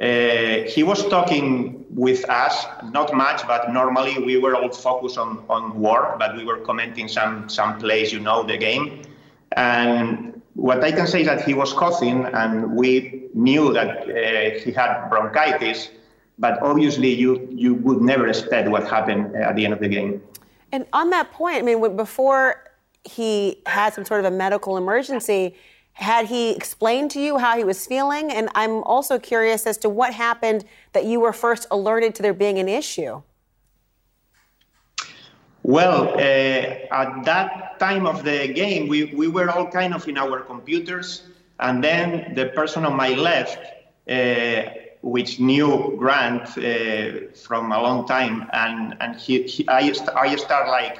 Uh, 0.00 0.68
he 0.68 0.82
was 0.82 1.06
talking 1.08 1.84
with 1.90 2.28
us, 2.28 2.66
not 2.90 3.14
much, 3.14 3.46
but 3.46 3.72
normally 3.72 4.18
we 4.18 4.36
were 4.36 4.56
all 4.56 4.70
focused 4.70 5.16
on, 5.16 5.44
on 5.48 5.78
war, 5.78 6.16
but 6.18 6.36
we 6.36 6.44
were 6.44 6.58
commenting 6.58 7.06
some, 7.06 7.48
some 7.48 7.78
plays, 7.78 8.12
you 8.12 8.18
know, 8.18 8.42
the 8.42 8.56
game. 8.56 9.02
And 9.56 10.42
what 10.54 10.82
I 10.82 10.90
can 10.90 11.06
say 11.06 11.20
is 11.20 11.28
that 11.28 11.44
he 11.44 11.54
was 11.54 11.72
coughing, 11.72 12.24
and 12.26 12.74
we 12.74 13.28
knew 13.34 13.72
that 13.72 14.08
uh, 14.08 14.58
he 14.64 14.72
had 14.72 15.08
bronchitis, 15.08 15.90
but 16.40 16.60
obviously 16.60 17.14
you, 17.14 17.48
you 17.52 17.74
would 17.74 18.02
never 18.02 18.26
expect 18.26 18.68
what 18.68 18.88
happened 18.88 19.36
at 19.36 19.54
the 19.54 19.64
end 19.64 19.74
of 19.74 19.80
the 19.80 19.88
game. 19.88 20.20
And 20.72 20.86
on 20.92 21.10
that 21.10 21.30
point, 21.30 21.58
I 21.58 21.62
mean, 21.62 21.96
before 21.96 22.64
he 23.04 23.62
had 23.66 23.94
some 23.94 24.04
sort 24.04 24.18
of 24.18 24.26
a 24.26 24.30
medical 24.30 24.76
emergency, 24.76 25.54
had 25.94 26.26
he 26.26 26.50
explained 26.50 27.10
to 27.12 27.20
you 27.20 27.38
how 27.38 27.56
he 27.56 27.64
was 27.64 27.86
feeling? 27.86 28.30
And 28.30 28.48
I'm 28.54 28.82
also 28.82 29.18
curious 29.18 29.66
as 29.66 29.78
to 29.78 29.88
what 29.88 30.12
happened 30.12 30.64
that 30.92 31.04
you 31.04 31.20
were 31.20 31.32
first 31.32 31.66
alerted 31.70 32.14
to 32.16 32.22
there 32.22 32.34
being 32.34 32.58
an 32.58 32.68
issue. 32.68 33.22
Well, 35.62 36.08
uh, 36.14 36.18
at 36.18 37.24
that 37.24 37.78
time 37.78 38.06
of 38.06 38.22
the 38.24 38.48
game, 38.48 38.88
we, 38.88 39.04
we 39.14 39.28
were 39.28 39.48
all 39.48 39.66
kind 39.66 39.94
of 39.94 40.06
in 40.08 40.18
our 40.18 40.40
computers. 40.40 41.22
And 41.60 41.82
then 41.82 42.34
the 42.34 42.46
person 42.46 42.84
on 42.84 42.96
my 42.96 43.10
left, 43.10 43.58
uh, 44.10 44.70
which 45.00 45.38
knew 45.38 45.94
Grant 45.96 46.58
uh, 46.58 47.32
from 47.34 47.72
a 47.72 47.80
long 47.80 48.06
time, 48.06 48.50
and, 48.52 48.96
and 49.00 49.16
he, 49.16 49.44
he, 49.44 49.66
I, 49.68 49.92
st- 49.92 50.10
I 50.10 50.34
start 50.36 50.68
like 50.68 50.98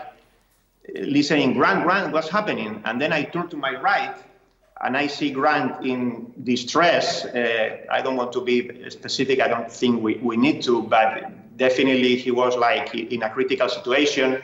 listening, 0.95 1.55
Grant, 1.55 1.83
Grant, 1.83 2.13
what's 2.13 2.29
happening? 2.29 2.81
And 2.85 3.01
then 3.01 3.13
I 3.13 3.25
turn 3.25 3.49
to 3.49 3.57
my 3.57 3.79
right 3.81 4.17
and 4.85 4.97
I 4.97 5.07
see 5.07 5.31
Grant 5.31 5.85
in 5.85 6.33
distress. 6.45 7.25
Uh, 7.25 7.79
I 7.91 8.03
don't 8.03 8.17
want 8.17 8.33
to 8.33 8.43
be 8.43 8.91
specific. 8.91 9.41
I 9.41 9.49
don't 9.49 9.71
think 9.71 10.03
we, 10.03 10.17
we 10.17 10.37
need 10.37 10.63
to, 10.65 10.83
but 10.83 11.57
definitely 11.57 12.17
he 12.17 12.31
was 12.31 12.55
like 12.57 12.95
in 12.95 13.23
a 13.23 13.31
critical 13.31 13.69
situation. 13.69 14.43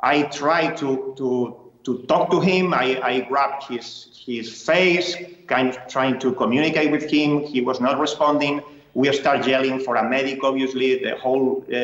I 0.00 0.22
tried 0.22 0.76
to, 0.78 1.14
to, 1.18 1.56
to 1.84 1.98
talk 2.06 2.30
to 2.30 2.40
him. 2.40 2.72
I, 2.72 3.00
I 3.02 3.20
grabbed 3.20 3.64
his, 3.64 4.22
his 4.24 4.62
face, 4.62 5.16
kind 5.48 5.70
of 5.70 5.88
trying 5.88 6.20
to 6.20 6.32
communicate 6.34 6.92
with 6.92 7.10
him. 7.10 7.40
He 7.40 7.60
was 7.60 7.80
not 7.80 7.98
responding. 7.98 8.62
We 8.94 9.12
start 9.12 9.46
yelling 9.46 9.80
for 9.80 9.96
a 9.96 10.08
medic, 10.08 10.44
obviously. 10.44 11.02
The 11.02 11.16
whole, 11.16 11.64
uh, 11.68 11.74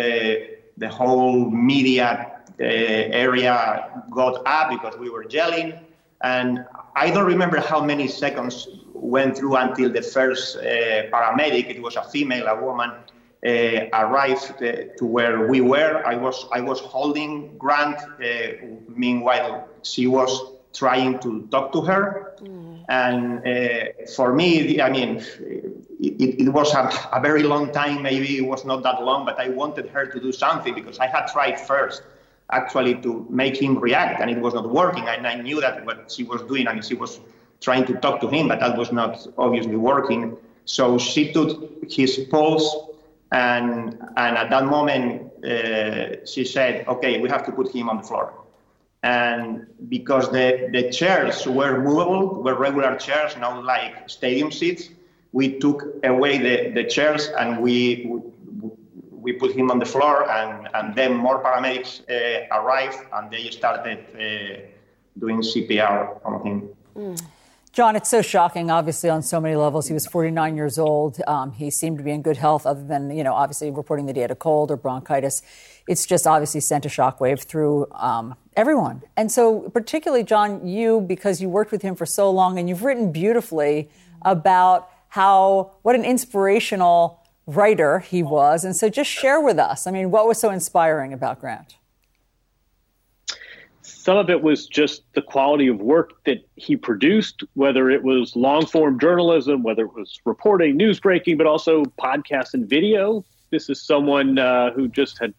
the 0.77 0.89
whole 0.89 1.51
media 1.51 2.41
uh, 2.61 2.63
area 2.63 4.03
got 4.13 4.47
up 4.47 4.71
because 4.71 4.97
we 4.97 5.11
were 5.11 5.25
yelling. 5.29 5.75
And 6.23 6.65
I 6.97 7.11
don't 7.11 7.27
remember 7.27 7.61
how 7.61 7.85
many 7.85 8.09
seconds 8.09 8.69
went 8.95 9.37
through 9.37 9.57
until 9.57 9.91
the 9.93 10.01
first 10.01 10.57
uh, 10.57 10.63
paramedic, 11.13 11.69
it 11.69 11.83
was 11.83 11.95
a 11.97 12.03
female, 12.03 12.47
a 12.47 12.59
woman, 12.59 12.91
uh, 12.91 13.51
arrived 13.93 14.63
uh, 14.63 14.97
to 14.97 15.05
where 15.05 15.47
we 15.47 15.61
were. 15.61 16.03
I 16.07 16.17
was, 16.17 16.47
I 16.53 16.63
was 16.63 16.81
holding 16.81 17.57
Grant. 17.59 18.01
Uh, 18.01 18.67
meanwhile, 18.89 19.69
she 19.83 20.07
was 20.07 20.55
trying 20.73 21.19
to 21.19 21.47
talk 21.51 21.71
to 21.73 21.83
her. 21.83 22.35
Mm. 22.41 22.85
And 22.89 23.47
uh, 23.47 24.07
for 24.17 24.33
me, 24.35 24.81
I 24.81 24.89
mean, 24.89 25.23
it, 26.01 26.41
it 26.41 26.49
was 26.49 26.73
a, 26.73 26.91
a 27.13 27.21
very 27.21 27.43
long 27.43 27.73
time. 27.73 28.03
Maybe 28.03 28.39
it 28.39 28.47
was 28.47 28.65
not 28.65 28.83
that 28.85 29.03
long, 29.03 29.27
but 29.27 29.39
I 29.39 29.51
wanted 29.51 29.91
her 29.91 30.07
to 30.07 30.19
do 30.19 30.33
something 30.33 30.75
because 30.75 30.99
I 30.99 31.09
had 31.09 31.27
tried 31.27 31.61
first 31.61 32.03
actually 32.51 32.95
to 33.03 33.27
make 33.29 33.61
him 33.61 33.79
react, 33.79 34.21
and 34.21 34.31
it 34.31 34.39
was 34.39 34.55
not 34.55 34.71
working. 34.71 35.07
And 35.09 35.27
I 35.27 35.35
knew 35.35 35.61
that 35.61 35.85
what 35.85 36.11
she 36.11 36.25
was 36.25 36.43
doing, 36.43 36.69
I 36.69 36.73
mean, 36.73 36.83
she 36.83 36.95
was 36.95 37.21
trying 37.61 37.85
to 37.87 37.95
talk 37.95 38.21
to 38.21 38.29
him, 38.29 38.49
but 38.49 38.61
that 38.61 38.77
was 38.77 38.93
not 38.93 39.27
obviously 39.39 39.77
working. 39.77 40.37
So 40.65 40.99
she 40.99 41.33
took 41.33 41.83
his 41.89 42.19
pulse, 42.31 42.77
and 43.33 43.99
and 44.17 44.37
at 44.37 44.51
that 44.51 44.65
moment 44.67 45.33
uh, 45.45 46.25
she 46.27 46.45
said, 46.45 46.87
"Okay, 46.89 47.21
we 47.21 47.29
have 47.29 47.45
to 47.47 47.53
put 47.53 47.75
him 47.75 47.89
on 47.89 47.99
the 47.99 48.03
floor." 48.03 48.33
And 49.03 49.67
because 49.89 50.31
the, 50.33 50.69
the 50.73 50.91
chairs 50.91 51.47
were 51.47 51.81
movable, 51.81 52.43
were 52.43 52.55
regular 52.55 52.97
chairs, 52.97 53.37
not 53.37 53.65
like 53.65 54.11
stadium 54.11 54.51
seats, 54.51 54.89
we 55.33 55.61
took 55.61 55.85
away 56.03 56.39
the, 56.39 56.73
the 56.73 56.85
chairs 56.89 57.29
and 57.39 57.63
we 57.63 58.11
we 59.27 59.33
put 59.33 59.51
him 59.51 59.73
on 59.73 59.81
the 59.81 59.85
floor, 59.85 60.31
and, 60.31 60.69
and 60.75 60.95
then 60.95 61.13
more 61.13 61.43
paramedics 61.43 61.93
uh, 62.09 62.59
arrived, 62.59 62.99
and 63.13 63.29
they 63.29 63.51
started 63.51 63.99
uh, 64.15 64.61
doing 65.19 65.39
CPR 65.43 66.21
on 66.25 66.47
him. 66.47 66.69
Mm. 66.97 67.23
Jon, 67.73 67.97
it's 67.97 68.09
so 68.09 68.23
shocking, 68.23 68.71
obviously, 68.71 69.11
on 69.11 69.23
so 69.23 69.41
many 69.41 69.57
levels. 69.57 69.89
He 69.89 69.95
was 69.95 70.07
49 70.07 70.57
years 70.57 70.79
old. 70.79 71.21
Um, 71.27 71.51
he 71.51 71.71
seemed 71.71 71.99
to 71.99 72.05
be 72.05 72.13
in 72.13 72.23
good 72.23 72.37
health, 72.37 72.65
other 72.67 72.85
than, 72.85 73.11
you 73.11 73.25
know, 73.25 73.35
obviously 73.35 73.71
reporting 73.71 74.07
that 74.07 74.15
he 74.15 74.23
had 74.23 74.31
a 74.31 74.37
cold 74.37 74.71
or 74.71 74.77
bronchitis. 74.77 75.43
It's 75.89 76.07
just 76.07 76.25
obviously 76.27 76.61
sent 76.61 76.87
a 76.87 76.89
shockwave 76.89 77.43
through 77.43 77.89
um, 77.95 78.37
everyone. 78.57 79.03
And 79.17 79.31
so, 79.31 79.69
particularly, 79.71 80.23
Jon, 80.23 80.67
you, 80.67 81.01
because 81.01 81.43
you 81.43 81.49
worked 81.49 81.73
with 81.73 81.83
him 81.83 81.97
for 81.97 82.07
so 82.07 82.31
long 82.31 82.61
and 82.61 82.69
you've 82.69 82.85
written 82.85 83.11
beautifully 83.11 83.91
about 84.23 84.89
how 85.09 85.73
what 85.83 85.97
an 85.97 86.05
inspirational 86.05 87.26
writer 87.47 88.01
he 88.01 88.23
was. 88.23 88.65
And 88.65 88.75
so 88.75 88.89
just 88.89 89.11
share 89.11 89.41
with 89.41 89.59
us. 89.59 89.87
I 89.87 89.91
mean, 89.91 90.11
what 90.11 90.27
was 90.27 90.39
so 90.39 90.51
inspiring 90.51 91.13
about 91.13 91.41
Grant? 91.41 91.77
Some 93.83 94.19
of 94.19 94.31
it 94.31 94.43
was 94.43 94.67
just 94.67 95.03
the 95.15 95.23
quality 95.23 95.69
of 95.69 95.81
work 95.81 96.25
that 96.25 96.39
he 96.57 96.77
produced, 96.77 97.45
whether 97.55 97.91
it 97.91 98.03
was 98.03 98.35
long 98.35 98.67
form 98.67 98.99
journalism, 98.99 99.63
whether 99.63 99.85
it 99.85 99.95
was 99.95 100.21
reporting, 100.25 100.77
news 100.77 101.01
breaking, 101.01 101.37
but 101.37 101.47
also 101.47 101.85
podcasts 101.85 102.55
and 102.55 102.69
video. 102.69 103.25
This 103.51 103.69
is 103.71 103.81
someone 103.81 104.39
uh, 104.39 104.73
who 104.73 104.89
just 104.89 105.19
had 105.19 105.35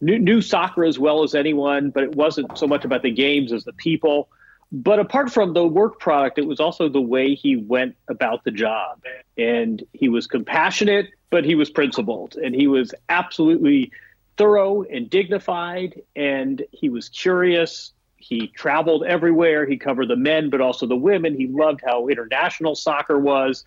knew, 0.00 0.18
knew 0.18 0.40
soccer 0.40 0.84
as 0.84 0.98
well 0.98 1.22
as 1.22 1.34
anyone, 1.34 1.90
but 1.90 2.04
it 2.04 2.14
wasn't 2.14 2.56
so 2.56 2.66
much 2.66 2.84
about 2.84 3.02
the 3.02 3.10
games 3.10 3.52
as 3.52 3.64
the 3.64 3.72
people. 3.72 4.28
But 4.70 4.98
apart 4.98 5.32
from 5.32 5.54
the 5.54 5.66
work 5.66 5.98
product, 5.98 6.38
it 6.38 6.46
was 6.46 6.60
also 6.60 6.88
the 6.88 7.00
way 7.00 7.34
he 7.34 7.56
went 7.56 7.96
about 8.08 8.44
the 8.44 8.50
job. 8.50 9.02
And 9.38 9.82
he 9.94 10.08
was 10.08 10.26
compassionate, 10.26 11.08
but 11.30 11.44
he 11.44 11.54
was 11.54 11.70
principled. 11.70 12.36
And 12.36 12.54
he 12.54 12.66
was 12.66 12.94
absolutely 13.08 13.92
thorough 14.36 14.82
and 14.82 15.08
dignified. 15.08 16.02
And 16.14 16.62
he 16.70 16.90
was 16.90 17.08
curious. 17.08 17.92
He 18.18 18.48
traveled 18.48 19.04
everywhere. 19.04 19.64
He 19.64 19.78
covered 19.78 20.08
the 20.08 20.16
men, 20.16 20.50
but 20.50 20.60
also 20.60 20.86
the 20.86 20.96
women. 20.96 21.34
He 21.34 21.46
loved 21.46 21.80
how 21.82 22.08
international 22.08 22.74
soccer 22.74 23.18
was. 23.18 23.64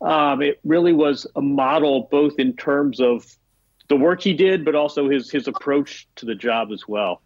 Um, 0.00 0.40
it 0.40 0.60
really 0.64 0.92
was 0.92 1.26
a 1.36 1.42
model, 1.42 2.08
both 2.10 2.38
in 2.38 2.54
terms 2.56 3.00
of 3.00 3.26
the 3.88 3.96
work 3.96 4.22
he 4.22 4.32
did, 4.32 4.64
but 4.64 4.74
also 4.74 5.08
his 5.10 5.30
his 5.30 5.48
approach 5.48 6.06
to 6.16 6.26
the 6.26 6.34
job 6.34 6.70
as 6.72 6.86
well. 6.86 7.20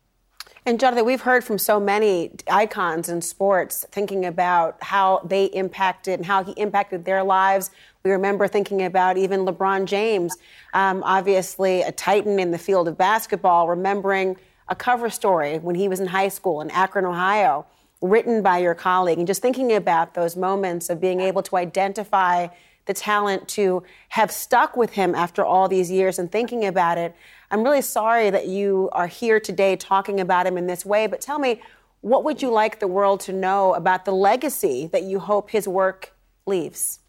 And 0.64 0.78
Jonathan, 0.78 1.04
we've 1.04 1.22
heard 1.22 1.42
from 1.42 1.58
so 1.58 1.80
many 1.80 2.30
icons 2.48 3.08
in 3.08 3.20
sports 3.20 3.84
thinking 3.90 4.24
about 4.26 4.76
how 4.80 5.20
they 5.24 5.46
impacted 5.46 6.20
and 6.20 6.26
how 6.26 6.44
he 6.44 6.52
impacted 6.52 7.04
their 7.04 7.24
lives. 7.24 7.72
We 8.04 8.12
remember 8.12 8.46
thinking 8.46 8.84
about 8.84 9.16
even 9.16 9.44
LeBron 9.44 9.86
James, 9.86 10.36
um, 10.72 11.02
obviously 11.02 11.82
a 11.82 11.90
titan 11.90 12.38
in 12.38 12.52
the 12.52 12.58
field 12.58 12.86
of 12.86 12.96
basketball, 12.96 13.66
remembering 13.66 14.36
a 14.68 14.76
cover 14.76 15.10
story 15.10 15.58
when 15.58 15.74
he 15.74 15.88
was 15.88 15.98
in 15.98 16.06
high 16.06 16.28
school 16.28 16.60
in 16.60 16.70
Akron, 16.70 17.06
Ohio, 17.06 17.66
written 18.00 18.40
by 18.40 18.58
your 18.58 18.76
colleague, 18.76 19.18
and 19.18 19.26
just 19.26 19.42
thinking 19.42 19.72
about 19.72 20.14
those 20.14 20.36
moments 20.36 20.88
of 20.90 21.00
being 21.00 21.20
able 21.20 21.42
to 21.42 21.56
identify 21.56 22.46
the 22.86 22.94
talent 22.94 23.48
to 23.48 23.82
have 24.10 24.30
stuck 24.30 24.76
with 24.76 24.92
him 24.92 25.14
after 25.14 25.44
all 25.44 25.68
these 25.68 25.90
years 25.90 26.18
and 26.18 26.30
thinking 26.30 26.64
about 26.64 26.98
it. 26.98 27.14
I'm 27.52 27.62
really 27.62 27.82
sorry 27.82 28.30
that 28.30 28.48
you 28.48 28.88
are 28.92 29.06
here 29.06 29.38
today 29.38 29.76
talking 29.76 30.20
about 30.20 30.46
him 30.46 30.56
in 30.56 30.66
this 30.66 30.86
way, 30.86 31.06
but 31.06 31.20
tell 31.20 31.38
me, 31.38 31.60
what 32.00 32.24
would 32.24 32.40
you 32.40 32.50
like 32.50 32.80
the 32.80 32.88
world 32.88 33.20
to 33.20 33.32
know 33.32 33.74
about 33.74 34.06
the 34.06 34.12
legacy 34.12 34.88
that 34.90 35.02
you 35.02 35.18
hope 35.18 35.50
his 35.50 35.68
work 35.68 36.14
leaves? 36.46 37.00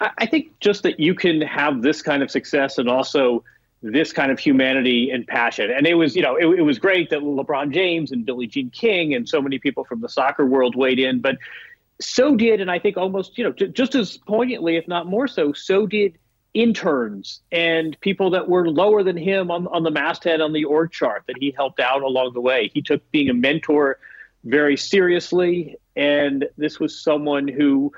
I 0.00 0.26
think 0.26 0.58
just 0.58 0.82
that 0.82 0.98
you 0.98 1.14
can 1.14 1.40
have 1.42 1.82
this 1.82 2.02
kind 2.02 2.24
of 2.24 2.30
success 2.30 2.76
and 2.76 2.88
also 2.88 3.44
this 3.82 4.12
kind 4.12 4.32
of 4.32 4.40
humanity 4.40 5.10
and 5.10 5.24
passion. 5.28 5.70
And 5.70 5.86
it 5.86 5.94
was, 5.94 6.16
you 6.16 6.22
know, 6.22 6.34
it, 6.34 6.58
it 6.58 6.62
was 6.62 6.80
great 6.80 7.10
that 7.10 7.20
LeBron 7.20 7.72
James 7.72 8.10
and 8.10 8.26
Billie 8.26 8.48
Jean 8.48 8.68
King 8.70 9.14
and 9.14 9.28
so 9.28 9.40
many 9.40 9.60
people 9.60 9.84
from 9.84 10.00
the 10.00 10.08
soccer 10.08 10.44
world 10.44 10.74
weighed 10.74 10.98
in, 10.98 11.20
but 11.20 11.38
so 12.00 12.34
did, 12.34 12.60
and 12.60 12.68
I 12.68 12.80
think 12.80 12.96
almost, 12.96 13.38
you 13.38 13.44
know, 13.44 13.52
just 13.52 13.94
as 13.94 14.16
poignantly, 14.16 14.76
if 14.76 14.88
not 14.88 15.06
more 15.06 15.28
so, 15.28 15.52
so 15.52 15.86
did 15.86 16.18
interns 16.54 17.40
and 17.50 17.98
people 18.00 18.30
that 18.30 18.48
were 18.48 18.68
lower 18.68 19.02
than 19.02 19.16
him 19.16 19.50
on, 19.50 19.66
on 19.66 19.82
the 19.82 19.90
masthead 19.90 20.40
on 20.40 20.52
the 20.52 20.64
org 20.64 20.92
chart 20.92 21.24
that 21.26 21.36
he 21.38 21.50
helped 21.50 21.80
out 21.80 22.02
along 22.02 22.32
the 22.32 22.40
way. 22.40 22.70
He 22.72 22.80
took 22.80 23.10
being 23.10 23.28
a 23.28 23.34
mentor 23.34 23.98
very 24.44 24.76
seriously, 24.76 25.76
and 25.96 26.46
this 26.56 26.78
was 26.78 26.98
someone 26.98 27.48
who 27.48 27.92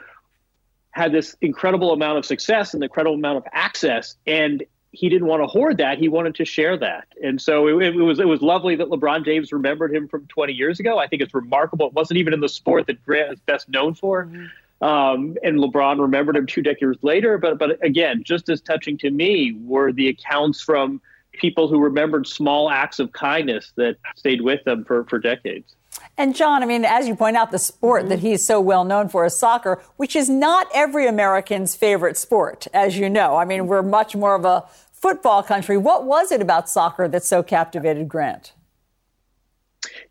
had 0.90 1.12
this 1.12 1.36
incredible 1.42 1.92
amount 1.92 2.16
of 2.16 2.24
success 2.24 2.72
and 2.72 2.82
incredible 2.82 3.16
amount 3.16 3.36
of 3.36 3.44
access, 3.52 4.16
and 4.26 4.64
he 4.92 5.10
didn't 5.10 5.26
want 5.26 5.42
to 5.42 5.46
hoard 5.46 5.76
that. 5.76 5.98
He 5.98 6.08
wanted 6.08 6.36
to 6.36 6.46
share 6.46 6.78
that, 6.78 7.08
and 7.22 7.38
so 7.38 7.68
it, 7.68 7.94
it, 7.94 7.96
was 7.96 8.18
it 8.18 8.26
was 8.26 8.40
lovely 8.40 8.76
that 8.76 8.88
LeBron 8.88 9.24
James 9.24 9.52
remembered 9.52 9.94
him 9.94 10.08
from 10.08 10.26
20 10.28 10.54
years 10.54 10.80
ago. 10.80 10.98
I 10.98 11.06
think 11.06 11.20
it's 11.20 11.34
remarkable. 11.34 11.88
It 11.88 11.92
wasn't 11.92 12.18
even 12.18 12.32
in 12.32 12.40
the 12.40 12.48
sport 12.48 12.86
that 12.86 13.04
Grant 13.04 13.32
is 13.32 13.40
best 13.40 13.68
known 13.68 13.92
for, 13.92 14.24
mm-hmm. 14.24 14.46
Um, 14.80 15.36
and 15.42 15.58
LeBron 15.58 16.00
remembered 16.00 16.36
him 16.36 16.46
two 16.46 16.62
decades 16.62 16.98
later. 17.02 17.38
But 17.38 17.58
but 17.58 17.82
again, 17.84 18.22
just 18.24 18.48
as 18.48 18.60
touching 18.60 18.98
to 18.98 19.10
me 19.10 19.56
were 19.62 19.92
the 19.92 20.08
accounts 20.08 20.60
from 20.60 21.00
people 21.32 21.68
who 21.68 21.80
remembered 21.80 22.26
small 22.26 22.70
acts 22.70 22.98
of 22.98 23.12
kindness 23.12 23.72
that 23.76 23.96
stayed 24.16 24.42
with 24.42 24.62
them 24.64 24.84
for 24.84 25.04
for 25.04 25.18
decades. 25.18 25.74
And 26.18 26.34
Jon, 26.34 26.62
I 26.62 26.66
mean, 26.66 26.84
as 26.84 27.08
you 27.08 27.16
point 27.16 27.36
out, 27.36 27.50
the 27.50 27.58
sport 27.58 28.02
mm-hmm. 28.02 28.10
that 28.10 28.18
he's 28.20 28.44
so 28.44 28.60
well 28.60 28.84
known 28.84 29.08
for 29.08 29.24
is 29.24 29.38
soccer, 29.38 29.82
which 29.96 30.14
is 30.14 30.28
not 30.28 30.68
every 30.74 31.06
American's 31.06 31.74
favorite 31.74 32.16
sport, 32.16 32.66
as 32.74 32.98
you 32.98 33.08
know. 33.08 33.36
I 33.36 33.44
mean, 33.44 33.66
we're 33.66 33.82
much 33.82 34.14
more 34.14 34.34
of 34.34 34.44
a 34.44 34.64
football 34.92 35.42
country. 35.42 35.76
What 35.76 36.04
was 36.04 36.32
it 36.32 36.40
about 36.40 36.68
soccer 36.68 37.08
that 37.08 37.24
so 37.24 37.42
captivated 37.42 38.08
Grant? 38.08 38.52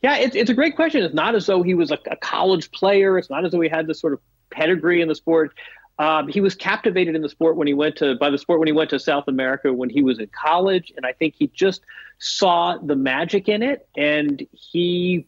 Yeah, 0.01 0.17
it's, 0.17 0.35
it's 0.35 0.49
a 0.49 0.53
great 0.53 0.75
question. 0.75 1.03
It's 1.03 1.13
not 1.13 1.35
as 1.35 1.45
though 1.45 1.63
he 1.63 1.73
was 1.73 1.91
a, 1.91 1.97
a 2.09 2.15
college 2.15 2.71
player. 2.71 3.17
It's 3.17 3.29
not 3.29 3.45
as 3.45 3.51
though 3.51 3.61
he 3.61 3.69
had 3.69 3.87
this 3.87 3.99
sort 3.99 4.13
of 4.13 4.19
pedigree 4.56 5.02
in 5.02 5.07
the 5.07 5.15
sport. 5.15 5.53
Um, 5.98 6.27
he 6.27 6.41
was 6.41 6.56
captivated 6.56 7.15
in 7.15 7.22
the 7.22 7.30
sport 7.30 7.56
when 7.56 7.68
he 7.68 7.73
went 7.73 7.95
to 7.98 8.15
by 8.15 8.30
the 8.30 8.38
sport 8.38 8.60
when 8.60 8.68
he 8.68 8.73
went 8.73 8.90
to 8.90 8.99
South 8.99 9.27
America 9.27 9.72
when 9.72 9.90
he 9.90 10.03
was 10.03 10.19
in 10.19 10.27
college, 10.27 10.91
and 10.98 11.06
I 11.06 11.14
think 11.14 11.36
he 11.38 11.48
just 11.48 11.82
saw 12.19 12.77
the 12.77 12.95
magic 12.95 13.48
in 13.48 13.64
it, 13.64 13.88
and 13.95 14.45
he 14.52 15.26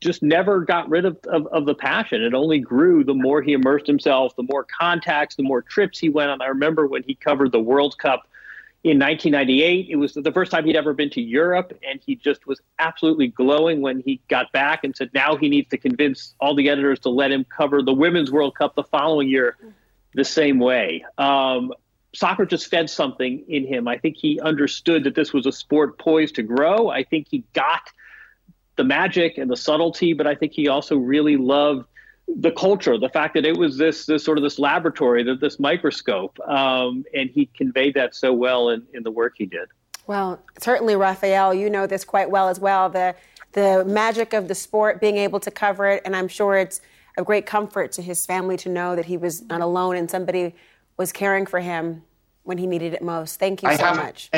just 0.00 0.22
never 0.22 0.60
got 0.60 0.88
rid 0.88 1.04
of, 1.04 1.18
of, 1.24 1.46
of, 1.48 1.66
the 1.66 1.74
passion. 1.74 2.22
It 2.22 2.32
only 2.32 2.60
grew 2.60 3.02
the 3.02 3.14
more 3.14 3.42
he 3.42 3.52
immersed 3.52 3.86
himself, 3.86 4.34
the 4.36 4.44
more 4.44 4.64
contacts, 4.64 5.34
the 5.34 5.42
more 5.42 5.60
trips 5.60 5.98
he 5.98 6.08
went 6.08 6.30
on. 6.30 6.40
I 6.40 6.46
remember 6.46 6.86
when 6.86 7.02
he 7.02 7.14
covered 7.16 7.50
the 7.50 7.60
World 7.60 7.98
Cup 7.98 8.28
in 8.84 8.98
1998. 8.98 9.88
It 9.90 9.96
was 9.96 10.14
the 10.14 10.32
first 10.32 10.50
time 10.50 10.64
he'd 10.64 10.76
ever 10.76 10.94
been 10.94 11.10
to 11.10 11.20
Europe, 11.20 11.76
and 11.88 12.00
he 12.04 12.14
just 12.14 12.46
was 12.46 12.60
absolutely 12.78 13.28
glowing 13.28 13.80
when 13.80 14.00
he 14.00 14.20
got 14.28 14.52
back 14.52 14.84
and 14.84 14.96
said 14.96 15.10
now 15.12 15.36
he 15.36 15.48
needs 15.48 15.68
to 15.70 15.78
convince 15.78 16.34
all 16.40 16.54
the 16.54 16.68
editors 16.68 17.00
to 17.00 17.08
let 17.08 17.32
him 17.32 17.44
cover 17.44 17.82
the 17.82 17.92
Women's 17.92 18.30
World 18.30 18.54
Cup 18.54 18.74
the 18.74 18.84
following 18.84 19.28
year 19.28 19.56
the 20.14 20.24
same 20.24 20.58
way. 20.58 21.04
Um, 21.18 21.72
soccer 22.14 22.46
just 22.46 22.68
fed 22.68 22.88
something 22.88 23.44
in 23.48 23.66
him. 23.66 23.88
I 23.88 23.98
think 23.98 24.16
he 24.16 24.40
understood 24.40 25.04
that 25.04 25.14
this 25.14 25.32
was 25.32 25.46
a 25.46 25.52
sport 25.52 25.98
poised 25.98 26.36
to 26.36 26.42
grow. 26.42 26.88
I 26.88 27.04
think 27.04 27.28
he 27.30 27.44
got 27.52 27.90
the 28.76 28.84
magic 28.84 29.38
and 29.38 29.50
the 29.50 29.56
subtlety, 29.56 30.12
but 30.12 30.26
I 30.26 30.34
think 30.34 30.52
he 30.52 30.68
also 30.68 30.96
really 30.96 31.36
loved 31.36 31.86
the 32.36 32.50
culture, 32.52 32.98
the 32.98 33.08
fact 33.08 33.34
that 33.34 33.44
it 33.44 33.56
was 33.56 33.78
this 33.78 34.06
this 34.06 34.24
sort 34.24 34.38
of 34.38 34.44
this 34.44 34.58
laboratory, 34.58 35.22
that 35.24 35.40
this 35.40 35.58
microscope, 35.58 36.38
um, 36.48 37.04
and 37.14 37.30
he 37.30 37.46
conveyed 37.56 37.94
that 37.94 38.14
so 38.14 38.32
well 38.32 38.70
in, 38.70 38.86
in 38.94 39.02
the 39.02 39.10
work 39.10 39.34
he 39.36 39.46
did. 39.46 39.68
Well, 40.06 40.42
certainly, 40.58 40.96
Rafael, 40.96 41.52
you 41.54 41.68
know 41.68 41.86
this 41.86 42.04
quite 42.04 42.30
well 42.30 42.48
as 42.48 42.60
well. 42.60 42.88
The 42.90 43.14
the 43.52 43.84
magic 43.86 44.34
of 44.34 44.48
the 44.48 44.54
sport, 44.54 45.00
being 45.00 45.16
able 45.16 45.40
to 45.40 45.50
cover 45.50 45.86
it, 45.86 46.02
and 46.04 46.14
I'm 46.14 46.28
sure 46.28 46.56
it's 46.56 46.80
a 47.16 47.24
great 47.24 47.46
comfort 47.46 47.92
to 47.92 48.02
his 48.02 48.24
family 48.24 48.56
to 48.58 48.68
know 48.68 48.94
that 48.94 49.06
he 49.06 49.16
was 49.16 49.42
not 49.42 49.60
alone 49.60 49.96
and 49.96 50.08
somebody 50.08 50.54
was 50.96 51.12
caring 51.12 51.46
for 51.46 51.58
him 51.58 52.04
when 52.44 52.58
he 52.58 52.66
needed 52.66 52.94
it 52.94 53.02
most. 53.02 53.40
Thank 53.40 53.62
you 53.62 53.68
I 53.68 53.76
so 53.76 53.94
much. 53.94 54.30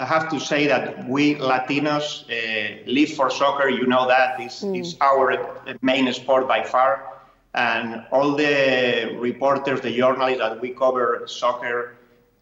I 0.00 0.06
have 0.06 0.28
to 0.30 0.38
say 0.38 0.68
that 0.68 1.08
we 1.08 1.34
Latinos 1.34 2.22
uh, 2.30 2.84
live 2.86 3.10
for 3.14 3.30
soccer. 3.30 3.68
You 3.68 3.86
know 3.86 4.06
that 4.06 4.38
this 4.38 4.62
mm. 4.62 4.80
is 4.80 4.96
our 5.00 5.34
main 5.82 6.12
sport 6.12 6.46
by 6.46 6.62
far, 6.62 7.20
and 7.54 8.04
all 8.12 8.36
the 8.36 9.16
reporters, 9.18 9.80
the 9.80 9.96
journalists 9.96 10.38
that 10.38 10.60
we 10.60 10.70
cover 10.70 11.24
soccer 11.26 11.96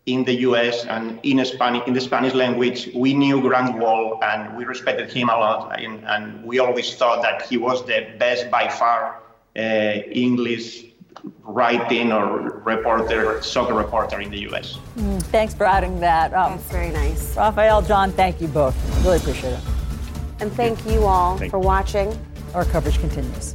in 0.04 0.22
the 0.24 0.34
U.S. 0.48 0.84
and 0.84 1.18
in 1.22 1.42
Spanish, 1.46 1.86
in 1.86 1.94
the 1.94 2.00
Spanish 2.00 2.34
language, 2.34 2.90
we 2.94 3.14
knew 3.14 3.40
Grant 3.40 3.78
Wahl 3.78 4.22
and 4.22 4.54
we 4.54 4.66
respected 4.66 5.10
him 5.10 5.30
a 5.30 5.36
lot, 5.36 5.80
and, 5.80 6.04
and 6.04 6.44
we 6.44 6.58
always 6.58 6.94
thought 6.94 7.22
that 7.22 7.46
he 7.48 7.56
was 7.56 7.86
the 7.86 8.06
best 8.18 8.50
by 8.50 8.68
far 8.68 9.22
uh, 9.56 9.60
English 9.60 10.84
writing 11.42 12.12
or 12.12 12.60
reporter, 12.64 13.42
soccer 13.42 13.74
reporter 13.74 14.20
in 14.20 14.30
the 14.30 14.40
U.S. 14.40 14.78
Mm, 14.96 15.22
thanks 15.24 15.54
for 15.54 15.64
adding 15.64 16.00
that. 16.00 16.32
Um, 16.34 16.52
That's 16.52 16.70
very 16.70 16.90
nice. 16.90 17.36
Rafael, 17.36 17.82
Jon, 17.82 18.12
thank 18.12 18.40
you 18.40 18.48
both. 18.48 18.74
Really 19.04 19.18
appreciate 19.18 19.52
it. 19.52 19.60
And 20.40 20.52
thank 20.52 20.84
you 20.86 21.04
all 21.04 21.38
thank 21.38 21.50
for 21.50 21.58
watching. 21.58 22.16
Our 22.54 22.64
coverage 22.64 22.98
continues. 22.98 23.54